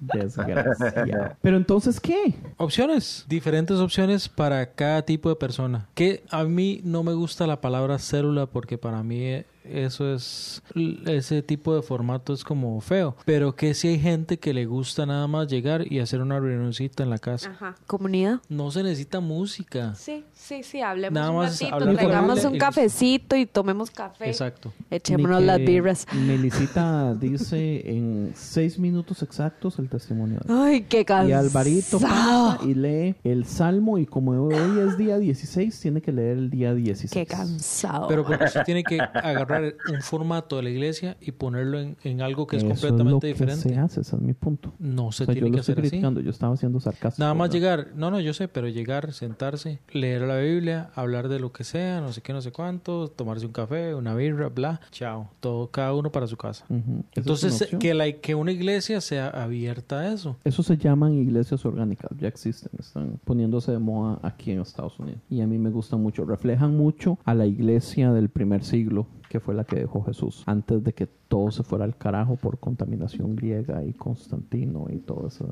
Desgraciado. 0.00 1.36
Pero 1.42 1.56
entonces, 1.56 2.00
¿qué? 2.00 2.34
Opciones, 2.56 3.24
diferentes 3.28 3.78
opciones 3.78 4.28
para 4.28 4.72
cada 4.72 5.02
tipo 5.02 5.28
de 5.28 5.36
persona. 5.36 5.88
Que 5.94 6.24
a 6.30 6.44
mí 6.44 6.80
no 6.84 7.02
me 7.02 7.12
gusta 7.12 7.46
la 7.46 7.60
palabra 7.60 7.98
célula 7.98 8.46
porque 8.46 8.78
para 8.78 9.02
mí 9.02 9.44
eso 9.70 10.12
es 10.14 10.62
ese 11.06 11.42
tipo 11.42 11.74
de 11.74 11.82
formato 11.82 12.32
es 12.32 12.44
como 12.44 12.80
feo, 12.80 13.16
pero 13.24 13.54
que 13.54 13.74
si 13.74 13.88
hay 13.88 13.98
gente 13.98 14.38
que 14.38 14.54
le 14.54 14.66
gusta 14.66 15.06
nada 15.06 15.26
más 15.26 15.48
llegar 15.48 15.90
y 15.90 16.00
hacer 16.00 16.20
una 16.20 16.38
reunioncita 16.40 17.02
en 17.02 17.10
la 17.10 17.18
casa. 17.18 17.50
Ajá. 17.50 17.74
¿Comunidad? 17.86 18.40
No 18.48 18.70
se 18.70 18.82
necesita 18.82 19.20
música. 19.20 19.94
Sí, 19.94 20.24
sí, 20.32 20.62
sí. 20.62 20.80
Hablemos 20.80 21.14
Nada 21.14 21.30
un 21.30 21.36
más 21.36 21.52
ratito. 21.52 21.74
hablar 21.74 21.88
con 21.88 21.96
Traigamos 21.96 22.44
un 22.44 22.58
cafecito 22.58 23.36
y 23.36 23.46
tomemos 23.46 23.90
café. 23.90 24.28
Exacto. 24.28 24.72
Echémonos 24.90 25.42
las 25.42 25.58
birras. 25.58 26.06
Melisita 26.12 27.14
dice 27.14 27.82
en 27.90 28.32
seis 28.34 28.78
minutos 28.78 29.22
exactos 29.22 29.78
el 29.78 29.88
testimonio. 29.88 30.40
Ay, 30.48 30.82
qué 30.82 31.04
cansado. 31.04 31.28
Y 31.28 31.32
Alvarito 31.32 31.98
pasa 32.00 32.58
y 32.64 32.74
lee 32.74 33.14
el 33.24 33.44
Salmo 33.44 33.98
y 33.98 34.06
como 34.06 34.32
hoy 34.32 34.78
es 34.86 34.96
día 34.96 35.18
16, 35.18 35.80
tiene 35.80 36.00
que 36.00 36.12
leer 36.12 36.38
el 36.38 36.50
día 36.50 36.74
16. 36.74 37.10
Qué 37.12 37.26
cansado. 37.26 38.08
Pero 38.08 38.24
porque 38.24 38.44
usted 38.44 38.62
tiene 38.64 38.82
que 38.84 39.00
agarrar 39.00 39.57
un 39.92 40.02
formato 40.02 40.56
de 40.56 40.62
la 40.62 40.70
iglesia 40.70 41.16
y 41.20 41.32
ponerlo 41.32 41.78
en, 41.80 41.96
en 42.04 42.22
algo 42.22 42.46
que 42.46 42.56
es 42.56 42.62
Eso 42.62 42.70
completamente 42.72 43.10
lo 43.10 43.20
que 43.20 43.26
diferente. 43.28 43.68
se 43.68 43.76
hace, 43.76 44.00
ese 44.00 44.16
es 44.16 44.22
mi 44.22 44.32
punto. 44.34 44.72
No 44.78 45.12
se 45.12 45.24
O 45.24 45.26
sea, 45.26 45.34
yo 45.34 45.40
tiene 45.40 45.48
lo 45.48 45.54
que 45.54 45.60
estoy 45.60 45.72
hacer 45.72 45.82
así. 45.84 45.90
criticando, 45.90 46.20
yo 46.20 46.30
estaba 46.30 46.56
siendo 46.56 46.80
sarcástico. 46.80 47.22
Nada 47.22 47.34
más 47.34 47.50
¿verdad? 47.50 47.54
llegar, 47.84 47.88
no, 47.96 48.10
no, 48.10 48.20
yo 48.20 48.32
sé, 48.34 48.48
pero 48.48 48.68
llegar, 48.68 49.12
sentarse, 49.12 49.80
leer 49.92 50.22
la 50.22 50.38
Biblia, 50.38 50.90
hablar 50.94 51.28
de 51.28 51.40
lo 51.40 51.52
que 51.52 51.64
sea, 51.64 52.00
no 52.00 52.12
sé 52.12 52.20
qué, 52.22 52.32
no 52.32 52.40
sé 52.42 52.52
cuánto, 52.52 53.08
tomarse 53.08 53.46
un 53.46 53.52
café, 53.52 53.94
una 53.94 54.14
birra, 54.14 54.48
bla, 54.48 54.80
chao, 54.90 55.30
todo, 55.40 55.70
cada 55.70 55.94
uno 55.94 56.10
para 56.12 56.26
su 56.26 56.36
casa. 56.36 56.64
Es 56.70 56.86
una 56.86 57.04
Entonces, 57.14 57.62
opción. 57.62 57.80
que, 57.80 57.94
la, 57.94 58.12
que 58.12 58.34
una 58.34 58.52
iglesia 58.52 59.00
sea 59.00 59.28
abierta 59.28 60.00
a 60.00 60.12
eso. 60.12 60.36
Eso 60.44 60.62
se 60.62 60.76
llaman 60.76 61.14
iglesias 61.14 61.64
orgánicas, 61.64 62.10
ya 62.18 62.28
existen, 62.28 62.70
están 62.78 63.18
poniéndose 63.24 63.72
de 63.72 63.78
moda 63.78 64.18
aquí 64.22 64.50
en 64.52 64.60
Estados 64.60 64.98
Unidos. 64.98 65.20
Y 65.30 65.40
a 65.40 65.46
mí 65.46 65.58
me 65.58 65.70
gustan 65.70 66.00
mucho, 66.02 66.24
reflejan 66.24 66.76
mucho 66.76 67.18
a 67.24 67.34
la 67.34 67.46
iglesia 67.46 68.12
del 68.12 68.28
primer 68.28 68.64
siglo, 68.64 69.06
que 69.28 69.40
fue 69.40 69.54
la 69.54 69.64
que 69.64 69.76
dejó 69.76 70.02
Jesús, 70.04 70.42
antes 70.46 70.82
de 70.84 70.92
que 70.92 71.06
todo 71.06 71.50
se 71.50 71.62
fuera 71.62 71.84
al 71.84 71.96
carajo 71.96 72.36
por 72.36 72.58
contaminación 72.58 73.36
griega 73.36 73.82
y 73.84 73.92
Constantino 73.92 74.86
y 74.90 74.98
todo 74.98 75.28
eso. 75.28 75.46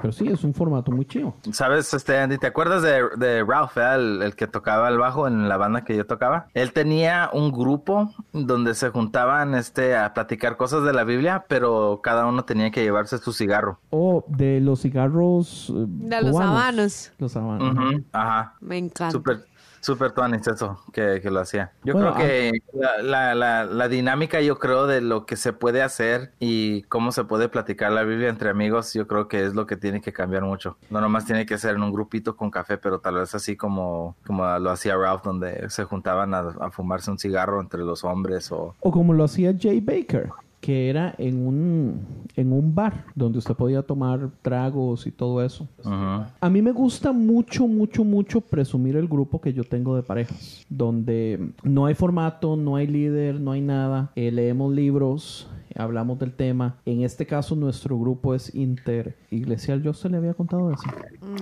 Pero 0.00 0.12
sí, 0.14 0.26
es 0.28 0.44
un 0.44 0.54
formato 0.54 0.90
muy 0.92 1.04
chido. 1.04 1.34
¿Sabes, 1.52 1.92
este 1.92 2.16
Andy? 2.18 2.38
¿Te 2.38 2.46
acuerdas 2.46 2.80
de, 2.82 3.02
de 3.18 3.44
Ralph, 3.44 3.76
eh? 3.76 3.94
el, 3.96 4.22
el 4.22 4.34
que 4.34 4.46
tocaba 4.46 4.88
el 4.88 4.96
bajo 4.96 5.26
en 5.28 5.46
la 5.46 5.58
banda 5.58 5.84
que 5.84 5.94
yo 5.94 6.06
tocaba? 6.06 6.46
Él 6.54 6.72
tenía 6.72 7.28
un 7.34 7.52
grupo 7.52 8.10
donde 8.32 8.74
se 8.74 8.88
juntaban 8.88 9.54
este, 9.54 9.94
a 9.96 10.14
platicar 10.14 10.56
cosas 10.56 10.84
de 10.84 10.94
la 10.94 11.04
Biblia, 11.04 11.44
pero 11.48 12.00
cada 12.02 12.24
uno 12.26 12.44
tenía 12.46 12.70
que 12.70 12.82
llevarse 12.82 13.18
su 13.18 13.34
cigarro. 13.34 13.78
O 13.90 14.24
de 14.28 14.60
los 14.62 14.80
cigarros. 14.80 15.68
eh, 15.68 15.84
De 15.86 16.22
los 16.22 16.40
habanos. 16.40 17.12
Los 17.18 17.36
habanos. 17.36 17.74
Ujú, 17.74 18.02
Ajá. 18.12 18.54
Me 18.62 18.78
encanta. 18.78 19.10
Súper, 19.10 19.44
súper 19.80 20.12
tuanis 20.12 20.46
eso 20.46 20.80
que, 20.92 21.20
que 21.22 21.30
lo 21.30 21.40
hacía. 21.40 21.72
Yo 21.84 21.94
Bueno, 21.94 22.14
creo 22.14 22.26
que 22.26 22.52
la, 22.72 23.02
la, 23.02 23.34
la, 23.34 23.64
la 23.64 23.88
dinámica, 23.88 24.40
yo 24.40 24.58
creo, 24.58 24.86
de 24.86 25.00
lo 25.00 25.26
que 25.26 25.36
se 25.36 25.52
puede 25.52 25.82
hacer 25.82 26.32
y 26.38 26.82
cómo 26.82 27.12
se 27.12 27.24
puede 27.24 27.48
platicar 27.48 27.92
la 27.92 28.02
Biblia 28.02 28.28
entre 28.28 28.50
amigos, 28.50 28.92
yo 28.94 29.06
creo 29.06 29.28
que 29.28 29.44
es 29.44 29.54
lo 29.54 29.66
que 29.66 29.76
tiene 29.76 30.00
que 30.00 30.12
cambiar 30.12 30.42
mucho. 30.42 30.76
No 30.90 31.00
nomás 31.00 31.24
tiene 31.24 31.46
que 31.46 31.58
ser 31.58 31.76
en 31.76 31.82
un 31.82 31.92
grupito 31.92 32.36
con 32.36 32.50
café, 32.50 32.78
pero 32.78 33.00
tal 33.00 33.16
vez 33.16 33.34
así 33.34 33.56
como, 33.56 34.16
como 34.26 34.44
lo 34.58 34.70
hacía 34.70 34.96
Ralph, 34.96 35.22
donde 35.22 35.68
se 35.70 35.84
juntaban 35.84 36.34
a, 36.34 36.40
a 36.60 36.70
fumarse 36.70 37.10
un 37.10 37.18
cigarro 37.18 37.60
entre 37.60 37.80
los 37.80 38.04
hombres 38.04 38.50
o... 38.52 38.74
O 38.80 38.90
como 38.90 39.14
lo 39.14 39.24
hacía 39.24 39.54
Jay 39.58 39.80
Baker, 39.80 40.30
que 40.60 40.90
era 40.90 41.14
en 41.18 41.46
un, 41.46 42.00
en 42.36 42.52
un 42.52 42.74
bar 42.74 43.06
donde 43.14 43.38
usted 43.38 43.54
podía 43.54 43.82
tomar 43.82 44.30
tragos 44.42 45.06
y 45.06 45.10
todo 45.10 45.42
eso. 45.42 45.68
A 45.84 46.50
mí 46.50 46.62
me 46.62 46.72
gusta 46.72 47.12
mucho, 47.12 47.66
mucho, 47.66 48.04
mucho 48.04 48.40
presumir 48.40 48.96
el 48.96 49.08
grupo 49.08 49.40
que 49.40 49.52
yo 49.52 49.64
tengo 49.64 49.96
de 49.96 50.02
parejas, 50.02 50.66
donde 50.68 51.52
no 51.62 51.86
hay 51.86 51.94
formato, 51.94 52.56
no 52.56 52.76
hay 52.76 52.86
líder, 52.86 53.40
no 53.40 53.52
hay 53.52 53.62
nada. 53.62 54.12
Eh, 54.16 54.30
leemos 54.30 54.72
libros, 54.74 55.48
hablamos 55.74 56.18
del 56.18 56.32
tema. 56.32 56.76
En 56.84 57.02
este 57.02 57.26
caso, 57.26 57.56
nuestro 57.56 57.98
grupo 57.98 58.34
es 58.34 58.54
interiglesial. 58.54 59.82
Yo 59.82 59.94
se 59.94 60.08
le 60.08 60.18
había 60.18 60.34
contado 60.34 60.72
eso. 60.72 60.82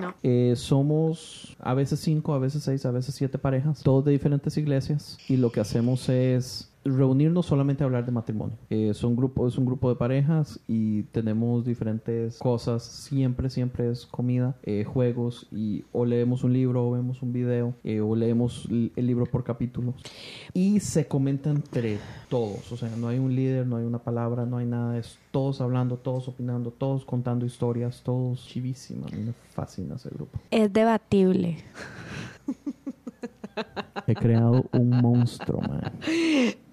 No. 0.01 0.15
Eh, 0.23 0.55
somos 0.57 1.57
a 1.59 1.75
veces 1.75 2.01
cinco, 2.01 2.35
a 2.35 2.39
veces 2.39 2.63
seis, 2.63 2.85
a 2.87 2.91
veces 2.91 3.15
siete 3.15 3.39
parejas, 3.39 3.83
todos 3.83 4.05
de 4.05 4.13
diferentes 4.13 4.57
iglesias. 4.57 5.19
Y 5.29 5.37
lo 5.37 5.51
que 5.51 5.61
hacemos 5.61 6.09
es 6.09 6.68
reunirnos 6.89 7.47
solamente 7.47 7.83
a 7.83 7.87
hablar 7.87 8.05
de 8.05 8.13
matrimonio. 8.13 8.57
Eh, 8.71 8.93
son 8.95 9.17
grupo, 9.17 9.47
es 9.47 9.59
un 9.59 9.67
grupo 9.67 9.89
de 9.89 9.97
parejas 9.97 10.61
y 10.67 11.05
tenemos 11.05 11.65
diferentes 11.65 12.39
cosas. 12.39 12.83
Siempre, 12.83 13.51
siempre 13.51 13.91
es 13.91 14.07
comida, 14.07 14.57
eh, 14.63 14.85
juegos 14.85 15.49
y 15.51 15.85
o 15.93 16.05
leemos 16.05 16.45
un 16.45 16.53
libro 16.53 16.89
o 16.89 16.93
vemos 16.93 17.23
un 17.23 17.33
video 17.33 17.75
eh, 17.85 18.01
o 18.01 18.15
leemos 18.15 18.69
el 18.71 19.07
libro 19.07 19.27
por 19.27 19.45
capítulos. 19.45 19.95
Y 20.55 20.81
se 20.81 21.07
comenta 21.07 21.51
entre 21.51 21.99
todos. 22.29 22.71
O 22.73 22.77
sea, 22.77 22.91
no 22.97 23.09
hay 23.09 23.19
un 23.19 23.35
líder, 23.35 23.67
no 23.67 23.77
hay 23.77 23.85
una 23.85 23.99
palabra, 23.99 24.47
no 24.47 24.59
hay 24.59 24.67
nada. 24.67 24.99
Es 24.99 25.19
todos 25.31 25.61
hablando, 25.61 25.97
todos 25.97 26.29
opinando, 26.29 26.71
todos 26.71 27.05
contando 27.05 27.47
historias, 27.47 28.03
todos 28.03 28.47
chivísima. 28.47 29.07
A 29.07 29.17
mí 29.17 29.23
me 29.23 29.33
fascina 29.33 29.97
ese 29.97 30.11
grupo. 30.11 30.39
Es 30.51 30.73
debatible. 30.73 31.59
He 34.07 34.15
creado 34.15 34.65
un 34.73 34.91
monstruo, 34.91 35.61
man. 35.61 35.93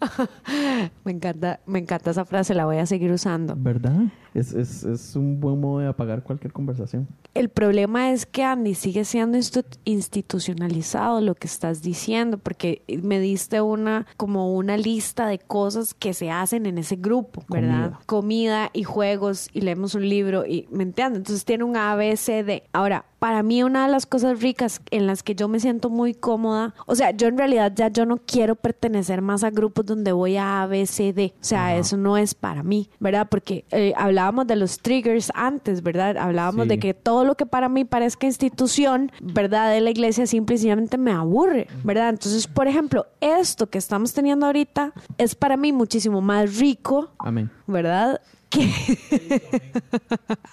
me 1.03 1.11
encanta, 1.11 1.60
me 1.65 1.80
encanta 1.80 2.11
esa 2.11 2.26
frase, 2.26 2.53
la 2.53 2.65
voy 2.65 2.77
a 2.77 2.86
seguir 2.86 3.11
usando. 3.11 3.56
¿Verdad? 3.57 4.03
Es, 4.36 4.53
es, 4.53 4.84
es 4.84 5.16
un 5.16 5.40
buen 5.40 5.60
modo 5.60 5.80
de 5.80 5.88
apagar 5.88 6.22
cualquier 6.22 6.53
conversación. 6.53 7.07
El 7.34 7.49
problema 7.49 8.12
es 8.12 8.26
que 8.26 8.44
Andy 8.44 8.76
sigue 8.76 9.03
siendo 9.06 9.38
institucionalizado 9.86 11.22
lo 11.22 11.36
que 11.36 11.48
estás 11.48 11.82
diciendo, 11.82 12.38
porque 12.38 12.82
me 13.02 13.20
diste 13.20 13.62
una 13.62 14.06
como 14.18 14.53
una 14.53 14.78
lista 14.78 15.28
de 15.28 15.40
cosas 15.40 15.94
que 15.94 16.14
se 16.14 16.32
hacen 16.32 16.66
en 16.66 16.78
ese 16.78 16.95
grupo, 16.98 17.44
¿verdad? 17.49 17.94
Comida. 18.06 18.16
Comida 18.26 18.70
y 18.74 18.84
juegos 18.84 19.49
y 19.53 19.62
leemos 19.62 19.95
un 19.95 20.07
libro 20.07 20.45
y 20.45 20.68
me 20.70 20.84
entiendes. 20.84 21.18
Entonces 21.20 21.45
tiene 21.45 21.64
un 21.64 21.78
A, 21.78 21.95
B, 21.95 22.16
C, 22.18 22.44
D. 22.44 22.64
Ahora, 22.74 23.06
para 23.20 23.41
mí 23.41 23.64
una 23.64 23.86
de 23.86 23.91
las 23.91 24.06
cosas 24.06 24.41
ricas 24.41 24.82
en 24.91 25.07
las 25.07 25.24
que 25.24 25.36
yo 25.36 25.48
me 25.48 25.60
siento 25.60 25.90
muy 25.90 26.14
cómoda, 26.14 26.76
o 26.86 26.95
sea, 26.95 27.12
yo 27.12 27.28
en 27.28 27.38
realidad 27.38 27.72
ya 27.76 27.88
yo 27.88 28.06
no 28.06 28.18
quiero 28.18 28.56
pertenecer 28.56 29.22
más 29.22 29.44
a 29.44 29.49
grupos 29.49 29.86
donde 29.86 30.12
voy 30.12 30.38
a 30.38 30.62
A, 30.62 30.68
B, 30.68 30.86
C, 30.86 31.12
D. 31.12 31.34
O 31.36 31.44
sea, 31.44 31.76
eso 31.76 31.98
no 31.98 32.18
es 32.18 32.36
para 32.36 32.64
mí, 32.64 32.90
¿verdad? 32.99 33.28
Porque 33.30 33.66
eh, 33.72 33.94
hablábamos 34.26 34.47
de 34.47 34.56
los 34.56 34.80
triggers 34.80 35.31
antes, 35.35 35.84
¿verdad? 35.84 36.18
Hablábamos 36.18 36.64
Sí. 36.64 36.69
de 36.69 36.80
que 36.80 36.93
todo 36.95 37.26
lo 37.26 37.35
que 37.35 37.45
para 37.45 37.69
mí 37.69 37.85
parezca 37.85 38.26
institución, 38.26 39.11
¿verdad? 39.22 39.72
De 39.72 39.81
la 39.81 39.91
iglesia 39.91 40.26
simple 40.26 40.56
y 40.56 40.57
sencillamente 40.57 40.97
me 40.97 41.11
aburre, 41.11 41.68
¿verdad? 41.84 42.10
Entonces, 42.10 42.47
por 42.47 42.68
ejemplo, 42.68 43.06
esto 43.22 43.68
que 43.69 43.77
estamos 43.77 44.14
teniendo 44.14 44.47
ahorita 44.47 44.93
es 45.19 45.35
para 45.35 45.57
mí 45.57 45.72
muchísimo 45.72 46.22
más 46.22 46.57
rico 46.57 47.11
Amén. 47.19 47.52
¿verdad? 47.68 48.19
Que 48.49 48.68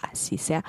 así 0.03 0.37
sea, 0.39 0.65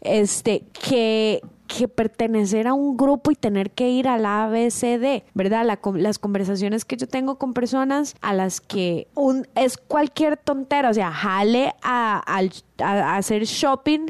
este, 0.00 0.64
que, 0.72 1.40
que 1.78 1.86
pertenecer 1.86 2.66
a 2.66 2.74
un 2.74 2.96
grupo 2.96 3.30
y 3.30 3.36
tener 3.36 3.70
que 3.70 3.88
ir 3.90 4.08
a 4.08 4.18
la 4.18 4.44
ABCD, 4.44 5.22
¿verdad? 5.34 5.64
Las 5.94 6.18
conversaciones 6.18 6.84
que 6.84 6.96
yo 6.96 7.06
tengo 7.06 7.38
con 7.38 7.54
personas 7.54 8.16
a 8.20 8.34
las 8.34 8.60
que 8.60 9.06
un, 9.14 9.46
es 9.54 9.76
cualquier 9.76 10.36
tontera, 10.36 10.90
o 10.90 10.94
sea, 10.94 11.12
jale 11.12 11.72
al- 11.82 12.50
a 12.78 13.16
hacer 13.16 13.44
shopping 13.44 14.06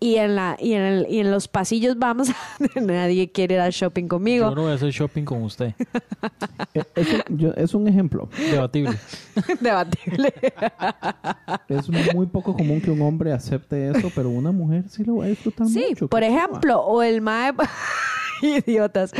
y 0.00 0.16
en, 0.16 0.34
la, 0.34 0.56
y, 0.58 0.72
en 0.72 0.80
el- 0.82 1.06
y 1.10 1.20
en 1.20 1.30
los 1.30 1.46
pasillos 1.46 1.98
vamos, 1.98 2.28
nadie 2.74 3.30
quiere 3.30 3.54
ir 3.56 3.60
al 3.60 3.70
shopping 3.72 4.08
conmigo. 4.08 4.48
Yo 4.48 4.54
no 4.54 4.62
voy 4.62 4.72
a 4.72 4.74
hacer 4.74 4.90
shopping 4.90 5.24
con 5.24 5.42
usted. 5.42 5.74
Eh, 6.74 6.84
Es 6.94 7.08
un, 7.12 7.38
yo- 7.38 7.54
es 7.56 7.74
un 7.74 7.88
ejemplo. 7.88 8.28
Debatible. 8.50 8.96
Debatible. 9.60 10.32
Es 11.68 11.88
muy 12.14 12.26
poco 12.26 12.54
común 12.54 12.80
que 12.80 12.90
un 12.90 13.00
hombre 13.02 13.32
acepte 13.32 13.90
eso, 13.90 14.10
pero 14.14 14.28
una 14.30 14.52
mujer 14.52 14.84
sí 14.88 15.02
lo 15.04 15.16
va 15.16 15.24
a 15.24 15.28
disfrutar 15.28 15.66
Sí, 15.66 15.84
mucho. 15.90 16.08
por 16.08 16.20
qué 16.20 16.26
ejemplo, 16.28 16.80
o 16.80 17.02
el 17.02 17.20
mae... 17.22 17.52
Idiotas. 18.42 19.12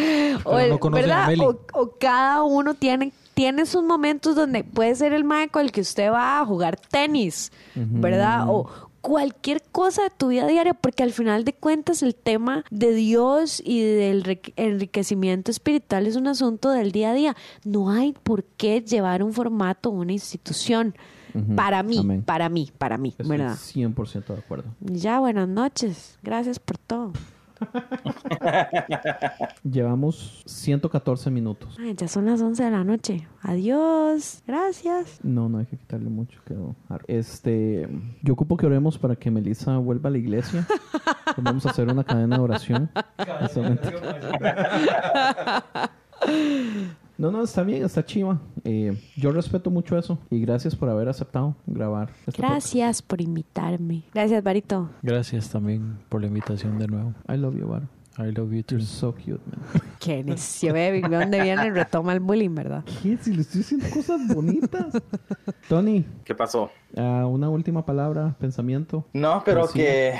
O, 0.44 0.58
el, 0.58 0.70
no 0.70 0.78
conocen 0.78 1.10
a 1.10 1.28
¿verdad? 1.28 1.44
O 1.74 1.96
cada 1.98 2.42
uno 2.42 2.74
tiene, 2.74 3.12
tiene 3.34 3.66
sus 3.66 3.82
momentos 3.82 4.34
donde 4.36 4.64
puede 4.64 4.94
ser 4.94 5.12
el 5.12 5.24
mae 5.24 5.48
con 5.48 5.62
el 5.62 5.72
que 5.72 5.80
usted 5.82 6.10
va 6.10 6.40
a 6.40 6.46
jugar 6.46 6.76
tenis, 6.78 7.52
¿verdad? 7.74 8.44
O 8.48 8.89
cualquier 9.00 9.62
cosa 9.72 10.02
de 10.02 10.10
tu 10.10 10.28
vida 10.28 10.46
diaria, 10.46 10.74
porque 10.74 11.02
al 11.02 11.12
final 11.12 11.44
de 11.44 11.52
cuentas 11.52 12.02
el 12.02 12.14
tema 12.14 12.64
de 12.70 12.92
Dios 12.94 13.62
y 13.64 13.80
del 13.82 14.18
enrique- 14.24 14.52
enriquecimiento 14.56 15.50
espiritual 15.50 16.06
es 16.06 16.16
un 16.16 16.26
asunto 16.26 16.70
del 16.70 16.92
día 16.92 17.10
a 17.10 17.14
día. 17.14 17.36
No 17.64 17.90
hay 17.90 18.12
por 18.22 18.44
qué 18.44 18.80
llevar 18.82 19.22
un 19.22 19.32
formato, 19.32 19.90
una 19.90 20.12
institución. 20.12 20.94
Para 21.54 21.84
mí, 21.84 21.98
Amén. 21.98 22.22
para 22.24 22.48
mí, 22.48 22.72
para 22.76 22.98
mí, 22.98 23.10
Estoy 23.10 23.28
¿verdad? 23.28 23.54
100% 23.56 24.34
de 24.34 24.40
acuerdo. 24.40 24.64
Ya, 24.80 25.20
buenas 25.20 25.48
noches. 25.48 26.18
Gracias 26.24 26.58
por 26.58 26.76
todo. 26.76 27.12
Llevamos 29.64 30.42
114 30.46 31.30
minutos. 31.30 31.76
Ay, 31.78 31.94
ya 31.94 32.08
son 32.08 32.26
las 32.26 32.40
11 32.40 32.64
de 32.64 32.70
la 32.70 32.84
noche. 32.84 33.26
Adiós. 33.42 34.42
Gracias. 34.46 35.20
No, 35.22 35.48
no 35.48 35.58
hay 35.58 35.66
que 35.66 35.76
quitarle 35.76 36.10
mucho. 36.10 36.40
Quedó 36.44 36.74
Este, 37.06 37.88
yo 38.22 38.34
ocupo 38.34 38.56
que 38.56 38.66
oremos 38.66 38.98
para 38.98 39.16
que 39.16 39.30
Melissa 39.30 39.76
vuelva 39.78 40.08
a 40.08 40.12
la 40.12 40.18
iglesia. 40.18 40.66
Vamos 41.36 41.66
a 41.66 41.70
hacer 41.70 41.88
una 41.88 42.04
cadena 42.04 42.36
de 42.36 42.42
oración. 42.42 42.90
No, 47.20 47.30
no, 47.30 47.42
está 47.42 47.62
bien, 47.64 47.84
está 47.84 48.02
chiva. 48.02 48.40
Eh, 48.64 48.96
yo 49.14 49.30
respeto 49.30 49.70
mucho 49.70 49.98
eso 49.98 50.18
y 50.30 50.40
gracias 50.40 50.74
por 50.74 50.88
haber 50.88 51.06
aceptado 51.06 51.54
grabar. 51.66 52.08
este 52.26 52.40
Gracias 52.40 53.02
por 53.02 53.20
invitarme. 53.20 54.04
Gracias, 54.14 54.42
Barito. 54.42 54.88
Gracias 55.02 55.50
también 55.50 55.98
por 56.08 56.22
la 56.22 56.28
invitación 56.28 56.78
de 56.78 56.86
nuevo. 56.86 57.12
I 57.28 57.36
love 57.36 57.54
you, 57.58 57.68
Varo. 57.68 57.86
I 58.16 58.32
love 58.32 58.50
you 58.52 58.62
too. 58.62 58.76
You're 58.78 58.86
so 58.86 59.14
cute, 59.14 59.38
man. 59.50 59.82
Qué 60.00 60.24
necio, 60.24 60.72
baby. 60.72 61.02
¿De 61.02 61.14
dónde 61.14 61.42
viene 61.42 61.66
el 61.66 61.74
retoma 61.74 62.14
el 62.14 62.20
bullying, 62.20 62.54
verdad? 62.54 62.84
¿Qué? 63.02 63.18
Si 63.18 63.34
le 63.34 63.42
estoy 63.42 63.58
diciendo 63.58 63.86
cosas 63.92 64.26
bonitas. 64.34 64.86
Tony, 65.68 66.06
¿Qué 66.24 66.34
pasó? 66.34 66.70
ah, 66.96 67.26
una 67.26 67.50
última 67.50 67.84
palabra, 67.84 68.34
pensamiento. 68.40 69.04
No, 69.12 69.42
pero 69.44 69.66
sí. 69.66 69.74
que 69.78 70.14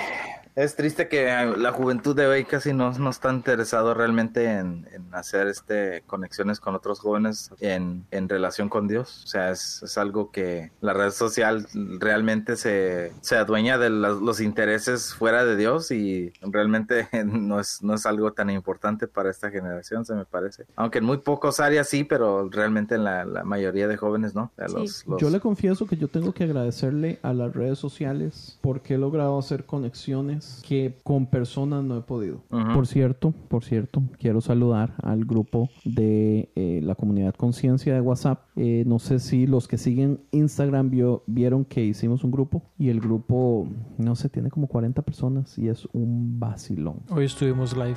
es 0.56 0.77
triste 0.77 1.09
que 1.09 1.27
la 1.56 1.72
juventud 1.72 2.14
de 2.16 2.27
hoy 2.27 2.44
casi 2.44 2.72
no, 2.72 2.93
no 2.98 3.10
está 3.10 3.32
interesado 3.32 3.94
realmente 3.94 4.44
en, 4.47 4.86
en 4.93 5.06
hacer 5.14 5.47
este 5.47 6.02
conexiones 6.06 6.60
con 6.60 6.74
otros 6.74 7.01
jóvenes 7.01 7.51
en, 7.60 8.05
en 8.10 8.28
relación 8.28 8.68
con 8.68 8.89
Dios. 8.89 9.22
O 9.24 9.27
sea, 9.27 9.51
es, 9.51 9.82
es 9.82 9.97
algo 9.98 10.31
que 10.31 10.70
la 10.81 10.93
red 10.93 11.10
social 11.10 11.66
realmente 11.98 12.56
se, 12.56 13.12
se 13.20 13.36
adueña 13.36 13.78
de 13.78 13.90
los, 13.90 14.20
los 14.22 14.40
intereses 14.40 15.14
fuera 15.14 15.44
de 15.44 15.56
Dios 15.56 15.90
y 15.90 16.32
realmente 16.43 17.09
no 17.24 17.60
es, 17.60 17.82
no 17.82 17.94
es 17.94 18.06
algo 18.06 18.32
tan 18.32 18.51
importante 18.51 19.06
para 19.06 19.31
esta 19.31 19.51
generación, 19.51 20.05
se 20.05 20.14
me 20.14 20.24
parece. 20.24 20.64
Aunque 20.77 20.98
en 20.98 21.05
muy 21.05 21.18
pocos 21.18 21.60
áreas 21.60 21.89
sí, 21.89 22.05
pero 22.05 22.48
realmente 22.51 22.94
en 22.97 23.05
la, 23.05 23.24
la 23.24 23.44
mayoría 23.44 23.89
de 23.89 23.97
jóvenes 23.97 24.35
no. 24.35 24.51
O 24.56 24.56
sea, 24.56 24.68
Sí. 24.68 24.74
los- 24.77 25.06
los- 25.06 25.20
Yo 25.20 25.31
le 25.31 25.40
confieso 25.40 25.86
que 25.86 25.97
yo 25.97 26.09
tengo 26.09 26.32
que 26.32 26.44
agradecerle 26.44 27.18
a 27.22 27.32
las 27.32 27.52
redes 27.55 27.78
sociales 27.78 28.59
porque 28.60 28.94
he 28.94 28.98
logrado 28.98 29.39
hacer 29.39 29.64
conexiones 29.64 30.39
que 30.66 30.98
con 31.04 31.26
personas 31.26 31.84
no 31.84 31.96
he 31.96 32.00
podido. 32.02 32.42
Ujú. 32.50 32.72
Por 32.74 32.86
cierto, 32.86 33.32
por 33.48 33.64
cierto, 33.64 34.02
quiero 34.18 34.40
saludar 34.40 34.94
al 35.02 35.24
grupo 35.24 35.68
de 35.84 36.50
eh, 36.56 36.80
la 36.82 36.94
comunidad 36.94 37.34
Conciencia 37.34 37.94
de 37.94 38.00
WhatsApp. 38.00 38.42
Eh, 38.56 38.84
no 38.86 38.98
sé 38.98 39.18
si 39.18 39.46
los 39.46 39.68
que 39.68 39.78
siguen 39.78 40.20
Instagram 40.32 40.90
vio- 40.90 41.22
vieron 41.26 41.64
que 41.64 41.84
hicimos 41.84 42.24
un 42.24 42.30
grupo 42.30 42.62
y 42.78 42.88
el 42.88 43.00
grupo, 43.00 43.66
no 43.98 44.14
sé, 44.16 44.28
tiene 44.28 44.50
como 44.50 44.66
40 44.66 45.02
personas 45.02 45.58
y 45.58 45.68
es 45.68 45.86
un 45.92 46.38
vacilón. 46.40 46.96
Hoy 47.10 47.24
estuvimos 47.26 47.76
live 47.76 47.96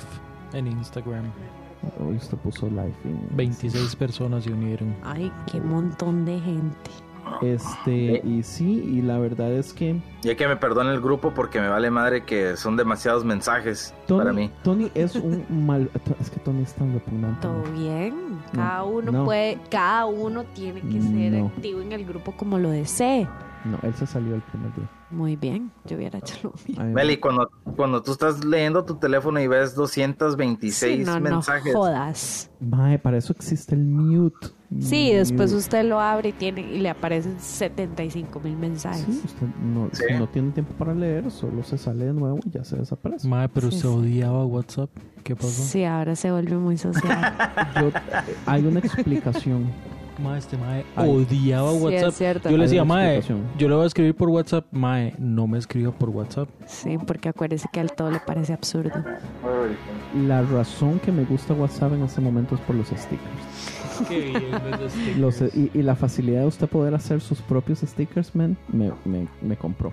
en 0.52 0.66
Instagram. 0.68 1.24
Hoy 2.00 2.16
usted 2.16 2.38
puso 2.38 2.66
live. 2.68 2.94
en- 3.04 3.36
26 3.36 3.94
personas 3.96 4.44
se 4.44 4.52
unieron. 4.52 4.94
Ay, 5.02 5.30
qué 5.50 5.60
montón 5.60 6.24
de 6.24 6.40
gente. 6.40 6.90
Este, 7.42 8.22
y 8.24 8.42
sí, 8.42 8.82
y 8.84 9.02
la 9.02 9.18
verdad 9.18 9.52
es 9.52 9.72
que 9.72 9.96
Ya 10.22 10.36
que 10.36 10.46
me 10.48 10.56
perdone 10.56 10.90
el 10.92 11.00
grupo 11.00 11.32
porque 11.34 11.60
me 11.60 11.68
vale 11.68 11.90
madre 11.90 12.24
que 12.24 12.56
son 12.56 12.76
demasiados 12.76 13.24
mensajes 13.24 13.94
Tony, 14.06 14.18
para 14.18 14.32
mí. 14.32 14.50
Tony 14.62 14.90
es 14.94 15.14
un 15.16 15.44
mal. 15.66 15.90
Es 16.20 16.30
que 16.30 16.40
Tony 16.40 16.62
es 16.62 16.74
tan 16.74 16.92
repugnante. 16.94 17.40
Todo 17.42 17.62
bien. 17.72 18.14
Cada 18.54 18.84
uno 18.84 19.12
no. 19.12 19.24
puede, 19.24 19.58
cada 19.70 20.06
uno 20.06 20.44
tiene 20.54 20.80
que 20.80 21.00
ser 21.02 21.32
No. 21.32 21.46
activo 21.46 21.80
en 21.80 21.92
el 21.92 22.04
grupo 22.04 22.32
como 22.32 22.58
lo 22.58 22.70
desee. 22.70 23.26
No, 23.64 23.78
él 23.82 23.94
se 23.94 24.06
salió 24.06 24.34
el 24.34 24.42
primer 24.42 24.74
día. 24.74 24.90
Muy 25.10 25.36
bien. 25.36 25.70
Yo 25.86 25.96
hubiera 25.96 26.18
hecho 26.18 26.36
lo 26.42 26.52
mismo. 26.68 26.84
Meli, 26.84 27.16
cuando, 27.16 27.48
cuando 27.76 28.02
tú 28.02 28.12
estás 28.12 28.44
leyendo 28.44 28.84
tu 28.84 28.96
teléfono 28.96 29.40
y 29.40 29.46
ves 29.46 29.74
226 29.74 30.98
Sí, 30.98 31.04
no, 31.04 31.14
no 31.14 31.20
mensajes. 31.20 31.74
jodas. 31.74 32.50
Mae, 32.60 32.98
para 32.98 33.16
eso 33.16 33.32
existe 33.32 33.74
el 33.74 33.84
mute. 33.84 34.48
Sí, 34.80 35.12
después 35.12 35.50
Mute. 35.52 35.60
usted 35.60 35.84
lo 35.84 36.00
abre 36.00 36.30
y 36.30 36.32
tiene 36.32 36.62
y 36.62 36.80
le 36.80 36.90
aparecen 36.90 37.38
75 37.38 38.40
mil 38.40 38.56
mensajes. 38.56 39.04
Sí, 39.04 39.22
usted 39.24 39.46
no, 39.62 39.88
Sí. 39.92 40.02
si 40.08 40.14
no 40.14 40.26
tiene 40.28 40.50
tiempo 40.50 40.74
para 40.74 40.94
leer, 40.94 41.30
solo 41.30 41.62
se 41.62 41.78
sale 41.78 42.06
de 42.06 42.12
nuevo 42.12 42.40
y 42.44 42.50
ya 42.50 42.64
se 42.64 42.76
desaparece. 42.76 43.28
Mae, 43.28 43.48
pero 43.48 43.70
sí. 43.70 43.86
odiaba 43.86 44.44
WhatsApp. 44.44 44.90
¿Qué 45.22 45.36
pasó? 45.36 45.62
Sí, 45.62 45.84
ahora 45.84 46.16
se 46.16 46.30
vuelve 46.32 46.56
muy 46.56 46.76
social. 46.76 47.34
Yo- 47.80 47.92
hay 48.46 48.66
una 48.66 48.80
explicación. 48.80 49.70
Mae, 50.22 50.38
este 50.38 50.56
mae 50.56 50.84
Ay. 50.96 51.10
odiaba 51.10 51.72
Sí, 51.72 51.78
WhatsApp. 51.78 52.08
es 52.08 52.14
cierto. 52.14 52.50
Yo 52.50 52.56
le 52.56 52.62
Hay 52.64 52.68
decía, 52.68 52.82
una 52.84 52.94
mae, 52.94 53.16
explicación. 53.16 53.58
yo 53.58 53.68
le 53.68 53.74
voy 53.74 53.84
a 53.84 53.86
escribir 53.86 54.14
por 54.14 54.28
WhatsApp. 54.28 54.66
Mae, 54.72 55.14
no 55.18 55.46
me 55.46 55.58
escriba 55.58 55.90
por 55.92 56.10
WhatsApp. 56.10 56.48
sí, 56.66 56.96
porque 56.98 57.28
acuérdese 57.28 57.68
que 57.72 57.80
al 57.80 57.92
todo 57.92 58.10
le 58.10 58.20
parece 58.20 58.52
absurdo. 58.52 58.92
La 60.26 60.42
razón 60.42 60.98
que 61.00 61.10
me 61.12 61.24
gusta 61.24 61.52
WhatsApp 61.54 61.92
en 61.94 62.02
este 62.04 62.20
momento 62.20 62.54
es 62.54 62.60
por 62.62 62.76
los 62.76 62.86
stickers. 62.88 63.18
Los, 65.18 65.40
y, 65.54 65.70
y 65.72 65.82
la 65.82 65.94
facilidad 65.94 66.40
de 66.40 66.46
usted 66.48 66.66
poder 66.68 66.94
hacer 66.94 67.20
sus 67.20 67.40
propios 67.40 67.78
stickers, 67.80 68.34
man, 68.34 68.56
me, 68.72 68.90
me, 69.04 69.28
me 69.40 69.56
compró. 69.56 69.92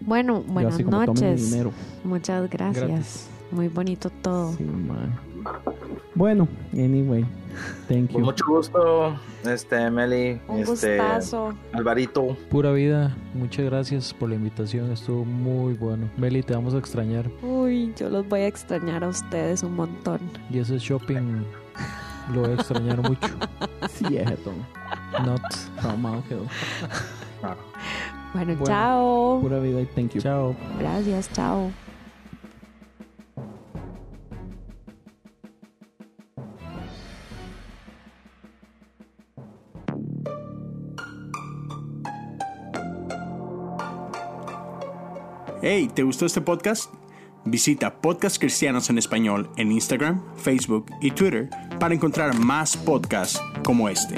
Bueno, 0.00 0.42
Yo 0.46 0.52
buenas 0.52 0.74
así 0.74 0.82
como, 0.84 1.04
"Tome 1.04 1.20
mi 1.20 1.26
noches. 1.28 1.50
dinero". 1.50 1.70
Muchas 2.04 2.50
gracias. 2.50 2.86
Gratis. 2.88 3.28
Muy 3.52 3.68
bonito 3.68 4.10
todo. 4.10 4.52
Sí, 4.54 4.64
mae. 4.64 5.35
Bueno, 6.14 6.48
anyway, 6.72 7.24
thank 7.88 8.10
Con 8.10 8.20
you. 8.22 8.26
mucho 8.26 8.44
gusto, 8.46 9.16
este, 9.44 9.90
Meli, 9.90 10.40
Un 10.48 10.60
este, 10.60 10.96
gustazo. 10.96 11.52
Alvarito. 11.72 12.36
Pura 12.50 12.72
vida, 12.72 13.14
muchas 13.34 13.66
gracias 13.66 14.14
por 14.14 14.30
la 14.30 14.36
invitación. 14.36 14.90
Estuvo 14.92 15.24
muy 15.24 15.74
bueno. 15.74 16.08
Meli, 16.16 16.42
te 16.42 16.54
vamos 16.54 16.74
a 16.74 16.78
extrañar. 16.78 17.30
Uy, 17.42 17.92
yo 17.96 18.08
los 18.08 18.26
voy 18.28 18.40
a 18.40 18.46
extrañar 18.46 19.04
a 19.04 19.08
ustedes 19.08 19.62
un 19.62 19.74
montón. 19.76 20.20
Y 20.50 20.58
ese 20.58 20.78
shopping 20.78 21.42
lo 22.32 22.40
voy 22.40 22.50
a 22.50 22.54
extrañar 22.54 23.02
mucho. 23.02 23.28
Sí, 23.90 24.16
es, 24.16 24.42
Tom. 24.42 24.54
Not. 25.24 25.40
From 25.80 26.04
Hill. 26.28 26.38
Bueno, 27.40 27.56
Bueno. 28.56 28.64
chao. 28.64 29.38
Pura 29.40 29.58
vida 29.60 29.80
y 29.80 29.86
thank 29.86 30.12
you. 30.12 30.20
Chao. 30.20 30.56
Gracias, 30.78 31.30
chao. 31.32 31.70
Hey, 45.68 45.90
¿te 45.92 46.04
gustó 46.04 46.26
este 46.26 46.40
podcast? 46.40 46.94
Visita 47.44 48.00
Podcast 48.00 48.38
Cristianos 48.38 48.88
en 48.88 48.98
Español 48.98 49.50
en 49.56 49.72
Instagram, 49.72 50.22
Facebook 50.36 50.86
y 51.00 51.10
Twitter 51.10 51.50
para 51.80 51.92
encontrar 51.92 52.38
más 52.38 52.76
podcasts 52.76 53.40
como 53.64 53.88
este. 53.88 54.14